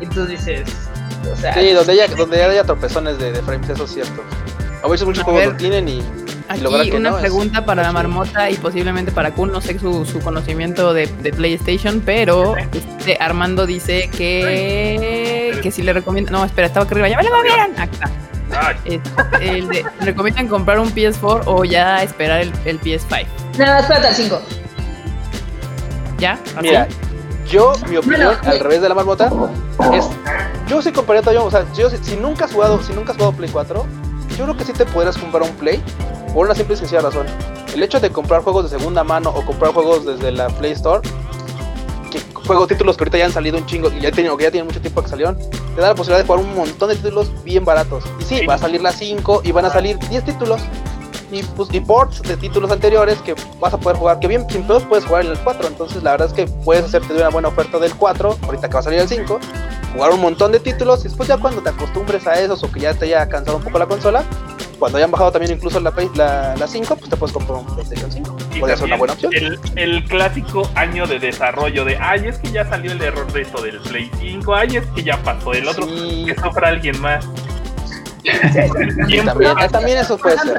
Y 0.00 0.06
tú 0.06 0.26
dices, 0.26 0.68
o 1.32 1.36
sea, 1.36 1.54
Sí, 1.54 1.70
donde 1.72 1.92
haya, 1.92 2.06
donde 2.14 2.42
haya 2.42 2.64
tropezones 2.64 3.18
de, 3.18 3.32
de 3.32 3.42
frames, 3.42 3.70
eso 3.70 3.84
es 3.84 3.94
cierto. 3.94 4.22
A 4.82 4.88
veces 4.88 5.06
muchos 5.06 5.22
A 5.22 5.24
juegos 5.24 5.40
ver. 5.44 5.52
lo 5.52 5.56
tienen 5.56 5.88
y, 5.88 5.92
y 5.98 6.04
Aquí 6.48 6.60
lograr 6.60 6.84
que 6.84 6.96
una 6.96 7.10
no 7.10 7.16
es- 7.16 7.22
pregunta 7.22 7.64
para 7.64 7.82
la 7.82 7.92
marmota 7.92 8.50
y 8.50 8.56
posiblemente 8.56 9.10
para 9.10 9.32
Kun, 9.32 9.50
no 9.50 9.60
sé 9.62 9.78
su, 9.78 10.04
su 10.04 10.20
conocimiento 10.20 10.92
de, 10.92 11.06
de 11.06 11.32
PlayStation, 11.32 12.02
pero 12.04 12.54
este, 12.56 13.16
Armando 13.18 13.66
dice 13.66 14.08
que, 14.16 15.58
que 15.62 15.70
si 15.70 15.82
le 15.82 15.92
recomienda, 15.94 16.30
no, 16.30 16.44
espera, 16.44 16.66
estaba 16.66 16.84
acá 16.84 16.94
arriba, 16.94 17.08
ya 17.08 17.16
me 17.16 17.24
lo 17.24 17.30
movieron, 17.36 17.72
acá. 17.80 18.10
Este, 18.84 19.00
el 19.58 19.68
de- 19.68 19.84
¿Recomiendan 20.00 20.48
comprar 20.48 20.78
un 20.78 20.90
PS4 20.94 21.42
o 21.46 21.64
ya 21.64 22.02
esperar 22.02 22.40
el, 22.40 22.52
el 22.64 22.80
PS5? 22.80 23.26
no, 23.58 23.76
espérate 23.78 24.06
al 24.08 24.14
5. 24.14 24.40
¿Ya? 26.18 26.32
¿Así? 26.32 26.62
Mira, 26.62 26.88
yo, 27.48 27.72
mi 27.88 27.96
opinión, 27.96 28.34
Bueno, 28.40 28.50
al 28.52 28.60
revés 28.60 28.80
de 28.82 28.88
la 28.88 28.94
marmota, 28.94 29.30
es. 29.92 30.08
Yo 30.68 30.82
sí 30.82 30.90
compraría 30.92 31.22
todavía, 31.22 31.42
o 31.42 31.50
sea, 31.50 31.64
yo, 31.74 31.90
si, 31.90 31.98
si 31.98 32.16
nunca 32.16 32.46
has 32.46 32.52
jugado, 32.52 32.82
si 32.82 32.92
nunca 32.92 33.12
has 33.12 33.16
jugado 33.18 33.36
Play 33.36 33.50
4, 33.50 33.86
yo 34.36 34.44
creo 34.44 34.56
que 34.56 34.64
sí 34.64 34.72
te 34.72 34.84
podrías 34.86 35.16
comprar 35.16 35.42
un 35.42 35.50
Play 35.56 35.82
por 36.34 36.46
una 36.46 36.54
simple 36.54 36.74
y 36.74 36.78
sencilla 36.78 37.02
razón. 37.02 37.26
El 37.74 37.82
hecho 37.82 38.00
de 38.00 38.10
comprar 38.10 38.42
juegos 38.42 38.70
de 38.70 38.78
segunda 38.78 39.04
mano 39.04 39.30
o 39.30 39.44
comprar 39.44 39.72
juegos 39.72 40.06
desde 40.06 40.32
la 40.32 40.48
Play 40.48 40.72
Store, 40.72 41.06
que 42.20 42.34
juegos, 42.46 42.68
títulos 42.68 42.96
que 42.96 43.04
ahorita 43.04 43.18
ya 43.18 43.26
han 43.26 43.32
salido 43.32 43.58
un 43.58 43.66
chingo 43.66 43.90
y 43.90 44.00
ya 44.00 44.10
tienen, 44.10 44.36
que 44.36 44.44
ya 44.44 44.50
tienen 44.50 44.66
mucho 44.66 44.80
tiempo 44.80 45.02
que 45.02 45.08
salieron, 45.08 45.38
te 45.38 45.80
da 45.80 45.88
la 45.88 45.94
posibilidad 45.94 46.18
de 46.18 46.26
jugar 46.26 46.44
un 46.44 46.54
montón 46.54 46.88
de 46.88 46.96
títulos 46.96 47.30
bien 47.44 47.64
baratos. 47.64 48.04
Y 48.20 48.24
sí, 48.24 48.46
va 48.46 48.54
a 48.54 48.58
salir 48.58 48.80
las 48.80 48.96
5 48.96 49.42
y 49.44 49.52
van 49.52 49.64
a 49.64 49.70
salir 49.70 49.98
10 49.98 50.24
títulos. 50.24 50.62
Y, 51.32 51.42
pues, 51.42 51.68
y 51.72 51.80
ports 51.80 52.22
de 52.22 52.36
títulos 52.36 52.70
anteriores 52.70 53.18
que 53.18 53.34
vas 53.58 53.74
a 53.74 53.78
poder 53.78 53.98
jugar, 53.98 54.20
que 54.20 54.28
bien 54.28 54.48
sin 54.48 54.62
pedos 54.64 54.84
puedes 54.84 55.04
jugar 55.04 55.24
en 55.24 55.32
el 55.32 55.38
4. 55.38 55.66
Entonces, 55.66 56.02
la 56.02 56.12
verdad 56.12 56.28
es 56.28 56.32
que 56.32 56.46
puedes 56.46 56.84
hacerte 56.84 57.14
una 57.14 57.30
buena 57.30 57.48
oferta 57.48 57.78
del 57.78 57.94
4, 57.94 58.38
ahorita 58.42 58.68
que 58.68 58.74
va 58.74 58.80
a 58.80 58.82
salir 58.82 59.00
el 59.00 59.08
5, 59.08 59.40
jugar 59.94 60.12
un 60.12 60.20
montón 60.20 60.52
de 60.52 60.60
títulos. 60.60 61.00
Y 61.00 61.08
después, 61.08 61.28
ya 61.28 61.36
cuando 61.36 61.62
te 61.62 61.70
acostumbres 61.70 62.26
a 62.28 62.40
esos 62.40 62.62
o 62.62 62.70
que 62.70 62.80
ya 62.80 62.94
te 62.94 63.06
haya 63.06 63.28
cansado 63.28 63.56
un 63.56 63.64
poco 63.64 63.78
la 63.78 63.86
consola, 63.86 64.24
cuando 64.78 64.98
hayan 64.98 65.10
bajado 65.10 65.32
también 65.32 65.52
incluso 65.52 65.80
la, 65.80 65.92
la, 66.14 66.54
la 66.56 66.66
5, 66.66 66.96
pues 66.96 67.10
te 67.10 67.16
puedes 67.16 67.32
comprar 67.32 67.58
un 67.58 67.66
PlayStation 67.66 68.12
5. 68.12 68.36
Y 68.56 68.60
Podría 68.60 68.76
ser 68.76 68.86
una 68.86 68.96
buena 68.96 69.12
opción. 69.14 69.32
El, 69.34 69.58
el 69.76 70.04
clásico 70.04 70.68
año 70.74 71.06
de 71.06 71.18
desarrollo 71.18 71.84
de, 71.84 71.96
ay, 71.96 72.26
es 72.28 72.38
que 72.38 72.50
ya 72.50 72.68
salió 72.68 72.92
el 72.92 73.00
error 73.02 73.30
de 73.32 73.42
esto 73.42 73.62
del 73.62 73.78
Play 73.80 74.10
5, 74.18 74.54
ay, 74.54 74.76
es 74.78 74.86
que 74.94 75.02
ya 75.02 75.16
pasó 75.22 75.52
el 75.52 75.68
otro, 75.68 75.86
Sí. 75.86 76.24
que 76.26 76.34
sufra 76.40 76.68
alguien 76.68 77.00
más. 77.00 77.24
Siempre 78.24 79.22
también, 79.24 79.54
también 79.70 79.98
eso 79.98 80.18
puede 80.18 80.36
ser. 80.38 80.56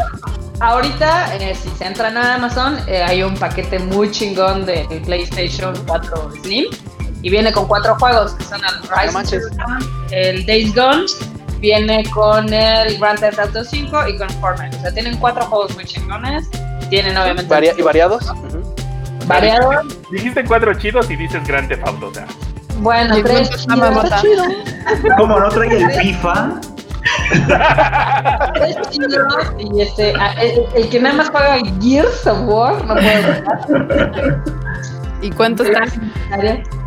Ahorita, 0.60 1.36
eh, 1.36 1.54
si 1.54 1.70
se 1.70 1.86
entran 1.86 2.18
a 2.18 2.36
Amazon, 2.36 2.80
eh, 2.88 3.04
hay 3.04 3.22
un 3.22 3.36
paquete 3.36 3.78
muy 3.78 4.10
chingón 4.10 4.66
de 4.66 4.86
PlayStation 5.06 5.74
4 5.86 6.32
Slim 6.42 6.66
y 7.22 7.30
viene 7.30 7.52
con 7.52 7.68
cuatro 7.68 7.96
juegos 8.00 8.34
que 8.34 8.44
son 8.44 8.62
el 8.64 8.82
Rise 8.90 9.12
manches. 9.14 9.44
of 9.46 9.52
the 9.52 9.58
Dawn, 9.58 10.08
el 10.12 10.46
Days 10.48 10.74
Gone, 10.74 11.06
viene 11.60 12.04
con 12.10 12.52
el 12.52 12.98
Grand 12.98 13.20
Theft 13.20 13.38
Auto 13.40 13.64
5 13.64 14.08
y 14.08 14.18
con 14.18 14.30
Fortnite. 14.42 14.78
O 14.78 14.82
sea, 14.82 14.92
tienen 14.94 15.18
cuatro 15.18 15.46
juegos 15.46 15.76
muy 15.76 15.86
chingones. 15.86 16.50
Tienen 16.90 17.18
obviamente 17.18 17.50
Varia- 17.54 17.74
y 17.78 17.82
variados. 17.82 18.24
Variados. 19.26 19.76
Dijiste 20.12 20.44
cuatro 20.46 20.74
chidos 20.76 21.10
y 21.12 21.16
dices 21.16 21.46
Grand 21.48 21.68
Theft 21.68 21.86
Auto, 21.88 22.08
o 22.08 22.14
sea. 22.14 22.26
Bueno, 22.80 23.18
¿Y 23.18 23.24
tres 23.24 23.50
cuánto 23.50 23.56
está, 23.58 23.76
Marmota? 23.76 24.22
chidos. 24.22 24.48
Como 25.18 25.40
no 25.40 25.50
trae 25.50 25.78
el 25.78 25.92
FIFA, 25.92 26.62
Tres 28.54 28.76
chidos, 28.90 29.54
Y 29.58 29.82
este, 29.82 30.14
ah, 30.20 30.34
el, 30.42 30.66
el 30.84 30.90
que 30.90 31.00
nada 31.00 31.16
más 31.16 31.30
juega 31.30 31.58
Gears 31.82 32.26
of 32.28 32.40
War 32.48 32.86
no 32.86 32.94
puede 32.94 33.24
jugar. 33.24 34.44
¿Y 35.22 35.32
cuánto 35.32 35.64
está? 35.64 35.84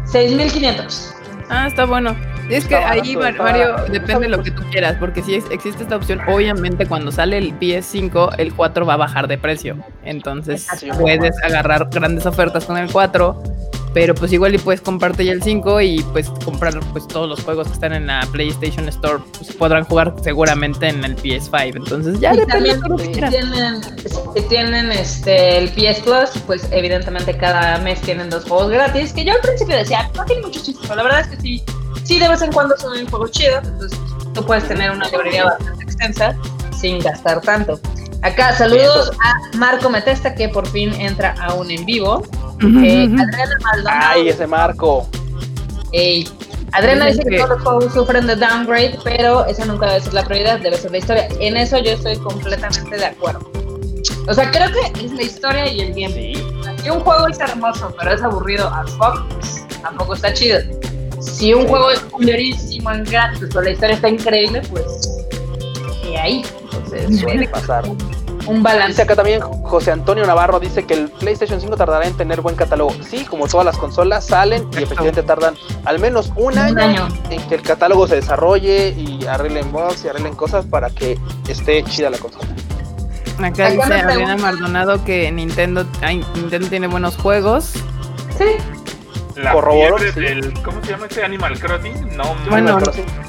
6500. 0.07 1.15
Ah, 1.51 1.67
está 1.67 1.85
bueno. 1.85 2.15
Es 2.51 2.67
que 2.67 2.77
ahí, 2.77 3.17
Mario, 3.17 3.77
depende 3.91 4.21
de 4.21 4.29
lo 4.29 4.43
que 4.43 4.51
tú 4.51 4.63
quieras, 4.71 4.97
porque 4.99 5.23
si 5.23 5.35
es- 5.35 5.51
existe 5.51 5.83
esta 5.83 5.97
opción, 5.97 6.21
obviamente 6.29 6.87
cuando 6.87 7.13
sale 7.13 7.39
el 7.39 7.53
PS5, 7.59 8.33
el 8.39 8.53
4 8.55 8.85
va 8.87 8.95
a 8.95 8.99
bajar 8.99 9.29
de 9.29 9.39
precio. 9.39 9.77
Entonces 10.05 10.67
puedes 10.99 11.35
agarrar 11.45 11.89
grandes 11.91 12.27
ofertas 12.27 12.65
con 12.65 12.77
el 12.77 12.91
4, 12.91 13.43
pero 13.93 14.15
pues 14.15 14.33
igual 14.33 14.55
y 14.55 14.59
puedes 14.59 14.81
comprarte 14.81 15.25
ya 15.25 15.33
el 15.33 15.43
5 15.43 15.81
y 15.81 16.01
pues 16.13 16.31
comprar 16.45 16.79
pues 16.93 17.09
todos 17.09 17.29
los 17.29 17.43
juegos 17.43 17.67
que 17.67 17.73
están 17.75 17.93
en 17.93 18.07
la 18.07 18.25
PlayStation 18.31 18.89
Store, 18.89 19.19
pues 19.37 19.53
podrán 19.53 19.83
jugar 19.85 20.15
seguramente 20.23 20.89
en 20.89 21.05
el 21.05 21.17
PS5. 21.17 21.77
Entonces 21.77 22.21
ya 22.21 22.33
y 22.33 22.39
depende 22.39 22.69
también 22.71 22.81
de 22.81 22.89
lo 22.89 22.97
que 22.97 23.05
si 23.07 23.11
quieras. 23.13 23.31
tienen, 23.31 23.83
si 24.37 24.43
tienen 24.49 24.93
este, 24.93 25.59
el 25.59 25.71
PS 25.71 26.03
Plus, 26.03 26.31
pues 26.47 26.69
evidentemente 26.71 27.37
cada 27.37 27.79
mes 27.79 28.01
tienen 28.03 28.31
dos 28.31 28.45
juegos 28.45 28.71
gratis, 28.71 29.13
que 29.13 29.25
yo 29.25 29.33
al 29.33 29.41
principio 29.41 29.77
decía, 29.77 30.09
no 30.17 30.25
tiene 30.25 30.43
mucho 30.43 30.61
chiste, 30.63 30.81
pero 30.83 30.95
la 30.97 31.03
verdad 31.03 31.21
es 31.23 31.27
que 31.29 31.37
sí, 31.41 31.63
sí 32.05 32.19
de 32.19 32.29
vez 32.29 32.43
en 32.43 32.53
cuando 32.53 32.77
son 32.77 33.07
juegos 33.09 33.31
chidos, 33.33 33.67
entonces 33.67 33.99
tú 34.35 34.45
puedes 34.45 34.67
tener 34.69 34.91
una 34.91 35.09
librería 35.09 35.45
bastante 35.45 35.85
extensa 35.85 36.37
sin 36.79 36.99
gastar 37.01 37.41
tanto. 37.41 37.79
Acá, 38.23 38.55
saludos 38.57 39.13
a 39.25 39.57
Marco 39.57 39.89
Metesta, 39.89 40.35
que 40.35 40.49
por 40.49 40.67
fin 40.69 40.93
entra 40.95 41.35
aún 41.41 41.71
en 41.71 41.85
vivo. 41.87 42.23
Eh, 42.63 43.05
Adriana 43.05 43.57
Maldonado. 43.63 44.07
Ay, 44.11 44.29
ese 44.29 44.47
marco. 44.47 45.09
Ey, 45.93 46.29
Adriana 46.73 47.07
dice 47.07 47.23
que 47.23 47.31
que- 47.31 47.37
todos 47.39 47.51
los 47.51 47.63
juegos 47.63 47.95
sufren 47.95 48.27
de 48.27 48.37
downgrade, 48.37 48.99
pero 49.03 49.47
esa 49.47 49.65
nunca 49.65 49.87
debe 49.89 50.01
ser 50.03 50.13
la 50.15 50.25
prioridad, 50.25 50.61
debe 50.61 50.77
ser 50.77 50.91
la 50.91 50.99
historia. 50.99 51.29
En 51.41 51.57
eso 51.57 51.79
yo 51.79 51.93
estoy 51.93 52.17
completamente 52.19 52.97
de 52.97 53.07
acuerdo. 53.07 53.51
O 54.29 54.35
sea, 54.35 54.51
creo 54.51 54.69
que 54.71 55.05
es 55.05 55.13
la 55.13 55.23
historia 55.23 55.73
y 55.73 55.81
el 55.81 55.89
gameplay. 55.89 56.35
Si 56.83 56.91
un 56.91 57.01
juego 57.01 57.27
es 57.27 57.41
hermoso, 57.41 57.93
pero 57.99 58.13
es 58.13 58.23
aburrido 58.23 58.69
as 58.73 58.91
fuck, 58.93 59.27
pues 59.35 59.65
tampoco 59.83 60.15
está 60.15 60.33
chido. 60.33 60.61
Si 61.21 61.53
un 61.55 61.67
juego 61.69 61.91
es 61.91 62.01
culerísimo 62.01 62.91
en 62.91 63.05
gratis, 63.05 63.41
pero 63.49 63.63
la 63.63 63.71
historia 63.71 63.95
está 63.95 64.09
increíble, 64.09 64.63
pues. 64.71 64.85
Y 66.11 66.17
ahí. 66.17 66.43
Entonces, 66.73 67.21
Suele 67.21 67.47
pasar. 67.49 67.85
un 67.89 67.97
Dice 68.57 68.61
balance. 68.63 69.03
acá 69.03 69.15
también 69.15 69.41
José 69.43 69.93
Antonio 69.93 70.27
Navarro, 70.27 70.59
dice 70.59 70.85
que 70.87 70.95
el 70.95 71.09
PlayStation 71.11 71.61
5 71.61 71.77
tardará 71.77 72.07
en 72.07 72.17
tener 72.17 72.41
buen 72.41 72.57
catálogo. 72.57 72.93
Sí, 73.09 73.25
como 73.25 73.47
todas 73.47 73.65
las 73.67 73.77
consolas 73.77 74.27
salen 74.27 74.67
y 74.73 74.83
efectivamente 74.83 75.23
tardan 75.23 75.55
al 75.85 75.99
menos 76.01 76.33
un 76.37 76.57
año, 76.59 76.73
Un 76.73 76.79
año. 76.81 77.09
en 77.31 77.41
que 77.49 77.55
el 77.57 77.63
catálogo 77.63 78.09
se 78.09 78.17
desarrolle 78.17 78.89
y 78.97 79.25
arreglen 79.27 79.71
bugs 79.71 80.05
y 80.05 80.09
arreglen 80.09 80.35
cosas 80.35 80.65
para 80.65 80.91
que 80.91 81.19
esté 81.49 81.85
chida 81.85 82.11
la 82.11 82.19
consola. 82.19 82.47
Acá 83.39 83.47
Acá 83.47 83.71
dice 83.71 83.95
Adriana 83.95 84.37
Maldonado 84.37 85.05
que 85.05 85.31
Nintendo, 85.31 85.87
ay, 86.03 86.25
Nintendo 86.35 86.69
tiene 86.69 86.87
buenos 86.89 87.17
juegos. 87.17 87.73
Sí. 88.37 88.45
La 89.43 89.53
Corroboro, 89.53 89.97
fiebre 89.99 90.13
sí. 90.13 90.21
del, 90.21 90.63
¿cómo 90.63 90.83
se 90.85 90.91
llama 90.91 91.07
ese 91.07 91.25
Animal 91.25 91.59
Crossing? 91.59 92.17
No, 92.17 92.35
Bueno. 92.49 92.79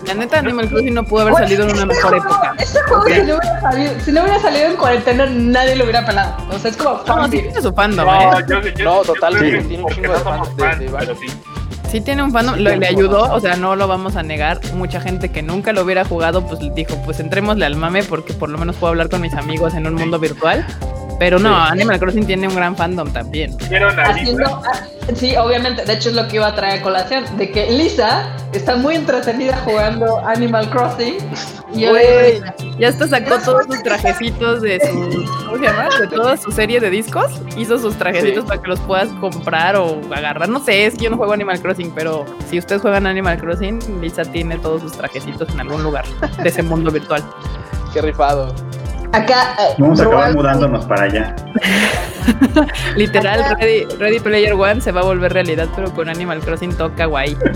La 0.05 0.13
neta, 0.13 0.39
Animal 0.39 0.67
Crossing 0.69 0.93
no 0.93 1.03
pudo 1.03 1.21
haber 1.21 1.35
salido 1.35 1.63
en 1.63 1.71
una 1.71 1.81
este 1.81 1.95
mejor 1.95 2.09
juego- 2.19 2.25
época. 2.35 2.53
Este 2.59 2.79
juego, 2.81 3.03
si, 3.05 3.11
no 3.21 3.35
hubiera 3.37 3.61
salido, 3.61 3.91
si 4.05 4.11
no 4.11 4.21
hubiera 4.23 4.39
salido 4.39 4.65
en 4.67 4.75
cuarentena, 4.75 5.25
nadie 5.27 5.75
lo 5.75 5.83
hubiera 5.83 6.05
pelado. 6.05 6.35
O 6.49 6.59
sea, 6.59 6.71
es 6.71 6.77
como 6.77 7.01
No, 7.07 7.25
sí 7.25 7.31
tiene 7.41 7.61
su 7.61 7.73
fandom, 7.73 8.05
no, 8.05 8.39
¿eh? 8.39 8.45
yo, 8.47 8.61
yo- 8.61 8.71
No, 8.83 9.03
yo 9.03 9.13
total, 9.13 9.33
sí, 9.33 9.39
tiene 9.39 9.59
un 9.77 9.81
porque 9.83 9.95
chingo 9.95 10.07
no 10.07 10.13
de 10.13 10.23
somos 10.23 10.47
fans 10.47 10.57
de- 10.57 10.63
fans, 10.63 10.79
de 10.79 10.85
pero 10.85 10.97
varios. 10.97 11.19
sí. 11.19 11.27
Sí 11.91 11.99
tiene 11.99 12.23
un 12.23 12.31
fandom, 12.31 12.55
Sí, 12.55 12.61
le 12.61 12.77
su 12.77 12.83
ayudó, 12.85 13.33
o 13.33 13.39
sea, 13.41 13.57
no 13.57 13.75
lo 13.75 13.85
vamos 13.87 14.15
a 14.15 14.23
negar. 14.23 14.61
Mucha 14.75 15.01
gente 15.01 15.29
que 15.29 15.41
nunca 15.41 15.73
lo 15.73 15.81
hubiera 15.83 16.05
jugado, 16.05 16.45
pues 16.47 16.59
dijo, 16.73 16.95
pues 17.03 17.19
entrémosle 17.19 17.65
al 17.65 17.75
mame 17.75 18.03
porque 18.03 18.33
por 18.33 18.49
lo 18.49 18.57
menos 18.57 18.77
puedo 18.77 18.91
hablar 18.91 19.09
con 19.09 19.19
mis 19.21 19.33
amigos 19.33 19.73
en 19.73 19.85
un 19.87 19.95
mundo 19.95 20.17
virtual. 20.17 20.65
Pero 21.21 21.37
no, 21.37 21.49
Sí. 21.67 21.71
Animal 21.73 21.99
Crossing 21.99 22.25
tiene 22.25 22.47
un 22.47 22.55
gran 22.55 22.75
fandom 22.75 23.07
también. 23.13 23.55
¿Vieron 23.69 23.97
a 23.99 24.03
Haciendo, 24.05 24.39
Lisa? 24.43 24.59
ah, 24.65 24.87
sí, 25.15 25.35
obviamente, 25.35 25.85
de 25.85 25.93
hecho 25.93 26.09
es 26.09 26.15
lo 26.15 26.27
que 26.27 26.37
iba 26.37 26.47
a 26.47 26.55
traer 26.55 26.79
a 26.79 26.81
colación, 26.81 27.25
de 27.37 27.51
que 27.51 27.69
Lisa 27.69 28.35
está 28.53 28.75
muy 28.75 28.95
entretenida 28.95 29.55
jugando 29.63 30.17
Animal 30.25 30.67
Crossing 30.71 31.17
y 31.75 31.85
Güey. 31.85 31.89
obviamente- 31.91 32.71
Ya 32.79 32.87
hasta 32.89 33.07
sacó 33.07 33.37
todos 33.37 33.65
sus 33.67 33.83
trajecitos 33.83 34.63
de 34.63 34.79
su. 34.79 35.25
¿Cómo 35.45 35.57
se 35.57 35.63
llama? 35.63 35.89
De 35.99 36.07
toda 36.07 36.37
su 36.37 36.51
serie 36.51 36.79
de 36.79 36.89
discos. 36.89 37.31
Hizo 37.55 37.77
sus 37.77 37.95
trajecitos 37.97 38.43
Sí. 38.43 38.47
para 38.47 38.59
que 38.59 38.67
los 38.69 38.79
puedas 38.79 39.09
comprar 39.19 39.75
o 39.75 40.01
agarrar. 40.11 40.49
No 40.49 40.59
sé, 40.59 40.87
es 40.87 40.95
que 40.95 41.03
yo 41.03 41.11
no 41.11 41.17
juego 41.17 41.33
Animal 41.33 41.61
Crossing, 41.61 41.91
pero 41.93 42.25
si 42.49 42.57
ustedes 42.57 42.81
juegan 42.81 43.05
Animal 43.05 43.37
Crossing, 43.39 43.77
Lisa 44.01 44.23
tiene 44.23 44.57
todos 44.57 44.81
sus 44.81 44.93
trajecitos 44.93 45.47
en 45.49 45.59
algún 45.59 45.83
lugar 45.83 46.03
de 46.41 46.49
ese 46.49 46.63
mundo 46.63 46.89
virtual. 46.89 47.23
Qué 47.93 48.01
rifado. 48.01 48.55
Acá 49.11 49.55
eh, 49.59 49.75
Vamos 49.77 49.99
a 49.99 50.03
acabar 50.05 50.33
mudándonos 50.33 50.85
para 50.85 51.03
allá. 51.03 51.35
Literal, 52.95 53.55
Ready, 53.59 53.85
Ready 53.97 54.19
Player 54.19 54.53
One 54.53 54.81
se 54.81 54.91
va 54.91 55.01
a 55.01 55.03
volver 55.03 55.33
realidad, 55.33 55.67
pero 55.75 55.91
con 55.93 56.09
Animal 56.09 56.39
Crossing 56.39 56.73
toca 56.75 57.05
guay. 57.05 57.35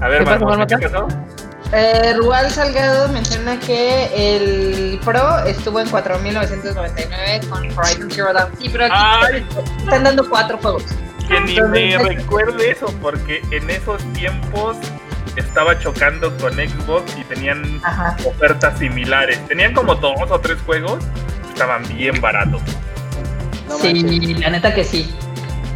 A 0.00 0.08
ver, 0.08 0.24
¿Qué 0.24 0.30
¿qué 0.30 0.38
Marmota? 0.38 0.78
pasó? 0.78 1.08
Eh, 1.72 2.14
Rual 2.16 2.48
Salgado 2.50 3.08
menciona 3.08 3.58
que 3.58 4.08
el 4.36 5.00
Pro 5.04 5.38
estuvo 5.46 5.80
en 5.80 5.88
4.999 5.88 7.48
con 7.48 7.64
Horizon 7.76 8.10
Zero 8.10 8.32
Dawn. 8.32 8.50
Sí, 8.60 8.68
pero 8.70 8.84
aquí 8.84 8.94
Ay. 8.96 9.46
están 9.78 10.04
dando 10.04 10.28
cuatro 10.28 10.58
juegos. 10.58 10.84
Que 11.26 11.40
ni 11.40 11.60
me 11.60 11.98
recuerde 11.98 12.70
eso, 12.70 12.86
porque 13.02 13.42
en 13.50 13.68
esos 13.68 14.00
tiempos 14.12 14.76
estaba 15.36 15.78
chocando 15.78 16.36
con 16.38 16.52
Xbox 16.54 17.16
y 17.18 17.24
tenían 17.24 17.80
Ajá. 17.84 18.16
ofertas 18.24 18.78
similares. 18.78 19.38
Tenían 19.48 19.74
como 19.74 19.94
dos 19.94 20.16
o 20.30 20.38
tres 20.40 20.58
juegos, 20.66 20.98
estaban 21.48 21.82
bien 21.88 22.20
baratos. 22.20 22.62
No 23.68 23.76
sí, 23.78 24.02
manches. 24.04 24.40
la 24.40 24.50
neta 24.50 24.74
que 24.74 24.84
sí. 24.84 25.14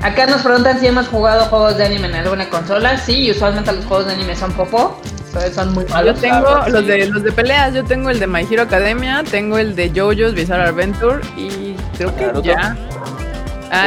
Acá 0.03 0.27
nos 0.27 0.43
preguntan 0.43 0.81
si 0.81 0.87
hemos 0.87 1.09
jugado 1.09 1.45
juegos 1.47 1.77
de 1.77 1.85
anime 1.85 2.09
en 2.09 2.15
alguna 2.15 2.49
consola. 2.49 2.97
Sí, 2.97 3.27
y 3.27 3.31
usualmente 3.33 3.73
los 3.73 3.85
juegos 3.85 4.07
de 4.07 4.15
anime 4.15 4.35
son 4.35 4.53
popó. 4.53 4.99
Son, 5.31 5.53
son 5.55 5.75
muy 5.75 5.85
Yo 5.85 5.95
malos. 5.95 6.21
tengo 6.21 6.49
Ah, 6.49 6.69
los 6.69 6.81
sí. 6.81 6.87
de 6.87 7.07
los 7.07 7.23
de 7.23 7.31
peleas, 7.33 7.73
yo 7.75 7.85
tengo 7.85 8.11
el 8.11 8.19
de 8.19 8.27
My 8.27 8.47
Hero 8.51 8.63
Academia, 8.63 9.23
tengo 9.31 9.59
el 9.59 9.77
de 9.77 9.91
JoJo's 9.91 10.35
Bizarre 10.35 10.65
Adventure 10.71 11.21
y 11.37 11.77
creo 11.97 12.15
que 12.17 12.27
Naruto. 12.27 12.43
ya. 12.49 12.77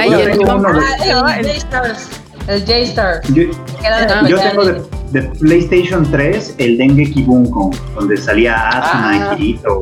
Yo 0.07 0.19
el 0.19 0.31
tengo 0.37 0.51
Ah, 0.51 0.55
¿cómo 0.61 0.81
se 0.99 1.05
llama? 1.07 1.37
el 1.39 1.45
El- 1.45 1.51
J-Stars. 1.51 2.09
El 2.47 2.59
J-Star. 2.61 3.21
Yo, 3.33 3.43
Ah, 3.85 4.21
yo 4.27 4.37
tengo 4.39 4.65
de, 4.65 4.81
de 5.13 5.21
PlayStation 5.39 6.09
3 6.11 6.55
el 6.57 6.77
Dengeki 6.77 7.23
Bunko, 7.23 7.71
donde 7.95 8.17
salía 8.17 8.55
Asuna 8.69 9.09
Ah. 9.31 9.33
y 9.33 9.37
Kirito, 9.37 9.79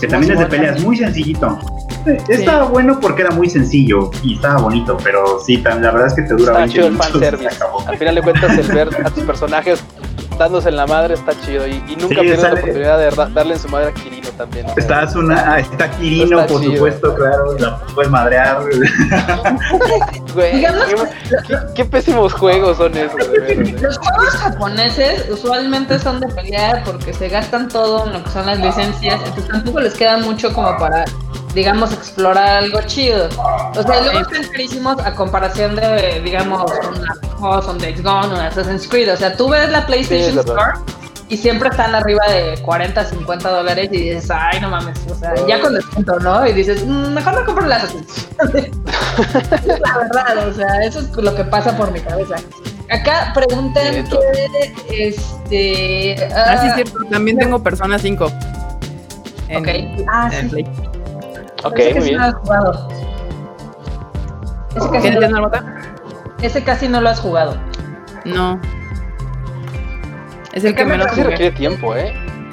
que 0.00 0.06
también 0.08 0.32
es 0.34 0.38
de 0.40 0.46
peleas, 0.46 0.80
muy 0.82 0.96
sencillito. 0.96 1.58
Eh, 2.06 2.18
Estaba 2.28 2.64
bueno 2.64 2.98
porque 3.00 3.22
era 3.22 3.30
muy 3.30 3.48
sencillo 3.48 4.10
y 4.24 4.34
estaba 4.34 4.60
bonito, 4.60 4.96
pero 5.04 5.38
sí, 5.46 5.58
la 5.58 5.76
verdad 5.76 6.08
es 6.08 6.14
que 6.14 6.22
te 6.22 6.34
dura 6.34 6.42
Está 6.44 6.58
20 6.58 6.72
chido 6.74 6.86
el 6.88 6.92
minutos 6.92 7.08
y 7.08 7.12
se 7.12 7.20
fanservice. 7.30 7.56
acabó. 7.56 7.88
Al 7.88 7.96
final 7.98 8.14
de 8.16 8.22
cuentas, 8.22 8.58
el 8.58 8.66
ver 8.66 8.88
a 9.06 9.10
tus 9.10 9.22
personajes 9.24 9.84
dándose 10.36 10.68
en 10.70 10.76
la 10.76 10.86
madre 10.88 11.14
está 11.14 11.32
chido. 11.46 11.68
Y, 11.68 11.74
y 11.88 11.94
nunca 11.96 12.08
Sí, 12.16 12.20
pierdes 12.22 12.40
sale- 12.40 12.54
la 12.54 12.60
oportunidad 12.60 12.98
de 12.98 13.10
da- 13.16 13.28
darle 13.28 13.54
en 13.54 13.60
su 13.60 13.68
madre 13.68 13.90
a 13.90 13.94
Kirino 13.94 14.21
también. 14.42 14.66
sea, 14.66 14.74
Está 14.76 15.00
Asuna, 15.00 15.44
ah, 15.54 15.58
está 15.60 15.90
Kirino, 15.92 16.40
Está 16.40 16.52
por 16.52 16.60
chido. 16.62 16.72
supuesto, 16.74 17.14
claro, 17.14 17.58
la 17.58 17.78
puedes 17.94 18.10
madrear. 18.10 18.58
Güey, 20.34 20.56
Digamos 20.56 20.84
qué, 20.86 21.36
qué- 21.46 21.58
qué 21.74 21.84
pésimos 21.84 22.32
juegos 22.32 22.78
son 22.78 22.96
esos. 22.96 23.14
Los 23.80 23.98
juegos 23.98 24.34
japoneses 24.36 25.28
usualmente 25.30 25.98
son 25.98 26.20
de 26.20 26.28
pelea 26.28 26.82
porque 26.84 27.12
se 27.12 27.28
gastan 27.28 27.68
todo 27.68 28.06
en 28.06 28.14
lo 28.14 28.24
que 28.24 28.30
son 28.30 28.46
las 28.46 28.58
licencias, 28.58 29.20
entonces 29.24 29.48
tampoco 29.48 29.80
les 29.80 29.94
queda 29.94 30.16
mucho 30.18 30.52
como 30.54 30.76
para, 30.78 31.04
digamos, 31.54 31.92
explorar 31.92 32.48
algo 32.64 32.80
chido. 32.86 33.28
O 33.76 33.82
sea, 33.82 34.00
luego 34.02 34.20
están 34.20 34.44
carísimos 34.50 34.98
a 35.04 35.14
comparación 35.14 35.76
de, 35.76 36.20
digamos, 36.24 36.62
un 36.70 37.06
juegos 37.36 37.64
son 37.66 37.78
de 37.78 37.88
X-Gun 37.90 38.32
o 38.32 38.38
de 38.38 38.46
Assassin's 38.46 38.88
Creed. 38.88 39.12
O 39.12 39.16
sea, 39.16 39.36
tú 39.36 39.48
ves 39.50 39.68
la 39.70 39.80
Sí, 39.80 39.86
PlayStation 39.86 40.36
verdad. 40.36 40.56
Store 40.78 41.01
y 41.32 41.36
siempre 41.38 41.70
están 41.70 41.94
arriba 41.94 42.22
de 42.28 42.58
40, 42.60 43.04
50 43.06 43.48
dólares 43.50 43.88
y 43.90 44.10
dices, 44.10 44.30
ay, 44.30 44.60
no 44.60 44.68
mames, 44.68 44.98
o 45.10 45.14
sea, 45.14 45.32
ya 45.48 45.60
con 45.62 45.72
descuento, 45.74 46.18
¿no? 46.20 46.46
Y 46.46 46.52
dices, 46.52 46.84
"Mm, 46.86 47.14
mejor 47.14 47.38
me 47.40 47.44
compro 47.46 47.72
Assassin's. 47.72 48.28
es 48.54 49.80
la 49.80 49.96
verdad, 49.98 50.46
o 50.46 50.52
sea, 50.52 50.84
eso 50.84 50.98
es 51.00 51.16
lo 51.16 51.34
que 51.34 51.42
pasa 51.44 51.74
por 51.74 51.90
mi 51.90 52.00
cabeza. 52.00 52.34
Acá 52.90 53.32
preguntan 53.34 54.04
que, 54.90 55.08
este... 55.08 56.16
Ah, 56.34 56.58
sí, 56.58 56.66
ah, 56.66 56.66
es 56.68 56.74
cierto. 56.74 56.98
También 57.10 57.38
tengo 57.38 57.62
Persona 57.62 57.98
5. 57.98 58.30
En, 59.48 59.62
Ok. 59.62 60.04
Ah, 60.12 60.28
en 60.34 60.42
sí. 60.42 60.48
Play. 60.50 60.64
Ok, 61.64 61.78
Ese 61.78 61.84
muy 61.84 61.94
casi 61.94 62.08
bien. 62.10 62.20
no 62.20 62.26
lo 62.26 62.28
has 62.28 62.34
jugado. 62.42 62.88
Ese 64.76 64.90
¿Qué 64.90 64.98
casi, 64.98 65.10
no, 65.10 65.30
Marmota? 65.30 65.64
ese 66.42 66.62
casi 66.64 66.88
no 66.88 67.00
lo 67.00 67.08
has 67.08 67.20
jugado. 67.20 67.56
No. 68.26 68.60
Es 70.52 70.64
el 70.64 70.70
¿En 70.70 70.76
que 70.76 70.84
menos 70.84 71.08
jugué. 71.10 71.24
requiere 71.24 71.56
tiempo, 71.56 71.96
¿eh? 71.96 72.12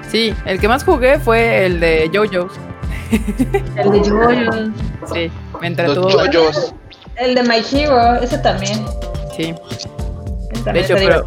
Sí, 0.10 0.34
el 0.46 0.60
que 0.60 0.68
más 0.68 0.84
jugué 0.84 1.20
fue 1.20 1.66
el 1.66 1.80
de 1.80 2.10
JoJo's. 2.14 2.54
El 3.76 3.92
de 3.92 4.00
Jojo. 4.10 4.42
Sí, 5.14 5.20
me 5.20 5.32
Los 5.54 5.64
entretuvo. 5.64 6.10
yoyos. 6.26 6.74
El 7.16 7.36
de 7.36 7.44
My 7.44 7.62
Hero, 7.72 8.16
ese 8.22 8.38
también. 8.38 8.86
Sí, 9.36 9.54
de 10.72 10.80
hecho, 10.80 10.96
pero. 10.96 11.26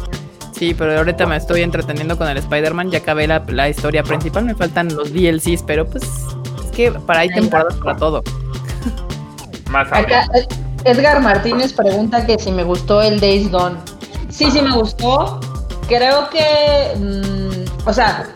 Sí, 0.53 0.73
pero 0.73 0.97
ahorita 0.97 1.25
me 1.25 1.35
estoy 1.35 1.61
entreteniendo 1.61 2.17
con 2.17 2.27
el 2.29 2.37
Spider-Man. 2.37 2.91
Ya 2.91 2.99
acabé 2.99 3.27
la, 3.27 3.43
la 3.47 3.69
historia 3.69 4.01
principal. 4.03 4.45
Me 4.45 4.55
faltan 4.55 4.95
los 4.95 5.11
DLCs, 5.13 5.63
pero 5.63 5.85
pues. 5.85 6.03
Es 6.03 6.71
que 6.75 6.91
para 6.91 7.21
hay 7.21 7.29
Ahí 7.29 7.35
temporadas 7.35 7.75
para 7.75 7.97
todo. 7.97 8.23
Más 9.69 9.87
Acá 9.91 10.27
eh, 10.35 10.47
Edgar 10.85 11.21
Martínez 11.21 11.73
pregunta 11.73 12.25
que 12.25 12.37
si 12.39 12.51
me 12.51 12.63
gustó 12.63 13.01
el 13.01 13.19
Days 13.19 13.51
Gone. 13.51 13.75
Sí, 14.29 14.49
sí 14.51 14.61
me 14.61 14.71
gustó. 14.73 15.39
Creo 15.87 16.29
que, 16.29 16.95
mm, 16.97 17.87
o 17.87 17.93
sea, 17.93 18.27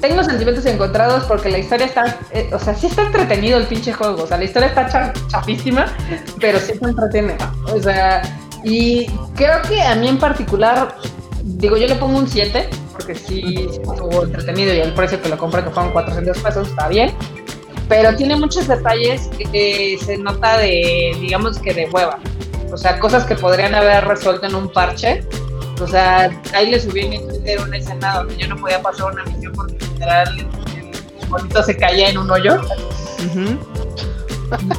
tengo 0.00 0.22
sentimientos 0.24 0.64
encontrados 0.66 1.24
porque 1.24 1.48
la 1.48 1.58
historia 1.58 1.86
está, 1.86 2.18
eh, 2.32 2.50
o 2.52 2.58
sea, 2.58 2.74
sí 2.74 2.86
está 2.86 3.02
entretenido 3.02 3.58
el 3.58 3.66
pinche 3.66 3.92
juego. 3.92 4.22
O 4.22 4.26
sea, 4.26 4.38
la 4.38 4.44
historia 4.44 4.68
está 4.68 4.88
cha- 4.88 5.12
chafísima, 5.28 5.86
pero 6.40 6.58
sí 6.58 6.72
se 6.78 6.84
entretiene. 6.84 7.36
O 7.74 7.80
sea, 7.80 8.22
y 8.64 9.06
creo 9.36 9.60
que 9.62 9.80
a 9.82 9.94
mí 9.94 10.08
en 10.08 10.18
particular, 10.18 10.96
digo, 11.44 11.76
yo 11.76 11.86
le 11.86 11.94
pongo 11.96 12.18
un 12.18 12.28
7 12.28 12.68
porque 12.92 13.14
sí 13.14 13.68
estuvo 13.70 14.24
entretenido 14.24 14.72
y 14.74 14.78
el 14.80 14.92
precio 14.94 15.20
que 15.20 15.28
lo 15.28 15.38
compré, 15.38 15.64
que 15.64 15.70
fueron 15.70 15.92
400 15.92 16.38
pesos, 16.38 16.68
está 16.68 16.88
bien 16.88 17.12
pero 17.88 18.14
tiene 18.16 18.36
muchos 18.36 18.68
detalles 18.68 19.28
que 19.52 19.98
se 20.02 20.16
nota 20.16 20.56
de, 20.56 21.14
digamos 21.20 21.58
que 21.58 21.74
de 21.74 21.90
hueva. 21.90 22.18
O 22.72 22.76
sea, 22.78 22.98
cosas 22.98 23.24
que 23.24 23.34
podrían 23.34 23.74
haber 23.74 24.06
resuelto 24.06 24.46
en 24.46 24.54
un 24.54 24.72
parche. 24.72 25.26
O 25.82 25.88
sea, 25.88 26.30
ahí 26.54 26.70
le 26.70 26.80
subí 26.80 27.00
en 27.00 27.10
mi 27.10 27.18
Twitter 27.18 27.60
una 27.60 27.76
escena 27.76 28.18
donde 28.18 28.36
yo 28.36 28.48
no 28.48 28.56
podía 28.56 28.80
pasar 28.80 29.12
una 29.12 29.24
misión 29.24 29.52
porque 29.52 29.74
literal 29.74 30.38
el 31.20 31.28
bonito 31.28 31.62
se 31.62 31.76
caía 31.76 32.10
en 32.10 32.18
un 32.18 32.30
hoyo. 32.30 32.60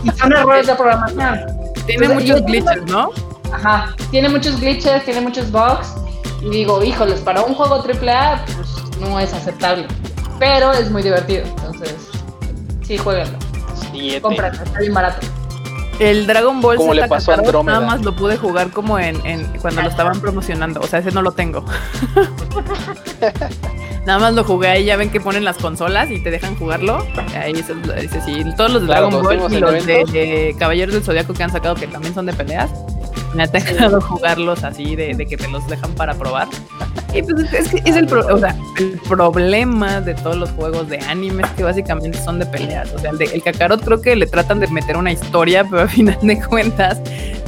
Y 0.03 0.11
son 0.11 0.33
errores 0.33 0.67
de 0.67 0.75
programación. 0.75 1.39
Tiene 1.85 2.09
muchos 2.09 2.41
glitches, 2.45 2.83
¿no? 2.85 3.11
Ajá, 3.51 3.95
tiene 4.11 4.29
muchos 4.29 4.59
glitches, 4.59 5.03
tiene 5.05 5.21
muchos 5.21 5.51
bugs. 5.51 5.93
Y 6.41 6.49
digo, 6.49 6.83
híjoles, 6.83 7.21
para 7.21 7.41
un 7.41 7.53
juego 7.53 7.75
AAA, 7.75 8.45
pues 8.45 8.99
no 8.99 9.19
es 9.19 9.33
aceptable. 9.33 9.87
Pero 10.39 10.71
es 10.73 10.89
muy 10.89 11.03
divertido. 11.03 11.45
Entonces, 11.45 11.95
sí, 12.85 12.97
jueguenlo. 12.97 13.37
Siete. 13.91 14.21
Cómpranlo, 14.21 14.63
está 14.63 14.79
bien 14.79 14.93
barato. 14.93 15.25
El 15.99 16.25
Dragon 16.27 16.59
Ball 16.61 16.77
Como 16.77 16.93
Z 16.93 17.01
le 17.01 17.07
pasó 17.07 17.31
a 17.31 17.35
Andrómeda. 17.35 17.79
nada 17.79 17.91
más 17.91 18.03
lo 18.03 18.15
pude 18.15 18.37
jugar 18.37 18.71
como 18.71 18.97
en, 18.99 19.23
en 19.25 19.45
cuando 19.59 19.81
lo 19.81 19.89
estaban 19.89 20.19
promocionando. 20.19 20.79
O 20.81 20.87
sea, 20.87 20.99
ese 20.99 21.11
no 21.11 21.21
lo 21.21 21.31
tengo. 21.31 21.63
nada 24.05 24.19
más 24.19 24.33
lo 24.33 24.43
jugué 24.43 24.69
ahí. 24.69 24.85
Ya 24.85 24.97
ven 24.97 25.09
que 25.11 25.21
ponen 25.21 25.45
las 25.45 25.57
consolas 25.57 26.09
y 26.11 26.21
te 26.21 26.31
dejan 26.31 26.55
jugarlo. 26.55 27.05
Ahí 27.35 27.53
es, 27.53 27.69
ese 27.97 28.21
sí. 28.21 28.43
Todos 28.57 28.71
los 28.71 28.81
de 28.81 28.87
Claro, 28.87 29.09
Dragon 29.09 29.23
Ball 29.23 29.53
y 29.53 29.59
los 29.59 29.85
de, 29.85 30.05
de 30.05 30.55
Caballeros 30.57 30.93
del 30.93 31.03
Zodiaco 31.03 31.33
que 31.33 31.43
han 31.43 31.51
sacado 31.51 31.75
que 31.75 31.87
también 31.87 32.13
son 32.13 32.25
de 32.25 32.33
peleas. 32.33 32.71
Me 33.33 33.43
ha 33.43 33.47
dejado 33.47 33.99
jugarlos 34.01 34.63
así 34.63 34.95
de, 34.95 35.13
de 35.15 35.25
que 35.25 35.37
te 35.37 35.47
los 35.47 35.65
dejan 35.67 35.91
para 35.93 36.13
probar. 36.13 36.47
Y 37.13 37.21
pues 37.23 37.43
es, 37.51 37.53
es 37.53 37.69
que 37.69 37.89
es 37.89 37.95
el, 37.95 38.05
pro- 38.07 38.25
o 38.33 38.37
sea, 38.37 38.55
el 38.79 38.99
problema 39.07 40.01
de 40.01 40.13
todos 40.15 40.35
los 40.37 40.49
juegos 40.51 40.87
de 40.89 40.99
anime 40.99 41.43
es 41.43 41.49
que 41.51 41.63
básicamente 41.63 42.17
son 42.23 42.39
de 42.39 42.45
peleas. 42.45 42.91
O 42.93 42.99
sea, 42.99 43.11
el, 43.11 43.17
de, 43.17 43.25
el 43.25 43.41
Kakarot 43.43 43.83
creo 43.83 44.01
que 44.01 44.15
le 44.15 44.25
tratan 44.27 44.59
de 44.59 44.67
meter 44.67 44.97
una 44.97 45.11
historia, 45.11 45.63
pero 45.63 45.81
al 45.83 45.89
final 45.89 46.17
de 46.21 46.41
cuentas 46.43 47.01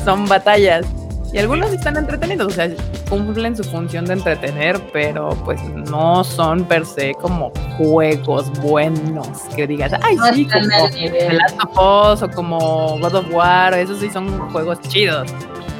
son 0.03 0.27
batallas. 0.27 0.85
Y 1.33 1.37
algunos 1.39 1.73
están 1.73 1.97
entretenidos, 1.97 2.47
o 2.47 2.49
sea, 2.55 2.69
cumplen 3.09 3.57
su 3.57 3.63
función 3.65 4.05
de 4.05 4.13
entretener, 4.13 4.79
pero 4.93 5.29
pues 5.43 5.59
no 5.89 6.23
son 6.23 6.63
per 6.63 6.85
se 6.85 7.13
como 7.15 7.51
juegos 7.77 8.49
buenos 8.61 9.27
que 9.53 9.67
digas, 9.67 9.91
ay, 10.01 10.15
No 10.15 10.33
sí, 10.33 10.47
como. 10.47 10.89
The 10.89 11.33
Last 11.33 11.57
of 11.61 12.13
Us 12.13 12.21
o 12.23 12.29
como 12.33 12.97
God 12.99 13.15
of 13.15 13.25
War, 13.33 13.73
esos 13.73 13.99
sí 13.99 14.09
son 14.09 14.39
juegos 14.51 14.79
chidos. 14.87 15.33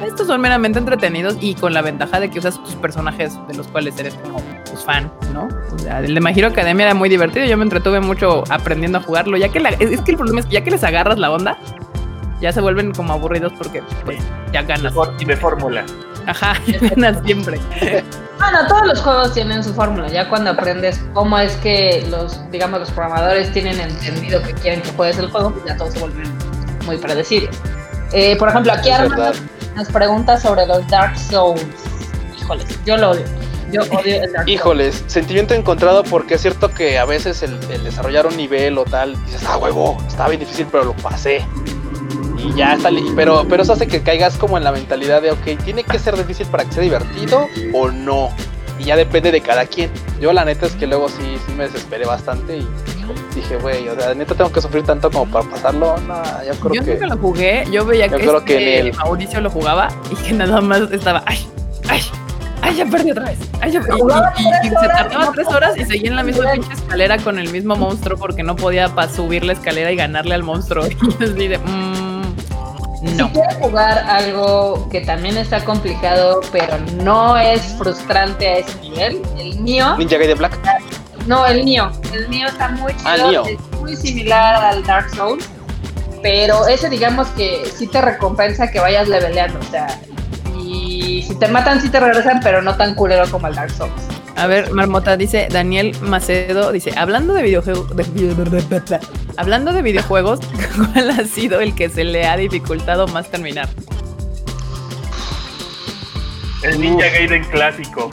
Estos 0.04 0.26
son 0.26 0.40
meramente 0.40 0.78
entretenidos 0.78 1.36
y 1.40 1.54
con 1.54 1.72
la 1.74 1.82
ventaja 1.82 2.20
de 2.20 2.30
que 2.30 2.38
usas 2.38 2.62
tus 2.62 2.74
personajes 2.74 3.34
de 3.48 3.54
los 3.54 3.66
cuales 3.68 3.98
eres 3.98 4.14
como 4.14 4.38
pues, 4.40 4.84
fan, 4.84 5.10
¿no? 5.32 5.48
O 5.74 5.78
sea, 5.78 6.00
el 6.00 6.14
de 6.14 6.20
My 6.20 6.32
Hero 6.34 6.48
Academia 6.48 6.86
era 6.86 6.94
muy 6.94 7.08
divertido. 7.08 7.46
Yo 7.46 7.56
me 7.56 7.64
entretuve 7.64 8.00
mucho 8.00 8.44
aprendiendo 8.50 8.98
a 8.98 9.00
jugarlo. 9.02 9.36
Ya 9.36 9.48
que 9.48 9.60
la- 9.60 9.70
es 9.70 10.00
que 10.02 10.10
el 10.12 10.16
problema 10.16 10.40
es 10.40 10.46
que 10.46 10.52
ya 10.52 10.64
que 10.64 10.70
les 10.70 10.84
agarras 10.84 11.18
la 11.18 11.30
onda, 11.30 11.56
ya 12.40 12.52
se 12.52 12.60
vuelven 12.60 12.92
como 12.92 13.12
aburridos 13.14 13.52
porque 13.56 13.82
pues, 14.04 14.18
ya 14.52 14.62
ganas. 14.62 14.92
Y 15.18 15.24
de 15.24 15.36
fórmula. 15.36 15.84
Ajá, 16.26 16.54
ganas 16.80 17.18
siempre. 17.24 17.58
Bueno, 18.38 18.66
todos 18.68 18.86
los 18.86 19.00
juegos 19.00 19.32
tienen 19.32 19.64
su 19.64 19.72
fórmula. 19.72 20.08
Ya 20.08 20.28
cuando 20.28 20.50
aprendes 20.50 21.02
cómo 21.14 21.38
es 21.38 21.54
que 21.56 22.06
los, 22.10 22.38
digamos, 22.50 22.80
los 22.80 22.90
programadores 22.90 23.50
tienen 23.52 23.80
entendido 23.80 24.42
que 24.42 24.52
quieren 24.54 24.82
que 24.82 24.90
juegues 24.92 25.18
el 25.18 25.30
juego, 25.30 25.52
pues 25.52 25.64
ya 25.64 25.76
todo 25.76 25.90
se 25.90 25.98
vuelve 26.00 26.22
muy 26.84 26.98
predecible. 26.98 27.48
Eh, 28.12 28.36
por 28.36 28.48
ejemplo, 28.50 28.72
aquí 28.72 28.88
Es 28.90 28.94
Armando 28.94 29.16
verdad. 29.24 29.40
Nos 29.76 29.88
pregunta 29.88 30.40
sobre 30.40 30.66
los 30.66 30.86
Dark 30.88 31.16
Souls. 31.18 31.62
Híjoles, 32.40 32.66
yo 32.84 32.96
lo 32.96 33.10
odio. 33.10 33.24
Yo 33.70 33.82
odio 33.82 34.22
el 34.22 34.32
Dark 34.32 34.46
Souls. 34.46 34.48
Híjoles, 34.48 35.04
sentimiento 35.06 35.54
encontrado 35.54 36.02
porque 36.02 36.34
es 36.34 36.40
cierto 36.40 36.72
que 36.72 36.98
a 36.98 37.04
veces 37.04 37.42
el, 37.42 37.58
el 37.70 37.84
desarrollar 37.84 38.26
un 38.26 38.36
nivel 38.36 38.78
o 38.78 38.84
tal, 38.84 39.22
dices, 39.26 39.42
ah, 39.46 39.58
huevo, 39.58 39.98
estaba 40.08 40.30
bien 40.30 40.40
difícil, 40.40 40.66
pero 40.72 40.84
lo 40.84 40.94
pasé. 40.94 41.44
Y 42.38 42.54
ya 42.54 42.74
está, 42.74 42.90
pero, 43.14 43.46
pero 43.48 43.62
eso 43.62 43.74
hace 43.74 43.86
que 43.86 44.02
caigas 44.02 44.38
como 44.38 44.56
en 44.56 44.64
la 44.64 44.72
mentalidad 44.72 45.20
de, 45.20 45.32
ok, 45.32 45.62
tiene 45.62 45.84
que 45.84 45.98
ser 45.98 46.16
difícil 46.16 46.46
para 46.46 46.64
que 46.64 46.72
sea 46.72 46.82
divertido 46.82 47.46
o 47.74 47.90
no. 47.90 48.30
Y 48.78 48.84
ya 48.84 48.96
depende 48.96 49.30
de 49.30 49.40
cada 49.40 49.66
quien. 49.66 49.90
Yo 50.20 50.32
la 50.32 50.44
neta 50.44 50.66
es 50.66 50.72
que 50.72 50.86
luego 50.86 51.08
sí, 51.08 51.38
sí 51.46 51.52
me 51.52 51.64
desesperé 51.64 52.06
bastante 52.06 52.58
y 52.58 52.68
dije, 53.34 53.56
güey, 53.56 53.88
o 53.88 53.98
sea, 53.98 54.14
neta 54.14 54.34
tengo 54.34 54.50
que 54.52 54.60
sufrir 54.60 54.84
tanto 54.84 55.10
como 55.10 55.26
para 55.30 55.48
pasarlo. 55.48 55.96
No, 56.06 56.22
yo 56.46 56.54
creo 56.60 56.74
Yo 56.74 56.84
que... 56.84 56.92
nunca 56.94 57.06
lo 57.06 57.16
jugué, 57.18 57.64
yo 57.70 57.84
veía 57.84 58.06
Yo 58.06 58.16
que, 58.16 58.22
creo 58.26 58.44
que 58.44 58.54
este 58.56 58.78
en 58.80 58.86
el- 58.88 58.94
Mauricio 58.94 59.40
lo 59.40 59.50
jugaba 59.50 59.88
y 60.10 60.14
que 60.16 60.32
nada 60.32 60.60
más 60.60 60.80
estaba, 60.92 61.22
ay, 61.26 61.46
ay, 61.88 62.00
ay, 62.62 62.76
ya 62.76 62.86
perdí 62.86 63.10
otra 63.12 63.24
vez. 63.26 63.38
Ay, 63.60 63.72
ya 63.72 63.80
perdí. 63.80 64.00
Y, 64.00 64.42
y- 64.42 64.66
y 64.66 64.70
tres 64.70 64.80
se 64.80 64.88
tardaba 64.88 65.32
tres 65.32 65.48
horas 65.48 65.76
y 65.76 65.84
seguía 65.84 66.10
en 66.10 66.16
la 66.16 66.22
misma 66.22 66.52
pinche 66.52 66.72
escalera 66.72 67.18
con 67.18 67.38
el 67.38 67.50
mismo 67.50 67.76
monstruo 67.76 68.18
porque 68.18 68.42
no 68.42 68.56
podía 68.56 68.88
pa 68.94 69.08
subir 69.08 69.44
la 69.44 69.52
escalera 69.52 69.90
y 69.92 69.96
ganarle 69.96 70.34
al 70.34 70.42
monstruo. 70.42 70.86
Y 70.90 70.96
yo 70.96 71.08
así 71.20 71.48
de, 71.48 71.58
mm, 71.58 72.16
no. 73.16 73.26
Si 73.28 73.32
quieres 73.34 73.54
jugar 73.60 73.98
algo 74.08 74.88
que 74.90 75.00
también 75.02 75.36
está 75.36 75.64
complicado, 75.64 76.40
pero 76.50 76.78
no 77.04 77.36
es 77.36 77.62
frustrante 77.78 78.48
a 78.48 78.56
ese 78.58 78.80
nivel, 78.80 79.22
el 79.38 79.60
mío, 79.60 79.96
Ninja 79.98 80.16
Gaiden 80.16 80.38
Black. 80.38 80.58
No, 81.26 81.46
el 81.46 81.64
mío, 81.64 81.90
el 82.12 82.28
mío 82.28 82.46
está 82.48 82.68
muy 82.68 82.92
chido, 82.96 83.08
Ah, 83.44 83.48
es 83.48 83.80
muy 83.80 83.96
similar 83.96 84.64
al 84.64 84.84
Dark 84.84 85.10
Souls, 85.10 85.48
pero 86.22 86.66
ese 86.66 86.88
digamos 86.88 87.28
que 87.28 87.64
sí 87.74 87.86
te 87.86 88.00
recompensa 88.00 88.70
que 88.70 88.80
vayas 88.80 89.08
leveleando, 89.08 89.58
o 89.58 89.70
sea, 89.70 90.00
y 90.60 91.22
si 91.26 91.34
te 91.38 91.48
matan 91.48 91.80
sí 91.80 91.88
te 91.88 92.00
regresan, 92.00 92.40
pero 92.42 92.62
no 92.62 92.76
tan 92.76 92.94
culero 92.94 93.30
como 93.30 93.46
el 93.48 93.54
Dark 93.54 93.70
Souls. 93.70 93.92
A 94.36 94.46
ver, 94.46 94.70
Marmota 94.72 95.16
dice, 95.16 95.48
Daniel 95.50 95.96
Macedo 96.02 96.70
dice, 96.70 96.92
hablando 96.96 97.32
de 97.32 97.42
videojuegos, 97.42 97.90
hablando 99.36 99.72
de 99.72 99.82
videojuegos, 99.82 100.40
¿cuál 100.92 101.10
ha 101.10 101.24
sido 101.24 101.60
el 101.60 101.74
que 101.74 101.88
se 101.88 102.04
le 102.04 102.26
ha 102.26 102.36
dificultado 102.36 103.06
más 103.08 103.30
terminar? 103.30 103.68
El 106.62 106.80
Ninja 106.80 107.08
Gaiden 107.08 107.44
clásico. 107.44 108.10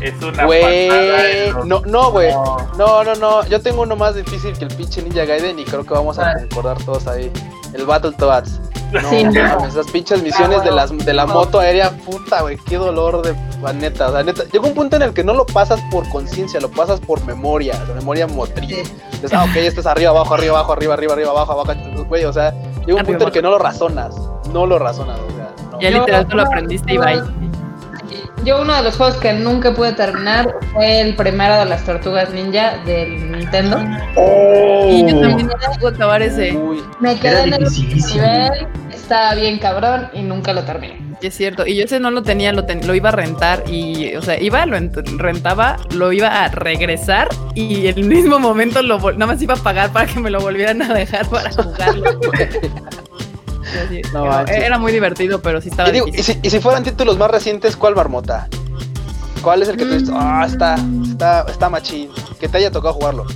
Es 0.00 0.22
una 0.22 0.44
Güey, 0.46 1.50
los- 1.50 1.66
no, 1.66 1.80
no, 1.86 2.10
güey. 2.12 2.32
No. 2.32 2.56
No, 2.76 3.04
no, 3.04 3.14
no. 3.16 3.44
Yo 3.46 3.60
tengo 3.60 3.82
uno 3.82 3.96
más 3.96 4.14
difícil 4.14 4.56
que 4.56 4.64
el 4.64 4.74
pinche 4.74 5.02
Ninja 5.02 5.24
Gaiden 5.24 5.58
y 5.58 5.64
creo 5.64 5.84
que 5.84 5.92
vamos 5.94 6.18
a 6.18 6.30
Ah. 6.30 6.34
concordar 6.38 6.78
todos 6.84 7.06
ahí. 7.08 7.30
El 7.74 7.84
Battletoads. 7.86 8.60
No, 8.88 9.10
Sí, 9.10 9.22
no. 9.22 9.32
mames, 9.32 9.74
esas 9.74 9.86
pinches 9.90 10.22
misiones 10.22 10.60
Ah, 10.62 10.64
de, 10.64 10.70
las, 10.70 10.96
de 10.96 11.12
la 11.12 11.26
No. 11.26 11.34
moto 11.34 11.60
aérea, 11.60 11.90
puta, 11.90 12.40
güey, 12.40 12.56
qué 12.56 12.78
dolor 12.78 13.20
de 13.20 13.34
la 13.62 13.74
neta. 13.74 14.08
O 14.08 14.12
sea, 14.12 14.22
neta, 14.22 14.44
llega 14.50 14.66
un 14.66 14.72
punto 14.72 14.96
en 14.96 15.02
el 15.02 15.12
que 15.12 15.22
no 15.22 15.34
lo 15.34 15.44
pasas 15.44 15.78
por 15.90 16.08
conciencia, 16.08 16.58
lo 16.58 16.70
pasas 16.70 16.98
por 16.98 17.22
memoria, 17.26 17.78
la 17.86 17.92
memoria 17.94 18.26
motriz. 18.26 18.90
Dices, 19.12 19.34
ah, 19.34 19.44
ok, 19.44 19.56
este 19.56 19.80
es 19.80 19.86
arriba, 19.86 20.08
abajo, 20.08 20.32
arriba, 20.32 20.54
abajo, 20.56 20.72
arriba, 20.72 20.94
arriba, 20.94 21.12
arriba, 21.12 21.30
abajo, 21.32 21.52
abajo. 21.52 21.74
Güey, 22.08 22.24
o 22.24 22.32
sea, 22.32 22.52
llega 22.52 22.62
un 22.70 22.78
Arriba, 23.00 23.02
punto 23.04 23.24
en 23.24 23.28
el 23.28 23.32
que 23.34 23.42
no 23.42 23.50
lo 23.50 23.58
razonas. 23.58 24.14
No 24.54 24.64
lo 24.64 24.78
razonas, 24.78 25.18
o 25.20 25.36
sea, 25.36 25.50
no. 25.70 25.80
Ya 25.82 25.90
literal 25.90 26.26
tú 26.26 26.36
lo 26.38 26.42
aprendiste 26.44 26.94
y 26.94 26.96
bye. 26.96 27.20
Yo 28.44 28.62
uno 28.62 28.74
de 28.76 28.82
los 28.82 28.96
juegos 28.96 29.16
que 29.16 29.32
nunca 29.32 29.74
pude 29.74 29.92
terminar 29.92 30.54
fue 30.72 31.00
el 31.02 31.14
primero 31.16 31.58
de 31.58 31.64
las 31.66 31.84
Tortugas 31.84 32.30
Ninja 32.32 32.78
del 32.86 33.30
Nintendo. 33.32 33.78
Y 34.88 35.06
yo 35.06 35.16
Oh, 35.16 35.20
también 35.20 35.46
no 35.48 35.54
puedo 35.80 35.94
acabar 35.94 36.22
ese. 36.22 36.52
Uy, 36.56 36.82
Me 37.00 37.18
quedé 37.18 37.42
en 37.42 37.54
el 37.54 37.64
nivel, 37.64 38.66
estaba 38.92 39.34
bien 39.34 39.58
cabrón 39.58 40.08
y 40.14 40.22
nunca 40.22 40.52
lo 40.52 40.64
terminé. 40.64 40.98
Es 41.20 41.34
cierto. 41.34 41.66
Y 41.66 41.74
yo 41.76 41.84
ese 41.84 41.98
no 41.98 42.10
lo 42.12 42.22
tenía, 42.22 42.52
lo, 42.52 42.64
ten- 42.64 42.86
lo 42.86 42.94
iba 42.94 43.08
a 43.08 43.12
rentar 43.12 43.64
y, 43.68 44.14
o 44.14 44.22
sea, 44.22 44.40
iba, 44.40 44.64
lo 44.66 44.76
ent- 44.78 45.04
rentaba, 45.18 45.76
lo 45.94 46.12
iba 46.12 46.44
a 46.44 46.48
regresar 46.48 47.28
y 47.54 47.88
en 47.88 47.98
el 47.98 48.04
mismo 48.04 48.38
momento 48.38 48.82
lo 48.82 48.98
nada 49.12 49.26
más 49.26 49.42
iba 49.42 49.54
a 49.54 49.56
pagar 49.58 49.90
para 49.92 50.06
que 50.06 50.20
me 50.20 50.30
lo 50.30 50.40
volvieran 50.40 50.80
a 50.80 50.94
dejar 50.94 51.26
para 51.28 51.50
jugarlo. 51.50 52.20
Así, 53.84 54.02
No 54.12 54.46
era 54.46 54.78
muy 54.78 54.92
divertido, 54.92 55.40
pero 55.40 55.60
sí 55.60 55.68
estaba 55.68 55.88
Y, 55.88 55.92
digo, 55.92 56.08
y, 56.08 56.12
difícil. 56.12 56.38
si, 56.42 56.48
y 56.48 56.50
si 56.50 56.60
fueran 56.60 56.82
títulos 56.82 57.18
más 57.18 57.30
recientes, 57.30 57.76
¿cuál 57.76 57.94
marmota? 57.94 58.48
¿Cuál 59.42 59.62
es 59.62 59.68
el 59.68 59.76
que 59.76 59.84
tú 59.84 59.92
dices, 59.92 60.10
ah, 60.12 60.44
está, 60.46 60.76
está, 61.08 61.46
está 61.48 61.68
machín? 61.70 62.10
Que 62.40 62.48
te 62.48 62.58
haya 62.58 62.70
tocado 62.70 62.94
jugarlo. 62.94 63.26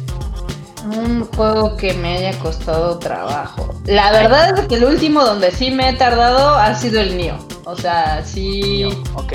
Un 0.84 1.24
juego 1.36 1.76
que 1.76 1.94
me 1.94 2.16
haya 2.18 2.38
costado 2.40 2.98
trabajo. 2.98 3.72
La 3.86 4.10
verdad 4.10 4.58
es 4.58 4.66
que 4.66 4.74
el 4.74 4.84
último 4.84 5.24
donde 5.24 5.52
sí 5.52 5.70
me 5.70 5.90
he 5.90 5.92
tardado 5.92 6.56
ha 6.56 6.74
sido 6.74 7.00
el 7.00 7.16
Nio. 7.16 7.38
O 7.64 7.76
sea, 7.76 8.24
sí. 8.24 8.84
Ok. 9.14 9.32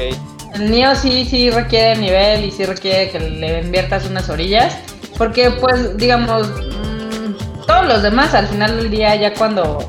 El 0.56 0.72
Nio 0.72 0.94
sí, 0.96 1.26
sí 1.26 1.50
requiere 1.50 1.96
nivel 2.00 2.44
y 2.44 2.52
sí 2.52 2.66
requiere 2.66 3.10
que 3.12 3.20
le 3.20 3.62
inviertas 3.62 4.06
unas 4.06 4.30
orillas. 4.30 4.76
Porque, 5.18 5.52
pues, 5.52 5.98
digamos, 5.98 6.50
mm, 6.50 7.66
todos 7.66 7.88
los 7.88 8.02
demás 8.04 8.34
al 8.34 8.48
final 8.48 8.76
del 8.76 8.92
día, 8.92 9.16
ya 9.16 9.34
cuando 9.34 9.80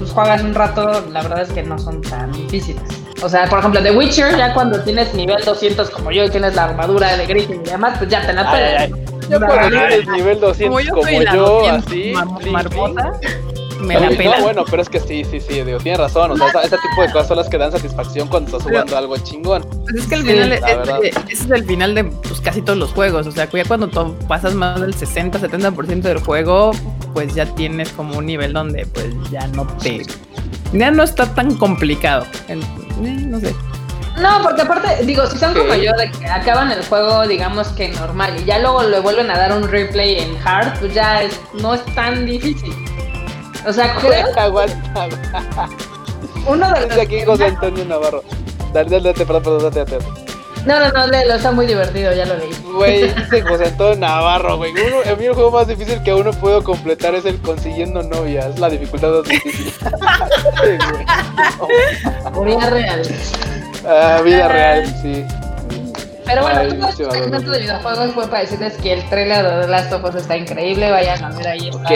pues 0.00 0.12
juegas 0.12 0.42
un 0.42 0.54
rato, 0.54 1.04
la 1.12 1.20
verdad 1.20 1.42
es 1.42 1.50
que 1.50 1.62
no 1.62 1.78
son 1.78 2.00
tan 2.00 2.32
difíciles. 2.32 2.82
O 3.22 3.28
sea, 3.28 3.46
por 3.50 3.58
ejemplo, 3.58 3.82
The 3.82 3.90
Witcher, 3.90 4.34
ya 4.34 4.54
cuando 4.54 4.80
tienes 4.80 5.12
nivel 5.12 5.44
200 5.44 5.90
como 5.90 6.10
yo 6.10 6.24
y 6.24 6.30
tienes 6.30 6.54
la 6.54 6.64
armadura 6.64 7.18
de 7.18 7.26
Griffin 7.26 7.60
y 7.66 7.68
demás, 7.68 7.98
pues 7.98 8.08
ya 8.08 8.26
te 8.26 8.32
la 8.32 8.50
ay, 8.50 8.90
Ya 9.28 9.38
cuando 9.38 9.68
tienes 9.68 10.08
nivel 10.08 10.40
200 10.40 10.68
Como 10.68 10.80
yo 10.80 10.90
como 10.94 11.02
soy 11.02 11.24
la 11.24 11.34
yo, 11.34 11.46
200 11.82 11.86
así. 11.86 12.50
marmota. 12.50 13.12
Me 13.80 13.98
la 13.98 14.10
No, 14.10 14.42
bueno, 14.42 14.64
pero 14.70 14.82
es 14.82 14.88
que 14.88 15.00
sí, 15.00 15.24
sí, 15.24 15.40
sí, 15.40 15.62
digo, 15.62 15.78
tienes 15.78 15.98
razón. 16.00 16.30
O 16.32 16.36
sea, 16.36 16.62
ese 16.62 16.76
tipo 16.78 17.02
de 17.02 17.10
cosas 17.12 17.28
son 17.28 17.36
las 17.38 17.48
que 17.48 17.58
dan 17.58 17.72
satisfacción 17.72 18.28
cuando 18.28 18.48
estás 18.56 18.62
jugando 18.68 18.96
algo 18.96 19.16
chingón. 19.18 19.62
Pues 19.82 19.94
es 19.96 20.06
que 20.06 20.14
al 20.16 20.22
Sí, 20.22 20.28
final 20.28 20.48
la 20.50 20.54
es- 20.56 20.62
verdad. 20.62 20.98
es- 21.04 21.16
ese 21.28 21.44
es 21.44 21.50
el 21.50 21.64
final 21.64 21.94
de 21.94 22.04
pues, 22.04 22.40
casi 22.40 22.62
todos 22.62 22.78
los 22.78 22.90
juegos. 22.92 23.26
O 23.26 23.32
sea, 23.32 23.48
ya 23.50 23.64
cuando 23.64 23.88
to- 23.88 24.14
pasas 24.28 24.54
más 24.54 24.80
del 24.80 24.94
60-70% 24.94 26.08
del 26.08 26.18
juego, 26.20 26.72
pues 27.14 27.34
ya 27.34 27.46
tienes 27.46 27.90
como 27.90 28.18
un 28.18 28.26
nivel 28.26 28.52
donde 28.52 28.86
pues 28.86 29.06
ya 29.30 29.46
no 29.48 29.66
te... 29.82 30.02
Ya 30.72 30.90
no 30.92 31.02
está 31.02 31.26
tan 31.34 31.56
complicado. 31.56 32.24
El- 32.48 32.60
eh, 32.60 32.64
no 33.26 33.40
sé. 33.40 33.54
No, 34.20 34.42
porque 34.42 34.62
aparte, 34.62 35.04
digo, 35.06 35.24
si 35.26 35.38
son 35.38 35.54
como 35.54 35.74
yo, 35.74 35.92
de 35.92 36.10
que 36.10 36.26
acaban 36.26 36.70
el 36.70 36.84
juego, 36.84 37.26
digamos 37.26 37.68
que 37.68 37.88
normal, 37.88 38.34
y 38.40 38.44
ya 38.44 38.58
luego 38.58 38.82
le 38.82 39.00
vuelven 39.00 39.30
a 39.30 39.38
dar 39.38 39.52
un 39.56 39.66
replay 39.66 40.18
en 40.18 40.36
hard, 40.44 40.78
pues 40.78 40.92
ya 40.92 41.22
es, 41.22 41.40
no 41.62 41.74
es 41.74 41.84
tan 41.94 42.26
difícil. 42.26 42.74
O 43.66 43.72
sea, 43.72 43.94
creo 43.96 44.26
Aguanta. 44.36 45.08
uno 46.46 46.66
de 46.72 46.80
los... 46.80 46.88
Dice 46.88 47.00
aquí 47.02 47.20
José 47.24 47.46
Antonio 47.46 47.84
Navarro. 47.84 48.22
Dale, 48.72 48.88
dale, 48.90 49.08
date, 49.12 49.26
perdón, 49.26 49.42
perdón, 49.42 49.74
date, 49.74 49.92
date. 49.96 50.06
No, 50.66 50.78
no, 50.78 50.90
no, 50.92 51.06
léelo, 51.06 51.34
está 51.34 51.52
muy 51.52 51.64
divertido, 51.66 52.12
ya 52.12 52.26
lo 52.26 52.36
leí. 52.36 52.50
Güey, 52.74 53.12
dice 53.14 53.40
José 53.42 53.66
Antonio 53.68 53.96
Navarro, 53.96 54.58
güey. 54.58 54.72
A 55.10 55.14
mí 55.16 55.24
el 55.24 55.32
juego 55.34 55.50
más 55.50 55.66
difícil 55.66 56.02
que 56.02 56.12
uno 56.12 56.32
puedo 56.32 56.62
completar 56.62 57.14
es 57.14 57.24
el 57.24 57.40
consiguiendo 57.40 58.02
novia. 58.02 58.46
Es 58.48 58.58
la 58.58 58.68
dificultad 58.68 59.08
más 59.10 59.24
difícil. 59.24 59.72
Vida 62.44 62.70
real. 62.70 63.02
Ah, 63.86 64.20
vida 64.22 64.48
real, 64.48 64.86
sí. 65.02 65.24
Pero 66.26 66.42
bueno, 66.42 66.60
Ay, 66.60 66.68
todo 66.78 66.88
este 66.90 67.10
segmento 67.10 67.36
Badoo. 67.38 67.52
de 67.52 67.60
videojuegos 67.60 68.12
fue 68.12 68.26
para 68.28 68.40
decirles 68.42 68.74
que 68.76 68.92
el 68.92 69.08
trailer 69.08 69.42
de 69.44 69.60
The 69.62 69.66
Last 69.68 69.92
of 69.92 70.04
Us 70.04 70.14
está 70.16 70.36
increíble, 70.36 70.90
vayan 70.90 71.24
a 71.24 71.30
ver 71.30 71.48
ahí. 71.48 71.68
está. 71.70 71.78
Ok. 71.78 71.90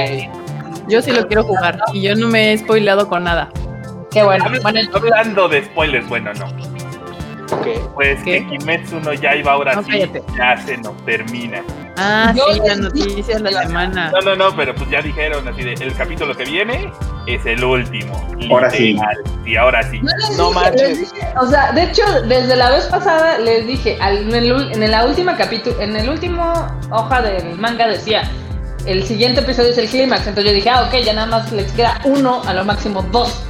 Yo 0.89 1.03
sí 1.03 1.13
lo 1.13 1.27
quiero 1.27 1.45
jugar 1.45 1.79
y 1.93 2.03
yo 2.03 2.15
no 2.17 2.29
me 2.29 2.53
he 2.53 2.59
spoileado 2.59 3.09
con 3.09 3.25
nada. 3.25 3.51
Qué 4.11 4.23
bueno. 4.23 4.45
Habla- 4.45 4.61
Bueno, 4.63 4.81
Hablando 4.95 5.49
de 5.49 5.65
spoilers, 5.65 6.09
bueno, 6.09 6.33
no. 6.35 6.47
Ok. 7.57 7.67
Pues 7.95 8.23
¿Qué? 8.25 8.47
que 8.47 8.59
Kimetsu 8.59 9.01
no 9.01 9.13
Yaiba 9.13 9.53
ahora 9.53 9.75
No, 9.75 9.83
sí 9.83 9.91
cállate. 9.93 10.23
ya 10.37 10.57
se 10.57 10.77
nos 10.79 10.97
termina. 11.05 11.63
Ah, 11.97 12.33
Yo 12.35 12.43
sí, 12.53 12.61
la 12.67 12.75
noticia 12.77 13.37
de 13.39 13.51
la 13.51 13.63
semana. 13.63 14.11
No, 14.11 14.21
no, 14.21 14.35
no, 14.35 14.57
pero 14.57 14.75
pues 14.75 14.89
ya 14.91 15.01
dijeron 15.03 15.47
así 15.47 15.63
de 15.63 15.75
el 15.75 15.95
capítulo 15.95 16.35
que 16.37 16.45
viene 16.45 16.91
es 17.27 17.45
el 17.47 17.63
último. 17.63 18.21
Ahora 18.51 18.71
sí. 18.71 18.93
literal. 18.95 19.17
Sí, 19.45 19.57
ahora 19.57 19.83
sí. 19.85 20.01
No, 20.01 20.11
les 20.17 20.39
No 20.39 20.49
dije, 20.49 20.61
manches. 20.61 20.89
les 20.99 21.13
dije, 21.13 21.27
o 21.41 21.47
sea, 21.47 21.73
de 21.73 21.83
hecho, 21.85 22.03
desde 22.27 22.57
la 22.57 22.71
vez 22.71 22.87
pasada 22.87 23.39
les 23.39 23.67
dije, 23.67 23.97
al- 24.01 24.19
en, 24.19 24.35
el, 24.35 24.53
ul- 24.53 24.73
en 24.75 24.91
la 24.91 25.05
última 25.07 25.37
capítulo, 25.37 25.79
en 25.81 25.97
el 25.97 26.09
último 26.09 26.53
hoja 26.91 27.23
del 27.23 27.57
manga 27.59 27.87
decía, 27.87 28.29
el 28.87 29.05
siguiente 29.05 29.41
episodio 29.41 29.71
es 29.71 29.79
el 29.79 29.89
clímax, 29.89 30.27
entonces 30.27 30.45
yo 30.45 30.53
dije, 30.55 30.71
ah, 30.71 30.83
ok, 30.89 30.95
ya 31.05 31.13
nada 31.15 31.27
más 31.27 31.51
les 31.53 31.71
queda 31.73 32.01
uno, 32.05 32.43
a 32.47 32.53
lo 32.55 32.65
máximo 32.65 33.03
dos. 33.03 33.43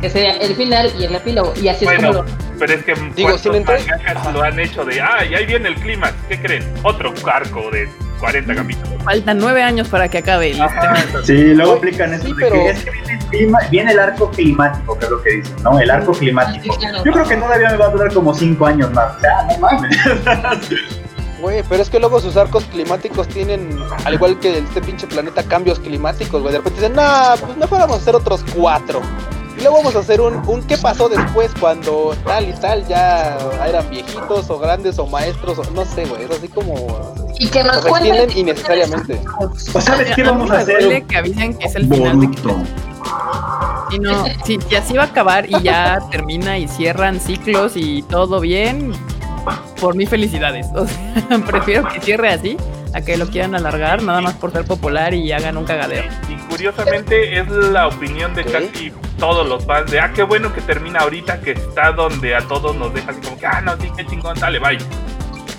que 0.00 0.08
sería 0.08 0.36
el 0.36 0.54
final 0.54 0.92
y 0.96 1.06
el 1.06 1.14
epílogo. 1.16 1.52
Y 1.60 1.66
así 1.66 1.84
Bueno, 1.84 2.10
es 2.10 2.16
como 2.18 2.28
lo- 2.28 2.36
pero 2.56 2.72
es 2.72 2.84
que 2.84 2.94
Digo, 2.94 3.12
¿cuántos 3.30 3.40
sin 3.40 3.54
entrar- 3.56 3.80
mangakas 3.80 4.32
lo 4.32 4.42
han 4.44 4.60
hecho 4.60 4.84
de, 4.84 5.00
ah, 5.00 5.24
y 5.28 5.34
ahí 5.34 5.44
viene 5.44 5.70
el 5.70 5.74
clímax, 5.74 6.14
¿qué 6.28 6.40
creen? 6.40 6.72
Otro 6.84 7.12
arco 7.32 7.68
de 7.72 7.88
40 8.20 8.54
capítulos. 8.54 9.02
Faltan 9.02 9.38
nueve 9.38 9.60
años 9.60 9.88
para 9.88 10.08
que 10.08 10.18
acabe 10.18 10.52
el 10.52 10.60
Ajá, 10.62 10.94
Sí, 11.24 11.52
luego 11.52 11.72
aplican 11.74 12.14
eso 12.14 12.22
sí, 12.26 12.32
de 12.32 12.34
pero- 12.38 12.54
que 12.54 12.70
es 12.70 12.84
que 12.84 12.90
viene 12.92 13.12
el, 13.14 13.18
clima- 13.26 13.58
viene 13.72 13.90
el 13.90 13.98
arco 13.98 14.30
climático, 14.30 14.96
que 14.96 15.04
es 15.04 15.10
lo 15.10 15.20
que 15.22 15.30
dicen, 15.32 15.56
¿no? 15.64 15.80
El 15.80 15.90
arco 15.90 16.12
climático. 16.12 16.62
Sí, 16.74 16.78
claro. 16.78 17.04
Yo 17.04 17.10
creo 17.12 17.24
que 17.26 17.36
todavía 17.36 17.68
me 17.70 17.76
va 17.76 17.86
a 17.86 17.90
durar 17.90 18.14
como 18.14 18.32
5 18.34 18.66
años 18.66 18.92
más. 18.92 19.16
O 19.16 19.20
sea, 19.20 19.48
no 19.50 19.58
mames. 19.58 19.96
Güey, 21.40 21.62
pero 21.68 21.82
es 21.82 21.90
que 21.90 22.00
luego 22.00 22.20
sus 22.20 22.36
arcos 22.36 22.64
climáticos 22.64 23.28
tienen, 23.28 23.78
al 24.04 24.14
igual 24.14 24.38
que 24.40 24.58
este 24.58 24.80
pinche 24.80 25.06
planeta, 25.06 25.42
cambios 25.44 25.78
climáticos, 25.78 26.42
güey. 26.42 26.52
De 26.52 26.58
repente 26.58 26.80
dicen, 26.80 26.96
nah, 26.96 27.36
pues 27.36 27.56
mejor 27.56 27.78
vamos 27.78 27.98
a 27.98 28.00
hacer 28.00 28.16
otros 28.16 28.44
cuatro. 28.54 29.00
Y 29.56 29.60
luego 29.62 29.78
vamos 29.78 29.96
a 29.96 30.00
hacer 30.00 30.20
un, 30.20 30.34
un 30.48 30.62
qué 30.62 30.78
pasó 30.78 31.08
después 31.08 31.50
cuando 31.58 32.14
tal 32.24 32.48
y 32.48 32.52
tal 32.52 32.86
ya 32.86 33.36
eran 33.66 33.88
viejitos 33.90 34.50
o 34.50 34.58
grandes 34.58 34.98
o 34.98 35.06
maestros, 35.06 35.58
o 35.58 35.64
no 35.72 35.84
sé, 35.84 36.04
güey. 36.06 36.24
Es 36.24 36.30
así 36.30 36.48
como... 36.48 37.14
Y 37.40 37.48
que 37.48 37.62
nos 37.62 37.84
cuenten. 37.84 38.36
innecesariamente. 38.36 39.20
¿O 39.74 39.80
sabes 39.80 40.14
qué 40.14 40.22
vamos 40.22 40.50
a 40.50 40.58
hacer? 40.58 41.04
que 41.06 41.16
avisen 41.16 41.54
que 41.54 41.66
es 41.66 41.74
el 41.76 41.88
final 41.88 42.20
de. 42.20 42.28
Si 43.90 43.98
no, 43.98 44.24
si, 44.44 44.58
si 44.68 44.76
así 44.76 44.96
va 44.96 45.04
a 45.04 45.06
acabar 45.06 45.48
y 45.48 45.62
ya 45.62 45.98
termina 46.10 46.58
y 46.58 46.68
cierran 46.68 47.20
ciclos 47.20 47.72
y 47.74 48.02
todo 48.02 48.38
bien, 48.40 48.92
por 49.80 49.94
mí 49.94 50.06
felicidades. 50.06 50.66
O 50.74 50.86
sea, 50.86 51.38
prefiero 51.46 51.88
que 51.88 52.00
cierre 52.00 52.30
así 52.30 52.56
a 52.94 53.00
que 53.02 53.16
lo 53.16 53.26
quieran 53.28 53.54
alargar 53.54 54.02
nada 54.02 54.20
más 54.20 54.34
por 54.34 54.50
ser 54.52 54.64
popular 54.64 55.12
y 55.14 55.30
hagan 55.32 55.56
un 55.56 55.64
cagadero. 55.64 56.08
Y 56.28 56.34
curiosamente 56.50 57.38
es 57.38 57.48
la 57.48 57.86
opinión 57.88 58.34
de 58.34 58.44
casi 58.44 58.92
todos 59.18 59.46
los 59.48 59.64
fans 59.64 59.90
de, 59.90 60.00
ah, 60.00 60.12
qué 60.14 60.22
bueno 60.22 60.52
que 60.54 60.60
termina 60.62 61.00
ahorita, 61.00 61.40
que 61.40 61.52
está 61.52 61.92
donde 61.92 62.34
a 62.34 62.40
todos 62.48 62.74
nos 62.76 62.94
deja 62.94 63.10
así 63.10 63.20
como 63.20 63.36
que, 63.38 63.46
ah, 63.46 63.60
no, 63.60 63.76
sí, 63.76 63.90
qué 63.96 64.06
chingón, 64.06 64.36
sale, 64.36 64.58
bye. 64.58 64.78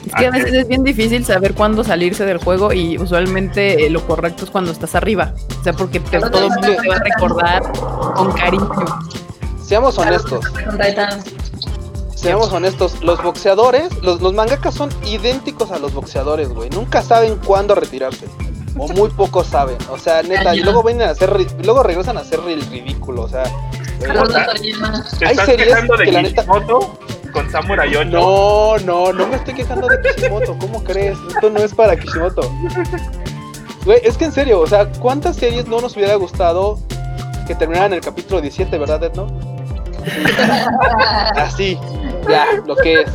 Es 0.08 0.16
que 0.18 0.26
a 0.26 0.32
veces 0.32 0.54
es 0.54 0.68
bien 0.68 0.84
difícil 0.84 1.24
saber 1.26 1.54
cuándo 1.54 1.84
salirse 1.84 2.26
del 2.26 2.38
juego 2.38 2.74
y 2.74 2.98
usualmente 2.98 3.86
eh, 3.86 3.90
lo 3.92 4.02
correcto 4.08 4.46
es 4.46 4.50
cuando 4.50 4.72
estás 4.72 4.96
arriba. 4.96 5.34
O 5.60 5.64
sea, 5.64 5.74
porque 5.74 6.00
te- 6.00 6.20
todo 6.20 6.46
el 6.46 6.50
mundo 6.50 6.68
te 6.82 6.88
va 6.88 6.96
a 6.96 7.00
recordar 7.04 7.62
con 8.16 8.32
cariño. 8.32 8.70
Seamos 9.62 9.98
honestos. 10.00 10.46
Seamos 12.22 12.52
honestos, 12.52 13.02
los 13.02 13.22
boxeadores, 13.24 13.90
los, 14.04 14.22
los 14.22 14.34
mangakas 14.34 14.74
son 14.76 14.90
idénticos 15.06 15.72
a 15.72 15.80
los 15.80 15.94
boxeadores, 15.94 16.50
güey. 16.50 16.70
Nunca 16.70 17.02
saben 17.02 17.38
cuándo 17.38 17.76
retirarse. 17.76 18.26
O 18.78 18.88
muy 18.90 19.10
pocos 19.10 19.48
saben. 19.48 19.78
O 19.90 19.98
sea, 19.98 20.22
neta, 20.22 20.56
y 20.56 20.60
luego 20.62 20.84
vienen 20.84 21.08
a 21.08 21.12
hacer 21.12 21.32
ri- 21.32 21.64
luego 21.64 21.82
regresan 21.84 22.18
a 22.18 22.22
hacer 22.22 22.40
el 22.48 22.62
ridículo. 22.70 23.24
O 23.24 23.30
sea. 23.30 23.44
¿Te 24.00 24.06
Hay 25.26 25.32
estás 25.32 25.46
series 25.46 25.76
de 25.76 26.06
que 26.06 26.12
la 26.12 26.22
neta- 26.22 26.42
Kishimoto 26.44 26.98
con 27.34 27.50
Samurai 27.52 27.96
8? 27.96 28.06
no, 28.10 28.78
no, 28.80 29.14
no 29.14 29.28
me 29.28 29.36
estoy 29.38 29.54
quejando 29.54 29.88
de 29.88 29.98
Kishimoto. 30.16 30.58
¿Cómo 30.60 30.84
crees? 30.84 31.18
Esto 31.34 31.50
no 31.50 31.60
es 31.60 31.74
para 31.74 31.96
Kishimoto. 31.98 32.42
Güey, 33.86 34.00
es 34.04 34.18
que 34.18 34.26
en 34.26 34.32
serio, 34.34 34.60
o 34.60 34.68
sea, 34.68 34.90
¿cuántas 35.00 35.38
series 35.38 35.68
no 35.68 35.80
nos 35.82 35.96
hubiera 35.96 36.16
gustado 36.16 36.80
que 37.48 37.56
terminaran 37.56 37.94
el 37.94 38.02
capítulo 38.02 38.42
17, 38.42 38.78
verdad, 38.78 39.04
Edno? 39.04 39.28
Así, 41.36 41.78
ya, 42.28 42.46
lo 42.66 42.76
que 42.76 43.02
es. 43.02 43.12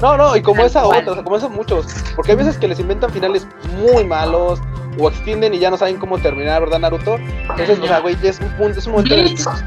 No, 0.00 0.16
no, 0.16 0.36
y 0.36 0.42
como 0.42 0.64
esa 0.64 0.86
otra, 0.86 1.12
o 1.12 1.14
sea, 1.14 1.24
como 1.24 1.36
esos 1.36 1.50
muchos. 1.50 1.86
Porque 2.14 2.32
hay 2.32 2.38
veces 2.38 2.56
que 2.58 2.68
les 2.68 2.78
inventan 2.80 3.10
finales 3.10 3.46
muy 3.82 4.04
malos 4.04 4.60
o 4.98 5.08
extienden 5.08 5.52
y 5.54 5.58
ya 5.58 5.70
no 5.70 5.76
saben 5.76 5.96
cómo 5.98 6.18
terminar, 6.18 6.60
¿verdad, 6.62 6.78
Naruto? 6.78 7.16
Entonces, 7.16 7.78
o 7.78 7.86
sea, 7.86 8.00
güey, 8.00 8.16
ya 8.22 8.30
es 8.30 8.40
un 8.40 8.48
punto, 8.56 8.78
es 8.78 8.86
un 8.86 8.92
momento 8.92 9.14
en 9.14 9.20
el 9.20 9.34
que- 9.36 9.42
Bleach. 9.42 9.64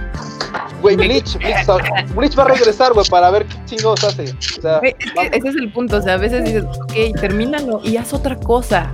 Güey, 0.82 0.96
Bleach, 0.96 1.38
Bleach, 1.38 2.14
Bleach 2.16 2.40
va 2.40 2.44
a 2.44 2.48
regresar, 2.48 2.94
güey, 2.94 3.06
para 3.10 3.30
ver 3.30 3.46
qué 3.46 3.56
chingados 3.66 4.04
hace. 4.04 4.34
O 4.58 4.62
sea, 4.62 4.80
ese 4.80 5.50
es 5.50 5.56
el 5.56 5.72
punto, 5.72 5.98
o 5.98 6.02
sea, 6.02 6.14
a 6.14 6.18
veces 6.18 6.46
dices, 6.46 6.64
ok, 6.64 7.20
termínalo 7.20 7.82
y 7.84 7.98
haz 7.98 8.14
otra 8.14 8.36
cosa, 8.38 8.92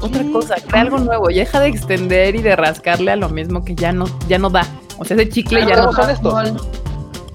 otra 0.00 0.22
cosa, 0.32 0.56
crea 0.66 0.82
algo 0.82 0.98
nuevo, 0.98 1.30
y 1.30 1.36
deja 1.36 1.60
de 1.60 1.68
extender 1.68 2.34
y 2.34 2.42
de 2.42 2.56
rascarle 2.56 3.12
a 3.12 3.16
lo 3.16 3.28
mismo 3.28 3.64
que 3.64 3.74
ya 3.74 3.92
no, 3.92 4.06
ya 4.28 4.38
no 4.38 4.50
da. 4.50 4.66
O 4.98 5.04
sea, 5.04 5.16
ese 5.16 5.28
chicle 5.28 5.64
ya 5.64 5.76
no 5.76 5.92
da. 5.92 6.02
honestos. 6.02 6.34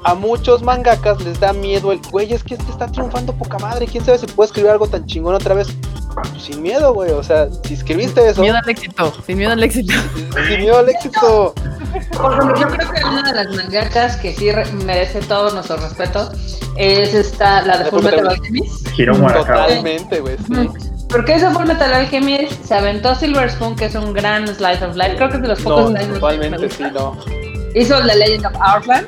A 0.06 0.14
muchos 0.16 0.62
mangakas 0.64 1.22
les 1.24 1.40
da 1.40 1.54
miedo 1.54 1.92
el, 1.92 2.00
güey, 2.12 2.32
es 2.34 2.44
que 2.44 2.56
este 2.56 2.72
está 2.72 2.88
triunfando 2.88 3.34
poca 3.34 3.58
madre, 3.60 3.88
quién 3.88 4.04
sabe 4.04 4.18
si 4.18 4.26
puede 4.28 4.48
escribir 4.48 4.72
algo 4.72 4.88
tan 4.88 5.06
chingón 5.06 5.36
otra 5.36 5.56
vez. 5.56 5.68
Pues 6.32 6.44
sin 6.44 6.62
miedo, 6.62 6.94
güey, 6.94 7.10
o 7.12 7.24
sea, 7.24 7.48
si 7.64 7.74
escribiste 7.74 8.28
eso, 8.30 8.42
Miedo 8.42 8.58
al 8.58 8.70
éxito, 8.70 9.12
sin 9.26 9.38
miedo 9.38 9.52
al 9.52 9.64
éxito. 9.64 9.94
sin 10.48 10.60
miedo 10.60 10.78
al 10.78 10.90
éxito. 10.90 11.56
Por 12.22 12.34
ejemplo, 12.34 12.56
yo 12.60 12.68
creo 12.68 12.92
que 12.92 13.04
una 13.04 13.24
de 13.24 13.34
las 13.34 13.56
mangakas 13.56 14.18
que 14.18 14.34
sí 14.36 14.52
re- 14.52 14.72
merece 14.86 15.22
todo 15.22 15.52
nuestro 15.52 15.78
respeto 15.78 16.32
es 16.78 17.14
esta, 17.16 17.64
la 17.64 17.80
de 17.80 17.84
De 17.86 17.90
Full 17.90 18.00
Full 18.02 18.06
Metal 18.12 18.22
Metal. 18.26 18.36
Alchemist. 18.40 19.00
Hiromu 19.00 19.28
Arakawa. 19.28 19.68
Totalmente, 19.68 20.20
güey, 20.20 20.38
sí. 20.38 20.70
Porque 21.10 21.34
ese 21.36 21.50
Full 21.50 21.66
Metal 21.66 21.92
Alchemist 21.94 22.64
se 22.64 22.76
aventó 22.76 23.16
Silver 23.16 23.50
Spoon, 23.50 23.76
que 23.76 23.86
es 23.86 23.96
un 23.96 24.14
gran 24.14 24.48
slice 24.48 24.86
of 24.86 24.96
life. 24.96 25.16
Creo 25.16 25.30
que 25.30 25.36
es 25.38 25.42
de 25.42 25.48
los 25.48 25.62
pocos 25.62 25.92
No, 25.92 25.98
slice 25.98 26.12
of 26.12 26.22
life 26.22 26.40
que 26.42 26.50
me 26.50 26.58
totalmente, 26.58 26.76
sí, 26.76 26.84
no. 26.94 27.18
Hizo 27.76 28.02
The 28.06 28.16
Legend 28.16 28.46
of 28.46 28.54
Outland. 28.60 29.08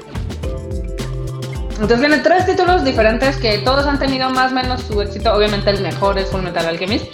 Entonces 1.76 2.00
tiene 2.00 2.20
tres 2.20 2.46
títulos 2.46 2.84
diferentes 2.84 3.38
que 3.38 3.58
todos 3.60 3.86
han 3.86 4.00
tenido 4.00 4.30
más 4.30 4.52
o 4.52 4.56
menos 4.56 4.82
su 4.82 5.02
éxito. 5.02 5.34
Obviamente 5.34 5.70
el 5.70 5.82
mejor 5.82 6.18
es 6.18 6.30
Full 6.30 6.42
Metal 6.42 6.66
Alchemist. 6.66 7.06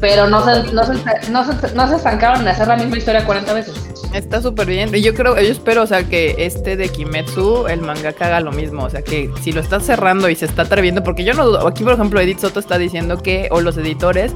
Pero 0.00 0.28
no 0.28 0.44
se, 0.44 0.72
no, 0.72 0.84
se, 0.84 1.30
no, 1.30 1.44
se, 1.44 1.74
no 1.74 1.88
se 1.88 1.96
estancaron 1.96 2.42
en 2.42 2.48
hacer 2.48 2.68
la 2.68 2.76
misma 2.76 2.98
historia 2.98 3.24
40 3.24 3.54
veces. 3.54 3.74
Está 4.12 4.40
súper 4.40 4.66
bien. 4.66 4.94
Y 4.94 5.00
yo 5.02 5.14
creo, 5.14 5.34
yo 5.34 5.50
espero, 5.50 5.82
o 5.82 5.86
sea, 5.86 6.04
que 6.04 6.36
este 6.38 6.76
de 6.76 6.88
Kimetsu, 6.88 7.66
el 7.66 7.80
mangaka 7.80 8.26
haga 8.26 8.40
lo 8.40 8.52
mismo. 8.52 8.84
O 8.84 8.90
sea, 8.90 9.02
que 9.02 9.30
si 9.42 9.50
lo 9.50 9.60
está 9.60 9.80
cerrando 9.80 10.28
y 10.28 10.36
se 10.36 10.44
está 10.44 10.62
atreviendo, 10.62 11.02
porque 11.02 11.24
yo 11.24 11.34
no 11.34 11.46
dudo, 11.46 11.66
aquí 11.66 11.82
por 11.82 11.94
ejemplo 11.94 12.20
Edith 12.20 12.38
Soto 12.38 12.60
está 12.60 12.78
diciendo 12.78 13.22
que, 13.22 13.48
o 13.50 13.60
los 13.60 13.76
editores, 13.76 14.32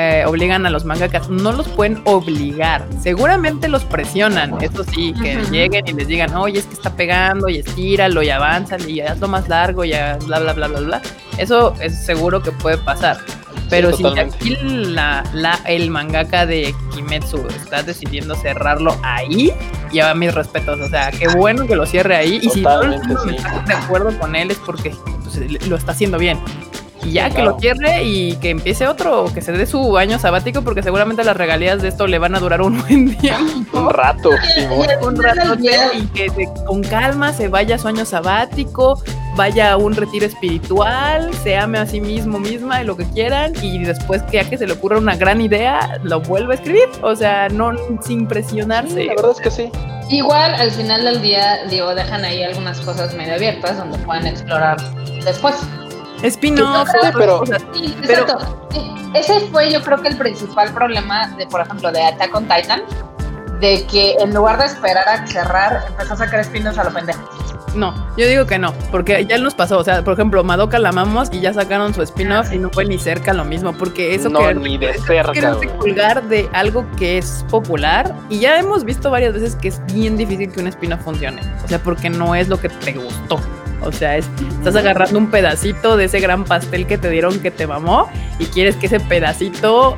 eh, 0.00 0.22
obligan 0.26 0.64
a 0.64 0.70
los 0.70 0.84
mangakas, 0.84 1.28
no 1.28 1.50
los 1.50 1.66
pueden 1.66 2.00
obligar. 2.04 2.86
Seguramente 3.02 3.66
los 3.68 3.84
presionan, 3.84 4.54
eso 4.62 4.84
sí, 4.84 5.12
que 5.20 5.38
Ujú. 5.38 5.50
lleguen 5.50 5.88
y 5.88 5.92
les 5.92 6.06
digan, 6.06 6.36
oye, 6.36 6.60
es 6.60 6.66
que 6.66 6.74
está 6.74 6.94
pegando 6.94 7.48
y 7.48 7.58
estíralo 7.58 8.22
y 8.22 8.30
avanzan 8.30 8.88
y 8.88 9.00
hazlo 9.00 9.26
más 9.26 9.48
largo 9.48 9.84
y 9.84 9.90
bla, 9.90 10.38
bla, 10.38 10.52
bla, 10.52 10.68
bla, 10.68 10.80
bla. 10.80 11.02
Eso 11.36 11.74
es 11.80 11.98
seguro 12.04 12.40
que 12.40 12.52
puede 12.52 12.78
pasar. 12.78 13.18
Pero 13.70 13.94
si 13.94 14.02
totalmente. 14.02 14.36
aquí 14.36 14.56
la, 14.62 15.24
la, 15.34 15.58
el 15.66 15.90
mangaka 15.90 16.46
de 16.46 16.74
Kimetsu 16.94 17.46
está 17.48 17.82
decidiendo 17.82 18.34
cerrarlo 18.34 18.96
ahí, 19.02 19.52
ya 19.92 20.14
mis 20.14 20.32
respetos. 20.32 20.80
O 20.80 20.88
sea, 20.88 21.10
qué 21.10 21.28
bueno 21.28 21.66
que 21.66 21.76
lo 21.76 21.84
cierre 21.86 22.16
ahí. 22.16 22.38
Y 22.40 22.48
si 22.48 22.62
Totalmente, 22.62 23.06
mundo 23.08 23.22
sí. 23.28 23.34
está 23.36 23.60
de 23.66 23.74
acuerdo 23.74 24.18
con 24.18 24.34
él 24.36 24.50
es 24.52 24.58
porque 24.58 24.94
pues, 25.22 25.66
lo 25.68 25.76
está 25.76 25.92
haciendo 25.92 26.18
bien. 26.18 26.38
Y 27.04 27.12
ya 27.12 27.28
Sí, 27.30 27.36
que 27.36 27.42
lo 27.42 27.58
cierre 27.58 28.02
y 28.04 28.36
que 28.36 28.50
empiece 28.50 28.86
otro, 28.88 29.24
o 29.24 29.32
que 29.32 29.40
se 29.40 29.52
dé 29.52 29.66
su 29.66 29.96
año 29.98 30.18
sabático, 30.18 30.62
porque 30.62 30.82
seguramente 30.82 31.22
las 31.24 31.36
regalías 31.36 31.80
de 31.80 31.88
esto 31.88 32.06
le 32.06 32.18
van 32.18 32.34
a 32.34 32.40
durar 32.40 32.60
un 32.62 32.80
buen 32.82 33.16
tiempo. 33.16 33.78
Un 33.80 33.90
rato, 33.90 34.30
un 35.02 35.22
rato 35.22 35.54
y 35.94 36.06
que 36.08 36.28
se- 36.30 36.48
con 36.66 36.82
calma 36.82 37.32
se 37.32 37.48
vaya 37.48 37.76
a 37.76 37.78
su 37.78 37.88
año 37.88 38.04
sabático, 38.04 39.02
vaya 39.36 39.72
a 39.72 39.76
un 39.76 39.94
retiro 39.94 40.26
espiritual, 40.26 41.30
se 41.42 41.56
ame 41.56 41.78
a 41.78 41.86
sí 41.86 42.00
mismo 42.00 42.38
misma 42.38 42.82
y 42.82 42.84
lo 42.84 42.96
que 42.96 43.04
quieran, 43.04 43.52
y 43.62 43.78
después 43.84 44.22
que 44.24 44.38
ya 44.42 44.48
que 44.50 44.58
se 44.58 44.66
le 44.66 44.72
ocurra 44.72 44.98
una 44.98 45.16
gran 45.16 45.40
idea, 45.40 45.98
lo 46.02 46.20
vuelve 46.20 46.54
a 46.54 46.56
escribir. 46.56 46.88
O 47.02 47.14
sea, 47.14 47.48
no 47.48 47.72
sin 48.02 48.20
Sí, 48.20 48.26
presionarse. 48.26 49.04
la 49.04 49.14
verdad 49.14 49.30
es 49.32 49.40
que 49.40 49.50
sí. 49.50 49.70
Igual 50.10 50.54
al 50.54 50.70
final 50.70 51.04
del 51.04 51.20
día, 51.22 51.64
digo, 51.70 51.94
dejan 51.94 52.24
ahí 52.24 52.42
algunas 52.42 52.80
cosas 52.80 53.14
medio 53.14 53.34
abiertas 53.34 53.76
donde 53.76 53.98
pueden 53.98 54.26
explorar 54.26 54.76
después. 55.24 55.54
Spin-off, 56.22 56.88
Sí, 56.90 57.08
pero- 57.16 57.40
o 57.40 57.46
sea, 57.46 57.58
Sí, 57.72 57.96
Pero- 58.06 58.26
Ese 59.14 59.40
fue 59.50 59.72
yo 59.72 59.82
creo 59.82 60.02
que 60.02 60.08
el 60.08 60.18
principal 60.18 60.70
problema 60.74 61.28
de, 61.38 61.46
por 61.46 61.62
ejemplo, 61.62 61.90
de 61.90 62.02
Attack 62.04 62.34
on 62.34 62.44
Titan, 62.46 62.82
de 63.58 63.86
que 63.86 64.12
en 64.20 64.34
lugar 64.34 64.58
de 64.58 64.66
esperar 64.66 65.08
a 65.08 65.26
cerrar, 65.26 65.82
empezó 65.88 66.12
a 66.12 66.16
sacar 66.18 66.40
spin-offs 66.40 66.78
a 66.78 66.84
lo 66.84 66.92
pendejo. 66.92 67.20
No, 67.74 67.94
yo 68.16 68.26
digo 68.26 68.46
que 68.46 68.58
no, 68.58 68.72
porque 68.90 69.24
ya 69.26 69.38
nos 69.38 69.54
pasó. 69.54 69.78
O 69.78 69.84
sea, 69.84 70.02
por 70.02 70.14
ejemplo, 70.14 70.42
Madoka 70.44 70.78
la 70.78 70.88
amamos 70.90 71.28
y 71.32 71.40
ya 71.40 71.52
sacaron 71.52 71.92
su 71.94 72.02
spin-off 72.02 72.52
y 72.52 72.58
no 72.58 72.70
fue 72.70 72.84
ni 72.84 72.98
cerca 72.98 73.32
lo 73.32 73.44
mismo, 73.44 73.72
porque 73.72 74.14
eso 74.14 74.28
no, 74.28 74.40
que 74.40 74.54
ni 74.54 74.78
de 74.78 74.94
cerca, 74.98 75.32
colgar 75.78 76.22
de 76.24 76.48
algo 76.52 76.84
que 76.98 77.18
es 77.18 77.44
popular 77.50 78.14
y 78.30 78.40
ya 78.40 78.58
hemos 78.58 78.84
visto 78.84 79.10
varias 79.10 79.34
veces 79.34 79.54
que 79.56 79.68
es 79.68 79.80
bien 79.92 80.16
difícil 80.16 80.50
que 80.50 80.60
un 80.60 80.66
spin-off 80.68 81.02
funcione. 81.02 81.40
O 81.64 81.68
sea, 81.68 81.78
porque 81.78 82.10
no 82.10 82.34
es 82.34 82.48
lo 82.48 82.58
que 82.58 82.68
te 82.68 82.92
gustó. 82.92 83.38
O 83.82 83.92
sea, 83.92 84.16
es, 84.16 84.28
estás 84.58 84.74
agarrando 84.76 85.18
un 85.18 85.30
pedacito 85.30 85.96
de 85.96 86.06
ese 86.06 86.20
gran 86.20 86.44
pastel 86.44 86.86
que 86.86 86.98
te 86.98 87.08
dieron 87.10 87.38
que 87.40 87.50
te 87.50 87.66
mamó 87.66 88.08
y 88.38 88.46
quieres 88.46 88.76
que 88.76 88.86
ese 88.86 88.98
pedacito 89.00 89.96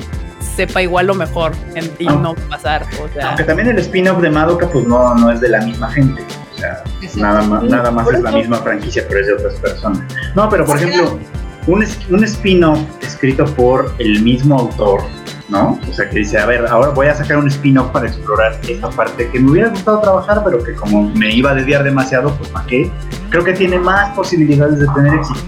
sepa 0.56 0.82
igual 0.82 1.06
lo 1.06 1.14
mejor 1.14 1.52
en- 1.74 1.90
y 1.98 2.06
Ah. 2.08 2.12
no 2.20 2.34
pasar. 2.48 2.84
O 3.02 3.08
sea, 3.12 3.28
Aunque 3.28 3.44
también 3.44 3.68
el 3.68 3.78
spin-off 3.78 4.20
de 4.20 4.30
Madoka, 4.30 4.68
pues 4.68 4.86
no, 4.86 5.14
no 5.14 5.30
es 5.30 5.40
de 5.40 5.48
la 5.48 5.60
misma 5.62 5.90
gente. 5.90 6.22
O 6.54 6.58
sea, 6.58 6.82
nada 7.16 7.40
más, 7.42 7.62
nada 7.64 7.90
más 7.90 8.06
es 8.12 8.20
la 8.20 8.32
misma 8.32 8.58
franquicia, 8.58 9.04
pero 9.08 9.20
es 9.20 9.26
de 9.28 9.32
otras 9.34 9.54
personas. 9.54 10.02
No, 10.34 10.48
pero 10.50 10.66
por 10.66 10.76
ejemplo, 10.76 11.18
un, 11.66 11.86
un 12.10 12.24
spin-off 12.24 12.78
escrito 13.00 13.46
por 13.54 13.94
el 13.98 14.20
mismo 14.22 14.58
autor 14.58 15.02
¿no? 15.50 15.78
O 15.88 15.92
sea, 15.92 16.08
que 16.08 16.18
dice, 16.20 16.38
a 16.38 16.46
ver, 16.46 16.66
ahora 16.66 16.90
voy 16.90 17.08
a 17.08 17.14
sacar 17.14 17.36
un 17.38 17.48
spin-off 17.48 17.90
para 17.90 18.06
explorar 18.06 18.58
esta 18.68 18.88
parte 18.90 19.28
que 19.30 19.40
me 19.40 19.50
hubiera 19.50 19.68
gustado 19.68 20.00
trabajar, 20.00 20.42
pero 20.44 20.62
que 20.62 20.74
como 20.74 21.10
me 21.10 21.32
iba 21.34 21.50
a 21.50 21.54
desviar 21.54 21.82
demasiado, 21.84 22.32
pues 22.36 22.48
¿para 22.50 22.66
qué? 22.66 22.90
Creo 23.30 23.44
que 23.44 23.52
tiene 23.52 23.78
más 23.78 24.14
posibilidades 24.16 24.78
de 24.80 24.86
tener 24.94 25.14
éxito. 25.14 25.40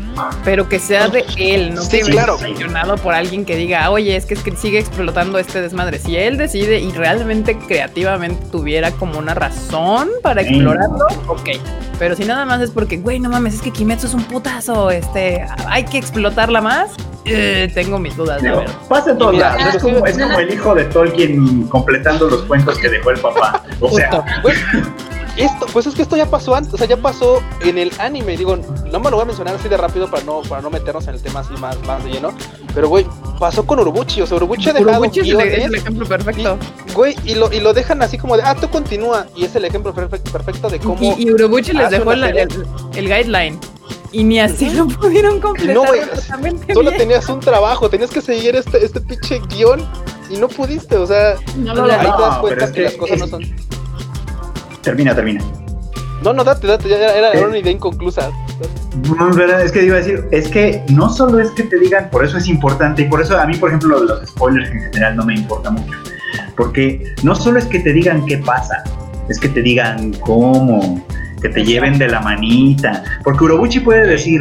Pero 0.44 0.68
que 0.68 0.78
sea 0.78 1.08
de 1.08 1.24
él, 1.38 1.74
no 1.74 1.82
Sí, 1.82 2.00
que 2.02 2.10
claro. 2.12 2.36
por 3.02 3.14
alguien 3.14 3.44
que 3.44 3.56
diga, 3.56 3.90
oye, 3.90 4.14
es 4.14 4.26
que, 4.26 4.34
es 4.34 4.42
que 4.42 4.54
sigue 4.56 4.78
explotando 4.78 5.38
este 5.38 5.60
desmadre. 5.62 5.98
Si 5.98 6.16
él 6.16 6.36
decide 6.36 6.80
y 6.80 6.92
realmente 6.92 7.56
creativamente 7.58 8.44
tuviera 8.52 8.90
como 8.92 9.18
una 9.18 9.34
razón 9.34 10.08
para 10.22 10.42
Sí. 10.42 10.48
explorarlo, 10.50 11.06
ok. 11.28 11.50
Pero 11.98 12.14
si 12.16 12.24
nada 12.24 12.44
más 12.44 12.60
es 12.60 12.70
porque, 12.70 12.98
güey, 12.98 13.20
no 13.20 13.30
mames, 13.30 13.54
es 13.54 13.62
que 13.62 13.70
Kimetsu 13.70 14.06
es 14.08 14.14
un 14.14 14.24
putazo, 14.24 14.90
este, 14.90 15.44
hay 15.68 15.84
que 15.84 15.98
explotarla 15.98 16.60
más, 16.60 16.90
eh, 17.24 17.70
tengo 17.74 17.98
mis 17.98 18.16
dudas, 18.16 18.42
la 18.42 18.48
Digo, 18.48 18.60
verdad. 18.60 18.74
pasa 18.88 19.10
en 19.12 19.18
todos 19.18 19.34
Y 19.34 19.38
lados. 19.38 19.74
Es 19.74 19.82
como, 19.82 20.06
es 20.06 20.18
como 20.18 20.38
el 20.38 20.52
hijo 20.52 20.74
de 20.74 20.84
Tolkien 20.86 21.66
completando 21.68 22.28
los 22.28 22.42
cuentos 22.42 22.78
que 22.78 22.88
dejó 22.88 23.10
el 23.10 23.20
papá. 23.20 23.64
O 23.80 23.90
sea. 23.90 24.24
Güey, 24.42 24.56
esto, 25.36 25.66
pues 25.72 25.86
es 25.86 25.94
que 25.94 26.02
esto 26.02 26.16
ya 26.16 26.26
pasó 26.26 26.54
antes, 26.54 26.74
o 26.74 26.76
sea, 26.76 26.86
ya 26.86 26.96
pasó 26.98 27.42
en 27.64 27.78
el 27.78 27.90
anime, 27.98 28.36
digo, 28.36 28.56
no 28.56 29.00
me 29.00 29.10
lo 29.10 29.16
voy 29.16 29.22
a 29.22 29.24
mencionar 29.24 29.54
así 29.54 29.66
de 29.66 29.78
rápido 29.78 30.10
para 30.10 30.22
no, 30.24 30.42
para 30.42 30.60
no 30.60 30.68
meternos 30.68 31.08
en 31.08 31.14
el 31.14 31.22
tema 31.22 31.40
así 31.40 31.54
más, 31.54 31.80
más 31.86 32.04
de 32.04 32.10
lleno, 32.10 32.34
pero 32.74 32.88
güey, 32.88 33.06
pasó 33.38 33.64
con 33.66 33.78
Urubuchi, 33.80 34.20
o 34.20 34.26
sea, 34.26 34.36
Urubuchi 34.36 34.68
ha 34.68 34.72
dejado 34.74 34.90
Urobuchi 34.90 35.20
es 35.20 35.28
el, 35.28 35.36
guiones, 35.36 35.58
es 35.58 35.64
el 35.64 35.74
ejemplo 35.74 36.06
perfecto. 36.06 36.58
güey, 36.94 37.16
y 37.24 37.34
lo, 37.34 37.50
y 37.50 37.60
lo 37.60 37.72
dejan 37.72 38.02
así 38.02 38.18
como 38.18 38.36
de, 38.36 38.42
ah, 38.42 38.54
tú 38.54 38.68
continúa, 38.68 39.26
y 39.34 39.46
es 39.46 39.56
el 39.56 39.64
ejemplo 39.64 39.94
perfecto, 39.94 40.30
perfecto 40.30 40.68
de 40.68 40.78
cómo... 40.80 40.98
Y, 41.00 41.14
y 41.22 41.30
Urobuchi 41.32 41.72
les 41.72 41.88
dejó 41.90 42.10
una 42.10 42.28
el, 42.28 42.48
el 42.94 43.08
guideline. 43.08 43.58
Y 44.12 44.24
ni 44.24 44.38
así 44.40 44.68
lo 44.70 44.86
pudieron 44.88 45.40
completar 45.40 45.74
No, 45.74 45.84
güey, 45.86 46.00
Solo 46.74 46.90
bien. 46.90 46.98
tenías 47.02 47.28
un 47.28 47.40
trabajo, 47.40 47.88
tenías 47.88 48.10
que 48.10 48.20
seguir 48.20 48.54
este, 48.56 48.84
este 48.84 49.00
pinche 49.00 49.40
guion 49.48 49.80
y 50.30 50.36
no 50.36 50.48
pudiste, 50.48 50.96
o 50.96 51.06
sea, 51.06 51.34
No 51.56 51.74
lo 51.74 51.86
lo 51.86 51.92
ahí 51.92 52.00
te 52.00 52.06
das 52.06 52.38
cuenta 52.38 52.64
es 52.66 52.70
que, 52.70 52.76
que 52.76 52.82
las 52.84 52.94
cosas 52.94 53.14
es- 53.16 53.20
no 53.20 53.26
son... 53.28 53.42
termina, 54.82 55.14
termina. 55.14 55.42
No, 56.22 56.32
no, 56.32 56.44
date, 56.44 56.66
date, 56.66 56.88
ya 56.88 56.96
era, 56.98 57.16
era 57.32 57.38
Eh. 57.40 57.44
una 57.46 57.58
idea 57.58 57.72
inconclusa. 57.72 58.30
No, 59.18 59.30
verdad, 59.34 59.62
es 59.62 59.72
que 59.72 59.82
iba 59.84 59.96
a 59.96 60.00
decir, 60.00 60.24
es 60.30 60.48
que 60.48 60.84
no 60.90 61.08
solo 61.08 61.40
es 61.40 61.50
que 61.52 61.62
te 61.64 61.78
digan, 61.78 62.10
por 62.10 62.24
eso 62.24 62.36
es 62.38 62.46
importante, 62.48 63.02
y 63.02 63.04
por 63.06 63.20
eso 63.22 63.38
a 63.38 63.46
mí, 63.46 63.56
por 63.56 63.70
ejemplo, 63.70 63.88
lo 63.88 64.00
de 64.00 64.06
los 64.06 64.28
spoilers 64.28 64.70
en 64.70 64.80
general 64.82 65.16
no 65.16 65.24
me 65.24 65.34
importa 65.34 65.70
mucho, 65.70 65.90
porque 66.56 67.14
no 67.22 67.34
solo 67.34 67.58
es 67.58 67.64
que 67.64 67.80
te 67.80 67.92
digan 67.92 68.24
qué 68.26 68.38
pasa, 68.38 68.84
es 69.28 69.38
que 69.40 69.48
te 69.48 69.62
digan 69.62 70.12
cómo, 70.20 71.04
que 71.42 71.48
te 71.48 71.64
lleven 71.64 71.98
de 71.98 72.08
la 72.08 72.20
manita, 72.20 73.02
porque 73.24 73.44
Urobuchi 73.44 73.80
puede 73.80 74.06
decir, 74.06 74.40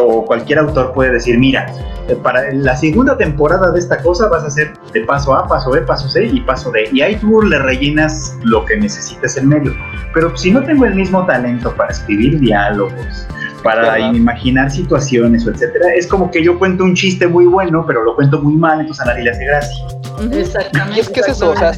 o 0.00 0.24
cualquier 0.24 0.58
autor 0.58 0.92
puede 0.92 1.12
decir, 1.12 1.38
mira, 1.38 1.66
eh, 2.08 2.16
para 2.22 2.52
la 2.52 2.76
segunda 2.76 3.16
temporada 3.16 3.72
de 3.72 3.78
esta 3.78 3.98
cosa 3.98 4.28
vas 4.28 4.44
a 4.44 4.48
hacer 4.48 4.72
de 4.92 5.00
paso 5.00 5.34
A, 5.34 5.48
paso 5.48 5.70
B, 5.70 5.80
paso 5.80 6.08
C 6.08 6.26
y 6.26 6.40
paso 6.42 6.70
D, 6.70 6.90
y 6.92 7.00
ahí 7.00 7.16
tú 7.16 7.40
le 7.42 7.58
rellenas 7.58 8.36
lo 8.42 8.64
que 8.66 8.76
necesites 8.76 9.36
en 9.36 9.48
medio. 9.48 9.74
Pero 10.12 10.36
si 10.36 10.50
no 10.50 10.62
tengo 10.62 10.84
el 10.84 10.94
mismo 10.94 11.24
talento 11.24 11.74
para 11.74 11.90
escribir 11.90 12.38
diálogos, 12.38 13.26
para 13.62 13.94
Ajá. 13.94 13.98
imaginar 14.00 14.70
situaciones 14.70 15.46
o 15.46 15.50
etcétera, 15.50 15.94
es 15.94 16.06
como 16.06 16.30
que 16.30 16.42
yo 16.42 16.58
cuento 16.58 16.84
un 16.84 16.94
chiste 16.94 17.26
muy 17.28 17.46
bueno, 17.46 17.84
pero 17.86 18.02
lo 18.02 18.14
cuento 18.16 18.42
muy 18.42 18.56
mal, 18.56 18.80
entonces 18.80 19.04
a 19.04 19.08
nadie 19.08 19.24
le 19.24 19.30
hace 19.30 19.44
gracia. 19.44 19.86
Exactamente. 20.32 20.96
Y 20.96 21.00
es 21.00 21.08
que 21.08 21.20
es 21.20 21.28
eso, 21.28 21.50
o 21.50 21.56
sea, 21.56 21.72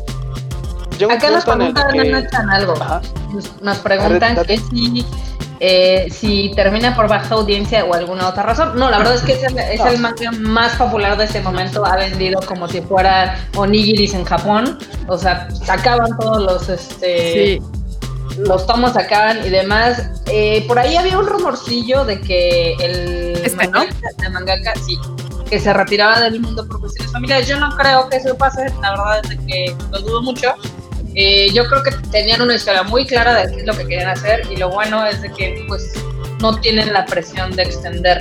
Acá 1.10 1.30
nos 1.30 1.44
preguntan, 1.44 1.88
que- 1.92 2.10
no 2.10 2.18
echan 2.18 2.50
algo. 2.50 2.74
Ajá. 2.80 3.00
Nos, 3.32 3.62
nos 3.62 3.78
preguntan 3.78 4.36
que 4.44 4.58
si, 4.58 5.04
eh, 5.60 6.08
si 6.10 6.52
termina 6.54 6.94
por 6.94 7.08
baja 7.08 7.34
audiencia 7.34 7.84
o 7.84 7.94
alguna 7.94 8.28
otra 8.28 8.42
razón. 8.44 8.72
No, 8.76 8.90
la 8.90 8.98
verdad 8.98 9.14
es 9.14 9.22
que 9.22 9.32
es 9.32 9.42
el, 9.44 9.58
es 9.58 9.80
el 9.80 9.98
manga 9.98 10.30
más 10.32 10.76
popular 10.76 11.16
de 11.16 11.24
este 11.24 11.40
momento. 11.40 11.84
Ha 11.84 11.96
vendido 11.96 12.40
como 12.46 12.68
si 12.68 12.80
fuera 12.80 13.36
onigiris 13.56 14.14
en 14.14 14.24
Japón. 14.24 14.78
O 15.08 15.18
sea, 15.18 15.48
acaban 15.68 16.16
todos 16.18 16.42
los 16.42 16.68
este 16.68 17.32
Sí, 17.32 17.62
los 18.38 18.66
tomos 18.66 18.96
acaban 18.96 19.44
y 19.44 19.48
demás. 19.50 20.10
Eh, 20.26 20.64
por 20.66 20.78
ahí 20.78 20.96
había 20.96 21.18
un 21.18 21.26
rumorcillo 21.26 22.04
de 22.04 22.20
que 22.20 22.74
el 22.74 23.36
Este, 23.44 23.66
¿no? 23.68 23.80
mangaka, 23.80 24.08
el 24.26 24.32
mangaka, 24.32 24.72
sí, 24.84 24.98
que 25.48 25.60
se 25.60 25.72
retiraba 25.72 26.20
del 26.20 26.40
mundo 26.40 26.66
por 26.66 26.80
cuestiones 26.80 27.12
familiares. 27.12 27.46
Yo 27.46 27.58
no 27.60 27.68
creo 27.76 28.08
que 28.08 28.16
eso 28.16 28.36
pase, 28.36 28.66
la 28.80 28.90
verdad 28.90 29.20
es 29.30 29.38
que 29.46 29.76
lo 29.90 30.00
dudo 30.00 30.22
mucho. 30.22 30.54
Eh, 31.14 31.50
yo 31.52 31.66
creo 31.66 31.82
que 31.82 31.90
tenían 32.10 32.42
una 32.42 32.54
historia 32.54 32.82
muy 32.82 33.06
clara 33.06 33.34
de 33.34 33.52
qué 33.52 33.60
es 33.60 33.66
lo 33.66 33.76
que 33.76 33.86
querían 33.86 34.08
hacer 34.08 34.42
y 34.50 34.56
lo 34.56 34.70
bueno 34.70 35.06
es 35.06 35.22
de 35.22 35.30
que 35.30 35.64
pues 35.68 35.92
no 36.40 36.58
tienen 36.60 36.92
la 36.92 37.04
presión 37.06 37.54
de 37.54 37.62
extender. 37.62 38.18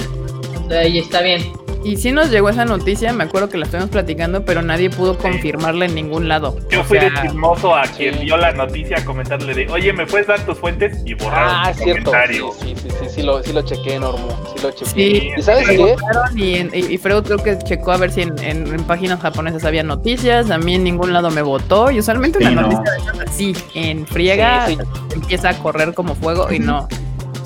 Sea, 0.69 0.87
y 0.87 0.99
está 0.99 1.21
bien. 1.21 1.62
Y 1.83 1.97
sí 1.97 2.11
nos 2.11 2.29
llegó 2.31 2.49
esa 2.49 2.63
noticia, 2.65 3.11
me 3.13 3.25
acuerdo 3.25 3.49
que 3.49 3.57
la 3.57 3.65
estuvimos 3.65 3.89
platicando, 3.89 4.45
pero 4.45 4.61
nadie 4.61 4.89
pudo 4.89 5.17
confirmarla 5.17 5.85
en 5.85 5.95
ningún 5.95 6.27
lado. 6.29 6.55
Yo 6.69 6.81
O 6.81 6.83
fui 6.83 6.97
de 6.97 7.09
sea, 7.09 7.23
chismoso 7.23 7.75
a 7.75 7.83
quien 7.83 8.15
sí. 8.19 8.25
vio 8.25 8.37
la 8.37 8.51
noticia 8.53 8.97
a 8.99 9.05
comentarle 9.05 9.53
de, 9.53 9.67
oye, 9.71 9.91
¿me 9.91 10.05
puedes 10.05 10.27
dar 10.27 10.39
tus 10.45 10.57
fuentes? 10.57 11.01
Y 11.05 11.13
borrar 11.15 11.47
Ah, 11.49 11.71
es 11.71 11.77
cierto. 11.77 12.11
comentario. 12.11 12.51
Sí, 12.61 12.73
sí, 12.75 12.89
sí, 12.89 12.95
sí, 13.01 13.05
sí, 13.15 13.21
lo, 13.23 13.43
sí 13.43 13.51
lo 13.51 13.61
chequé, 13.63 13.99
Normo. 13.99 14.29
Sí 14.55 14.63
lo 14.63 14.71
chequé. 14.71 14.85
Sí, 14.91 15.29
¿Y 15.37 15.41
sabes 15.41 15.67
qué? 15.67 15.95
y, 16.35 16.55
en- 16.55 16.71
y- 16.73 16.93
y 16.93 16.97
Freud 16.97 17.23
creo 17.23 17.37
que 17.37 17.57
checó 17.59 17.91
a 17.91 17.97
ver 17.97 18.11
si 18.11 18.21
en, 18.21 18.33
en- 18.43 18.67
en 18.73 18.83
páginas 18.85 19.19
japonesas 19.19 19.65
había 19.65 19.83
noticias, 19.83 20.49
a 20.51 20.57
mí 20.57 20.75
en 20.75 20.83
ningún 20.85 21.11
lado 21.11 21.31
me 21.31 21.41
votó 21.41 21.91
y 21.91 21.99
usualmente 21.99 22.39
Sí, 22.39 22.45
una 22.45 22.61
no. 22.61 22.69
noticia 22.69 23.11
de 23.13 23.23
así, 23.29 23.53
en 23.73 24.07
friega, 24.07 24.67
Sí, 24.67 24.77
empieza 25.13 25.49
a 25.49 25.57
correr 25.59 25.93
como 25.93 26.15
fuego 26.15 26.51
y 26.51 26.59
no. 26.59 26.87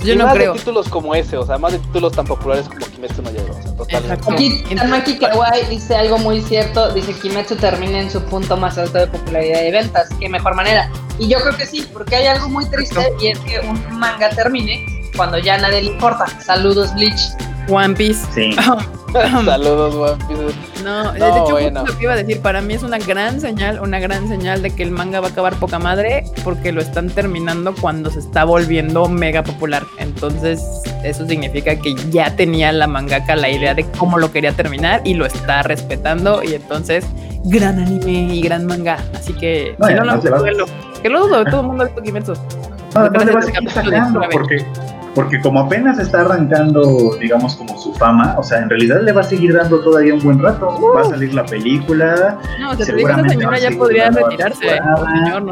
Yo 0.03 0.13
Y 0.13 0.15
no 0.17 0.25
más 0.25 0.35
creo. 0.35 0.53
de 0.53 0.59
títulos 0.59 0.87
como 0.89 1.15
ese, 1.15 1.37
o 1.37 1.45
sea, 1.45 1.57
más 1.57 1.71
de 1.73 1.79
títulos 1.79 2.13
tan 2.13 2.25
populares 2.25 2.67
como 2.67 2.79
Kimetsu 2.85 3.21
no 3.21 3.31
Yaiba, 3.31 3.51
o 3.51 3.61
sea, 3.61 3.75
totalmente. 3.75 4.31
Aquí 4.31 4.63
Tamaki 4.75 5.17
Kawai 5.17 5.65
dice 5.69 5.95
algo 5.95 6.17
muy 6.19 6.41
cierto, 6.41 6.91
dice 6.93 7.13
Kimetsu 7.13 7.55
termina 7.55 7.99
en 7.99 8.11
su 8.11 8.21
punto 8.23 8.57
más 8.57 8.77
alto 8.77 8.97
de 8.99 9.07
popularidad 9.07 9.63
y 9.63 9.71
ventas, 9.71 10.09
qué 10.19 10.29
mejor 10.29 10.55
manera. 10.55 10.89
Y 11.19 11.27
yo 11.27 11.39
creo 11.39 11.55
que 11.57 11.65
sí, 11.65 11.87
porque 11.93 12.15
hay 12.15 12.27
algo 12.27 12.49
muy 12.49 12.65
triste 12.65 13.11
y 13.19 13.27
es 13.27 13.39
que 13.39 13.59
un 13.59 13.99
manga 13.99 14.29
termine 14.29 14.85
cuando 15.15 15.37
ya 15.39 15.55
a 15.55 15.57
nadie 15.57 15.81
le 15.83 15.91
importa. 15.91 16.25
Saludos 16.41 16.93
Bleach. 16.93 17.19
One 17.69 17.95
Piece. 17.95 18.25
Sí. 18.33 18.53
Saludos, 19.13 19.95
One 19.95 20.25
Piece. 20.27 20.55
No, 20.83 21.11
de 21.13 21.19
No, 21.19 21.25
hecho, 21.27 21.35
justo 21.39 21.51
bueno. 21.53 21.83
lo 21.85 21.97
que 21.97 22.03
iba 22.03 22.13
a 22.13 22.15
decir, 22.15 22.41
para 22.41 22.61
mí 22.61 22.73
es 22.73 22.83
una 22.83 22.97
gran 22.97 23.39
señal, 23.41 23.79
una 23.79 23.99
gran 23.99 24.27
señal 24.27 24.61
de 24.61 24.71
que 24.71 24.83
el 24.83 24.91
manga 24.91 25.19
va 25.19 25.27
a 25.27 25.31
acabar 25.31 25.55
poca 25.55 25.79
madre, 25.79 26.23
porque 26.43 26.71
lo 26.71 26.81
están 26.81 27.09
terminando 27.09 27.73
cuando 27.79 28.09
se 28.09 28.19
está 28.19 28.43
volviendo 28.43 29.07
mega 29.09 29.43
popular. 29.43 29.83
Entonces, 29.97 30.61
eso 31.03 31.25
significa 31.27 31.75
que 31.75 31.95
ya 32.11 32.35
tenía 32.35 32.71
la 32.71 32.87
mangaka 32.87 33.35
la 33.35 33.49
idea 33.49 33.73
de 33.73 33.85
cómo 33.97 34.17
lo 34.17 34.31
quería 34.31 34.51
terminar 34.53 35.01
y 35.03 35.13
lo 35.13 35.25
está 35.25 35.63
respetando. 35.63 36.43
Y 36.43 36.53
entonces, 36.55 37.05
gran 37.45 37.79
anime 37.79 38.33
y 38.35 38.41
gran 38.41 38.65
manga. 38.65 38.97
Así 39.15 39.33
que, 39.33 39.75
No, 39.79 39.87
si 39.87 39.93
y 39.93 39.95
no 39.95 40.03
lo. 40.05 40.19
Que 41.01 41.09
lo 41.09 41.27
dudo, 41.27 41.45
todo 41.45 41.61
el 41.61 41.67
mundo 41.67 41.83
ha 41.83 41.85
visto 41.87 42.01
Kimetsu. 42.01 42.33
No, 42.33 43.01
además 43.01 43.25
le 43.25 43.31
va 43.33 43.39
a 43.39 43.43
Gracias 43.43 43.43
al 43.43 43.43
seguir 43.43 43.53
capítulo 43.53 43.91
sacando, 43.97 44.19
19. 44.19 44.33
porque, 44.33 44.65
porque 45.18 45.41
como 45.41 45.61
apenas 45.61 45.98
está 45.98 46.22
arrancando, 46.22 47.18
digamos, 47.19 47.56
como 47.56 47.76
su 47.80 47.91
fama, 47.95 48.35
o 48.38 48.44
sea, 48.44 48.60
en 48.60 48.69
realidad 48.69 49.02
le 49.02 49.11
va 49.11 49.22
a 49.22 49.23
seguir 49.23 49.52
dando 49.52 49.80
todavía 49.80 50.14
un 50.14 50.19
buen 50.19 50.38
rato. 50.38 50.80
Va 50.95 51.02
a 51.02 51.06
salir 51.06 51.34
la 51.34 51.44
película, 51.44 52.38
No, 52.60 52.69
o 52.69 52.76
sea, 52.76 52.85
te 52.85 52.94
digo, 52.94 53.10
esa 53.10 53.15
Seguramente 53.15 53.34
señora 53.34 53.57
ya 53.57 53.72
podría 53.72 54.11
retirarse. 54.11 54.68
Señor, 54.69 55.41
no. 55.41 55.52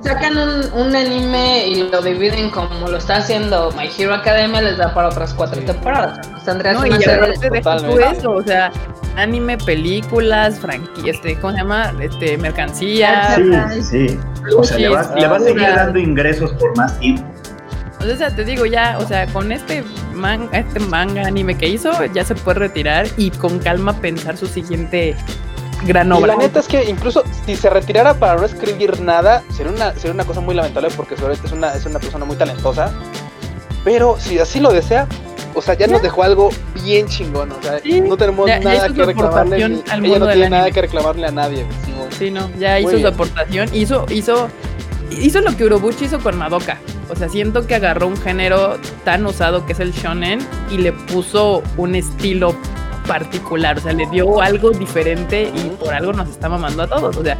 Sacan 0.00 0.36
un, 0.36 0.80
un 0.80 0.96
anime 0.96 1.68
y 1.68 1.88
lo 1.88 2.02
dividen 2.02 2.50
como 2.50 2.88
lo 2.88 2.96
está 2.96 3.18
haciendo 3.18 3.70
My 3.76 3.88
Hero 3.96 4.14
Academia, 4.14 4.62
les 4.62 4.78
da 4.78 4.92
para 4.92 5.06
otras 5.06 5.32
cuatro 5.32 5.62
temporadas. 5.62 6.18
O 6.18 6.22
sea, 6.24 6.32
pues 6.32 6.44
tendrías 6.44 6.74
No, 6.74 6.86
y 6.86 6.90
tú 6.90 6.96
Totalmente. 7.52 8.18
eso, 8.18 8.32
o 8.32 8.42
sea, 8.42 8.72
anime, 9.14 9.58
películas, 9.58 10.58
franquicias, 10.58 11.14
este, 11.14 11.36
¿cómo 11.36 11.52
se 11.52 11.58
llama? 11.60 11.94
Este, 12.00 12.36
mercancía. 12.36 13.36
Sí, 13.70 13.82
sí. 13.84 14.18
O 14.56 14.64
sea, 14.64 14.76
le 14.76 14.88
va, 14.88 15.08
le 15.14 15.28
va 15.28 15.36
a 15.36 15.40
seguir 15.40 15.68
dando 15.68 16.00
ingresos 16.00 16.52
por 16.54 16.76
más 16.76 16.98
tiempo. 16.98 17.31
O 18.02 18.16
sea, 18.16 18.34
te 18.34 18.44
digo 18.44 18.66
ya, 18.66 18.98
o 19.00 19.06
sea, 19.06 19.26
con 19.26 19.52
este 19.52 19.84
manga, 20.14 20.58
este 20.58 20.80
manga 20.80 21.22
anime 21.26 21.56
que 21.56 21.68
hizo, 21.68 21.90
ya 22.06 22.24
se 22.24 22.34
puede 22.34 22.58
retirar 22.60 23.06
y 23.16 23.30
con 23.30 23.58
calma 23.58 23.92
pensar 23.94 24.36
su 24.36 24.46
siguiente 24.46 25.14
gran 25.86 26.08
Y 26.08 26.12
obra. 26.12 26.34
la 26.34 26.36
neta 26.36 26.60
es 26.60 26.68
que 26.68 26.84
incluso 26.88 27.22
si 27.46 27.56
se 27.56 27.68
retirara 27.70 28.14
para 28.14 28.36
no 28.36 28.44
escribir 28.44 29.00
nada, 29.00 29.42
sería 29.54 29.72
una, 29.72 29.92
sería 29.94 30.12
una 30.12 30.24
cosa 30.24 30.40
muy 30.40 30.54
lamentable 30.54 30.88
porque 30.96 31.14
es 31.14 31.52
una, 31.52 31.74
es 31.74 31.86
una 31.86 31.98
persona 31.98 32.24
muy 32.24 32.36
talentosa. 32.36 32.92
Pero 33.84 34.16
si 34.18 34.38
así 34.38 34.60
lo 34.60 34.72
desea, 34.72 35.06
o 35.54 35.60
sea, 35.60 35.74
ya 35.74 35.86
nos 35.88 36.00
dejó 36.02 36.22
algo 36.22 36.50
bien 36.84 37.06
chingón. 37.08 37.50
O 37.52 37.62
sea, 37.62 37.80
Sí, 37.80 38.00
no 38.00 38.16
tenemos 38.16 38.46
ya- 38.46 38.60
nada 38.60 38.88
que 38.88 39.04
reclamarle. 39.04 39.56
al 39.64 39.72
ella 39.72 39.96
mundo 40.00 40.18
no 40.20 40.26
del 40.26 40.34
tiene 40.34 40.50
nada 40.50 40.70
que 40.70 40.80
reclamarle 40.82 41.26
a 41.26 41.30
nadie. 41.32 41.66
Simón. 41.84 42.08
Sí, 42.16 42.30
no, 42.30 42.48
ya 42.58 42.78
hizo 42.78 42.88
Muy 42.90 42.96
su 42.98 43.02
bien. 43.02 43.14
aportación, 43.14 43.68
hizo, 43.74 44.06
hizo, 44.10 44.48
hizo 45.10 45.40
lo 45.40 45.56
que 45.56 45.64
Urobuchi 45.64 46.06
hizo 46.06 46.18
con 46.20 46.36
Madoka. 46.36 46.78
O 47.10 47.16
sea, 47.16 47.28
siento 47.28 47.66
que 47.66 47.74
agarró 47.74 48.06
un 48.06 48.16
género 48.16 48.78
tan 49.04 49.26
usado 49.26 49.66
que 49.66 49.72
es 49.72 49.80
el 49.80 49.92
shonen 49.92 50.40
y 50.70 50.78
le 50.78 50.92
puso 50.92 51.62
un 51.76 51.94
estilo 51.94 52.56
particular, 53.06 53.78
o 53.78 53.80
sea, 53.80 53.92
le 53.92 54.06
dio 54.06 54.40
algo 54.40 54.70
diferente 54.70 55.52
y 55.54 55.70
por 55.70 55.92
algo 55.92 56.12
nos 56.12 56.28
está 56.28 56.48
mamando 56.48 56.84
a 56.84 56.86
todos. 56.86 57.16
O 57.16 57.22
sea, 57.22 57.36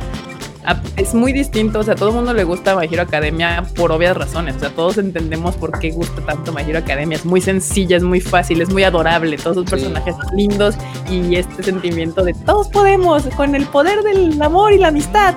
es 0.97 1.15
muy 1.15 1.33
distinto, 1.33 1.81
o 1.81 1.83
sea, 1.83 1.95
a 1.95 1.97
todo 1.97 2.11
el 2.11 2.15
mundo 2.15 2.33
le 2.33 2.45
gusta 2.45 2.77
My 2.77 2.87
Hero 2.87 3.03
Academia 3.03 3.65
por 3.75 3.93
obvias 3.93 4.17
razones, 4.17 4.57
o 4.57 4.61
sea, 4.61 4.71
todos 4.71 4.99
entendemos 4.99 5.57
por 5.57 5.79
qué 5.79 5.91
gusta 5.91 6.23
tanto 6.23 6.53
My 6.53 6.63
Hero 6.63 6.79
Academia, 6.79 7.17
es 7.17 7.25
muy 7.25 7.41
sencilla, 7.41 7.97
es 7.97 8.03
muy 8.03 8.21
fácil, 8.21 8.63
es 8.63 8.71
muy 8.71 8.85
adorable, 8.85 9.37
todos 9.39 9.57
los 9.57 9.71
personajes 9.71 10.15
son 10.15 10.37
lindos 10.37 10.77
y 11.11 11.37
este 11.37 11.63
sentimiento 11.63 12.25
de 12.25 12.35
todos 12.47 12.69
podemos 12.69 13.25
con 13.37 13.55
el 13.55 13.67
poder 13.67 14.03
del 14.03 14.41
amor 14.41 14.73
y 14.73 14.79
la 14.79 14.89
amistad. 14.89 15.35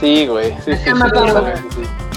Sí, 0.00 0.26
güey, 0.26 0.52
sí, 0.64 0.72
sí, 0.74 0.90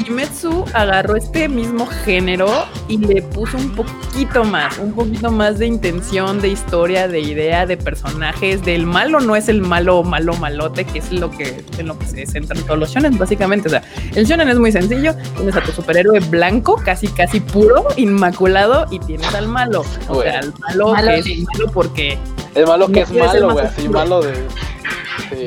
Kimetsu 0.03 0.65
agarró 0.73 1.15
este 1.15 1.49
mismo 1.49 1.85
género 1.85 2.47
y 2.87 2.97
le 2.97 3.21
puso 3.21 3.57
un 3.57 3.75
poquito 3.75 4.43
más, 4.43 4.77
un 4.77 4.93
poquito 4.93 5.29
más 5.31 5.59
de 5.59 5.67
intención, 5.67 6.41
de 6.41 6.49
historia, 6.49 7.07
de 7.07 7.19
idea, 7.19 7.65
de 7.65 7.77
personajes. 7.77 8.63
Del 8.63 8.85
malo 8.85 9.19
no 9.19 9.35
es 9.35 9.49
el 9.49 9.61
malo, 9.61 10.03
malo, 10.03 10.33
malote, 10.35 10.85
que 10.85 10.99
es 10.99 11.11
lo 11.11 11.29
que, 11.29 11.63
en 11.77 11.87
lo 11.87 11.99
que 11.99 12.05
se 12.05 12.25
centran 12.39 12.65
todos 12.65 12.79
los 12.79 12.89
shonen, 12.89 13.17
básicamente. 13.17 13.67
O 13.67 13.71
sea, 13.71 13.83
el 14.15 14.25
shonen 14.25 14.49
es 14.49 14.59
muy 14.59 14.71
sencillo. 14.71 15.15
Tienes 15.35 15.55
a 15.55 15.61
tu 15.61 15.71
superhéroe 15.71 16.19
blanco, 16.19 16.75
casi, 16.83 17.07
casi 17.07 17.39
puro, 17.39 17.85
inmaculado, 17.97 18.85
y 18.91 18.99
tienes 18.99 19.33
al 19.33 19.47
malo. 19.47 19.83
O 20.07 20.21
sea, 20.21 20.39
al 20.39 20.53
malo, 20.59 20.93
que 20.95 21.15
es 21.15 21.39
malo 21.39 21.71
porque. 21.73 22.17
El 22.55 22.65
malo 22.65 22.87
que 22.87 23.01
es 23.01 23.11
malo, 23.11 23.51
güey, 23.51 23.65
así 23.65 23.87
malo 23.87 24.21
de 24.21 24.33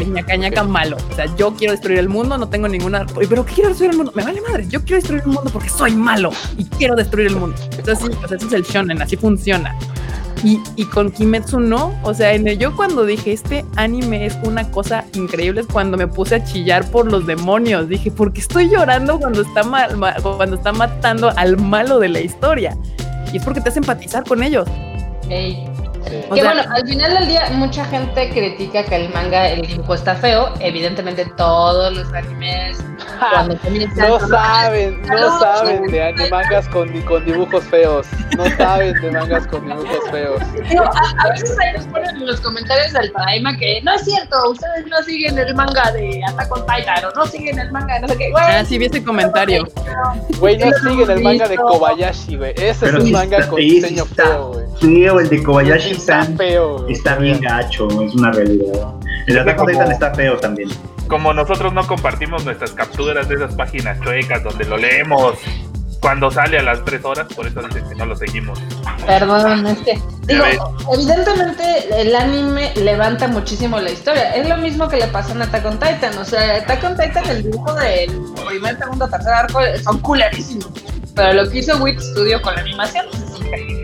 ñaca, 0.07 0.37
ñaca 0.37 0.63
malo. 0.65 0.97
O 1.11 1.15
sea, 1.15 1.27
yo 1.37 1.55
quiero 1.55 1.73
destruir 1.73 1.99
el 1.99 2.09
mundo, 2.09 2.39
no 2.39 2.49
tengo 2.49 2.69
ninguna. 2.69 3.07
¿Pero 3.07 3.45
qué 3.45 3.55
quiero 3.55 3.69
destruir 3.71 3.93
el 3.93 3.97
mundo? 3.97 4.13
Me 4.15 4.25
vale 4.25 4.41
madre. 4.41 4.67
Yo 4.69 4.81
quiero 4.81 4.97
destruir 4.97 5.23
el 5.23 5.29
mundo 5.29 5.51
porque 5.53 5.69
soy 5.69 5.93
malo 5.93 6.31
y 6.57 6.65
quiero 6.65 6.95
destruir 6.95 7.29
el 7.29 7.37
mundo. 7.37 7.57
Entonces, 7.77 7.99
sí, 8.07 8.29
sea, 8.29 8.37
ese 8.37 8.47
es 8.47 8.53
el 8.53 8.63
shonen, 8.63 9.03
así 9.03 9.17
funciona. 9.17 9.77
Y, 10.45 10.61
y, 10.75 10.87
con 10.87 11.13
Kimetsu 11.13 11.61
no, 11.61 11.95
o 12.03 12.15
sea, 12.15 12.35
en 12.35 12.49
el, 12.49 12.59
yo 12.59 12.75
cuando 12.75 13.05
dije 13.05 13.33
este 13.33 13.65
anime 13.77 14.27
es 14.27 14.37
una 14.43 14.69
cosa 14.73 15.02
increíble 15.15 15.63
es 15.63 15.67
cuando 15.67 15.97
me 15.97 16.07
puse 16.07 16.37
a 16.37 16.45
chillar 16.45 16.91
por 16.91 17.11
los 17.11 17.27
demonios. 17.27 17.89
Dije, 17.89 18.11
¿por 18.11 18.33
qué 18.33 18.41
estoy 18.41 18.69
llorando 18.69 19.19
cuando 19.19 19.43
está, 19.43 19.63
mal, 19.63 19.99
cuando 20.23 20.57
está 20.57 20.73
matando 20.73 21.33
al 21.37 21.57
malo 21.59 21.99
de 21.99 22.09
la 22.09 22.21
historia? 22.21 22.77
Y 23.33 23.39
es 23.39 23.45
porque 23.45 23.61
te 23.61 23.71
hace 23.71 23.79
empatizar 23.79 24.25
con 24.25 24.43
ellos. 24.43 24.69
Hey 25.29 25.72
que 26.05 26.27
bueno, 26.29 26.63
al 26.69 26.87
final 26.87 27.15
del 27.15 27.29
día 27.29 27.49
mucha 27.53 27.85
gente 27.87 28.31
critica 28.31 28.85
que 28.85 28.97
el 28.97 29.13
manga, 29.13 29.49
el 29.49 29.63
dibujo 29.63 29.95
está 29.95 30.15
feo. 30.15 30.53
Evidentemente 30.61 31.27
todos 31.37 31.95
los 31.95 32.13
animes 32.13 32.83
cuando 33.31 33.59
No 33.97 34.29
saben, 34.29 35.01
no 35.03 35.39
saben 35.39 35.83
de 35.85 36.29
mangas 36.31 36.69
con, 36.69 36.89
con 37.03 37.25
dibujos 37.25 37.65
feos. 37.65 38.07
No 38.37 38.45
saben 38.57 38.95
de 39.01 39.11
mangas 39.11 39.47
con 39.47 39.67
dibujos 39.67 40.11
feos. 40.11 40.43
a, 41.19 41.29
veces 41.29 41.59
ahí 41.59 41.73
nos 41.75 41.87
ponen 41.87 42.17
en 42.17 42.27
los 42.27 42.41
comentarios 42.41 42.93
del 42.93 43.11
Paraima 43.13 43.57
que 43.57 43.81
no 43.83 43.95
es 43.95 44.05
cierto, 44.05 44.51
ustedes 44.51 44.87
no 44.87 45.03
siguen 45.03 45.39
el 45.39 45.55
manga 45.55 45.93
de 45.93 46.21
Attack 46.29 46.57
on 46.57 46.67
Titan 46.67 47.05
o 47.05 47.11
no 47.13 47.27
siguen 47.27 47.59
el 47.59 47.71
manga 47.71 47.95
de 47.95 48.01
no 48.01 48.09
sé 48.09 48.17
qué. 48.19 48.33
ah, 48.37 48.65
sí 48.65 48.79
vi 48.79 48.87
ese 48.87 49.03
comentario. 49.03 49.67
Güey, 50.39 50.59
no 50.59 50.73
siguen 50.79 51.11
el 51.11 51.23
manga 51.23 51.49
de 51.49 51.57
Kobayashi, 51.57 52.37
güey. 52.37 52.55
Ese 52.57 52.87
es 52.87 52.95
un 52.95 53.11
manga 53.13 53.47
con 53.47 53.59
diseño 53.59 54.05
feo, 54.07 54.53
güey. 54.53 54.67
Feo, 54.81 55.21
el 55.21 55.29
de 55.29 55.43
Kobayashi 55.43 55.92
está 55.93 56.25
feo. 56.25 56.87
Está 56.89 57.17
bien 57.17 57.41
gacho, 57.41 57.89
es 58.03 58.15
una 58.15 58.33
realidad. 58.33 58.95
El 59.27 59.39
Attack 59.39 59.61
on 59.61 59.67
Titan 59.67 59.93
está 59.93 60.15
feo 60.15 60.37
también. 60.39 60.69
Como 61.09 61.33
nosotros 61.33 61.73
no 61.73 61.87
compartimos 61.87 62.45
nuestras 62.45 62.73
capturas 62.73 63.29
de 63.29 63.37
esas 63.37 63.55
páginas 63.55 64.01
chuecas 64.01 64.43
donde 64.43 64.65
lo 64.65 64.77
leemos 64.77 65.39
cuando 66.01 66.33
sale 66.33 66.59
a 66.59 66.63
las 66.63 66.85
3 66.85 67.05
horas, 67.05 67.29
por 67.33 67.47
eso 67.47 67.63
dicen 67.63 67.89
que 67.89 67.95
no 67.95 68.07
lo 68.07 68.17
seguimos. 68.17 68.59
Perdón, 69.07 69.67
es 69.69 69.79
que, 69.79 70.03
digo, 70.27 70.45
evidentemente 70.93 72.01
el 72.01 72.17
anime 72.17 72.73
levanta 72.75 73.29
muchísimo 73.29 73.79
la 73.79 73.91
historia. 73.91 74.35
Es 74.35 74.49
lo 74.49 74.57
mismo 74.57 74.89
que 74.89 74.97
le 74.97 75.07
pasó 75.07 75.39
a 75.39 75.45
Attack 75.45 75.65
on 75.65 75.79
Titan. 75.79 76.19
O 76.19 76.25
sea, 76.25 76.57
Attack 76.57 76.83
on 76.83 76.97
Titan, 76.97 77.29
el 77.31 77.45
dibujo 77.45 77.73
del 77.75 78.11
primer, 78.49 78.79
segundo, 78.79 79.09
tercer 79.09 79.33
arco 79.33 79.61
son 79.85 80.01
culerísimos. 80.01 80.71
Pero 81.15 81.35
lo 81.35 81.49
que 81.49 81.59
hizo 81.59 81.77
Wit 81.77 82.01
Studio 82.01 82.43
con 82.43 82.57
la 82.57 82.63
animación 82.63 83.07
pues, 83.11 83.23
es 83.23 83.39
increíble. 83.39 83.82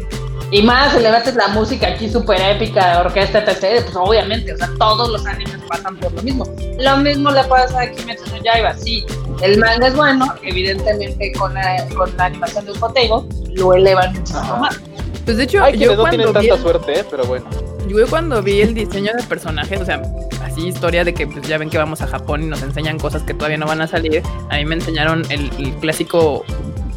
Y 0.51 0.63
más, 0.63 0.95
si 0.95 1.01
le 1.01 1.11
metes 1.11 1.35
la 1.35 1.49
música 1.49 1.89
aquí 1.89 2.09
súper 2.09 2.41
épica 2.41 2.93
de 2.93 2.97
orquesta, 3.07 3.41
etc., 3.41 3.83
pues 3.85 3.97
obviamente, 3.97 4.55
o 4.55 4.57
sea, 4.57 4.71
todos 4.79 5.11
los 5.11 5.27
animes 5.27 5.59
pasan 5.69 5.97
por 5.97 6.11
lo 6.13 6.23
mismo. 6.23 6.45
Lo 6.79 6.97
mismo 6.99 7.31
le 7.31 7.45
pasa 7.45 7.83
a 7.83 7.91
Kimetsu 7.91 8.25
no 8.31 8.43
Yaiba, 8.43 8.75
sí, 8.75 9.05
el 9.43 9.59
manga 9.59 9.89
es 9.89 9.95
bueno, 9.95 10.27
evidentemente 10.43 11.33
con 11.33 11.53
la, 11.53 11.87
con 11.95 12.17
la 12.17 12.25
animación 12.27 12.65
de 12.65 12.73
un 12.73 13.55
lo 13.55 13.75
elevan 13.75 14.13
muchísimo 14.15 14.57
más. 14.57 14.81
Pues 15.25 15.37
de 15.37 15.45
hecho, 15.45 15.69
yo 15.71 15.95
no 15.95 16.03
cuando 16.03 16.33
tanta 16.33 16.57
suerte, 16.57 17.01
¿eh? 17.01 17.05
pero 17.11 17.27
bueno. 17.27 17.45
Yo 17.87 18.07
cuando 18.09 18.43
vi 18.43 18.63
el 18.63 18.75
diseño 18.75 19.13
de 19.15 19.23
personajes, 19.25 19.81
o 19.81 19.85
sea, 19.85 20.01
así 20.43 20.67
historia 20.67 21.05
de 21.05 21.13
que 21.13 21.27
pues 21.27 21.47
ya 21.47 21.59
ven 21.59 21.69
que 21.69 21.79
vamos 21.79 22.01
a 22.01 22.07
Japón 22.07 22.43
y 22.43 22.47
nos 22.47 22.63
enseñan 22.63 22.99
cosas 22.99 23.23
que 23.23 23.35
todavía 23.35 23.59
no 23.59 23.67
van 23.67 23.83
a 23.83 23.87
salir, 23.87 24.23
a 24.51 24.57
mí 24.57 24.65
me 24.65 24.77
enseñaron 24.77 25.25
el, 25.31 25.51
clásico, 25.81 26.45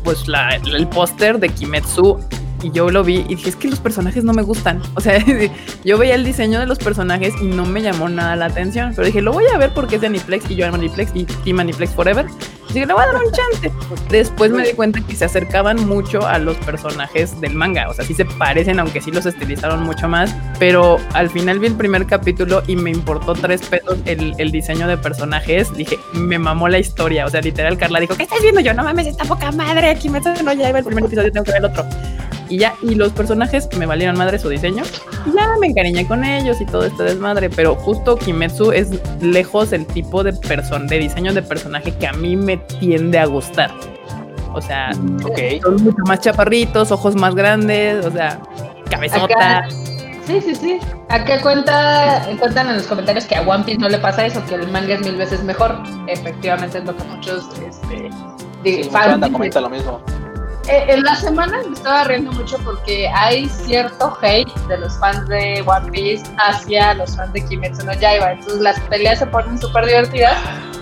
pues 0.03 0.27
la, 0.27 0.55
el 0.55 0.87
póster 0.87 1.39
de 1.39 1.49
Kimetsu 1.49 2.19
y 2.63 2.71
yo 2.71 2.89
lo 2.89 3.03
vi 3.03 3.25
y 3.27 3.35
dije, 3.35 3.49
es 3.49 3.55
que 3.55 3.67
los 3.67 3.79
personajes 3.79 4.23
no 4.23 4.33
me 4.33 4.41
gustan. 4.41 4.81
O 5.01 5.03
sea, 5.03 5.23
yo 5.83 5.97
veía 5.97 6.13
el 6.15 6.23
diseño 6.23 6.59
de 6.59 6.67
los 6.67 6.77
personajes 6.77 7.33
y 7.41 7.45
no 7.45 7.65
me 7.65 7.81
llamó 7.81 8.07
nada 8.07 8.35
la 8.35 8.45
atención. 8.45 8.91
Pero 8.95 9.07
dije, 9.07 9.21
lo 9.21 9.31
voy 9.31 9.45
a 9.51 9.57
ver 9.57 9.73
porque 9.73 9.95
es 9.95 10.01
de 10.01 10.07
Aniplex 10.07 10.51
y 10.51 10.55
yo 10.55 10.67
amo 10.67 10.75
Aniplex 10.75 11.11
y 11.15 11.25
Team 11.25 11.59
Aniplex 11.59 11.93
Forever. 11.93 12.27
Así 12.65 12.79
que 12.79 12.85
le 12.85 12.93
voy 12.93 13.03
a 13.03 13.07
dar 13.07 13.15
un 13.15 13.31
chance. 13.31 13.71
Después 14.09 14.51
me 14.51 14.63
di 14.63 14.73
cuenta 14.73 15.01
que 15.01 15.15
se 15.15 15.25
acercaban 15.25 15.88
mucho 15.88 16.27
a 16.27 16.38
los 16.38 16.55
personajes 16.57 17.39
del 17.41 17.53
manga. 17.55 17.89
O 17.89 17.93
sea, 17.93 18.05
sí 18.05 18.13
se 18.13 18.25
parecen, 18.25 18.79
aunque 18.79 19.01
sí 19.01 19.11
los 19.11 19.25
estilizaron 19.25 19.83
mucho 19.83 20.07
más. 20.07 20.35
Pero 20.59 20.97
al 21.13 21.29
final 21.29 21.59
vi 21.59 21.67
el 21.67 21.75
primer 21.75 22.05
capítulo 22.05 22.61
y 22.67 22.75
me 22.75 22.91
importó 22.91 23.33
tres 23.33 23.61
pesos 23.63 23.97
el, 24.05 24.35
el 24.38 24.51
diseño 24.51 24.88
de 24.88 24.97
personajes. 24.97 25.73
Dije, 25.75 25.97
me 26.13 26.38
mamó 26.38 26.69
la 26.69 26.79
historia. 26.79 27.25
O 27.25 27.29
sea, 27.29 27.41
literal, 27.41 27.77
Carla 27.77 27.99
dijo, 27.99 28.15
¿qué 28.15 28.23
estás 28.23 28.41
viendo? 28.41 28.61
Yo, 28.61 28.73
no 28.73 28.83
mames, 28.83 29.07
esta 29.07 29.25
poca 29.25 29.51
madre. 29.51 29.89
Aquí 29.89 30.09
me 30.09 30.19
no 30.19 30.53
ya 30.53 30.69
el 30.69 30.83
primer 30.83 31.05
episodio, 31.05 31.31
tengo 31.31 31.43
que 31.43 31.51
ver 31.51 31.59
el 31.59 31.65
otro 31.65 31.85
y 32.51 32.57
ya, 32.57 32.75
y 32.81 32.95
los 32.95 33.13
personajes 33.13 33.69
me 33.77 33.85
valieron 33.85 34.17
madre 34.17 34.37
su 34.37 34.49
diseño, 34.49 34.83
y 35.25 35.33
ya 35.33 35.47
me 35.57 35.67
encariñé 35.67 36.05
con 36.05 36.25
ellos 36.25 36.59
y 36.59 36.65
todo 36.65 36.83
este 36.83 37.03
desmadre, 37.03 37.49
pero 37.49 37.75
justo 37.75 38.17
Kimetsu 38.17 38.73
es 38.73 38.89
lejos 39.21 39.71
el 39.71 39.85
tipo 39.87 40.21
de 40.21 40.33
persona, 40.33 40.85
de 40.85 40.99
diseño 40.99 41.33
de 41.33 41.41
personaje 41.41 41.93
que 41.93 42.07
a 42.07 42.11
mí 42.11 42.35
me 42.35 42.57
tiende 42.57 43.19
a 43.19 43.25
gustar. 43.25 43.71
O 44.53 44.61
sea, 44.61 44.91
son 44.93 45.75
mucho 45.81 46.03
más 46.05 46.19
chaparritos, 46.19 46.91
ojos 46.91 47.15
más 47.15 47.35
grandes, 47.35 48.05
o 48.05 48.11
sea, 48.11 48.37
cabezota. 48.89 49.65
Sí, 50.27 50.41
sí, 50.41 50.53
sí. 50.53 50.79
Acá 51.07 51.41
cuenta, 51.41 52.27
cuentan 52.37 52.67
en 52.67 52.75
los 52.75 52.83
comentarios 52.83 53.23
que 53.25 53.35
a 53.35 53.41
One 53.41 53.63
Piece 53.63 53.79
no 53.79 53.87
le 53.87 53.97
pasa 53.97 54.25
eso, 54.25 54.43
que 54.45 54.55
el 54.55 54.67
manga 54.67 54.95
es 54.95 55.01
mil 55.01 55.15
veces 55.15 55.41
mejor. 55.45 55.81
Efectivamente 56.07 56.79
es 56.79 56.83
lo 56.83 56.95
que 56.97 57.03
muchos 57.05 57.47
este, 57.65 58.09
sí, 58.63 58.89
fans 58.89 59.25
comenta 59.31 59.61
lo 59.61 59.69
mismo. 59.69 60.01
Eh, 60.67 60.85
en 60.89 61.03
la 61.03 61.15
semana 61.15 61.57
me 61.67 61.73
estaba 61.73 62.03
riendo 62.03 62.31
mucho 62.33 62.57
porque 62.59 63.07
hay 63.09 63.49
cierto 63.49 64.15
hate 64.21 64.53
de 64.67 64.77
los 64.77 64.97
fans 64.99 65.27
de 65.27 65.63
One 65.65 65.91
Piece 65.91 66.23
hacia 66.38 66.93
los 66.93 67.15
fans 67.15 67.33
de 67.33 67.43
Kimetsu 67.45 67.85
no 67.85 67.93
Yaiba. 67.93 68.33
Entonces 68.33 68.61
las 68.61 68.79
peleas 68.81 69.19
se 69.19 69.25
ponen 69.25 69.59
súper 69.59 69.85
divertidas 69.85 70.38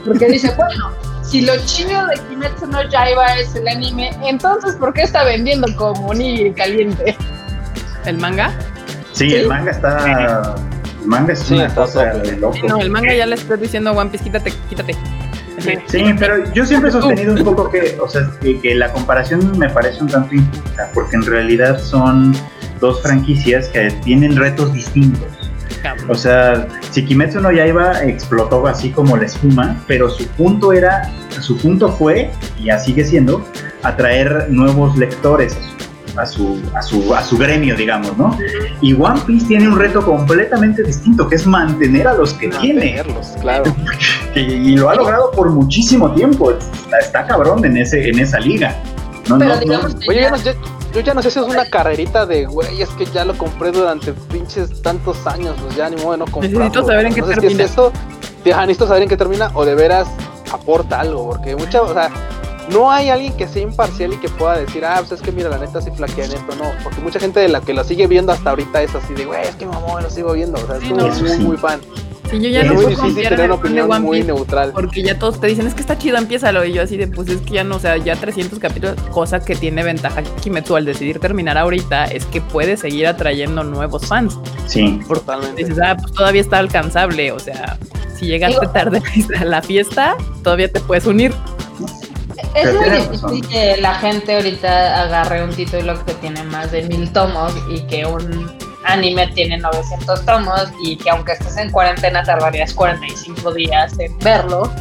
porque 0.05 0.27
dice, 0.27 0.53
bueno, 0.57 0.91
si 1.23 1.41
lo 1.41 1.53
chido 1.65 2.05
de 2.07 2.15
Kimetsu 2.27 2.67
no 2.67 2.83
Yaiba 2.89 3.39
es 3.39 3.55
el 3.55 3.67
anime, 3.67 4.11
entonces 4.23 4.75
¿por 4.75 4.93
qué 4.93 5.03
está 5.03 5.23
vendiendo 5.23 5.67
como 5.77 6.07
un 6.09 6.53
caliente? 6.53 7.15
¿El 8.05 8.17
manga? 8.17 8.51
Sí, 9.13 9.33
el 9.33 9.47
manga 9.47 9.71
está... 9.71 10.55
El 11.01 11.07
manga 11.07 11.33
es 11.33 11.49
una 11.49 11.73
cosa 11.73 12.05
de 12.05 12.35
loco. 12.37 12.57
No, 12.67 12.81
el 12.81 12.89
manga 12.89 13.13
ya 13.13 13.25
le 13.25 13.35
estoy 13.35 13.57
diciendo 13.57 13.91
a 13.91 13.93
One 13.93 14.09
Piece, 14.09 14.25
quítate, 14.25 14.51
quítate. 14.69 14.97
Sí, 15.59 16.03
pero 16.17 16.51
yo 16.53 16.65
siempre 16.65 16.89
he 16.89 16.93
sostenido 16.93 17.33
un 17.33 17.43
poco 17.43 17.69
que, 17.69 17.97
o 18.01 18.07
sea, 18.07 18.29
que, 18.41 18.75
la 18.75 18.91
comparación 18.91 19.57
me 19.57 19.69
parece 19.69 20.01
un 20.01 20.09
tanto 20.09 20.35
injusta, 20.35 20.89
porque 20.93 21.15
en 21.15 21.25
realidad 21.25 21.79
son 21.79 22.35
dos 22.79 23.01
franquicias 23.01 23.67
que 23.69 23.91
tienen 24.03 24.35
retos 24.35 24.73
distintos. 24.73 25.27
O 26.07 26.15
sea, 26.15 26.67
si 26.91 27.05
Kimetsu 27.05 27.39
no 27.39 27.51
Yaiba 27.51 28.03
explotó 28.03 28.65
así 28.67 28.91
como 28.91 29.15
la 29.15 29.25
espuma, 29.25 29.81
pero 29.87 30.09
su 30.09 30.27
punto 30.27 30.73
era, 30.73 31.09
su 31.39 31.57
punto 31.57 31.89
fue, 31.89 32.31
y 32.57 32.65
ya 32.65 32.79
sigue 32.79 33.05
siendo, 33.05 33.45
atraer 33.83 34.47
nuevos 34.49 34.97
lectores 34.97 35.55
a 35.55 35.61
su, 35.61 35.78
a 36.15 36.25
su, 36.25 36.61
a 37.15 37.23
su 37.23 37.37
gremio, 37.37 37.75
digamos, 37.75 38.17
¿no? 38.17 38.37
Y 38.81 38.93
One 38.93 39.19
Piece 39.25 39.47
tiene 39.47 39.67
un 39.67 39.77
reto 39.77 40.03
completamente 40.03 40.83
distinto, 40.83 41.27
que 41.27 41.35
es 41.35 41.47
mantener 41.47 42.07
a 42.07 42.13
los 42.13 42.33
que 42.33 42.49
tiene. 42.49 43.01
claro. 43.41 43.75
y, 44.35 44.75
lo 44.75 44.89
ha 44.89 44.95
logrado 44.95 45.31
por 45.31 45.49
muchísimo 45.49 46.11
tiempo. 46.13 46.53
Está, 46.99 47.25
cabrón 47.25 47.63
en, 47.65 47.77
ese, 47.77 48.09
en 48.09 48.19
esa 48.19 48.39
liga. 48.39 48.75
No, 49.27 49.37
no, 49.37 49.45
Oye, 50.07 50.27
yo, 50.93 51.01
ya 51.01 51.13
no 51.13 51.21
sé 51.21 51.29
si 51.29 51.39
es 51.39 51.45
una 51.45 51.65
carrerita 51.65 52.25
de, 52.25 52.45
güey, 52.45 52.81
es 52.81 52.89
que 52.89 53.05
ya 53.05 53.23
lo 53.23 53.37
compré 53.37 53.71
durante 53.71 54.11
pinches 54.13 54.81
tantos 54.81 55.27
años, 55.27 55.55
pues 55.61 55.75
ya 55.75 55.89
ni 55.89 55.97
modo 55.97 56.13
de 56.13 56.17
no 56.17 56.25
comprarlo. 56.25 56.59
Necesito 56.59 56.85
saber 56.85 57.05
en 57.05 57.13
qué 57.13 57.21
termina. 57.21 57.49
Si 57.49 57.61
es 57.61 57.71
eso, 57.71 57.93
necesito 58.43 58.87
saber 58.87 59.03
en 59.03 59.09
qué 59.09 59.17
termina 59.17 59.51
o 59.53 59.65
de 59.65 59.75
veras 59.75 60.07
aporta 60.51 60.99
algo, 60.99 61.29
porque 61.29 61.55
mucha, 61.55 61.83
o 61.83 61.93
sea, 61.93 62.09
no 62.71 62.91
hay 62.91 63.09
alguien 63.09 63.33
que 63.35 63.47
sea 63.47 63.61
imparcial 63.63 64.13
y 64.13 64.17
que 64.17 64.29
pueda 64.29 64.57
decir, 64.57 64.83
ah, 64.85 64.95
pues 64.99 65.11
es 65.13 65.21
que 65.21 65.31
mira, 65.31 65.49
la 65.49 65.57
neta 65.57 65.81
sí 65.81 65.89
flaquea 65.95 66.25
en 66.25 66.31
esto, 66.33 66.55
no, 66.55 66.71
porque 66.83 67.01
mucha 67.01 67.19
gente 67.19 67.39
de 67.39 67.49
la 67.49 67.61
que 67.61 67.73
lo 67.73 67.83
sigue 67.83 68.07
viendo 68.07 68.31
hasta 68.31 68.49
ahorita 68.51 68.81
es 68.81 68.93
así 68.95 69.13
de, 69.13 69.25
güey, 69.25 69.41
es 69.43 69.55
que 69.55 69.65
mamón, 69.65 70.03
lo 70.03 70.09
sigo 70.09 70.33
viendo, 70.33 70.59
o 70.61 70.65
sea, 70.67 70.77
es 70.77 71.21
muy, 71.21 71.37
muy 71.45 71.57
fan. 71.57 71.79
Sí, 72.29 72.39
yo 72.39 72.47
ya 72.49 72.59
Es 72.61 72.67
no 72.67 72.73
muy 72.75 72.83
puedo 72.83 72.89
difícil 72.89 73.13
confiar 73.15 73.33
en 73.33 73.37
tener 73.39 73.45
el 73.45 73.51
una 73.51 73.55
fan 73.61 73.73
de 73.73 73.81
opinión 73.81 73.91
One 73.91 73.99
muy 74.05 74.17
Piece 74.19 74.27
neutral. 74.33 74.71
porque 74.71 75.01
ya 75.01 75.17
todos 75.17 75.41
te 75.41 75.47
dicen, 75.47 75.65
es 75.65 75.73
que 75.73 75.81
está 75.81 75.97
chido, 75.97 76.15
empiézalo. 76.17 76.63
Y 76.63 76.73
yo 76.73 76.83
así 76.83 76.95
de, 76.95 77.07
pues 77.07 77.27
es 77.27 77.41
que 77.41 77.53
ya 77.55 77.63
no, 77.63 77.77
o 77.77 77.79
sea, 77.79 77.97
ya 77.97 78.15
300 78.15 78.59
capítulos, 78.59 78.95
cosa 79.11 79.39
que 79.39 79.55
tiene 79.55 79.81
ventaja 79.81 80.21
Kimetsu 80.21 80.75
al 80.75 80.85
decidir 80.85 81.19
terminar 81.19 81.57
ahorita 81.57 82.05
es 82.05 82.25
que 82.27 82.39
puede 82.39 82.77
seguir 82.77 83.07
atrayendo 83.07 83.63
nuevos 83.63 84.05
fans. 84.05 84.37
Sí. 84.67 85.01
Totalmente. 85.07 85.63
dices, 85.63 85.79
ah, 85.83 85.97
pues 85.99 86.13
todavía 86.13 86.41
está 86.41 86.59
alcanzable, 86.59 87.31
o 87.31 87.39
sea, 87.39 87.79
si 88.15 88.27
llegaste 88.27 88.59
Digo- 88.59 88.71
tarde 88.73 89.01
a 89.39 89.45
la 89.45 89.63
fiesta, 89.63 90.15
todavía 90.43 90.71
te 90.71 90.81
puedes 90.81 91.07
unir. 91.07 91.33
Es 92.53 92.73
muy 92.73 92.89
difícil 92.89 93.47
que 93.47 93.77
la 93.77 93.95
gente 93.95 94.35
ahorita 94.35 95.01
agarre 95.03 95.43
un 95.43 95.51
título 95.51 96.03
que 96.05 96.13
tiene 96.15 96.43
más 96.43 96.71
de 96.71 96.83
mil 96.83 97.11
tomos 97.11 97.53
y 97.69 97.81
que 97.87 98.05
un 98.05 98.51
anime 98.85 99.27
tiene 99.27 99.57
900 99.57 100.25
tomos 100.25 100.63
y 100.83 100.95
que 100.97 101.09
aunque 101.09 101.33
estés 101.33 101.57
en 101.57 101.69
cuarentena 101.71 102.23
tardarías 102.23 102.73
45 102.73 103.53
días 103.53 103.97
en 103.99 104.17
verlo, 104.19 104.71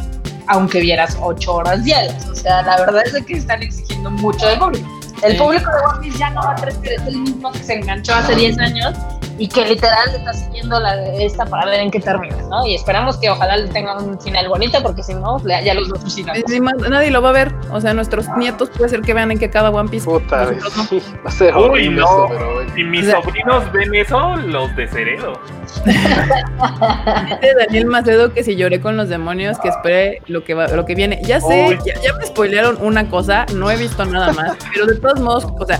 aunque 0.47 0.79
vieras 0.81 1.17
8 1.21 1.53
horas 1.53 1.83
diarias. 1.83 2.27
O 2.27 2.35
sea, 2.35 2.61
la 2.63 2.77
verdad 2.77 3.03
es 3.05 3.23
que 3.25 3.33
están 3.33 3.61
exigiendo 3.61 4.09
mucho 4.09 4.47
del 4.47 4.59
público. 4.59 4.87
El 5.21 5.33
Sí. 5.33 5.37
público 5.37 5.69
de 5.69 5.77
One 5.85 5.99
Piece 6.01 6.17
ya 6.17 6.29
no 6.29 6.41
va 6.41 6.51
a 6.51 6.55
crecer, 6.55 6.93
es 6.93 7.01
el 7.07 7.17
mismo 7.17 7.51
que 7.51 7.59
se 7.59 7.73
enganchó 7.73 8.13
hace 8.15 8.35
10 8.35 8.57
años 8.59 8.95
y 9.39 9.47
que 9.47 9.65
literal 9.65 10.09
está 10.13 10.33
siguiendo 10.33 10.79
la 10.79 10.95
de 10.97 11.25
esta 11.25 11.45
para 11.45 11.65
ver 11.65 11.79
en 11.79 11.89
qué 11.91 11.99
termina, 11.99 12.35
¿no? 12.49 12.65
Y 12.65 12.75
esperamos 12.75 13.17
que 13.17 13.29
ojalá 13.29 13.57
le 13.57 13.67
tenga 13.69 13.97
un 13.97 14.19
final 14.19 14.47
bonito 14.49 14.81
porque 14.83 15.01
si 15.01 15.13
no, 15.15 15.41
ya 15.47 15.61
ya 15.61 15.73
los 15.73 15.87
dos 15.89 16.03
más- 16.61 16.75
nadie 16.89 17.09
lo 17.09 17.21
va 17.21 17.29
a 17.29 17.33
ver, 17.33 17.53
o 17.71 17.79
sea, 17.81 17.93
nuestros 17.93 18.27
nietos 18.37 18.69
puede 18.69 18.89
ser 18.89 19.01
que 19.01 19.13
vean 19.13 19.31
en 19.31 19.39
qué 19.39 19.45
acaba 19.45 19.69
One 19.69 19.89
Piece. 19.89 20.05
Puta, 20.05 20.51
no. 20.51 20.69
sí, 20.89 21.01
va 21.25 21.29
a 21.29 21.31
ser 21.31 21.55
Uy, 21.55 21.63
horrible 21.63 22.01
no. 22.01 22.05
eso, 22.05 22.25
pero 22.29 22.53
bueno. 22.55 22.71
Si 22.75 22.83
mis 22.83 23.01
O 23.07 23.11
sea- 23.11 23.21
sobrinos 23.23 23.71
ven 23.71 23.95
eso, 23.95 24.35
los 24.35 24.75
desheredo. 24.75 25.39
Dice 25.85 27.53
Daniel 27.57 27.85
Macedo 27.85 28.33
que 28.33 28.43
si 28.43 28.55
lloré 28.55 28.81
con 28.81 28.97
los 28.97 29.09
demonios, 29.09 29.57
que 29.59 29.69
espere 29.69 30.21
lo 30.27 30.43
que 30.43 30.53
va, 30.53 30.67
lo 30.67 30.85
que 30.85 30.95
viene. 30.95 31.19
Ya 31.23 31.39
sé, 31.41 31.77
ya, 31.85 31.93
ya 32.01 32.13
me 32.13 32.25
spoilearon 32.25 32.77
una 32.81 33.09
cosa, 33.09 33.45
no 33.55 33.69
he 33.71 33.77
visto 33.77 34.05
nada 34.05 34.33
más, 34.33 34.57
pero 34.73 34.85
de 34.87 34.95
todos 34.97 35.19
modos, 35.19 35.47
o 35.59 35.65
sea, 35.65 35.79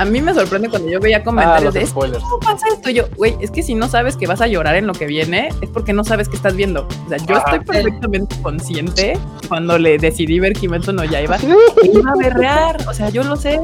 a 0.00 0.04
mí 0.06 0.20
me 0.22 0.32
sorprende 0.32 0.68
cuando 0.70 0.88
yo 0.88 0.98
veía 0.98 1.18
Ah, 1.18 1.22
comentarios 1.24 1.64
los 1.64 1.74
de 1.74 1.86
spoilers. 1.86 2.22
¿cómo 2.24 2.38
pasa 2.40 2.66
esto? 2.72 2.88
Y 2.90 2.94
yo, 2.94 3.04
güey, 3.16 3.36
es 3.40 3.50
que 3.50 3.62
si 3.62 3.74
no 3.74 3.86
sabes 3.88 4.16
que 4.16 4.26
vas 4.26 4.40
a 4.40 4.46
llorar 4.46 4.76
en 4.76 4.86
lo 4.86 4.94
que 4.94 5.06
viene, 5.06 5.50
es 5.60 5.68
porque 5.68 5.92
no 5.92 6.04
sabes 6.04 6.28
qué 6.28 6.36
estás 6.36 6.56
viendo. 6.56 6.88
O 7.06 7.08
sea, 7.08 7.18
yo 7.18 7.36
Ajá. 7.36 7.56
estoy 7.56 7.64
perfectamente 7.66 8.36
consciente 8.42 9.18
cuando 9.48 9.76
le 9.78 9.98
decidí 9.98 10.40
ver 10.40 10.54
Kimetsu 10.54 10.92
no 10.92 11.04
Yaiba, 11.04 11.36
que 11.38 11.46
iba 11.92 12.10
a 12.12 12.16
berrear, 12.16 12.88
o 12.88 12.94
sea, 12.94 13.10
yo 13.10 13.22
lo 13.24 13.36
sé. 13.36 13.60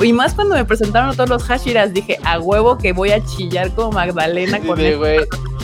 Y 0.00 0.12
más 0.12 0.34
cuando 0.34 0.54
me 0.54 0.64
presentaron 0.64 1.10
a 1.10 1.12
todos 1.12 1.28
los 1.28 1.42
Hashiras, 1.44 1.92
dije, 1.92 2.18
a 2.24 2.38
huevo 2.38 2.78
que 2.78 2.92
voy 2.92 3.10
a 3.12 3.24
chillar 3.24 3.70
como 3.74 3.92
Magdalena 3.92 4.58
Sí, 4.60 4.66
con 4.66 4.76
güey. 4.76 5.18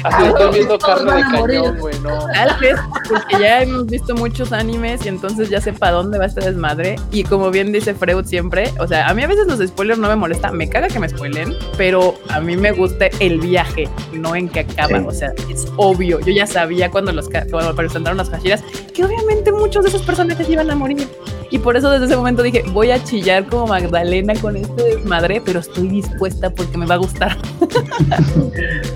Así 0.05 0.17
Ah, 0.23 0.29
estoy 0.29 0.55
viendo 0.55 0.79
carne 0.79 1.15
de 1.15 1.23
cañón, 1.23 1.79
güey, 1.79 1.99
no. 2.01 2.19
Tal 2.33 2.57
vez 2.61 2.77
porque 3.09 3.39
ya 3.41 3.63
hemos 3.63 3.87
visto 3.87 4.15
muchos 4.15 4.53
animes 4.53 5.05
y 5.05 5.09
entonces 5.09 5.49
ya 5.49 5.61
sé 5.61 5.73
para 5.73 5.93
dónde 5.93 6.19
va 6.19 6.27
este 6.27 6.41
desmadre. 6.45 6.97
Y 7.11 7.25
como 7.25 7.51
bien 7.51 7.73
dice 7.73 7.95
Freud 7.95 8.25
siempre, 8.25 8.73
o 8.79 8.87
sea, 8.87 9.09
a 9.09 9.15
mí 9.15 9.23
a 9.23 9.27
veces 9.27 9.47
los 9.47 9.67
spoilers 9.67 9.99
no 9.99 10.09
me 10.09 10.17
molesta, 10.17 10.53
me 10.53 10.69
caga 10.69 10.89
que 10.89 10.99
me 10.99 11.09
spoilen, 11.09 11.55
pero 11.77 12.15
a 12.29 12.41
mí 12.41 12.57
me 12.57 12.73
gusta 12.73 13.07
el 13.21 13.41
viaje, 13.41 13.89
no 14.13 14.35
en 14.37 14.49
que 14.49 14.61
acaba. 14.61 14.99
Sí. 14.99 15.05
O 15.07 15.13
sea, 15.13 15.33
es 15.51 15.67
obvio. 15.77 16.21
Yo 16.21 16.33
ya 16.33 16.47
sabía 16.47 16.91
cuando 16.91 17.13
los 17.13 17.29
cuando 17.51 17.75
presentaron 17.75 18.17
las 18.17 18.31
Hashiras 18.31 18.63
que 18.95 19.05
obviamente 19.05 19.53
muchos 19.53 19.83
de 19.83 19.91
esos 19.91 20.03
personajes 20.03 20.49
iban 20.49 20.71
a 20.71 20.75
morir. 20.75 21.07
Y 21.51 21.59
por 21.59 21.77
eso 21.77 21.91
desde 21.91 22.07
ese 22.07 22.17
momento 22.17 22.43
dije, 22.43 22.65
voy 22.73 22.91
a 22.91 23.03
chillar 23.03 23.47
como 23.47 23.69
Magdalena 23.69 24.35
con 24.41 24.57
este 24.57 24.83
desmadre, 24.83 25.41
pero 25.45 25.61
estoy 25.61 25.89
dispuesta 25.89 26.51
porque 26.51 26.77
me 26.77 26.87
va 26.87 26.97
a 26.97 26.99
gustar. 26.99 27.37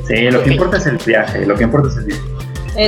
Sí, 0.06 0.28
lo 0.28 0.42
que 0.42 0.54
importa 0.54 0.76
es 0.76 0.86
el 0.90 0.98
viaje, 0.98 1.46
lo 1.46 1.54
que 1.56 1.64
importa 1.64 1.88
es 1.88 1.96
el 1.96 2.04
viaje. 2.04 2.22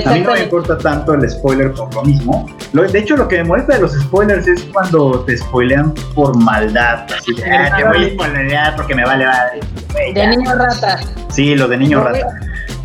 A 0.06 0.12
mí 0.12 0.20
no 0.20 0.32
me 0.32 0.40
importa 0.44 0.78
tanto 0.78 1.12
el 1.14 1.28
spoiler 1.28 1.72
por 1.72 1.92
lo 1.94 2.02
mismo. 2.04 2.46
Lo- 2.72 2.84
de 2.84 2.98
hecho, 3.00 3.16
lo 3.16 3.26
que 3.26 3.38
me 3.38 3.44
molesta 3.44 3.74
de 3.74 3.80
los 3.80 3.92
spoilers 3.92 4.46
es 4.46 4.62
cuando 4.72 5.20
te 5.26 5.36
spoilean 5.36 5.92
por 6.14 6.36
maldad. 6.36 7.04
Así 7.18 7.34
de, 7.34 7.44
ah, 7.50 7.76
te 7.76 7.84
voy 7.84 8.04
a 8.04 8.10
spoilear 8.10 8.76
porque 8.76 8.94
me 8.94 9.04
vale 9.04 9.26
madre. 9.26 9.60
Güey, 9.92 10.14
De 10.14 10.26
niño 10.28 10.54
rata. 10.54 11.00
Sí, 11.30 11.54
lo 11.56 11.66
de 11.68 11.76
niño 11.78 11.98
No, 11.98 12.04
rata. 12.04 12.26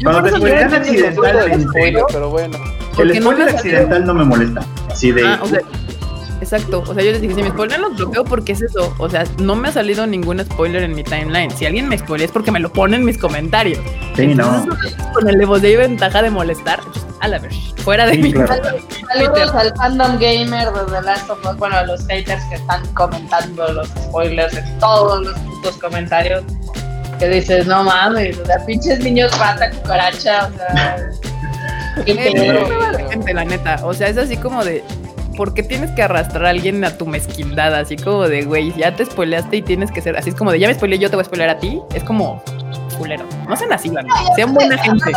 Cuando 0.03 0.23
te 0.23 0.29
spoilean 0.37 0.73
accidentalmente. 0.73 1.67
spoiler, 1.69 2.03
pero 2.11 2.29
bueno. 2.31 2.57
El 2.97 3.07
no 3.09 3.13
spoiler 3.21 3.45
salió- 3.45 3.55
accidental 3.57 4.05
no 4.05 4.13
me 4.15 4.23
molesta. 4.25 4.61
Así 4.91 5.11
de. 5.11 5.25
Ah, 5.27 5.39
o 5.41 5.45
sea, 5.47 5.59
exacto. 6.53 6.83
O 6.87 6.93
sea, 6.93 7.03
yo 7.03 7.11
les 7.11 7.21
dije, 7.21 7.35
si 7.35 7.43
me 7.43 7.49
spoilean 7.49 7.81
los 7.81 7.95
bloqueo 7.97 8.23
porque 8.23 8.53
es 8.53 8.61
eso. 8.61 8.93
O 8.97 9.09
sea, 9.09 9.23
no 9.39 9.55
me 9.55 9.67
ha 9.69 9.71
salido 9.71 10.07
ningún 10.07 10.39
spoiler 10.39 10.83
en 10.83 10.95
mi 10.95 11.03
timeline. 11.03 11.51
Si 11.51 11.65
alguien 11.65 11.87
me 11.89 11.97
spoilea 11.97 12.25
es 12.25 12.31
porque 12.31 12.51
me 12.51 12.59
lo 12.59 12.71
pone 12.71 12.95
en 12.97 13.05
mis 13.05 13.17
comentarios. 13.17 13.79
sí, 14.15 14.27
no. 14.27 14.65
Con 15.13 15.27
el 15.29 15.37
de 15.37 15.69
y 15.69 15.75
ventaja 15.75 16.21
de 16.21 16.29
molestar, 16.29 16.79
a 17.19 17.27
la 17.27 17.39
ver, 17.39 17.51
fuera 17.77 18.05
de 18.05 18.13
Sí, 18.13 18.21
mi 18.21 18.33
claro. 18.33 18.53
Saludos 19.13 19.53
al 19.55 19.73
fandom 19.75 20.17
gamer 20.19 20.71
de 20.71 20.91
The 20.91 21.01
Last 21.01 21.29
of 21.29 21.45
Us, 21.45 21.57
bueno, 21.57 21.75
a 21.77 21.83
los 21.83 22.05
haters 22.07 22.43
que 22.49 22.55
están 22.55 22.85
comentando 22.93 23.71
los 23.73 23.87
spoilers 23.89 24.55
en 24.55 24.79
todos 24.79 25.25
los 25.25 25.37
putos 25.39 25.77
comentarios. 25.77 26.43
Que 27.19 27.27
dices, 27.29 27.65
no 27.65 27.83
mames, 27.83 28.37
o 28.37 28.45
sea, 28.45 28.63
pinches 28.65 28.99
niños 28.99 29.35
rata, 29.39 29.71
cucaracha, 29.71 30.47
o 30.53 30.57
sea. 30.57 30.97
qué 32.05 32.11
Eh, 32.11 32.31
pedo. 32.33 32.53
no 32.61 32.67
me 32.67 32.75
va 32.77 32.91
la 32.91 33.09
gente, 33.09 33.33
la 33.33 33.43
neta. 33.45 33.79
O 33.83 33.93
sea, 33.93 34.09
es 34.09 34.17
así 34.17 34.37
como 34.37 34.63
de. 34.63 34.83
¿Por 35.37 35.53
qué 35.53 35.61
tienes 35.61 35.91
que 35.91 36.01
arrastrar 36.01 36.47
a 36.47 36.49
alguien 36.49 36.83
a 36.83 36.97
tu 36.97 37.05
mezquindad? 37.05 37.75
Así 37.75 37.95
como 37.95 38.27
de, 38.27 38.41
güey, 38.41 38.73
ya 38.75 38.95
te 38.95 39.05
spoileaste 39.05 39.57
y 39.57 39.61
tienes 39.61 39.91
que 39.91 40.01
ser. 40.01 40.17
Así 40.17 40.31
es 40.31 40.35
como 40.35 40.51
de, 40.51 40.59
ya 40.59 40.67
me 40.67 40.73
spoileé, 40.73 40.97
yo 40.97 41.11
te 41.11 41.15
voy 41.15 41.21
a 41.21 41.25
spoilear 41.25 41.49
a 41.51 41.59
ti. 41.59 41.79
Es 41.93 42.03
como 42.03 42.43
culero. 42.97 43.23
No 43.47 43.55
sean 43.55 43.71
así, 43.71 43.89
neta. 43.89 44.07
Sean 44.35 44.55
buena 44.55 44.75
gente. 44.79 45.11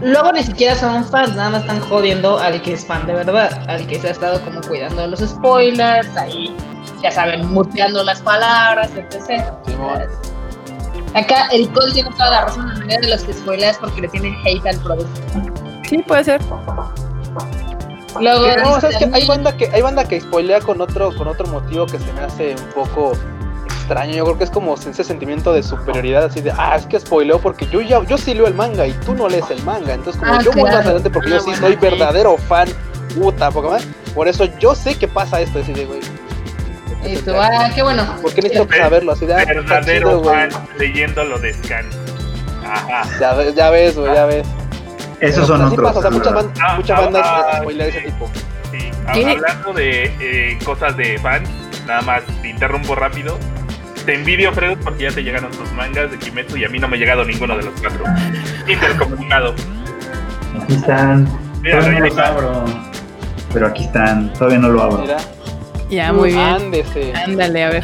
Luego 0.00 0.32
ni 0.32 0.42
siquiera 0.42 0.74
son 0.74 1.04
fans, 1.04 1.36
nada 1.36 1.50
más 1.50 1.60
están 1.60 1.80
jodiendo 1.80 2.38
al 2.38 2.62
que 2.62 2.72
es 2.72 2.86
fan 2.86 3.06
de 3.06 3.12
verdad, 3.12 3.62
al 3.68 3.86
que 3.86 4.00
se 4.00 4.08
ha 4.08 4.10
estado 4.12 4.40
como 4.42 4.62
cuidando 4.62 5.02
de 5.02 5.08
los 5.08 5.20
spoilers, 5.20 6.16
ahí, 6.16 6.54
ya 7.02 7.10
saben, 7.10 7.46
muteando 7.48 8.02
las 8.04 8.22
palabras, 8.22 8.90
etc. 8.96 9.44
Acá 11.14 11.48
el 11.52 11.68
Cole 11.72 11.92
tiene 11.92 12.10
toda 12.12 12.30
la 12.30 12.40
razón, 12.46 12.68
la 12.68 12.74
mayoría 12.74 13.00
de 13.00 13.08
los 13.08 13.22
que 13.22 13.34
spoileas 13.34 13.72
es 13.72 13.78
porque 13.78 14.00
le 14.00 14.08
tienen 14.08 14.34
hate 14.46 14.66
al 14.66 14.78
producto. 14.78 15.20
Sí, 15.86 15.98
puede 15.98 16.24
ser. 16.24 16.40
Luego, 18.20 18.46
No, 18.46 18.68
dice, 18.68 18.80
¿sabes 18.80 18.96
qué? 18.98 19.04
a 19.04 19.06
mí- 19.08 19.12
Hay 19.14 19.26
banda 19.26 19.56
que, 19.56 19.66
hay 19.72 19.82
banda 19.82 20.04
que 20.04 20.20
spoilea 20.20 20.60
con 20.60 20.80
otro, 20.80 21.14
con 21.16 21.28
otro 21.28 21.46
motivo 21.46 21.86
que 21.86 21.98
se 21.98 22.12
me 22.12 22.20
hace 22.22 22.54
un 22.56 22.70
poco 22.72 23.12
extraño. 23.66 24.14
Yo 24.14 24.24
creo 24.24 24.38
que 24.38 24.44
es 24.44 24.50
como 24.50 24.74
ese 24.74 25.02
sentimiento 25.04 25.52
de 25.52 25.62
superioridad, 25.62 26.24
así 26.24 26.40
de, 26.40 26.52
ah, 26.56 26.76
es 26.76 26.86
que 26.86 26.98
spoileo 27.00 27.38
porque 27.40 27.66
yo 27.68 27.80
ya, 27.80 28.02
yo 28.04 28.18
sí 28.18 28.34
leo 28.34 28.46
el 28.46 28.54
manga 28.54 28.86
y 28.86 28.92
tú 28.92 29.14
no 29.14 29.28
lees 29.28 29.50
el 29.50 29.62
manga. 29.62 29.94
Entonces, 29.94 30.20
como 30.20 30.34
Ah, 30.34 30.40
yo 30.42 30.50
voy 30.52 30.62
más 30.62 30.70
claro. 30.72 30.84
adelante 30.86 31.10
porque 31.10 31.28
Ah, 31.30 31.32
yo 31.34 31.40
sí 31.40 31.46
bueno, 31.46 31.60
soy 31.62 31.72
sí. 31.72 31.78
verdadero 31.80 32.36
fan, 32.36 32.68
puta, 33.18 33.50
porque 33.50 33.70
más, 33.70 33.86
por 34.14 34.28
eso 34.28 34.44
yo 34.58 34.74
sé 34.74 34.94
que 34.96 35.08
pasa 35.08 35.40
esto, 35.40 35.58
así 35.60 35.72
de, 35.72 35.84
güey. 35.86 36.00
tú, 37.24 37.32
ah, 37.34 37.70
qué 37.74 37.82
bueno. 37.82 38.04
¿Por 38.20 38.34
qué 38.34 38.42
necesito 38.42 38.68
saberlo? 38.76 39.12
Así 39.12 39.24
de, 39.24 39.34
ah, 39.34 39.44
Verdadero 39.46 40.18
chido, 40.20 40.24
fan 40.24 40.50
leyendo 40.78 41.24
lo 41.24 41.38
de 41.38 41.54
Scan. 41.54 41.86
Ajá. 42.64 43.04
Ya, 43.18 43.32
ves- 43.34 43.54
ya 43.54 43.70
ves, 43.70 43.96
güey, 43.96 44.12
ya 44.14 44.26
ves. 44.26 44.46
Esos 45.20 45.46
son 45.46 45.62
así 45.62 45.74
otros. 45.74 45.92
pasa, 45.92 45.98
o 45.98 46.02
sea, 46.02 46.10
la 46.10 46.16
muchas, 46.42 46.60
Ah, 46.60 46.74
muchas 46.76 46.98
ah, 46.98 47.02
bandas 47.02 47.22
ah, 47.26 47.58
spoilean 47.60 47.90
de 47.90 47.98
ese 47.98 48.06
tipo. 48.08 48.30
Hablando 49.06 49.72
de 49.72 50.04
eh, 50.20 50.58
cosas 50.64 50.96
de 50.96 51.18
fans, 51.18 51.48
nada 51.86 52.02
más 52.02 52.22
te 52.42 52.48
interrumpo 52.50 52.94
rápido. 52.94 53.38
Te 54.04 54.14
envidio, 54.14 54.52
Fred, 54.52 54.78
porque 54.84 55.04
ya 55.04 55.10
te 55.10 55.22
llegaron 55.22 55.50
tus 55.50 55.70
mangas 55.72 56.10
de 56.10 56.18
Kimetsu 56.18 56.56
y 56.56 56.64
a 56.64 56.68
mí 56.68 56.78
no 56.78 56.88
me 56.88 56.96
ha 56.96 57.00
llegado 57.00 57.24
ninguno 57.24 57.56
de 57.56 57.64
los 57.64 57.74
cuatro. 57.80 58.04
Intercomunicado. 58.66 59.54
Aquí 60.62 60.74
están. 60.74 61.28
Mira, 61.62 61.78
Todavía 61.80 62.00
no 62.00 62.06
los 62.06 62.18
abro. 62.18 62.64
Pero 63.52 63.66
aquí 63.66 63.84
están. 63.84 64.32
Todavía 64.34 64.58
no 64.58 64.68
lo 64.70 64.82
abro. 64.82 64.98
Mira, 64.98 65.16
Ya, 65.90 66.12
muy 66.12 66.28
bien. 66.30 66.40
ándese. 66.40 67.12
Ándale, 67.14 67.64
a 67.64 67.70
ver. 67.70 67.82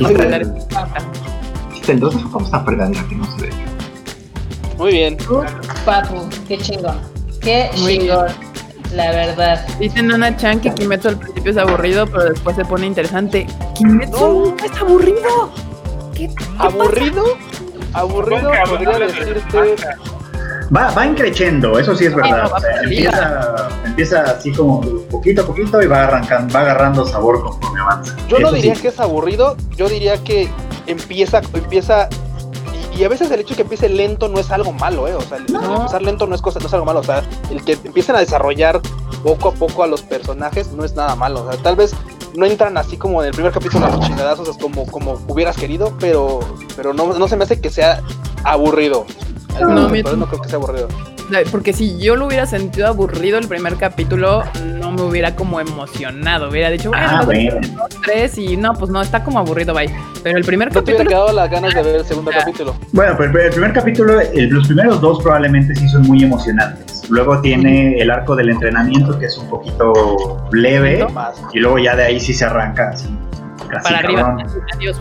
El 1.88 2.00
2 2.00 2.14
es 2.14 2.22
esta 2.44 2.60
fregadera 2.60 3.04
que 3.08 3.14
no 3.16 3.24
se 3.36 3.42
ve. 3.42 3.50
Muy 4.78 4.92
bien. 4.92 5.16
Uf, 5.28 5.44
papu, 5.84 6.26
qué 6.48 6.56
chingón. 6.58 6.98
Qué 7.44 7.70
Muy 7.78 7.98
chingón, 7.98 8.26
la 8.94 9.10
verdad. 9.12 9.66
Dice 9.78 10.02
Nana 10.02 10.36
Chan 10.36 10.60
que 10.60 10.72
Kimetsu 10.74 11.08
al 11.08 11.18
principio 11.18 11.50
es 11.52 11.56
aburrido, 11.58 12.06
pero 12.06 12.24
después 12.24 12.56
se 12.56 12.64
pone 12.64 12.86
interesante. 12.86 13.46
Kimetsu 13.76 14.18
No. 14.20 14.28
nunca 14.46 14.66
es 14.66 14.76
aburrido. 14.80 15.50
¿Qué, 16.14 16.28
qué 16.28 16.44
¿Aburrido? 16.58 17.24
Aburrido 17.92 18.50
podría 18.68 18.98
decirte. 18.98 19.76
Va, 20.74 20.90
va 20.92 21.04
increchendo, 21.06 21.78
eso 21.78 21.94
sí 21.94 22.06
es 22.06 22.14
verdad. 22.14 22.48
no, 22.48 22.56
O 22.56 22.60
sea, 22.60 22.70
va 22.70 22.82
empieza, 22.82 23.68
empieza 23.84 24.22
así 24.22 24.50
como 24.52 24.80
poquito 25.10 25.42
a 25.42 25.46
poquito 25.46 25.82
y 25.82 25.86
va 25.86 26.04
arrancando, 26.04 26.54
va 26.54 26.60
agarrando 26.60 27.06
sabor 27.06 27.42
conforme 27.42 27.80
avanza. 27.80 28.16
Yo 28.28 28.38
no 28.38 28.50
diría 28.50 28.74
sí. 28.74 28.80
que 28.82 28.88
es 28.88 28.98
aburrido, 28.98 29.56
yo 29.76 29.88
diría 29.88 30.16
que 30.24 30.48
empieza, 30.86 31.42
empieza. 31.52 32.08
Y, 32.96 33.04
a 33.04 33.08
veces 33.08 33.30
el 33.30 33.40
hecho 33.40 33.50
de 33.50 33.56
que 33.56 33.62
empiece 33.62 33.88
lento 33.88 34.28
no 34.28 34.38
es 34.38 34.50
algo 34.50 34.72
malo, 34.72 35.08
¿eh? 35.08 35.14
O 35.14 35.20
sea, 35.20 35.38
el 35.38 35.44
hecho 35.44 35.58
de 35.60 35.66
No. 35.66 35.76
empezar 35.76 36.02
lento 36.02 36.26
no 36.26 36.34
es, 36.34 36.42
cosa, 36.42 36.60
no 36.60 36.66
es 36.66 36.74
algo 36.74 36.86
malo. 36.86 37.00
O 37.00 37.04
sea, 37.04 37.22
el 37.50 37.64
que 37.64 37.72
empiecen 37.72 38.16
a 38.16 38.20
desarrollar 38.20 38.80
poco 39.22 39.48
a 39.48 39.52
poco 39.52 39.82
a 39.82 39.86
los 39.86 40.02
personajes 40.02 40.72
no 40.72 40.84
es 40.84 40.94
nada 40.94 41.14
malo. 41.16 41.44
O 41.44 41.50
sea, 41.52 41.60
tal 41.62 41.76
vez 41.76 41.94
no 42.34 42.46
entran 42.46 42.76
así 42.76 42.96
como 42.96 43.22
en 43.22 43.28
el 43.28 43.34
primer 43.34 43.52
capítulo 43.52 43.86
a 43.86 43.90
los 43.90 44.00
chingadazos 44.06 44.48
es 44.48 44.56
como, 44.58 44.86
como 44.86 45.18
hubieras 45.28 45.56
querido, 45.56 45.92
pero, 45.98 46.40
pero 46.76 46.92
no, 46.92 47.12
no 47.14 47.28
se 47.28 47.36
me 47.36 47.44
hace 47.44 47.60
que 47.60 47.70
sea 47.70 48.02
aburrido. 48.44 49.06
Al 49.56 49.74
No, 49.74 49.88
no 49.88 50.26
creo 50.26 50.42
que 50.42 50.48
sea 50.48 50.56
aburrido. 50.56 50.88
Porque 51.50 51.72
si 51.72 51.98
yo 51.98 52.16
lo 52.16 52.26
hubiera 52.26 52.46
sentido 52.46 52.86
aburrido 52.86 53.38
el 53.38 53.48
primer 53.48 53.76
capítulo, 53.76 54.44
no 54.78 54.92
me 54.92 55.02
hubiera 55.02 55.34
como 55.34 55.58
emocionado. 55.60 56.50
Hubiera 56.50 56.70
dicho, 56.70 56.90
Ah, 56.94 57.22
bueno, 57.24 57.52
bueno. 57.52 57.68
dos, 57.76 57.88
tres 58.04 58.36
y 58.38 58.56
no, 58.56 58.74
pues 58.74 58.90
no, 58.90 59.00
está 59.02 59.24
como 59.24 59.38
aburrido, 59.38 59.72
bye. 59.74 59.90
Pero 60.22 60.36
el 60.38 60.44
primer 60.44 60.68
No 60.68 60.82
te 60.82 60.92
capítulo. 60.92 61.08
quedado 61.08 61.32
las 61.32 61.50
ganas 61.50 61.74
de 61.74 61.82
ver 61.82 61.96
el 61.96 62.04
segundo 62.04 62.30
Ya. 62.30 62.38
capítulo. 62.40 62.74
Bueno, 62.92 63.14
pero 63.18 63.40
el 63.42 63.50
primer 63.50 63.72
capítulo, 63.72 64.20
el- 64.20 64.48
los 64.48 64.66
primeros 64.66 65.00
dos 65.00 65.22
probablemente 65.22 65.74
sí 65.74 65.88
son 65.88 66.02
muy 66.02 66.22
emocionantes. 66.22 67.08
Luego 67.10 67.40
tiene 67.40 67.98
el 68.00 68.10
arco 68.10 68.36
del 68.36 68.50
entrenamiento 68.50 69.18
que 69.18 69.26
es 69.26 69.36
un 69.38 69.48
poquito 69.48 70.46
leve 70.52 71.06
y 71.52 71.58
luego 71.58 71.78
ya 71.78 71.96
de 71.96 72.04
ahí 72.04 72.20
sí 72.20 72.32
se 72.34 72.44
arranca 72.44 72.90
así. 72.90 73.08
Casi 73.70 73.84
Para 73.84 73.98
arriba. 73.98 74.20
cabrón. 74.22 74.46
Adiós. 74.74 74.96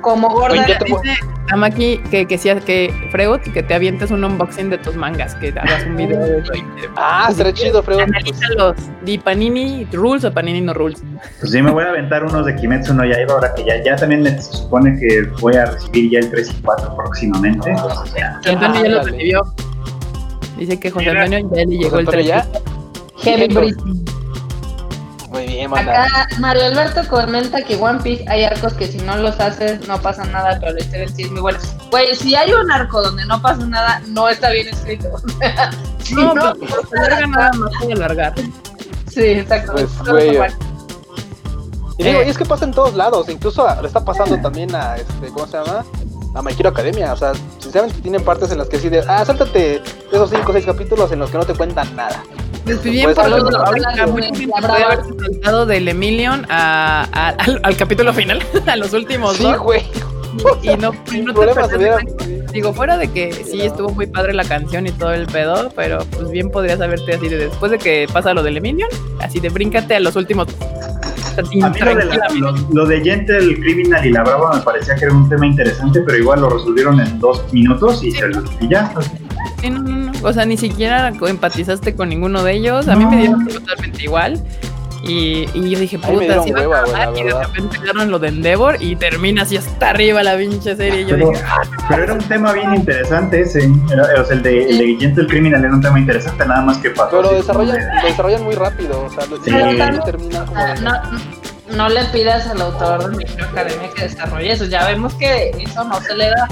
Como 0.00 0.28
gorda. 0.30 0.54
Dice 0.64 1.18
Tamaki 1.48 1.98
que, 2.10 2.26
que, 2.26 2.38
sea- 2.38 2.60
que 2.60 2.92
Freud, 3.10 3.40
que 3.40 3.62
te 3.62 3.74
avientes 3.74 4.10
un 4.10 4.22
unboxing 4.22 4.70
de 4.70 4.78
tus 4.78 4.94
mangas, 4.96 5.34
que 5.36 5.48
hagas 5.48 5.84
un 5.86 5.96
video 5.96 6.18
de 6.20 6.42
Ah, 6.96 7.28
estará 7.30 7.52
chido, 7.52 7.82
Fredo. 7.82 8.00
Pues, 8.00 8.08
Analízalos. 8.10 8.76
Di 9.04 9.18
Panini 9.18 9.86
Rules 9.92 10.24
o 10.24 10.32
Panini 10.32 10.60
no 10.60 10.74
Rules. 10.74 11.02
Pues 11.40 11.50
sí, 11.50 11.62
me 11.62 11.70
voy 11.70 11.84
a 11.84 11.88
aventar 11.88 12.22
unos 12.24 12.44
de 12.46 12.54
Kimetsu 12.54 12.94
no 12.94 13.04
Yaiba 13.04 13.34
ahora 13.34 13.54
que 13.54 13.64
ya, 13.64 13.82
ya 13.82 13.96
también 13.96 14.24
se 14.24 14.42
supone 14.42 14.98
que 15.00 15.22
voy 15.40 15.56
a 15.56 15.64
recibir 15.66 16.10
ya 16.10 16.18
el 16.20 16.30
3 16.30 16.50
y 16.58 16.62
4 16.62 16.94
próximamente. 16.96 17.70
Entonces 17.70 18.14
ya. 18.14 18.40
Antonio 18.46 18.82
ya 18.82 18.88
los 18.90 19.10
recibió. 19.10 19.42
Dice 20.58 20.78
que 20.80 20.90
José. 20.90 21.10
Antonio 21.10 21.50
ya 21.54 21.64
le 21.64 21.76
llegó 21.78 21.98
el 21.98 22.06
Antonio 22.06 22.26
ya. 22.26 22.46
3. 22.52 22.62
Heavy 23.24 23.54
breathing. 23.54 24.04
Bien. 25.66 25.76
Acá 25.88 26.26
Mario 26.38 26.66
Alberto 26.66 27.00
comenta 27.08 27.62
que 27.62 27.74
One 27.76 28.00
Piece 28.00 28.24
hay 28.28 28.44
arcos 28.44 28.74
que 28.74 28.86
si 28.86 28.98
no 28.98 29.16
los 29.16 29.38
haces 29.40 29.86
no 29.88 30.00
pasa 30.00 30.24
nada, 30.24 30.56
pero 30.60 30.72
la 30.72 30.80
historia 30.80 31.08
sí 31.08 31.22
es 31.24 31.30
muy 31.30 31.40
buena. 31.40 31.58
Güey, 31.90 32.14
si 32.14 32.34
hay 32.36 32.52
un 32.52 32.70
arco 32.70 33.02
donde 33.02 33.24
no 33.26 33.40
pasa 33.42 33.66
nada, 33.66 34.00
no 34.08 34.28
está 34.28 34.50
bien 34.50 34.68
escrito. 34.68 35.08
Si 36.02 36.14
No, 36.14 36.32
no, 36.32 36.54
pero 36.54 37.04
alarga 37.04 37.26
nada 37.26 37.50
más 37.54 37.70
puede 37.80 37.92
alargar. 37.92 38.32
sí, 39.10 39.22
exacto. 39.22 39.72
Pues, 39.72 39.90
güey. 40.08 40.30
Y 41.98 42.04
digo, 42.04 42.20
Eh. 42.20 42.24
y 42.26 42.30
es 42.30 42.38
que 42.38 42.44
pasa 42.44 42.64
en 42.64 42.70
todos 42.70 42.94
lados, 42.94 43.28
incluso 43.28 43.66
le 43.82 43.86
está 43.88 44.04
pasando 44.04 44.38
también 44.40 44.74
a 44.74 44.96
este, 44.96 45.26
¿cómo 45.34 45.46
se 45.48 45.58
llama? 45.58 45.84
A 46.34 46.42
My 46.42 46.52
Hero 46.56 46.68
Academia, 46.70 47.12
o 47.12 47.16
sea, 47.16 47.32
sinceramente 47.58 48.00
tienen 48.00 48.22
partes 48.24 48.52
en 48.52 48.58
las 48.58 48.68
que 48.68 48.78
sí 48.78 48.88
de, 48.88 49.00
ah, 49.08 49.24
sáltate 49.24 49.82
esos 50.12 50.30
5 50.30 50.48
o 50.48 50.52
6 50.52 50.64
capítulos 50.64 51.10
en 51.10 51.18
los 51.18 51.30
que 51.30 51.38
no 51.38 51.44
te 51.44 51.54
cuentan 51.54 51.94
nada. 51.96 52.22
Pues 52.76 52.82
bien, 52.82 53.04
Pues, 53.04 53.16
por 53.16 53.26
ejemplo, 53.28 53.48
algo- 53.48 53.66
ahorita 53.66 53.88
algo- 53.90 54.12
mucha 54.12 54.26
gente 54.26 54.46
la 54.46 54.52
puede 54.52 54.62
brava. 54.78 54.92
haberse 54.92 55.10
saltado 55.24 55.66
del 55.66 55.88
Emilion 55.88 56.46
a, 56.50 57.06
a- 57.12 57.28
al, 57.30 57.60
al 57.62 57.76
capítulo 57.76 58.12
final, 58.12 58.42
a 58.66 58.76
los 58.76 58.92
últimos 58.92 59.36
Sí, 59.36 59.42
dos. 59.44 59.58
güey, 59.58 59.82
Y, 60.62 60.70
y 60.70 60.76
no, 60.76 60.92
y 61.12 61.20
no 61.22 61.34
te. 61.34 62.52
Digo, 62.52 62.72
fuera 62.72 62.96
de 62.96 63.08
que 63.12 63.32
sí 63.32 63.60
estuvo 63.60 63.90
muy 63.90 64.06
padre 64.06 64.32
la 64.32 64.44
canción 64.44 64.86
y 64.86 64.90
todo 64.92 65.12
el 65.12 65.26
pedo, 65.26 65.70
pero 65.76 65.98
pues 66.16 66.30
bien 66.30 66.50
podrías 66.50 66.80
haberte 66.80 67.14
así 67.14 67.28
de 67.28 67.36
después 67.36 67.70
de 67.70 67.78
que 67.78 68.06
pasa 68.12 68.32
lo 68.34 68.42
del 68.42 68.56
Emilion, 68.56 68.88
así 69.20 69.38
de 69.38 69.50
bríncate 69.50 69.94
a 69.96 70.00
los 70.00 70.16
últimos. 70.16 70.48
A 71.36 71.42
mí 71.42 71.60
lo 71.60 71.68
de, 71.70 71.70
la- 71.70 71.72
tranquilamente. 71.72 72.40
lo, 72.40 72.52
lo 72.82 72.86
de 72.86 73.00
Gentle 73.02 73.60
Criminal 73.60 74.04
y 74.04 74.10
la 74.10 74.22
Brava 74.24 74.54
me 74.56 74.60
parecía 74.62 74.94
que 74.96 75.04
era 75.04 75.14
un 75.14 75.28
tema 75.28 75.46
interesante, 75.46 76.00
pero 76.00 76.18
igual 76.18 76.40
lo 76.40 76.48
resolvieron 76.50 76.98
en 77.00 77.20
dos 77.20 77.42
minutos 77.52 78.02
y, 78.02 78.10
se, 78.12 78.24
y 78.60 78.68
ya. 78.68 78.92
Sí, 79.60 79.70
no, 79.70 79.80
no, 79.80 79.96
no. 79.96 80.12
O 80.22 80.32
sea, 80.32 80.44
ni 80.46 80.56
siquiera 80.56 81.08
empatizaste 81.08 81.94
con 81.96 82.08
ninguno 82.08 82.42
de 82.42 82.52
ellos. 82.54 82.88
A 82.88 82.96
mí 82.96 83.04
No. 83.04 83.10
me 83.10 83.16
dieron 83.18 83.46
totalmente 83.46 84.02
igual. 84.02 84.42
Y, 85.04 85.48
y 85.54 85.70
yo 85.70 85.78
dije, 85.78 85.96
A 85.96 86.00
puta, 86.08 86.34
a 86.34 86.40
hueva, 86.42 86.80
acabar", 86.80 87.12
la 87.12 87.18
Y 87.18 87.22
de 87.22 87.32
repente 87.32 87.78
llegaron 87.78 88.10
lo 88.10 88.18
de 88.18 88.28
Endeavor 88.28 88.82
y 88.82 88.96
termina 88.96 89.42
así 89.42 89.56
hasta 89.56 89.90
arriba 89.90 90.22
la 90.24 90.36
pinche 90.36 90.74
serie. 90.76 91.02
Y 91.02 91.06
yo 91.06 91.10
Pero, 91.16 91.28
dije, 91.30 91.42
pero 91.88 92.02
era 92.02 92.12
un 92.14 92.18
tema 92.24 92.52
bien 92.52 92.74
interesante 92.74 93.40
ese. 93.42 93.70
Era- 93.92 94.20
o 94.20 94.24
sea, 94.24 94.36
el 94.36 94.42
de, 94.42 94.64
el 94.68 94.78
de 94.78 94.96
Gentle 94.98 95.26
Criminal 95.28 95.64
era 95.64 95.72
un 95.72 95.80
tema 95.80 95.98
interesante, 96.00 96.44
nada 96.44 96.62
más 96.62 96.78
que 96.78 96.90
pasó. 96.90 97.10
Pero 97.10 97.22
lo 97.22 97.32
desarrollan, 97.34 97.76
de- 97.78 97.86
lo 98.02 98.08
desarrollan 98.08 98.42
muy 98.42 98.54
rápido, 98.56 99.04
o 99.04 99.10
sea, 99.10 99.24
lo 99.26 99.36
Sí. 99.36 99.50
terminan 100.04 100.46
como 100.46 100.64
de... 100.66 100.80
No, 100.80 100.92
no 101.76 101.88
le 101.88 102.04
pidas 102.06 102.48
al 102.48 102.60
autor 102.60 103.10
de 103.10 103.16
mi 103.16 103.24
academia 103.40 103.90
que 103.94 104.02
desarrolle 104.02 104.50
eso. 104.52 104.64
Ya 104.64 104.84
vemos 104.88 105.14
que 105.14 105.50
eso 105.50 105.84
no 105.84 106.00
se 106.00 106.14
le 106.16 106.30
da. 106.30 106.48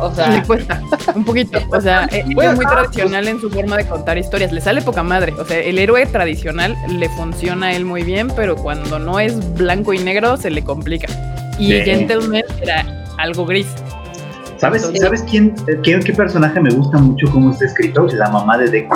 O 0.00 0.14
sea, 0.14 0.28
le 0.36 0.42
cuesta 0.42 0.80
un 1.14 1.24
poquito. 1.24 1.58
O 1.70 1.80
sea, 1.80 2.08
eh, 2.12 2.24
Bueno, 2.34 2.52
es 2.52 2.56
muy 2.56 2.64
ah, 2.68 2.70
tradicional 2.70 3.28
en 3.28 3.40
su 3.40 3.50
forma 3.50 3.76
de 3.76 3.86
contar 3.86 4.18
historias. 4.18 4.52
Le 4.52 4.60
sale 4.60 4.82
poca 4.82 5.02
madre. 5.02 5.32
O 5.38 5.44
sea, 5.44 5.58
el 5.58 5.78
héroe 5.78 6.06
tradicional 6.06 6.76
le 6.88 7.08
funciona 7.10 7.66
a 7.68 7.72
él 7.72 7.84
muy 7.84 8.02
bien, 8.02 8.28
pero 8.34 8.56
cuando 8.56 8.98
no 8.98 9.20
es 9.20 9.54
blanco 9.54 9.92
y 9.92 9.98
negro 9.98 10.36
se 10.36 10.50
le 10.50 10.62
complica. 10.62 11.06
Y 11.58 11.66
Sí. 11.72 11.80
Gentleman 11.82 12.42
era 12.62 13.04
algo 13.18 13.44
gris. 13.46 13.66
¿Sabes, 14.56 14.82
Entonces- 14.82 15.02
¿sabes 15.02 15.22
quién, 15.30 15.54
qué, 15.82 16.00
qué 16.00 16.12
personaje 16.12 16.60
me 16.60 16.70
gusta 16.70 16.98
mucho 16.98 17.30
cómo 17.30 17.50
está 17.50 17.64
escrito? 17.64 18.06
La 18.12 18.28
mamá 18.30 18.58
de 18.58 18.68
Deku. 18.70 18.94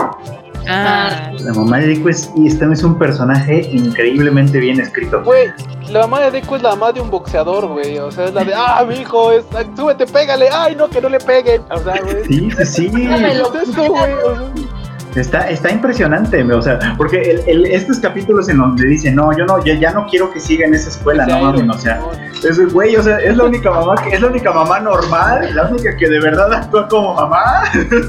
Ah, 0.68 1.30
La 1.40 1.52
mamá 1.52 1.78
de 1.78 1.88
Deku 1.88 2.08
es, 2.08 2.30
y 2.36 2.46
este 2.46 2.64
es 2.72 2.82
un 2.82 2.98
personaje 2.98 3.68
increíblemente 3.72 4.58
bien 4.58 4.80
escrito. 4.80 5.22
Güey, 5.22 5.52
la 5.90 6.00
mamá 6.00 6.20
de 6.20 6.30
Deku 6.30 6.56
es 6.56 6.62
la 6.62 6.70
mamá 6.70 6.92
de 6.92 7.00
un 7.00 7.10
boxeador, 7.10 7.66
güey. 7.68 7.98
O 7.98 8.10
sea, 8.10 8.26
es 8.26 8.34
la 8.34 8.44
de, 8.44 8.54
ah, 8.54 8.84
mi 8.88 8.96
hijo, 8.96 9.32
es, 9.32 9.44
súbete, 9.76 10.06
pégale. 10.06 10.48
Ay, 10.50 10.74
no, 10.76 10.88
que 10.88 11.00
no 11.00 11.08
le 11.08 11.18
peguen. 11.20 11.62
O 11.70 11.78
sea, 11.78 12.00
güey. 12.02 12.24
Sí, 12.24 12.50
sí, 12.64 12.90
sí. 12.90 13.06
Dámelo. 13.08 13.52
¿qué 13.52 13.58
es 13.58 13.68
esto, 13.68 13.84
güey? 13.84 14.12
O 14.12 14.34
sea, 14.36 14.73
Está, 15.16 15.48
está 15.48 15.70
impresionante, 15.70 16.42
o 16.42 16.60
sea, 16.60 16.78
porque 16.96 17.20
el, 17.20 17.40
el- 17.46 17.66
estos 17.66 18.00
capítulos 18.00 18.48
en 18.48 18.58
donde 18.58 18.84
dice, 18.86 19.12
no, 19.12 19.30
yo 19.36 19.44
no, 19.46 19.64
ya, 19.64 19.74
ya 19.78 19.92
no 19.92 20.06
quiero 20.08 20.32
que 20.32 20.40
siga 20.40 20.66
en 20.66 20.74
esa 20.74 20.88
escuela, 20.90 21.24
no 21.24 21.38
mames, 21.40 21.76
o 21.76 21.78
sea, 21.78 22.00
es, 22.42 22.72
güey, 22.72 22.96
o 22.96 23.02
sea, 23.02 23.18
es 23.18 23.36
la 23.36 23.44
única 23.44 23.70
mamá 23.70 23.94
que, 24.02 24.10
es 24.14 24.20
la 24.20 24.26
única 24.26 24.50
mamá 24.52 24.80
normal, 24.80 25.54
la 25.54 25.68
única 25.68 25.96
que 25.96 26.08
de 26.08 26.18
verdad 26.20 26.52
actúa 26.52 26.88
como 26.88 27.14
mamá. 27.14 27.62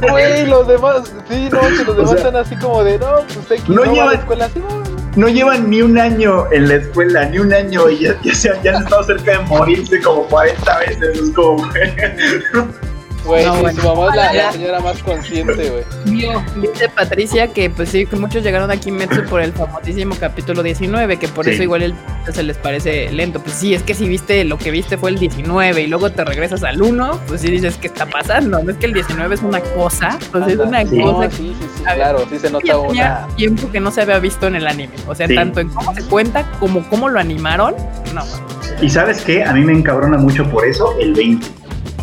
Güey, 0.09 0.45
los 0.49 0.67
demás, 0.67 1.13
sí, 1.29 1.47
no, 1.51 1.59
que 1.59 1.83
los 1.85 1.89
O 1.89 1.93
demás 1.93 2.09
sea, 2.09 2.17
están 2.17 2.35
así 2.37 2.55
como 2.55 2.83
de, 2.83 2.97
no, 2.97 3.07
pues 3.33 3.51
X 3.51 3.69
no 3.69 3.75
no, 3.75 3.81
va 3.81 3.87
a 3.87 3.93
lleva- 3.93 4.05
la 4.13 4.13
escuela 4.19 4.45
así, 4.45 4.59
no. 4.59 4.95
No 5.15 5.29
llevan 5.29 5.69
ni 5.69 5.81
un 5.81 5.97
año 5.97 6.51
en 6.51 6.67
la 6.67 6.75
escuela, 6.75 7.23
ni 7.25 7.37
un 7.39 7.53
año, 7.53 7.87
y 7.89 7.99
ya, 7.99 8.15
ya, 8.23 8.33
se, 8.35 8.51
ya 8.63 8.75
han 8.75 8.83
estado 8.83 9.03
cerca 9.03 9.31
de 9.31 9.39
morirse 9.45 10.01
como 10.01 10.23
40 10.23 10.79
veces, 10.79 10.99
es 11.21 11.31
como, 11.35 11.63
güey. 13.25 13.45
No, 13.45 13.55
sí, 13.55 13.61
bueno. 13.61 13.81
su 13.81 13.87
mamá 13.87 14.09
es 14.09 14.15
la, 14.15 14.33
la 14.33 14.51
señora 14.51 14.79
más 14.79 15.03
consciente, 15.03 15.69
güey. 15.69 15.83
Dice 16.61 16.89
Patricia 16.89 17.47
que 17.53 17.69
pues 17.69 17.89
sí, 17.89 18.05
que 18.05 18.15
muchos 18.15 18.43
llegaron 18.43 18.71
a 18.71 18.77
Kimetsu 18.77 19.23
por 19.25 19.41
el 19.41 19.51
famosísimo 19.53 20.15
capítulo 20.19 20.63
19, 20.63 21.17
que 21.17 21.27
por 21.27 21.45
Sí. 21.45 21.51
eso 21.51 21.63
igual 21.63 21.81
el 21.83 21.95
se 22.31 22.43
les 22.43 22.57
parece 22.57 23.11
lento. 23.11 23.39
Pues 23.41 23.55
sí, 23.55 23.73
es 23.73 23.83
que 23.83 23.93
si 23.93 24.07
viste 24.07 24.43
lo 24.45 24.57
que 24.57 24.71
viste 24.71 24.97
fue 24.97 25.09
el 25.11 25.17
19 25.19 25.81
y 25.81 25.87
luego 25.87 26.11
te 26.11 26.23
regresas 26.23 26.63
al 26.63 26.81
1, 26.81 27.19
pues 27.27 27.41
sí 27.41 27.49
dices, 27.51 27.77
¿qué 27.77 27.87
está 27.87 28.05
pasando? 28.05 28.61
No 28.63 28.71
es 28.71 28.77
que 28.77 28.85
el 28.87 28.93
19 28.93 29.35
es 29.35 29.41
una 29.41 29.59
cosa, 29.61 30.17
pues 30.31 30.47
es 30.47 30.57
una 30.57 30.85
Sí. 30.85 30.97
No, 30.97 31.13
cosa 31.13 31.29
que 31.29 31.35
sí, 31.35 31.55
sí, 31.59 31.67
sí, 31.77 31.83
ver, 31.83 31.95
claro, 31.95 32.25
sí 32.29 32.39
se 32.39 32.49
nota 32.49 32.77
una... 32.77 33.27
tiempo 33.35 33.71
que 33.71 33.79
no 33.79 33.91
se 33.91 34.01
había 34.01 34.19
visto 34.19 34.47
en 34.47 34.55
el 34.55 34.67
anime. 34.67 34.93
O 35.07 35.15
sea, 35.15 35.27
Sí. 35.27 35.35
tanto 35.35 35.59
en 35.59 35.69
cómo 35.69 35.93
se 35.93 36.03
cuenta 36.03 36.49
como 36.59 36.87
cómo 36.89 37.09
lo 37.09 37.19
animaron. 37.19 37.75
No, 38.13 38.23
Y 38.81 38.89
sabes 38.89 39.21
qué, 39.21 39.43
a 39.43 39.53
mí 39.53 39.61
me 39.61 39.73
encabrona 39.73 40.17
mucho 40.17 40.49
por 40.49 40.65
eso 40.65 40.95
el 40.99 41.13
20. 41.13 41.47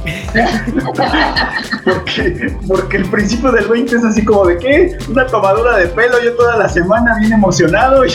porque, 1.85 2.57
porque 2.67 2.97
el 2.97 3.05
principio 3.07 3.53
del 3.53 3.67
20 3.67 3.97
es 3.97 4.05
así 4.05 4.25
como 4.25 4.47
de 4.47 4.59
qué, 4.59 4.99
una 5.09 5.27
tomadura 5.27 5.77
de 5.77 5.87
pelo, 5.89 6.23
yo 6.23 6.35
toda 6.35 6.57
la 6.57 6.69
semana 6.69 7.17
bien 7.19 7.33
emocionado 7.33 8.03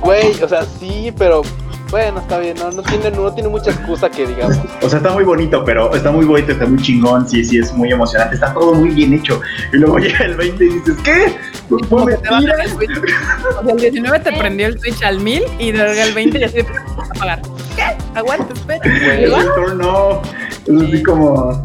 Güey, 0.00 0.42
o 0.42 0.48
sea, 0.48 0.64
sí, 0.78 1.12
pero... 1.16 1.42
Bueno, 1.90 2.20
está 2.20 2.38
bien, 2.38 2.56
no, 2.58 2.70
no, 2.70 2.82
tiene, 2.82 3.10
no 3.10 3.32
tiene 3.32 3.48
mucha 3.48 3.70
excusa 3.70 4.10
que 4.10 4.26
digamos. 4.26 4.58
O 4.82 4.88
sea, 4.88 4.98
está 4.98 5.12
muy 5.12 5.24
bonito, 5.24 5.64
pero 5.64 5.94
está 5.94 6.10
muy 6.10 6.24
bonito, 6.24 6.52
está 6.52 6.66
muy 6.66 6.80
chingón, 6.82 7.28
sí, 7.28 7.44
sí, 7.44 7.58
es 7.58 7.72
muy 7.72 7.92
emocionante, 7.92 8.34
está 8.34 8.52
todo 8.52 8.74
muy 8.74 8.90
bien 8.90 9.12
hecho. 9.12 9.40
Y 9.72 9.76
luego 9.76 9.98
llega 9.98 10.24
el 10.24 10.36
20 10.36 10.64
y 10.64 10.68
dices, 10.68 10.96
¿qué? 11.04 11.36
¿Fue 11.68 11.78
como 11.88 12.06
que 12.06 12.16
te 12.16 12.28
bajan 12.28 12.44
mentira? 12.44 12.64
el 12.64 12.70
Switch. 12.70 12.90
O 12.90 13.62
sea, 13.62 13.72
el 13.72 13.80
19 13.80 14.20
te 14.20 14.32
prendió 14.32 14.66
el 14.66 14.80
Switch 14.80 15.02
al 15.02 15.20
1000 15.20 15.42
y 15.58 15.72
luego 15.72 16.00
el 16.00 16.14
20 16.14 16.38
ya 16.38 16.48
se 16.48 16.66
apagar. 17.14 17.42
¿Qué? 17.76 17.96
Aguanta, 18.14 18.52
espera. 18.52 18.80
Retorno 18.82 20.22
no, 20.66 20.82
es 20.82 20.88
así 20.88 21.02
como... 21.02 21.62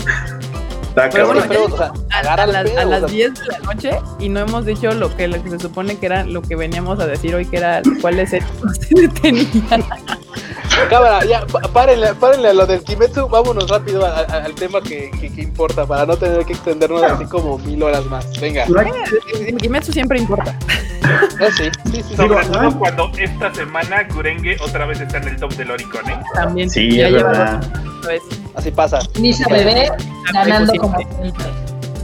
Está 0.90 1.10
Pero 1.10 1.28
cabrón. 1.28 1.48
bueno, 1.48 1.68
Pero, 1.68 1.76
o 1.76 1.78
sea, 1.78 1.91
a, 2.10 2.24
las, 2.48 2.64
pedo, 2.64 2.80
a 2.80 2.86
las 2.86 2.99
sea, 3.02 3.10
10 3.10 3.34
de 3.34 3.45
la 3.48 3.60
noche 3.60 3.91
y 4.20 4.30
no 4.30 4.40
hemos 4.40 4.66
dicho 4.66 4.91
lo 4.91 5.16
que, 5.16 5.28
lo 5.28 5.41
que 5.41 5.49
se 5.52 5.60
supone 5.60 5.98
que 5.98 6.06
era 6.07 6.24
lo 6.26 6.41
que 6.41 6.56
veníamos 6.56 6.99
a 6.99 7.07
decir 7.07 7.36
hoy, 7.36 7.45
que 7.45 7.57
era 7.57 7.82
cuáles 8.02 8.34
eran 8.34 8.49
se 8.82 8.95
detenían. 9.02 9.84
Cámara, 10.88 11.26
ya, 11.26 11.45
párenle, 11.73 12.14
párenle 12.15 12.49
a 12.49 12.53
lo 12.53 12.65
del 12.65 12.84
Kimetsu, 12.84 13.27
vámonos 13.27 13.69
rápido 13.69 14.06
a- 14.06 14.19
a- 14.19 14.43
al 14.45 14.53
tema 14.56 14.81
que, 14.81 15.11
que, 15.19 15.30
que 15.34 15.41
importa, 15.41 15.85
para 15.85 16.06
no 16.06 16.15
tener 16.18 16.45
que 16.45 16.53
extendernos 16.53 17.01
así 17.03 17.26
como 17.26 17.57
mil 17.60 17.81
horas 17.84 18.06
más. 18.06 18.27
Venga, 18.39 18.65
hay- 18.65 19.53
Kimetsu 19.56 19.91
siempre 19.91 20.19
importa. 20.19 20.56
eh, 21.39 21.49
sí, 21.57 21.69
sí, 21.91 22.03
sí. 22.10 22.15
Sobre 22.15 22.45
todo 22.45 22.61
¿no? 22.61 22.80
cuando 22.80 23.11
esta 23.18 23.53
semana 23.53 24.03
Gurenge 24.14 24.57
otra 24.61 24.85
vez 24.85 25.01
está 25.01 25.18
en 25.18 25.27
el 25.30 25.38
top 25.38 25.53
del 25.53 25.72
Oricon, 25.72 26.10
¿eh? 26.10 26.19
También. 26.34 26.69
Sí, 26.69 26.95
ya 26.95 27.07
es 27.07 27.14
lleva 27.14 27.30
verdad. 27.31 27.61
así 28.56 28.72
pasa. 28.72 28.99
Nisa 29.19 29.45
bebé 29.49 29.91
ganando 30.34 30.73
como 30.76 30.97
siempre. 30.97 31.45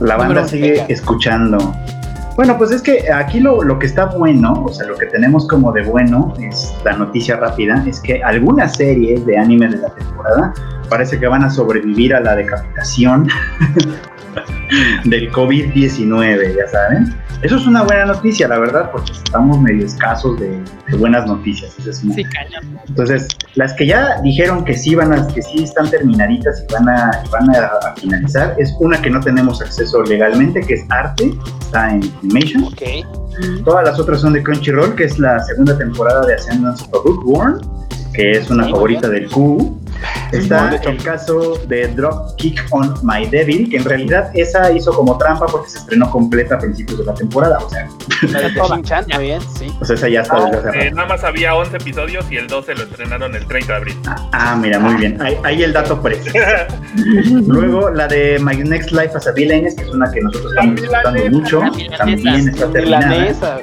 La 0.02 0.18
banda 0.18 0.46
sigue 0.48 0.84
escuchando. 0.90 1.74
Bueno, 2.36 2.58
pues 2.58 2.72
es 2.72 2.82
que 2.82 3.12
aquí 3.12 3.40
lo, 3.40 3.64
lo 3.64 3.80
que 3.80 3.86
está 3.86 4.08
bueno, 4.08 4.66
o 4.66 4.74
sea, 4.74 4.86
lo 4.88 4.98
que 4.98 5.06
tenemos 5.06 5.48
como 5.48 5.72
de 5.72 5.84
bueno, 5.84 6.34
es 6.40 6.76
la 6.84 6.94
noticia 6.94 7.38
rápida, 7.38 7.82
es 7.88 8.02
que 8.02 8.22
algunas 8.22 8.76
series 8.76 9.26
de 9.26 9.38
anime 9.38 9.70
de 9.70 9.78
la 9.78 9.90
temporada 9.90 10.54
parece 10.90 11.18
que 11.18 11.28
van 11.28 11.46
a 11.46 11.50
sobrevivir 11.50 12.14
a 12.14 12.20
la 12.20 12.36
decapitación 12.36 13.30
del 15.06 15.32
COVID-19, 15.32 16.58
ya 16.58 16.68
saben. 16.68 17.25
Eso 17.46 17.58
es 17.58 17.68
una 17.68 17.84
buena 17.84 18.06
noticia, 18.06 18.48
la 18.48 18.58
verdad, 18.58 18.90
porque 18.92 19.12
estamos 19.12 19.62
medio 19.62 19.86
escasos 19.86 20.40
de, 20.40 20.60
buenas 20.98 21.28
noticias. 21.28 21.76
sí, 21.76 22.24
cañón. 22.24 22.80
Entonces, 22.88 23.28
las 23.54 23.72
que 23.74 23.86
ya 23.86 24.20
dijeron 24.24 24.66
que 24.66 24.74
sí 24.74 24.96
van 24.96 25.14
a, 25.14 25.28
que 25.28 25.44
sí 25.44 25.64
están 25.64 25.92
terminaditas 25.92 26.66
y 26.68 26.74
van 26.74 26.90
a, 26.90 27.12
van 27.30 27.52
a, 27.52 27.94
finalizar, 27.98 28.56
es 28.58 28.74
una 28.80 29.00
que 29.00 29.12
no 29.12 29.20
tenemos 29.20 29.62
acceso 29.62 30.02
legalmente, 30.02 30.60
que 30.62 30.74
es 30.74 30.86
Arte, 30.90 31.36
está 31.60 31.92
en 31.92 32.12
Animation. 32.24 32.64
Okay. 32.64 33.06
Todas 33.64 33.86
las 33.86 34.00
otras 34.00 34.22
son 34.22 34.34
de 34.34 34.42
Crunchyroll, 34.42 34.96
que 34.96 35.04
es 35.04 35.20
la 35.20 35.38
segunda 35.44 35.78
temporada 35.78 36.26
de 36.26 36.34
Ascendance 36.34 36.84
of 36.84 36.96
a 36.96 37.08
Bookworm, 37.08 37.62
que 38.16 38.32
es 38.32 38.50
una 38.50 38.68
favorita 38.70 39.10
del 39.10 39.30
Q. 39.30 39.80
Está 40.32 40.76
el 40.76 41.02
caso 41.02 41.56
de 41.68 41.88
Drop 41.90 42.36
Kick 42.38 42.66
on 42.72 42.94
My 43.04 43.26
Devil, 43.26 43.70
que 43.70 43.78
en 43.78 43.86
realidad 43.86 44.30
esa 44.34 44.72
hizo 44.72 44.92
como 44.92 45.18
trampa 45.18 45.46
porque 45.46 45.70
se 45.70 45.78
estrenó 45.80 46.10
completa 46.10 46.56
a 46.56 46.60
principios 46.60 47.00
de 47.00 47.06
la 47.06 47.14
temporada. 47.14 47.58
O 47.60 47.70
sea, 47.70 47.88
la 48.32 48.42
de 48.42 48.50
Shin-Chan, 48.50 49.06
bien, 49.20 49.42
sí. 49.58 49.72
O 49.80 49.86
sea, 49.86 49.96
esa 49.96 50.10
ya 50.10 50.22
está 50.22 50.46
desde 50.46 50.70
hace 50.70 50.88
eh, 50.88 50.92
Nada 50.92 51.08
más 51.08 51.24
había 51.24 51.56
11 51.56 51.78
episodios 51.78 52.26
y 52.32 52.38
el 52.38 52.48
12 52.48 52.76
lo 52.76 52.84
estrenaron 52.84 53.36
el 53.36 53.46
30 53.46 53.68
de 53.68 53.78
abril. 53.78 53.96
Ah, 54.08 54.30
ah 54.32 54.56
mira, 54.56 54.80
muy 54.80 54.96
bien. 54.96 55.20
Ahí, 55.44 55.64
el 55.64 55.74
dato 55.74 56.02
preciso. 56.02 56.38
Luego 57.48 57.90
la 57.90 58.08
de 58.08 58.40
My 58.40 58.56
Next 58.58 58.92
Life 58.92 59.12
as 59.16 59.28
a 59.28 59.32
Villain, 59.32 59.64
que 59.64 59.84
es 59.84 59.90
una 59.90 60.12
que 60.12 60.22
nosotros 60.22 60.52
estamos 60.52 60.76
disfrutando 60.76 61.30
mucho. 61.32 61.62
También 61.98 62.50
está 62.50 62.70
terminada. 62.72 63.62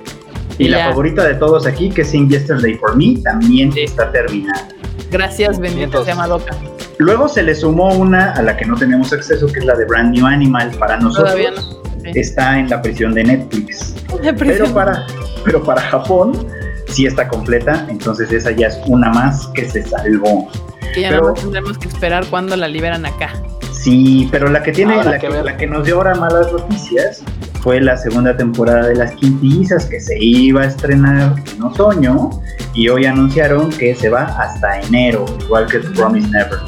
Y 0.58 0.68
la 0.68 0.90
favorita 0.90 1.26
de 1.26 1.34
todos 1.34 1.66
aquí, 1.66 1.90
que 1.90 2.02
es 2.02 2.10
Sing 2.10 2.28
Yesterday 2.28 2.74
for 2.74 2.96
Me, 2.96 3.16
también 3.22 3.72
está 3.76 4.10
terminada. 4.12 4.68
Gracias, 5.10 5.58
bendito 5.58 6.04
sea 6.04 6.14
Madoka. 6.14 6.54
Luego 6.98 7.28
se 7.28 7.42
le 7.42 7.54
sumó 7.54 7.94
una 7.94 8.32
a 8.32 8.42
la 8.42 8.56
que 8.56 8.64
no 8.64 8.76
tenemos 8.76 9.12
acceso, 9.12 9.46
que 9.46 9.60
es 9.60 9.64
la 9.64 9.74
de 9.74 9.84
Brand 9.86 10.14
New 10.14 10.26
Animal 10.26 10.70
para 10.78 10.98
nosotros. 10.98 11.80
Está 12.14 12.58
en 12.58 12.68
la 12.68 12.82
prisión 12.82 13.14
de 13.14 13.24
Netflix. 13.24 13.94
Pero 14.38 14.72
para, 14.72 15.06
pero 15.44 15.62
para 15.62 15.80
Japón 15.80 16.46
sí 16.88 17.06
está 17.06 17.26
completa, 17.28 17.86
entonces 17.88 18.30
esa 18.32 18.50
ya 18.50 18.68
es 18.68 18.78
una 18.86 19.10
más 19.10 19.48
que 19.48 19.68
se 19.68 19.82
salvó. 19.82 20.50
Y 20.94 21.00
ya 21.00 21.10
pero, 21.10 21.32
tendremos 21.32 21.78
que 21.78 21.88
esperar 21.88 22.26
cuando 22.26 22.56
la 22.56 22.68
liberan 22.68 23.06
acá. 23.06 23.32
Sí, 23.72 24.28
pero 24.30 24.48
la 24.48 24.62
que 24.62 24.72
tiene, 24.72 25.02
la, 25.02 25.18
que, 25.18 25.28
la 25.28 25.56
que 25.56 25.66
nos 25.66 25.84
dio 25.84 25.96
ahora 25.96 26.14
malas 26.14 26.52
noticias 26.52 27.22
fue 27.62 27.80
la 27.80 27.96
segunda 27.96 28.36
temporada 28.36 28.88
de 28.88 28.96
Las 28.96 29.12
Quintillizas 29.12 29.86
que 29.86 30.00
se 30.00 30.18
iba 30.18 30.62
a 30.62 30.66
estrenar 30.66 31.36
en 31.54 31.62
otoño 31.62 32.30
y 32.74 32.88
hoy 32.88 33.06
anunciaron 33.06 33.70
que 33.70 33.94
se 33.94 34.08
va 34.08 34.24
hasta 34.24 34.80
enero, 34.80 35.24
igual 35.40 35.66
que 35.68 35.78
The 35.78 35.90
Promise 35.90 36.28
Never. 36.28 36.58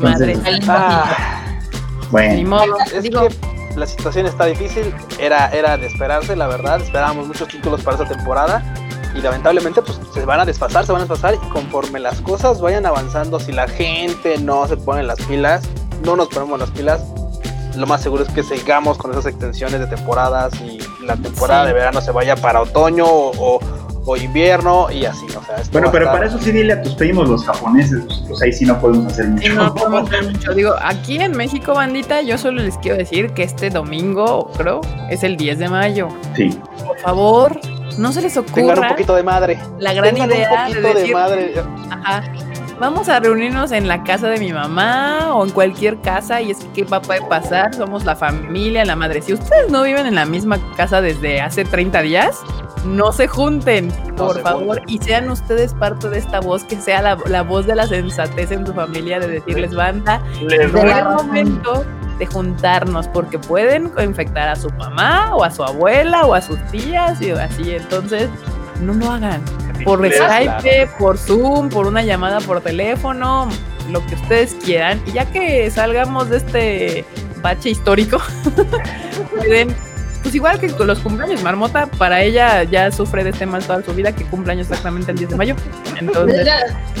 Madre, 0.00 0.36
ah, 0.68 1.42
bueno, 2.10 2.76
es 2.94 3.02
que 3.02 3.28
la 3.76 3.86
situación 3.86 4.26
está 4.26 4.44
difícil, 4.44 4.94
era, 5.18 5.48
era 5.48 5.78
de 5.78 5.86
esperarse, 5.86 6.36
la 6.36 6.48
verdad, 6.48 6.82
esperábamos 6.82 7.26
muchos 7.26 7.48
títulos 7.48 7.82
para 7.82 7.96
esta 7.96 8.14
temporada 8.14 8.62
y 9.14 9.20
lamentablemente 9.22 9.80
pues 9.80 9.98
se 10.12 10.24
van 10.26 10.40
a 10.40 10.44
desfasar, 10.44 10.84
se 10.84 10.92
van 10.92 11.02
a 11.02 11.04
desfasar 11.04 11.34
y 11.34 11.48
conforme 11.48 11.98
las 12.00 12.20
cosas 12.20 12.60
vayan 12.60 12.84
avanzando, 12.84 13.40
si 13.40 13.52
la 13.52 13.68
gente 13.68 14.36
no 14.38 14.66
se 14.68 14.76
pone 14.76 15.02
las 15.02 15.20
pilas, 15.22 15.62
no 16.04 16.14
nos 16.16 16.28
ponemos 16.28 16.58
las 16.58 16.70
pilas, 16.72 17.02
lo 17.76 17.86
más 17.86 18.02
seguro 18.02 18.24
es 18.24 18.30
que 18.30 18.42
sigamos 18.42 18.98
con 18.98 19.10
esas 19.12 19.26
extensiones 19.26 19.80
de 19.80 19.86
temporadas 19.86 20.52
y 20.60 20.78
la 21.04 21.16
temporada 21.16 21.66
de 21.66 21.72
verano 21.72 22.00
se 22.00 22.10
vaya 22.10 22.36
para 22.36 22.60
otoño 22.60 23.06
o, 23.06 23.60
invierno 24.16 24.90
y 24.92 25.06
así, 25.06 25.24
o 25.26 25.42
sea, 25.42 25.56
Bueno, 25.72 25.88
pero 25.90 26.06
para 26.06 26.26
eso 26.26 26.38
sí 26.38 26.52
dile 26.52 26.74
a 26.74 26.82
tus 26.82 26.94
primos 26.94 27.26
los 27.26 27.42
japoneses, 27.44 28.04
pues 28.28 28.42
ahí 28.42 28.52
sí 28.52 28.66
no 28.66 28.78
podemos 28.78 29.06
hacer 29.10 29.28
mucho. 29.28 29.54
No 29.54 29.74
podemos 29.74 30.10
hacer 30.10 30.30
mucho. 30.30 30.52
Digo, 30.52 30.74
aquí 30.82 31.18
en 31.18 31.32
México, 31.32 31.72
bandita, 31.72 32.20
yo 32.20 32.36
solo 32.36 32.62
les 32.62 32.76
quiero 32.78 32.98
decir 32.98 33.32
que 33.32 33.44
este 33.44 33.70
domingo, 33.70 34.50
creo, 34.58 34.82
es 35.08 35.24
el 35.24 35.38
10 35.38 35.58
de 35.58 35.68
mayo. 35.70 36.08
Sí. 36.36 36.50
Por 36.86 36.98
favor, 36.98 37.58
no 37.96 38.12
se 38.12 38.20
les 38.20 38.36
ocurra. 38.36 38.54
Tengan 38.54 38.78
un 38.78 38.88
poquito 38.88 39.14
de 39.14 39.22
madre. 39.22 39.58
La 39.78 39.94
gran 39.94 40.16
idea 40.16 40.66
un 40.66 40.74
poquito 40.74 40.98
de, 40.98 41.12
madre. 41.14 41.54
Ajá 41.90 42.22
vamos 42.78 43.08
a 43.08 43.20
reunirnos 43.20 43.72
en 43.72 43.88
la 43.88 44.02
casa 44.02 44.28
de 44.28 44.38
mi 44.38 44.52
mamá 44.52 45.34
o 45.34 45.44
en 45.44 45.50
cualquier 45.50 46.00
casa 46.00 46.40
y 46.40 46.50
es 46.50 46.58
que 46.58 46.72
qué 46.72 46.84
va 46.84 46.98
a 46.98 47.28
pasar, 47.28 47.74
somos 47.74 48.04
la 48.04 48.16
familia, 48.16 48.84
la 48.84 48.96
madre. 48.96 49.22
Si 49.22 49.32
ustedes 49.32 49.70
no 49.70 49.82
viven 49.82 50.06
en 50.06 50.14
la 50.14 50.24
misma 50.24 50.58
casa 50.76 51.00
desde 51.00 51.40
hace 51.40 51.64
30 51.64 52.02
días, 52.02 52.40
no 52.84 53.12
se 53.12 53.28
junten, 53.28 53.90
por 54.16 54.40
favor, 54.40 54.82
y 54.86 54.98
sean 54.98 55.30
ustedes 55.30 55.74
parte 55.74 56.08
de 56.10 56.18
esta 56.18 56.40
voz, 56.40 56.64
que 56.64 56.76
sea 56.76 57.00
la, 57.02 57.42
voz 57.42 57.66
de 57.66 57.74
la 57.74 57.86
sensatez 57.86 58.50
en 58.50 58.64
tu 58.64 58.72
familia, 58.72 59.18
de 59.18 59.28
decirles, 59.28 59.74
banda, 59.74 60.22
es 60.40 60.52
el 60.52 60.72
momento 60.72 61.84
de 62.18 62.26
juntarnos, 62.26 63.08
porque 63.08 63.38
pueden 63.38 63.90
infectar 64.02 64.48
a 64.48 64.56
su 64.56 64.70
mamá 64.70 65.34
o 65.34 65.44
a 65.44 65.50
su 65.50 65.64
abuela 65.64 66.26
o 66.26 66.34
a 66.34 66.40
sus 66.40 66.58
tías 66.66 67.20
y 67.20 67.30
así, 67.30 67.74
entonces 67.74 68.28
no 68.80 68.92
lo 68.92 69.10
hagan 69.10 69.40
por 69.84 70.10
Skype, 70.10 70.88
por 70.98 71.18
Zoom, 71.18 71.68
por 71.68 71.86
una 71.86 72.02
llamada 72.02 72.40
por 72.40 72.60
teléfono, 72.60 73.48
lo 73.90 74.04
que 74.06 74.14
ustedes 74.14 74.54
quieran. 74.64 75.00
Y 75.06 75.12
ya 75.12 75.26
que 75.26 75.70
salgamos 75.70 76.30
de 76.30 76.36
este 76.38 77.04
bache 77.42 77.70
histórico, 77.70 78.18
pueden, 79.36 79.74
pues 80.22 80.34
igual 80.34 80.58
que 80.58 80.68
con 80.68 80.86
los 80.86 80.98
cumpleaños, 81.00 81.42
Marmota, 81.42 81.86
para 81.86 82.22
ella 82.22 82.62
ya 82.62 82.90
sufre 82.90 83.22
de 83.24 83.30
este 83.30 83.44
mal 83.46 83.62
toda 83.62 83.82
su 83.82 83.92
vida, 83.94 84.12
que 84.12 84.24
cumpleaños 84.24 84.68
exactamente 84.68 85.12
el 85.12 85.18
10 85.18 85.30
de 85.30 85.36
mayo. 85.36 85.56
Entonces... 85.98 86.48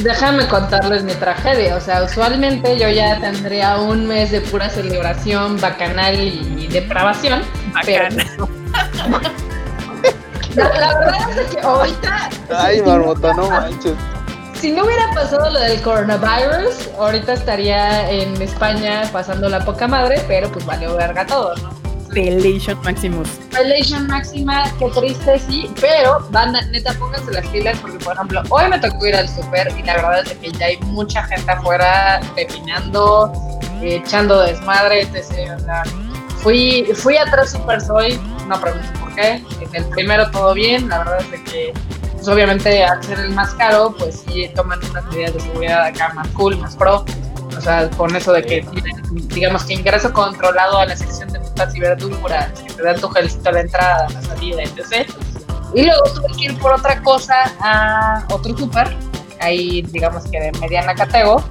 Déjame 0.02 0.46
contarles 0.48 1.02
mi 1.04 1.14
tragedia. 1.14 1.76
O 1.76 1.80
sea, 1.80 2.02
usualmente 2.04 2.78
yo 2.78 2.90
ya 2.90 3.18
tendría 3.20 3.78
un 3.78 4.06
mes 4.06 4.30
de 4.30 4.42
pura 4.42 4.68
celebración 4.68 5.58
bacanal 5.60 6.16
y 6.20 6.68
depravación. 6.68 7.42
La, 10.54 10.68
verdad 10.98 11.38
es 11.38 11.54
que 11.54 11.60
ahorita. 11.60 12.30
Ay, 12.56 12.82
marmota, 12.82 13.34
no 13.34 13.48
manches. 13.48 13.94
Si 14.60 14.72
no 14.72 14.84
hubiera 14.84 15.10
pasado 15.14 15.50
lo 15.50 15.60
del 15.60 15.80
coronavirus, 15.82 16.90
ahorita 16.98 17.34
estaría 17.34 18.10
en 18.10 18.40
España 18.40 19.02
pasando 19.12 19.48
la 19.48 19.64
poca 19.64 19.86
madre, 19.86 20.24
pero 20.26 20.50
pues 20.50 20.64
valió 20.64 20.96
verga 20.96 21.26
todo, 21.26 21.54
¿no? 21.56 21.70
Pelation 22.14 22.80
Maximus. 22.82 23.28
Pelation 23.50 24.06
Máxima, 24.06 24.72
qué 24.78 24.88
triste, 24.90 25.38
sí, 25.40 25.68
pero 25.80 26.26
banda, 26.30 26.62
neta, 26.70 26.94
pónganse 26.94 27.32
las 27.32 27.46
pilas 27.48 27.78
porque, 27.80 27.98
por 27.98 28.14
ejemplo, 28.14 28.42
hoy 28.50 28.68
me 28.70 28.78
tocó 28.78 29.06
ir 29.06 29.16
al 29.16 29.28
súper 29.28 29.72
y 29.76 29.82
la 29.82 29.96
verdad 29.96 30.22
es 30.24 30.32
que 30.34 30.52
ya 30.52 30.66
hay 30.66 30.78
mucha 30.86 31.24
gente 31.24 31.50
afuera 31.50 32.20
pepinando, 32.36 33.32
echando 33.82 34.42
desmadre, 34.42 35.02
etc. 35.02 35.60
fui, 36.44 36.84
fui 36.94 37.16
a 37.16 37.24
tres 37.24 37.52
super 37.52 37.80
hoy, 37.90 38.20
no 38.46 38.60
pregunto 38.60 39.04
en 39.16 39.44
el 39.72 39.84
primero 39.86 40.30
todo 40.30 40.54
bien, 40.54 40.88
la 40.88 40.98
verdad 40.98 41.20
es 41.32 41.40
que 41.50 41.72
pues 42.12 42.28
obviamente 42.28 42.84
al 42.84 43.02
ser 43.02 43.18
el 43.20 43.30
más 43.30 43.54
caro, 43.54 43.94
pues 43.98 44.24
sí 44.26 44.50
toman 44.54 44.78
unas 44.90 45.04
medidas 45.06 45.34
de 45.34 45.40
seguridad 45.40 45.84
acá 45.84 46.12
más 46.14 46.28
cool, 46.28 46.56
más 46.58 46.76
pro. 46.76 47.04
O 47.56 47.60
sea, 47.60 47.88
con 47.90 48.14
eso 48.16 48.32
de 48.32 48.42
que 48.42 48.66
digamos 49.28 49.64
que 49.64 49.74
ingreso 49.74 50.12
controlado 50.12 50.78
a 50.78 50.86
la 50.86 50.96
sección 50.96 51.32
de 51.32 51.40
frutas 51.40 51.74
y 51.74 51.80
verduras, 51.80 52.60
que 52.60 52.72
te 52.72 52.82
dan 52.82 53.00
tu 53.00 53.08
gelcito 53.08 53.48
a 53.48 53.52
la 53.52 53.60
entrada, 53.60 54.06
a 54.06 54.10
la 54.10 54.22
salida, 54.22 54.62
etc. 54.62 55.08
Y 55.74 55.84
luego 55.84 56.02
tuve 56.14 56.36
que 56.36 56.44
ir 56.46 56.58
por 56.58 56.72
otra 56.72 57.00
cosa 57.02 57.52
a 57.60 58.26
otro 58.30 58.56
súper, 58.56 58.94
ahí 59.40 59.82
digamos 59.82 60.24
que 60.24 60.40
de 60.40 60.52
mediana 60.60 60.94
categoría. 60.94 61.44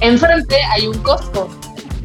Enfrente 0.00 0.56
hay 0.70 0.86
un 0.86 0.98
Costco 0.98 1.48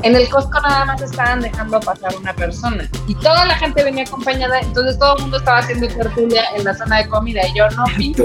en 0.04 0.16
el 0.16 0.28
Costco 0.30 0.60
nada 0.62 0.86
más 0.86 1.02
estaban 1.02 1.42
dejando 1.42 1.80
pasar 1.80 2.16
una 2.16 2.34
persona 2.34 2.90
y 3.08 3.16
toda 3.16 3.46
la 3.46 3.56
gente 3.56 3.84
venía 3.84 4.04
acompañada, 4.04 4.60
entonces 4.60 4.98
todo 4.98 5.16
el 5.16 5.22
mundo 5.24 5.38
estaba 5.38 5.60
haciendo 5.60 5.88
tertulia 5.88 6.44
en 6.56 6.64
la 6.64 6.74
zona 6.74 6.98
de 6.98 7.08
comida 7.08 7.42
y 7.48 7.58
yo 7.58 7.70
no 7.72 7.84
pinto. 7.98 8.24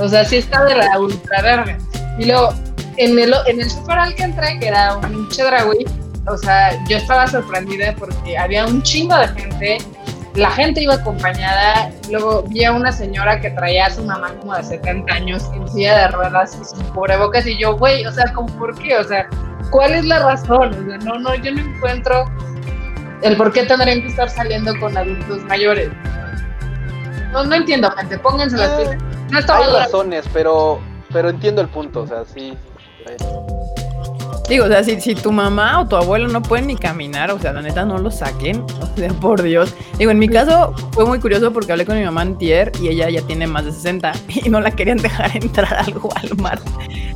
O 0.00 0.08
sea, 0.08 0.24
sí 0.24 0.38
está 0.38 0.64
de 0.64 0.74
la 0.74 0.98
ultra 0.98 1.40
verga. 1.42 1.78
Y 2.18 2.24
luego, 2.24 2.52
en 2.96 3.18
el, 3.18 3.34
en 3.46 3.60
el 3.60 3.70
super 3.70 3.98
al 3.98 4.14
que 4.14 4.24
entré, 4.24 4.58
que 4.58 4.68
era 4.68 4.96
un 4.96 5.28
Chedraui, 5.28 5.86
o 6.26 6.36
sea, 6.36 6.82
yo 6.88 6.96
estaba 6.96 7.26
sorprendida 7.26 7.94
porque 7.98 8.36
había 8.36 8.66
un 8.66 8.82
chingo 8.82 9.16
de 9.16 9.28
gente, 9.28 9.78
la 10.34 10.50
gente 10.50 10.80
iba 10.82 10.94
acompañada, 10.94 11.92
luego 12.10 12.42
vi 12.48 12.64
a 12.64 12.72
una 12.72 12.90
señora 12.90 13.40
que 13.40 13.50
traía 13.50 13.86
a 13.86 13.90
su 13.90 14.02
mamá 14.02 14.34
como 14.40 14.54
de 14.54 14.64
70 14.64 15.14
años 15.14 15.44
en 15.54 15.68
silla 15.68 15.98
de 15.98 16.08
ruedas 16.08 16.58
y 16.60 16.64
sin 16.64 16.84
cubrebocas 16.88 17.46
y 17.46 17.56
yo, 17.58 17.76
güey, 17.76 18.04
o 18.06 18.12
sea, 18.12 18.32
¿cómo 18.32 18.48
por 18.58 18.76
qué? 18.78 18.96
O 18.96 19.04
sea, 19.04 19.28
¿cuál 19.74 19.92
es 19.92 20.04
la 20.04 20.20
razón? 20.20 20.72
O 20.72 20.86
sea, 20.88 20.98
no, 20.98 21.18
no, 21.18 21.34
yo 21.34 21.50
no 21.50 21.60
encuentro 21.60 22.26
el 23.22 23.36
por 23.36 23.52
qué 23.52 23.64
tendrían 23.64 24.02
que 24.02 24.06
estar 24.06 24.30
saliendo 24.30 24.72
con 24.78 24.96
adultos 24.96 25.42
mayores. 25.46 25.90
No, 27.32 27.42
no 27.42 27.56
entiendo, 27.56 27.90
gente, 27.90 28.16
pónganse 28.18 28.56
las 28.56 28.78
eh, 28.78 28.98
No 29.30 29.38
Hay 29.38 29.72
razones, 29.72 30.26
pero, 30.32 30.78
pero 31.12 31.28
entiendo 31.28 31.60
el 31.60 31.66
punto, 31.66 32.02
o 32.02 32.06
sea, 32.06 32.24
sí. 32.24 32.56
Digo, 34.48 34.66
o 34.66 34.68
sea, 34.68 34.84
si, 34.84 35.00
si 35.00 35.14
tu 35.14 35.32
mamá 35.32 35.80
o 35.80 35.88
tu 35.88 35.96
abuelo 35.96 36.28
no 36.28 36.42
pueden 36.42 36.66
ni 36.66 36.76
caminar, 36.76 37.30
o 37.30 37.38
sea, 37.38 37.52
la 37.54 37.62
neta 37.62 37.84
no 37.84 37.98
lo 37.98 38.10
saquen. 38.10 38.64
O 38.94 38.96
sea, 38.96 39.08
por 39.14 39.42
Dios. 39.42 39.74
Digo, 39.98 40.12
en 40.12 40.20
mi 40.20 40.28
caso 40.28 40.72
fue 40.92 41.04
muy 41.04 41.18
curioso 41.18 41.52
porque 41.52 41.72
hablé 41.72 41.84
con 41.84 41.98
mi 41.98 42.04
mamá 42.04 42.20
antier 42.20 42.70
y 42.80 42.86
ella 42.86 43.10
ya 43.10 43.22
tiene 43.22 43.44
más 43.48 43.64
de 43.64 43.72
60 43.72 44.12
y 44.44 44.48
no 44.48 44.60
la 44.60 44.70
querían 44.70 44.98
dejar 44.98 45.36
entrar 45.42 45.74
al 45.74 45.94
Walmart. 45.96 46.62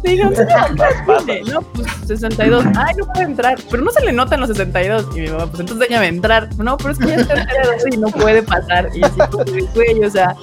Le 0.03 0.11
dije, 0.11 0.23
"¿Cuántos 0.25 1.25
tiene?". 1.25 1.53
no, 1.53 1.63
pues 1.63 1.87
62. 2.07 2.65
Ay, 2.77 2.95
no 2.97 3.07
puede 3.13 3.27
entrar. 3.27 3.59
Pero 3.71 3.85
no 3.85 3.93
se 3.93 4.05
le 4.05 4.13
notan 4.13 4.41
los 4.41 4.49
62. 4.49 5.07
Y 5.17 5.21
mi 5.21 5.29
mamá, 5.29 5.47
pues 5.47 5.61
entonces 5.61 5.89
déjame 5.89 6.09
entrar. 6.09 6.49
No, 6.57 6.77
pero 6.77 6.91
es 6.91 6.99
que 6.99 7.07
ya 7.07 7.15
está 7.15 7.47
y 7.93 7.97
no 7.97 8.09
puede 8.09 8.43
pasar. 8.43 8.89
Y 8.93 9.05
así 9.05 9.21
como 9.31 9.45
de, 9.45 9.63
güey, 9.75 10.05
o 10.05 10.11
sea, 10.11 10.35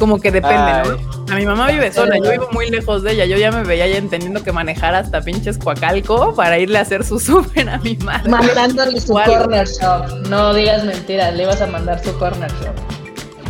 como 0.00 0.18
que 0.18 0.32
depende, 0.32 0.56
Ay. 0.56 0.88
¿no? 0.88 1.32
A 1.32 1.36
mi 1.36 1.46
mamá 1.46 1.68
vive 1.68 1.92
sola, 1.92 2.16
yo 2.16 2.28
vivo 2.28 2.48
muy 2.50 2.70
lejos 2.70 3.04
de 3.04 3.12
ella. 3.12 3.26
Yo 3.26 3.36
ya 3.36 3.52
me 3.52 3.62
veía 3.62 3.86
ya 3.86 4.00
teniendo 4.08 4.42
que 4.42 4.50
manejar 4.50 4.96
hasta 4.96 5.20
pinches 5.20 5.58
Coacalco 5.58 6.34
para 6.34 6.58
irle 6.58 6.78
a 6.78 6.80
hacer 6.80 7.04
su 7.04 7.20
súper 7.20 7.68
a 7.68 7.78
mi 7.78 7.96
madre. 7.98 8.28
Mandándole 8.28 9.00
su 9.00 9.12
corner 9.12 9.68
shop. 9.68 10.26
No 10.28 10.52
digas 10.54 10.82
mentiras, 10.84 11.32
le 11.34 11.44
ibas 11.44 11.60
a 11.60 11.68
mandar 11.68 12.02
su 12.02 12.18
corner 12.18 12.50
shop. 12.50 12.74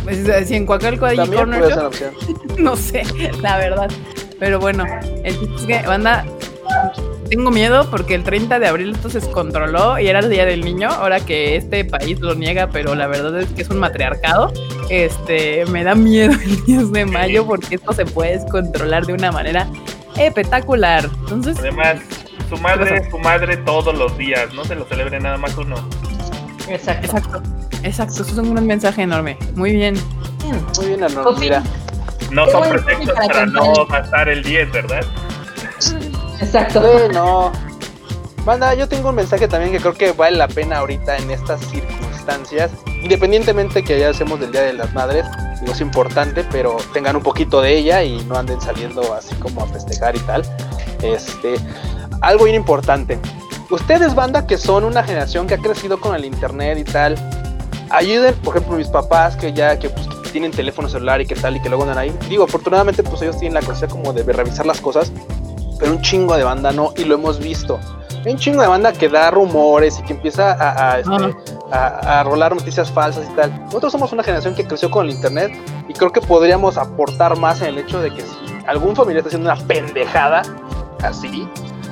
Pues, 0.03 0.47
Si 0.47 0.55
en 0.55 0.67
Coacalco 0.67 1.05
hay 1.05 1.17
También 1.17 1.45
corner 1.45 1.71
shop, 1.71 1.93
no 2.59 2.75
sé, 2.75 3.03
la 3.41 3.57
verdad. 3.57 3.89
Pero 4.39 4.59
bueno, 4.59 4.85
el 5.23 5.39
chiste 5.39 5.55
es 5.55 5.65
que, 5.81 5.87
banda, 5.87 6.25
tengo 7.31 7.49
miedo 7.49 7.89
porque 7.89 8.13
el 8.13 8.25
30 8.25 8.59
de 8.59 8.67
abril 8.67 8.91
esto 8.93 9.09
se 9.09 9.21
descontroló 9.21 9.97
y 9.97 10.09
era 10.09 10.19
el 10.19 10.29
Día 10.29 10.45
del 10.45 10.65
Niño, 10.65 10.89
ahora 10.89 11.21
que 11.21 11.55
este 11.55 11.85
país 11.85 12.19
lo 12.19 12.35
niega, 12.35 12.67
pero 12.67 12.93
la 12.93 13.07
verdad 13.07 13.39
es 13.39 13.47
que 13.53 13.61
es 13.61 13.69
un 13.69 13.79
matriarcado. 13.79 14.51
Este, 14.89 15.65
me 15.67 15.85
da 15.85 15.95
miedo 15.95 16.33
el 16.33 16.65
10 16.65 16.91
de 16.91 17.05
mayo 17.05 17.45
porque 17.47 17.75
esto 17.75 17.93
se 17.93 18.05
puede 18.05 18.37
descontrolar 18.37 19.05
de 19.05 19.13
una 19.13 19.31
manera 19.31 19.65
espectacular. 20.17 21.09
Entonces, 21.21 21.57
Además, 21.57 22.01
su 22.49 22.57
madre 22.57 22.97
es 22.97 23.09
su 23.09 23.17
madre 23.17 23.55
todos 23.55 23.97
los 23.97 24.17
días, 24.17 24.53
no 24.53 24.65
se 24.65 24.75
lo 24.75 24.83
celebre 24.83 25.17
nada 25.21 25.37
más 25.37 25.57
uno. 25.57 25.75
Exacto. 26.67 27.05
exacto, 27.05 27.43
exacto, 27.83 28.23
eso 28.23 28.31
es 28.33 28.37
un 28.39 28.53
gran 28.53 28.67
mensaje 28.67 29.03
enorme. 29.03 29.37
Muy 29.55 29.71
bien. 29.71 29.95
Muy 30.77 30.85
bien, 30.85 31.01
Arnold. 31.01 31.39
Mira, 31.39 31.63
No 32.29 32.43
Qué 32.43 32.51
son 32.51 32.69
pretextos 32.69 33.13
para 33.13 33.27
para 33.27 33.45
no 33.45 33.85
gastar 33.85 34.27
el 34.27 34.43
10, 34.43 34.71
¿verdad? 34.73 35.05
Exacto. 36.41 36.81
bueno. 36.81 37.51
Banda, 38.43 38.73
yo 38.73 38.87
tengo 38.87 39.09
un 39.09 39.15
mensaje 39.15 39.47
también 39.47 39.71
que 39.71 39.79
creo 39.79 39.93
que 39.93 40.11
vale 40.13 40.35
la 40.35 40.47
pena 40.47 40.79
ahorita 40.79 41.15
en 41.17 41.29
estas 41.29 41.61
circunstancias. 41.61 42.71
Independientemente 43.03 43.83
que 43.83 43.99
ya 43.99 44.09
hacemos 44.09 44.39
del 44.39 44.51
Día 44.51 44.61
de 44.61 44.73
las 44.73 44.91
Madres, 44.93 45.25
digo, 45.59 45.73
es 45.73 45.81
importante, 45.81 46.43
pero 46.51 46.77
tengan 46.91 47.15
un 47.15 47.21
poquito 47.21 47.61
de 47.61 47.77
ella 47.77 48.03
y 48.03 48.23
no 48.25 48.35
anden 48.35 48.59
saliendo 48.59 49.13
así 49.13 49.35
como 49.35 49.63
a 49.63 49.67
festejar 49.67 50.15
y 50.15 50.19
tal. 50.19 50.41
Este, 51.03 51.55
algo 52.21 52.45
bien 52.45 52.55
importante. 52.55 53.19
Ustedes, 53.69 54.15
banda, 54.15 54.47
que 54.47 54.57
son 54.57 54.85
una 54.85 55.03
generación 55.03 55.45
que 55.45 55.53
ha 55.53 55.57
crecido 55.59 56.01
con 56.01 56.15
el 56.15 56.25
internet 56.25 56.79
y 56.79 56.83
tal, 56.83 57.15
ayuden, 57.91 58.33
por 58.35 58.57
ejemplo, 58.57 58.77
mis 58.77 58.87
papás 58.87 59.35
que 59.35 59.53
ya 59.53 59.77
que 59.77 59.89
pues, 59.89 60.07
tienen 60.31 60.51
teléfono 60.51 60.89
celular 60.89 61.21
y 61.21 61.27
que 61.27 61.35
tal 61.35 61.57
y 61.57 61.61
que 61.61 61.69
luego 61.69 61.83
andan 61.83 61.99
ahí. 61.99 62.15
Digo, 62.27 62.45
afortunadamente, 62.45 63.03
pues 63.03 63.21
ellos 63.21 63.37
tienen 63.37 63.53
la 63.53 63.61
capacidad 63.61 63.89
como 63.89 64.13
de 64.13 64.23
revisar 64.23 64.65
las 64.65 64.81
cosas, 64.81 65.11
pero 65.81 65.91
un 65.91 66.01
chingo 66.01 66.37
de 66.37 66.43
banda 66.45 66.71
no, 66.71 66.93
y 66.95 67.03
lo 67.03 67.15
hemos 67.15 67.39
visto. 67.39 67.77
Hay 68.23 68.31
un 68.33 68.37
chingo 68.37 68.61
de 68.61 68.67
banda 68.67 68.93
que 68.93 69.09
da 69.09 69.31
rumores 69.31 69.97
y 69.99 70.03
que 70.03 70.13
empieza 70.13 70.51
a, 70.53 70.91
a, 70.93 70.99
este, 70.99 71.13
Ajá. 71.15 71.31
a- 71.71 72.19
a 72.19 72.23
rolar 72.23 72.55
noticias 72.55 72.89
falsas 72.91 73.27
y 73.29 73.35
tal. 73.35 73.51
Nosotros 73.65 73.91
somos 73.91 74.13
una 74.13 74.21
generación 74.23 74.53
que 74.53 74.65
creció 74.65 74.89
con 74.91 75.07
el 75.07 75.11
internet 75.15 75.51
y 75.89 75.93
creo 75.93 76.11
que 76.11 76.21
podríamos 76.21 76.77
aportar 76.77 77.35
más 77.37 77.61
en 77.61 77.69
el 77.69 77.79
hecho 77.79 77.99
de 77.99 78.13
que 78.13 78.21
si 78.21 78.37
algún 78.67 78.95
familiar 78.95 79.25
está 79.25 79.29
haciendo 79.29 79.51
una 79.51 79.59
pendejada 79.67 80.43
así, 81.03 81.47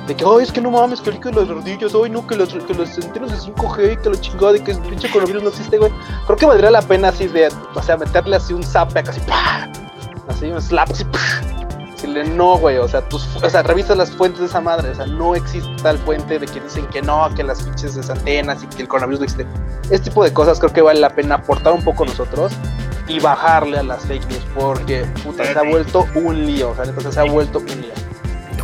de 0.06 0.14
que, 0.14 0.24
ay, 0.24 0.42
es 0.44 0.52
que 0.52 0.60
no 0.60 0.70
mames, 0.70 1.00
que 1.00 1.10
las 1.10 1.48
rodillas, 1.48 1.92
ay, 2.00 2.10
no, 2.10 2.24
que 2.26 2.36
los, 2.36 2.48
que 2.54 2.74
los 2.74 2.88
centenos 2.90 3.30
de 3.32 3.36
5G, 3.52 4.00
que 4.00 4.08
lo 4.10 4.14
chingado, 4.14 4.52
de 4.52 4.62
que 4.62 4.70
el 4.70 4.78
pinche 4.78 5.10
coronavirus 5.10 5.42
no 5.42 5.48
existe, 5.48 5.78
güey. 5.78 5.90
Creo 6.26 6.36
que 6.38 6.46
valdría 6.46 6.70
la 6.70 6.82
pena 6.82 7.08
así 7.08 7.26
de, 7.26 7.48
o 7.74 7.82
sea, 7.82 7.96
meterle 7.96 8.36
así 8.36 8.52
un 8.54 8.62
zape 8.62 9.00
acá 9.00 9.10
así, 9.10 9.20
¡pah! 9.26 9.68
así 10.28 10.46
un 10.46 10.62
slap, 10.62 10.90
así, 10.90 11.04
¡pah! 11.04 11.59
Decirle, 12.00 12.24
no, 12.24 12.56
güey, 12.56 12.78
o 12.78 12.88
sea, 12.88 13.02
tus, 13.02 13.26
o 13.36 13.50
sea, 13.50 13.62
revisa 13.62 13.94
las 13.94 14.10
fuentes 14.10 14.40
de 14.40 14.46
esa 14.46 14.62
madre, 14.62 14.88
o 14.88 14.94
sea, 14.94 15.04
no 15.04 15.34
existe 15.34 15.70
tal 15.82 15.98
fuente 15.98 16.38
de 16.38 16.46
que 16.46 16.58
dicen 16.58 16.86
que 16.86 17.02
no, 17.02 17.28
que 17.34 17.42
las 17.42 17.62
pinches 17.62 17.94
de 17.94 18.12
antenas 18.12 18.62
y 18.62 18.66
que 18.68 18.82
el 18.82 18.88
coronavirus 18.88 19.20
no 19.20 19.24
existe. 19.24 19.46
Este 19.90 20.08
tipo 20.08 20.24
de 20.24 20.32
cosas 20.32 20.58
creo 20.58 20.72
que 20.72 20.80
vale 20.80 20.98
la 20.98 21.10
pena 21.10 21.34
aportar 21.34 21.74
un 21.74 21.84
poco 21.84 22.06
nosotros 22.06 22.52
y 23.06 23.20
bajarle 23.20 23.80
a 23.80 23.82
las 23.82 24.06
fake 24.06 24.26
news, 24.30 24.46
porque, 24.54 25.04
puta, 25.22 25.44
se 25.44 25.58
ha 25.58 25.62
vuelto 25.62 26.06
un 26.14 26.46
lío, 26.46 26.70
o 26.70 26.74
sea, 26.74 26.86
neta, 26.86 27.12
se 27.12 27.20
ha 27.20 27.24
vuelto 27.24 27.58
un 27.58 27.66
lío. 27.66 27.92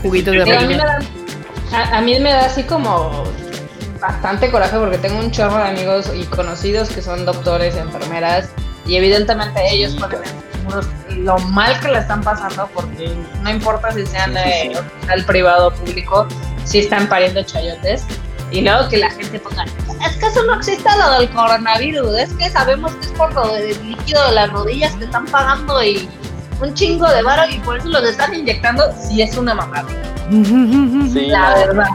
Juguitos 0.00 0.32
de 0.34 0.56
a, 0.56 0.60
mí 0.62 0.68
me 0.68 0.76
da, 0.76 0.98
a, 1.72 1.98
a 1.98 2.00
mí 2.00 2.18
me 2.18 2.30
da 2.30 2.46
así 2.46 2.62
como 2.62 3.24
bastante 4.00 4.50
coraje 4.50 4.78
porque 4.78 4.96
tengo 4.96 5.18
un 5.18 5.30
chorro 5.30 5.56
de 5.58 5.68
amigos 5.68 6.10
y 6.14 6.24
conocidos 6.24 6.88
que 6.88 7.02
son 7.02 7.26
doctores, 7.26 7.76
enfermeras 7.76 8.48
y 8.86 8.96
evidentemente 8.96 9.60
ellos 9.70 9.92
Sí. 9.92 9.98
Seguros 10.66 10.86
lo 11.10 11.38
mal 11.38 11.78
que 11.80 11.88
la 11.88 12.01
están 12.01 12.22
pasando 12.22 12.68
porque 12.74 13.14
no 13.43 13.51
importa 13.51 13.90
si 13.93 14.06
sean 14.06 14.32
Sí, 14.34 14.38
sí, 14.38 14.68
de 14.68 14.74
sí. 14.74 14.78
hospital 14.78 15.24
privado 15.24 15.68
o 15.68 15.70
público, 15.72 16.26
si 16.64 16.78
están 16.80 17.09
pariendo 17.09 17.43
chayotes. 17.43 18.05
Y 18.52 18.60
luego 18.60 18.88
que 18.88 18.98
la 18.98 19.10
gente 19.10 19.40
ponga, 19.40 19.64
es 19.64 20.16
que 20.18 20.26
eso 20.26 20.44
no 20.44 20.55
existe 20.55 20.88
lo 20.97 21.18
del 21.18 21.28
coronavirus, 21.30 22.16
es 22.16 22.32
que 22.34 22.48
sabemos 22.48 22.94
que 22.94 23.06
es 23.06 23.12
por 23.12 23.34
lo 23.34 23.48
del 23.52 23.90
líquido 23.90 24.24
de 24.26 24.32
las 24.32 24.51
rodillas 24.51 24.94
que 24.94 25.05
están 25.05 25.26
pagando 25.26 25.82
y 25.82 26.09
un 26.60 26.72
chingo 26.72 27.09
de 27.09 27.22
varo 27.22 27.51
y 27.51 27.59
por 27.59 27.78
eso 27.78 27.88
los 27.88 28.05
están 28.05 28.32
inyectando, 28.34 28.84
si 28.97 29.20
es 29.22 29.36
una 29.36 29.52
mamada 29.52 29.86
la 30.30 31.55
verdad. 31.55 31.86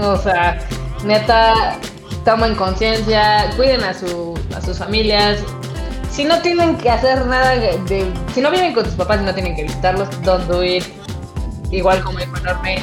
O 0.00 0.16
sea, 0.18 0.58
neta, 1.04 1.78
tomen 2.24 2.54
conciencia, 2.54 3.50
cuiden 3.56 3.82
a, 3.82 3.94
su, 3.94 4.38
a 4.54 4.60
sus 4.60 4.78
familias. 4.78 5.38
Si 6.16 6.24
no 6.24 6.40
tienen 6.40 6.78
que 6.78 6.88
hacer 6.88 7.26
nada 7.26 7.50
de, 7.50 8.10
Si 8.34 8.40
no 8.40 8.50
viven 8.50 8.72
con 8.72 8.86
sus 8.86 8.94
papás 8.94 9.20
y 9.20 9.24
no 9.26 9.34
tienen 9.34 9.54
que 9.54 9.64
visitarlos, 9.64 10.08
don't 10.22 10.46
do 10.46 10.64
it. 10.64 10.82
Igual 11.70 12.02
como 12.02 12.18
dijo 12.18 12.34
Enorme, 12.38 12.82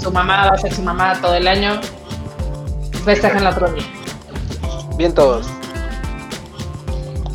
su 0.00 0.12
mamá 0.12 0.46
va 0.46 0.54
a 0.54 0.58
ser 0.58 0.72
su 0.72 0.80
mamá 0.80 1.20
todo 1.20 1.34
el 1.34 1.48
año. 1.48 1.80
Festejan 3.04 3.44
otro 3.44 3.72
día. 3.72 3.82
Bien 4.96 5.12
todos. 5.12 5.48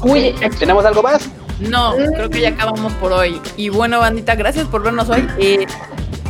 Uy, 0.03 0.34
¿Tenemos 0.57 0.86
algo 0.86 1.03
más? 1.03 1.28
No, 1.60 1.95
creo 2.16 2.30
que 2.30 2.40
ya 2.40 2.49
acabamos 2.49 2.94
por 2.94 3.12
hoy. 3.12 3.41
Y 3.57 3.68
bueno, 3.68 3.99
bandita, 3.99 4.36
gracias 4.36 4.66
por 4.68 4.84
vernos 4.84 5.10
hoy. 5.10 5.28
Eh, 5.38 5.68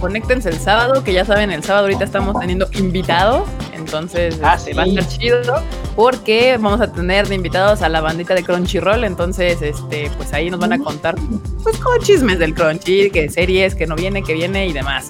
conéctense 0.02 0.49
el 0.49 0.57
sábado, 0.57 1.03
que 1.03 1.14
ya 1.14 1.26
saben, 1.26 1.52
el 1.52 1.64
sábado 1.64 1.86
ahorita 1.86 2.06
estamos 2.06 2.40
teniendo 2.40 2.68
invitados. 2.72 3.48
Entonces 3.85 4.39
Ah, 4.43 4.55
este, 4.57 4.71
sí. 4.71 4.77
va 4.77 4.83
a 4.83 4.85
estar 4.87 5.07
chido. 5.07 5.41
Porque 5.95 6.57
vamos 6.59 6.81
a 6.81 6.91
tener 6.91 7.27
de 7.27 7.35
invitados 7.35 7.81
a 7.81 7.89
la 7.89 8.01
bandita 8.01 8.33
de 8.33 8.43
Crunchyroll. 8.43 9.03
Entonces, 9.03 9.61
este, 9.61 10.09
pues 10.17 10.33
ahí 10.33 10.49
nos 10.49 10.59
van 10.59 10.73
a 10.73 10.79
contar 10.79 11.15
pues 11.63 11.77
como 11.77 11.97
chismes 11.99 12.39
del 12.39 12.53
Crunchy, 12.53 13.09
que 13.11 13.29
series, 13.29 13.75
que 13.75 13.85
no 13.87 13.95
viene, 13.95 14.23
que 14.23 14.33
viene 14.33 14.67
y 14.67 14.73
demás. 14.73 15.07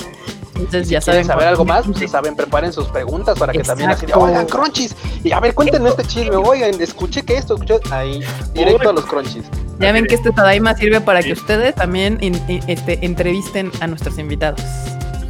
Entonces 0.56 0.88
ya 0.90 1.00
¿Quieren 1.02 1.24
saben. 1.24 1.26
saber 1.26 1.48
algo 1.48 1.66
más? 1.66 1.86
Pues 1.86 2.00
ya 2.00 2.08
saben, 2.08 2.36
preparen 2.36 2.72
sus 2.72 2.88
preguntas 2.88 3.38
para 3.38 3.52
que 3.52 3.60
también 3.60 3.90
así 3.90 4.06
Exacto. 4.06 4.24
oigan, 4.26 4.46
crunchies. 4.46 4.96
Y 5.24 5.32
a 5.32 5.40
ver, 5.40 5.54
cuéntenme 5.54 5.90
este 5.90 6.04
chisme, 6.06 6.36
oigan, 6.38 6.80
escuché 6.82 7.24
que 7.24 7.36
esto, 7.38 7.56
escuché. 7.56 7.76
Ahí, 7.92 8.22
directo 8.54 8.90
a 8.90 8.94
los 8.94 9.06
crunchies. 9.06 9.46
Ya 9.80 9.92
ven 9.92 10.06
que 10.06 10.16
este 10.16 10.32
Tadaima 10.32 10.74
sirve 10.76 11.02
para 11.02 11.22
que 11.22 11.34
ustedes 11.34 11.76
también 11.76 12.18
in- 12.22 12.42
in- 12.48 12.64
este, 12.68 13.04
entrevisten 13.06 13.70
a 13.82 13.88
nuestros 13.88 14.18
invitados. 14.18 14.62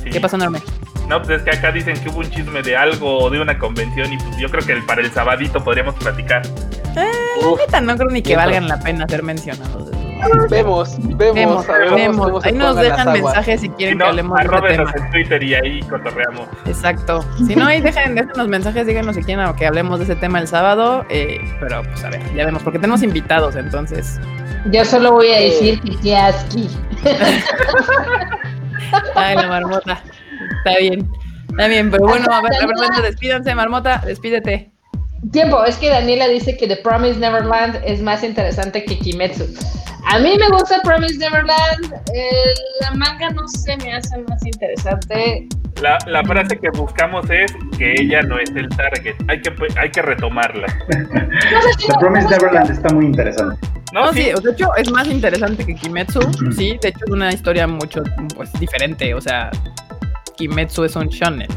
Sí. 0.04 0.12
¿Qué 0.12 0.20
pasó, 0.22 0.38
Norme? 0.38 0.62
No, 1.08 1.22
pues 1.22 1.38
es 1.38 1.44
que 1.44 1.52
acá 1.52 1.72
dicen 1.72 1.96
que 2.02 2.10
hubo 2.10 2.20
un 2.20 2.30
chisme 2.30 2.62
de 2.64 2.76
algo 2.76 3.20
o 3.20 3.30
de 3.30 3.40
una 3.40 3.58
convención 3.60 4.12
y 4.12 4.18
pues 4.18 4.38
yo 4.38 4.50
creo 4.50 4.66
que 4.66 4.72
el- 4.74 4.86
para 4.86 5.02
el 5.02 5.12
sabadito 5.12 5.64
podríamos 5.64 5.96
platicar. 5.96 6.42
Uf, 7.46 7.60
Neta, 7.60 7.82
no 7.82 7.96
creo 7.98 8.10
ni 8.10 8.22
que 8.22 8.30
Bien, 8.30 8.40
valgan 8.40 8.68
la 8.68 8.80
pena 8.80 9.06
ser 9.08 9.22
mencionados. 9.22 9.90
vemos, 10.50 10.98
vemos, 11.00 11.36
Vemos, 11.36 11.70
a 11.70 11.78
ver, 11.78 11.94
vemos. 11.94 12.26
cómo 12.28 12.42
se 12.42 12.48
Ahí 12.48 12.54
nos 12.56 12.76
dejan 12.78 13.12
mensajes 13.14 13.62
si 13.62 13.68
Si 13.68 13.74
quieren 13.74 13.98
no, 13.98 14.06
que 14.06 14.10
hablemos 14.10 14.40
de 14.40 14.46
tema. 14.48 14.94
en 14.96 15.12
Twitter 15.12 15.44
y 15.44 15.54
ahí 15.56 15.80
cotorreamos. 15.84 16.48
Exacto. 16.66 17.24
Si 17.46 17.56
no, 17.56 17.66
ahí 17.68 17.82
dejen, 17.82 18.16
déjenos 18.16 18.48
mensajes, 18.48 18.88
díganos 18.88 19.16
si 19.16 19.24
quieren 19.24 19.54
que 19.56 19.68
hablemos 19.68 20.00
de 20.00 20.06
ese 20.06 20.16
tema 20.16 20.40
el 20.40 20.48
sábado. 20.48 21.06
eh, 21.10 21.38
pero 21.60 21.84
pues 21.84 22.04
a 22.04 22.10
ver, 22.10 22.22
ya 22.34 22.46
vemos, 22.46 22.64
porque 22.64 22.80
tenemos 22.80 23.04
invitados, 23.04 23.56
entonces. 23.58 24.20
yo 24.72 24.84
solo 24.86 25.12
voy 25.12 25.28
a 25.32 25.40
decir 25.40 25.82
que 25.82 25.96
qué 26.02 26.16
asqui. 26.18 26.70
Ay, 29.16 29.36
la 29.36 29.48
marmota. 29.48 30.02
Está 30.66 30.80
bien. 30.80 31.08
Está 31.50 31.68
bien, 31.68 31.92
pero 31.92 32.06
bueno, 32.06 32.26
a 32.32 32.42
ver, 32.42 32.54
a 32.56 32.66
ver, 32.66 32.76
bueno, 32.76 33.02
despídanse, 33.02 33.54
marmota, 33.54 34.02
despídete. 34.04 34.72
Tiempo, 35.32 35.64
es 35.64 35.78
que 35.78 35.90
Daniela 35.90 36.28
dice 36.28 36.58
que 36.58 36.68
The 36.68 36.78
Promised 36.78 37.20
Neverland 37.20 37.82
es 37.86 38.02
más 38.02 38.24
interesante 38.24 38.84
que 38.84 38.98
Kimetsu. 38.98 39.46
A 40.08 40.20
mí 40.20 40.36
me 40.38 40.50
gusta 40.50 40.82
Promised 40.84 41.20
Neverland, 41.20 41.94
eh, 42.14 42.54
la 42.82 42.92
manga 42.92 43.30
no 43.30 43.48
se 43.48 43.78
me 43.78 43.94
hace 43.94 44.18
más 44.28 44.46
interesante. 44.46 45.48
La, 45.82 45.98
la 46.08 46.24
frase 46.24 46.58
que 46.58 46.70
buscamos 46.72 47.30
es 47.30 47.54
que 47.78 47.94
ella 48.00 48.22
no 48.24 48.40
es 48.40 48.50
el 48.56 48.68
target. 48.70 49.16
Hay 49.28 49.42
que, 49.42 49.54
hay 49.80 49.92
que 49.92 50.02
retomarla. 50.02 50.68
The 50.90 51.94
Promised 52.00 52.30
Neverland 52.30 52.72
está 52.72 52.94
muy 52.94 53.06
interesante. 53.06 53.60
No, 53.94 54.08
No, 54.08 54.14
sí, 54.14 54.24
sí, 54.24 54.32
o 54.34 54.38
sea, 54.38 54.44
de 54.44 54.52
hecho 54.52 54.76
es 54.76 54.92
más 54.92 55.08
interesante 55.08 55.66
que 55.66 55.76
Kimetsu, 55.76 56.20
sí, 56.56 56.78
de 56.82 56.90
hecho 56.90 57.06
es 57.06 57.12
una 57.12 57.32
historia 57.32 57.66
mucho 57.66 58.04
pues 58.36 58.52
diferente, 58.60 59.14
o 59.14 59.22
sea, 59.22 59.50
Kimetsu 60.38 60.84
es 60.84 60.96
un 60.96 61.08
shonen. 61.08 61.48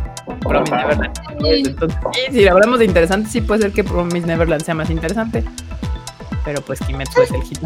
Promise 0.40 0.74
Neverland. 0.74 1.18
Entonces, 1.44 1.98
sí, 2.12 2.20
si 2.32 2.48
hablamos 2.48 2.78
de 2.78 2.84
interesante, 2.84 3.28
sí 3.28 3.40
puede 3.40 3.62
ser 3.62 3.72
que 3.72 3.84
Promise 3.84 4.26
Neverland 4.26 4.62
sea 4.62 4.74
más 4.74 4.90
interesante. 4.90 5.44
Pero 6.44 6.60
pues 6.62 6.78
Kimetsu 6.80 7.22
es 7.22 7.30
el 7.30 7.42
hit. 7.42 7.58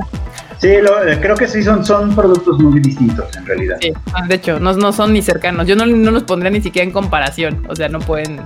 Sí, 0.58 0.76
lo, 0.80 1.06
eh, 1.06 1.18
creo 1.20 1.36
que 1.36 1.46
sí 1.46 1.62
son, 1.62 1.84
son 1.84 2.14
productos 2.14 2.58
muy 2.58 2.80
distintos 2.80 3.36
en 3.36 3.46
realidad. 3.46 3.76
Sí, 3.80 3.92
de 4.28 4.34
hecho, 4.34 4.58
no, 4.58 4.72
no 4.72 4.92
son 4.92 5.12
ni 5.12 5.22
cercanos. 5.22 5.66
Yo 5.66 5.76
no, 5.76 5.86
no 5.86 6.10
los 6.10 6.24
pondría 6.24 6.50
ni 6.50 6.60
siquiera 6.60 6.84
en 6.86 6.92
comparación. 6.92 7.64
O 7.68 7.76
sea, 7.76 7.88
no 7.88 7.98
pueden 8.00 8.40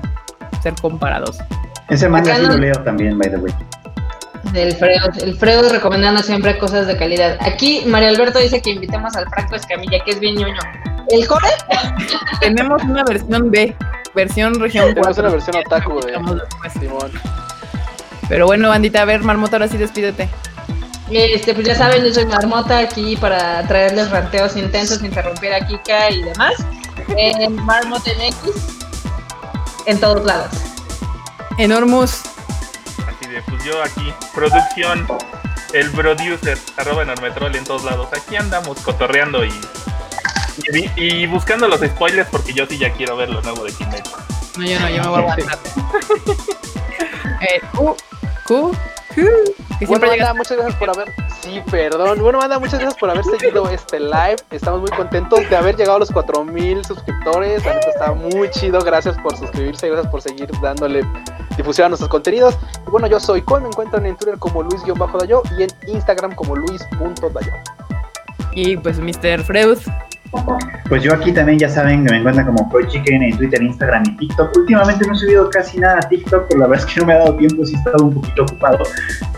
ser 0.63 0.75
comparados. 0.81 1.39
Ese 1.89 2.09
manga 2.09 2.33
Acá 2.33 2.41
sí 2.41 2.47
no- 2.49 2.53
lo 2.55 2.59
leo 2.59 2.75
también, 2.83 3.17
by 3.19 3.31
the 3.31 3.37
way. 3.37 3.53
Del 4.53 4.73
Freud, 4.75 5.23
el 5.23 5.37
Freud 5.37 5.71
recomendando 5.71 6.23
siempre 6.23 6.57
cosas 6.59 6.87
de 6.87 6.97
calidad. 6.97 7.37
Aquí 7.41 7.83
Mario 7.87 8.09
Alberto 8.11 8.39
dice 8.39 8.61
que 8.63 8.71
invitemos 8.71 9.15
al 9.17 9.29
Franco 9.29 9.57
Escamilla, 9.57 9.99
que 10.05 10.13
es 10.13 10.21
bien 10.21 10.35
ñoño. 10.37 10.55
¿El 11.09 11.27
core? 11.27 11.49
Tenemos 12.41 12.83
una 12.83 13.05
versión 13.05 13.51
B, 13.51 13.77
versión 14.15 14.59
región 14.61 14.87
Tenemos 14.89 15.17
4. 15.17 15.23
una 15.23 15.33
versión 15.33 15.57
otaku 15.57 16.01
de. 16.01 16.13
Simón. 16.81 17.13
Pero 18.29 18.47
bueno, 18.47 18.69
bandita, 18.69 19.03
a 19.03 19.05
ver, 19.05 19.23
Marmota, 19.23 19.57
ahora 19.57 19.69
sí 19.69 19.77
despídete. 19.77 20.29
Este, 21.11 21.55
pues 21.55 21.67
ya 21.67 21.75
saben, 21.77 22.05
yo 22.05 22.13
soy 22.13 22.27
Marmota 22.27 22.79
aquí 22.79 23.17
para 23.17 23.65
traerles 23.69 24.11
ranteos 24.11 24.57
intensos, 24.57 25.03
interrumpir 25.03 25.53
a 25.53 25.65
Kika 25.65 26.11
y 26.11 26.23
demás. 26.23 26.55
En 27.17 27.55
Marmota 27.65 28.11
MX, 28.19 29.87
en 29.87 30.01
todos 30.01 30.25
lados. 30.25 30.51
Enormous. 31.59 32.23
Así 33.07 33.31
de, 33.31 33.41
pues 33.43 33.65
yo 33.65 33.81
aquí, 33.83 34.13
producción, 34.35 35.07
el 35.73 35.91
producer, 35.93 36.59
arroba 36.77 37.05
enormetrol 37.05 37.55
en 37.55 37.63
todos 37.63 37.85
lados. 37.85 38.09
Aquí 38.13 38.35
andamos 38.35 38.81
cotorreando 38.81 39.45
y, 39.45 39.53
y, 40.73 40.91
y 40.97 41.27
buscando 41.27 41.69
los 41.69 41.81
spoilers 41.81 42.29
porque 42.31 42.53
yo 42.53 42.67
sí 42.67 42.79
ya 42.79 42.93
quiero 42.93 43.17
ver 43.17 43.31
lo 43.31 43.43
nuevo 43.43 43.65
de 43.65 43.73
Kimetsu. 43.73 44.11
No, 44.57 44.65
yo 44.65 44.81
no, 44.81 44.89
yo 44.89 45.03
me 45.03 45.09
voy 45.09 45.17
a 45.17 45.21
aguantar. 45.21 45.59
eh, 47.41 47.61
Q, 47.73 47.97
Q, 48.47 48.73
Q, 49.15 49.23
que 49.79 49.87
Bueno, 49.87 50.09
banda, 50.09 50.33
muchas 50.35 50.57
gracias 50.57 50.77
por 50.77 50.91
haber. 50.91 51.13
Sí, 51.43 51.63
perdón. 51.71 52.21
Bueno, 52.21 52.39
banda, 52.39 52.59
muchas 52.59 52.81
gracias 52.81 52.99
por 52.99 53.11
haber 53.11 53.25
seguido 53.25 53.69
este 53.69 54.01
live. 54.01 54.37
Estamos 54.51 54.81
muy 54.81 54.91
contentos 54.91 55.49
de 55.51 55.57
haber 55.57 55.77
llegado 55.77 55.97
a 55.97 56.01
los 56.01 56.11
4000 56.11 56.85
suscriptores. 56.85 57.65
La 57.65 57.75
neta 57.75 57.89
está 57.91 58.13
muy 58.13 58.51
chido. 58.51 58.81
Gracias 58.81 59.17
por 59.19 59.37
suscribirse. 59.37 59.89
Gracias 59.89 60.11
por 60.11 60.23
seguir 60.23 60.49
dándole 60.63 61.05
difusión 61.57 61.87
a 61.87 61.89
nuestros 61.91 62.09
contenidos. 62.09 62.57
Y 62.87 62.91
bueno, 62.91 63.07
yo 63.07 63.21
soy 63.21 63.43
Cole. 63.43 63.63
Me 63.63 63.69
encuentran 63.69 64.07
en 64.07 64.17
Twitter 64.17 64.39
como 64.39 64.63
Luis-Dayo 64.63 65.43
y 65.59 65.65
en 65.65 65.71
Instagram 65.89 66.35
como 66.35 66.57
Luis.dayo. 66.57 67.53
Y 68.53 68.77
pues 68.79 68.99
Mr. 68.99 69.45
Freud. 69.45 69.79
Pues 70.89 71.03
yo 71.03 71.13
aquí 71.13 71.33
también 71.33 71.59
ya 71.59 71.69
saben 71.69 72.05
que 72.05 72.13
me 72.13 72.19
encuentran 72.19 72.47
como 72.47 72.69
Coy 72.71 72.87
Chicken 72.87 73.23
en 73.23 73.37
Twitter, 73.37 73.63
Instagram 73.63 74.05
y 74.07 74.17
TikTok. 74.17 74.57
Últimamente 74.57 75.07
no 75.07 75.15
he 75.15 75.17
subido 75.17 75.51
casi 75.51 75.79
nada 75.79 75.99
a 75.99 76.09
TikTok, 76.09 76.47
pero 76.49 76.61
la 76.61 76.67
verdad 76.69 76.87
es 76.87 76.95
que 76.95 77.01
no 77.01 77.07
me 77.07 77.13
ha 77.15 77.19
dado 77.19 77.37
tiempo, 77.37 77.65
sí 77.65 77.75
he 77.75 77.79
estado 77.79 78.05
un 78.05 78.15
poquito 78.15 78.43
ocupado. 78.43 78.79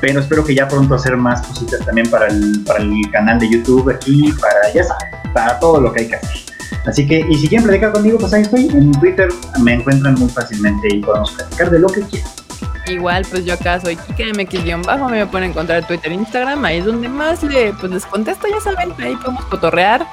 Pero 0.00 0.20
espero 0.20 0.44
que 0.44 0.54
ya 0.54 0.68
pronto 0.68 0.94
hacer 0.94 1.16
más 1.16 1.46
cositas 1.46 1.84
también 1.86 2.10
para 2.10 2.26
el, 2.26 2.62
para 2.66 2.80
el 2.80 2.92
canal 3.10 3.38
de 3.38 3.48
YouTube 3.48 3.90
aquí, 3.90 4.32
para, 4.40 4.72
ya 4.72 4.84
saben, 4.84 5.08
para 5.32 5.58
todo 5.58 5.80
lo 5.80 5.92
que 5.92 6.02
hay 6.02 6.08
que 6.08 6.16
hacer. 6.16 6.38
Así 6.86 7.06
que, 7.06 7.24
y 7.28 7.34
si 7.36 7.48
quieren 7.48 7.66
platicar 7.66 7.92
conmigo, 7.92 8.18
pues 8.18 8.32
ahí 8.32 8.42
estoy. 8.42 8.68
En 8.68 8.92
Twitter 8.92 9.28
me 9.62 9.74
encuentran 9.74 10.14
muy 10.14 10.28
fácilmente 10.28 10.88
y 10.94 11.00
podemos 11.00 11.32
platicar 11.32 11.70
de 11.70 11.78
lo 11.78 11.88
que 11.88 12.02
quieran. 12.02 12.30
Igual, 12.86 13.26
pues 13.30 13.44
yo 13.44 13.54
acá 13.54 13.80
soy 13.80 13.96
KikaMX-bajo, 13.96 15.08
me 15.08 15.26
pueden 15.26 15.50
encontrar 15.50 15.80
en 15.80 15.86
Twitter 15.86 16.10
e 16.10 16.14
Instagram, 16.14 16.64
ahí 16.64 16.78
es 16.78 16.86
donde 16.86 17.08
más 17.08 17.42
le, 17.42 17.72
pues 17.74 17.92
les 17.92 18.06
contesto, 18.06 18.46
ya 18.48 18.60
saben, 18.60 18.92
ahí 18.98 19.14
podemos 19.16 19.44
cotorrear. 19.46 20.06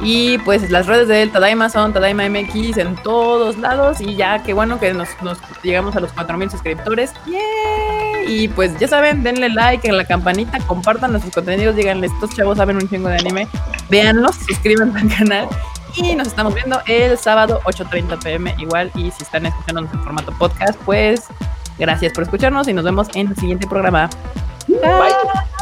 Y 0.00 0.38
pues 0.38 0.70
las 0.70 0.86
redes 0.86 1.08
de 1.08 1.26
Tadaima 1.26 1.70
son 1.70 1.92
Tadaima 1.92 2.28
MX 2.28 2.76
en 2.76 2.96
todos 2.96 3.58
lados. 3.58 4.00
Y 4.00 4.14
ya, 4.14 4.42
qué 4.42 4.52
bueno 4.52 4.78
que 4.78 4.92
nos, 4.92 5.08
nos 5.22 5.38
llegamos 5.62 5.96
a 5.96 6.00
los 6.00 6.12
4000 6.12 6.50
suscriptores. 6.50 7.12
¡Yay! 7.26 8.06
Y 8.28 8.48
pues 8.48 8.76
ya 8.78 8.88
saben, 8.88 9.22
denle 9.22 9.48
like 9.48 9.88
en 9.88 9.96
la 9.96 10.04
campanita, 10.04 10.58
compartan 10.66 11.12
nuestros 11.12 11.32
contenidos, 11.32 11.76
díganle, 11.76 12.08
estos 12.08 12.30
chavos 12.30 12.58
saben 12.58 12.76
un 12.76 12.88
chingo 12.88 13.08
de 13.08 13.18
anime. 13.18 13.48
Véanlos, 13.88 14.34
suscríbanse 14.36 14.98
al 14.98 15.16
canal. 15.16 15.48
Y 15.96 16.14
nos 16.14 16.26
estamos 16.28 16.54
viendo 16.54 16.80
el 16.86 17.16
sábado 17.16 17.60
8.30 17.64 18.22
pm 18.22 18.54
igual. 18.58 18.90
Y 18.94 19.10
si 19.12 19.22
están 19.22 19.46
escuchándonos 19.46 19.92
en 19.94 20.02
formato 20.02 20.32
podcast, 20.38 20.78
pues 20.84 21.24
gracias 21.78 22.12
por 22.12 22.24
escucharnos 22.24 22.68
y 22.68 22.72
nos 22.72 22.84
vemos 22.84 23.08
en 23.14 23.28
el 23.28 23.36
siguiente 23.36 23.66
programa. 23.66 24.10
Bye. 24.68 25.55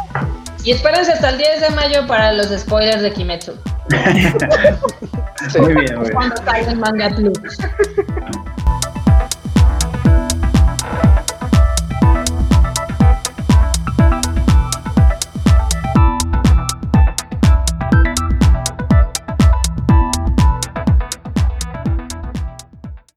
Y 0.64 0.72
espérense 0.72 1.12
hasta 1.12 1.28
el 1.28 1.38
10 1.38 1.60
de 1.60 1.70
mayo 1.70 2.06
para 2.06 2.32
los 2.32 2.48
spoilers 2.48 3.02
de 3.02 3.12
Kimetsu. 3.12 3.52
Sí. 5.50 5.60
Muy 5.60 5.74
bien, 5.74 5.96
muy 5.96 6.04
bien. 6.04 6.14
Cuando 6.14 6.36
salga 6.36 6.70
el 6.70 6.78
manga 6.78 7.10
plus. 7.10 7.58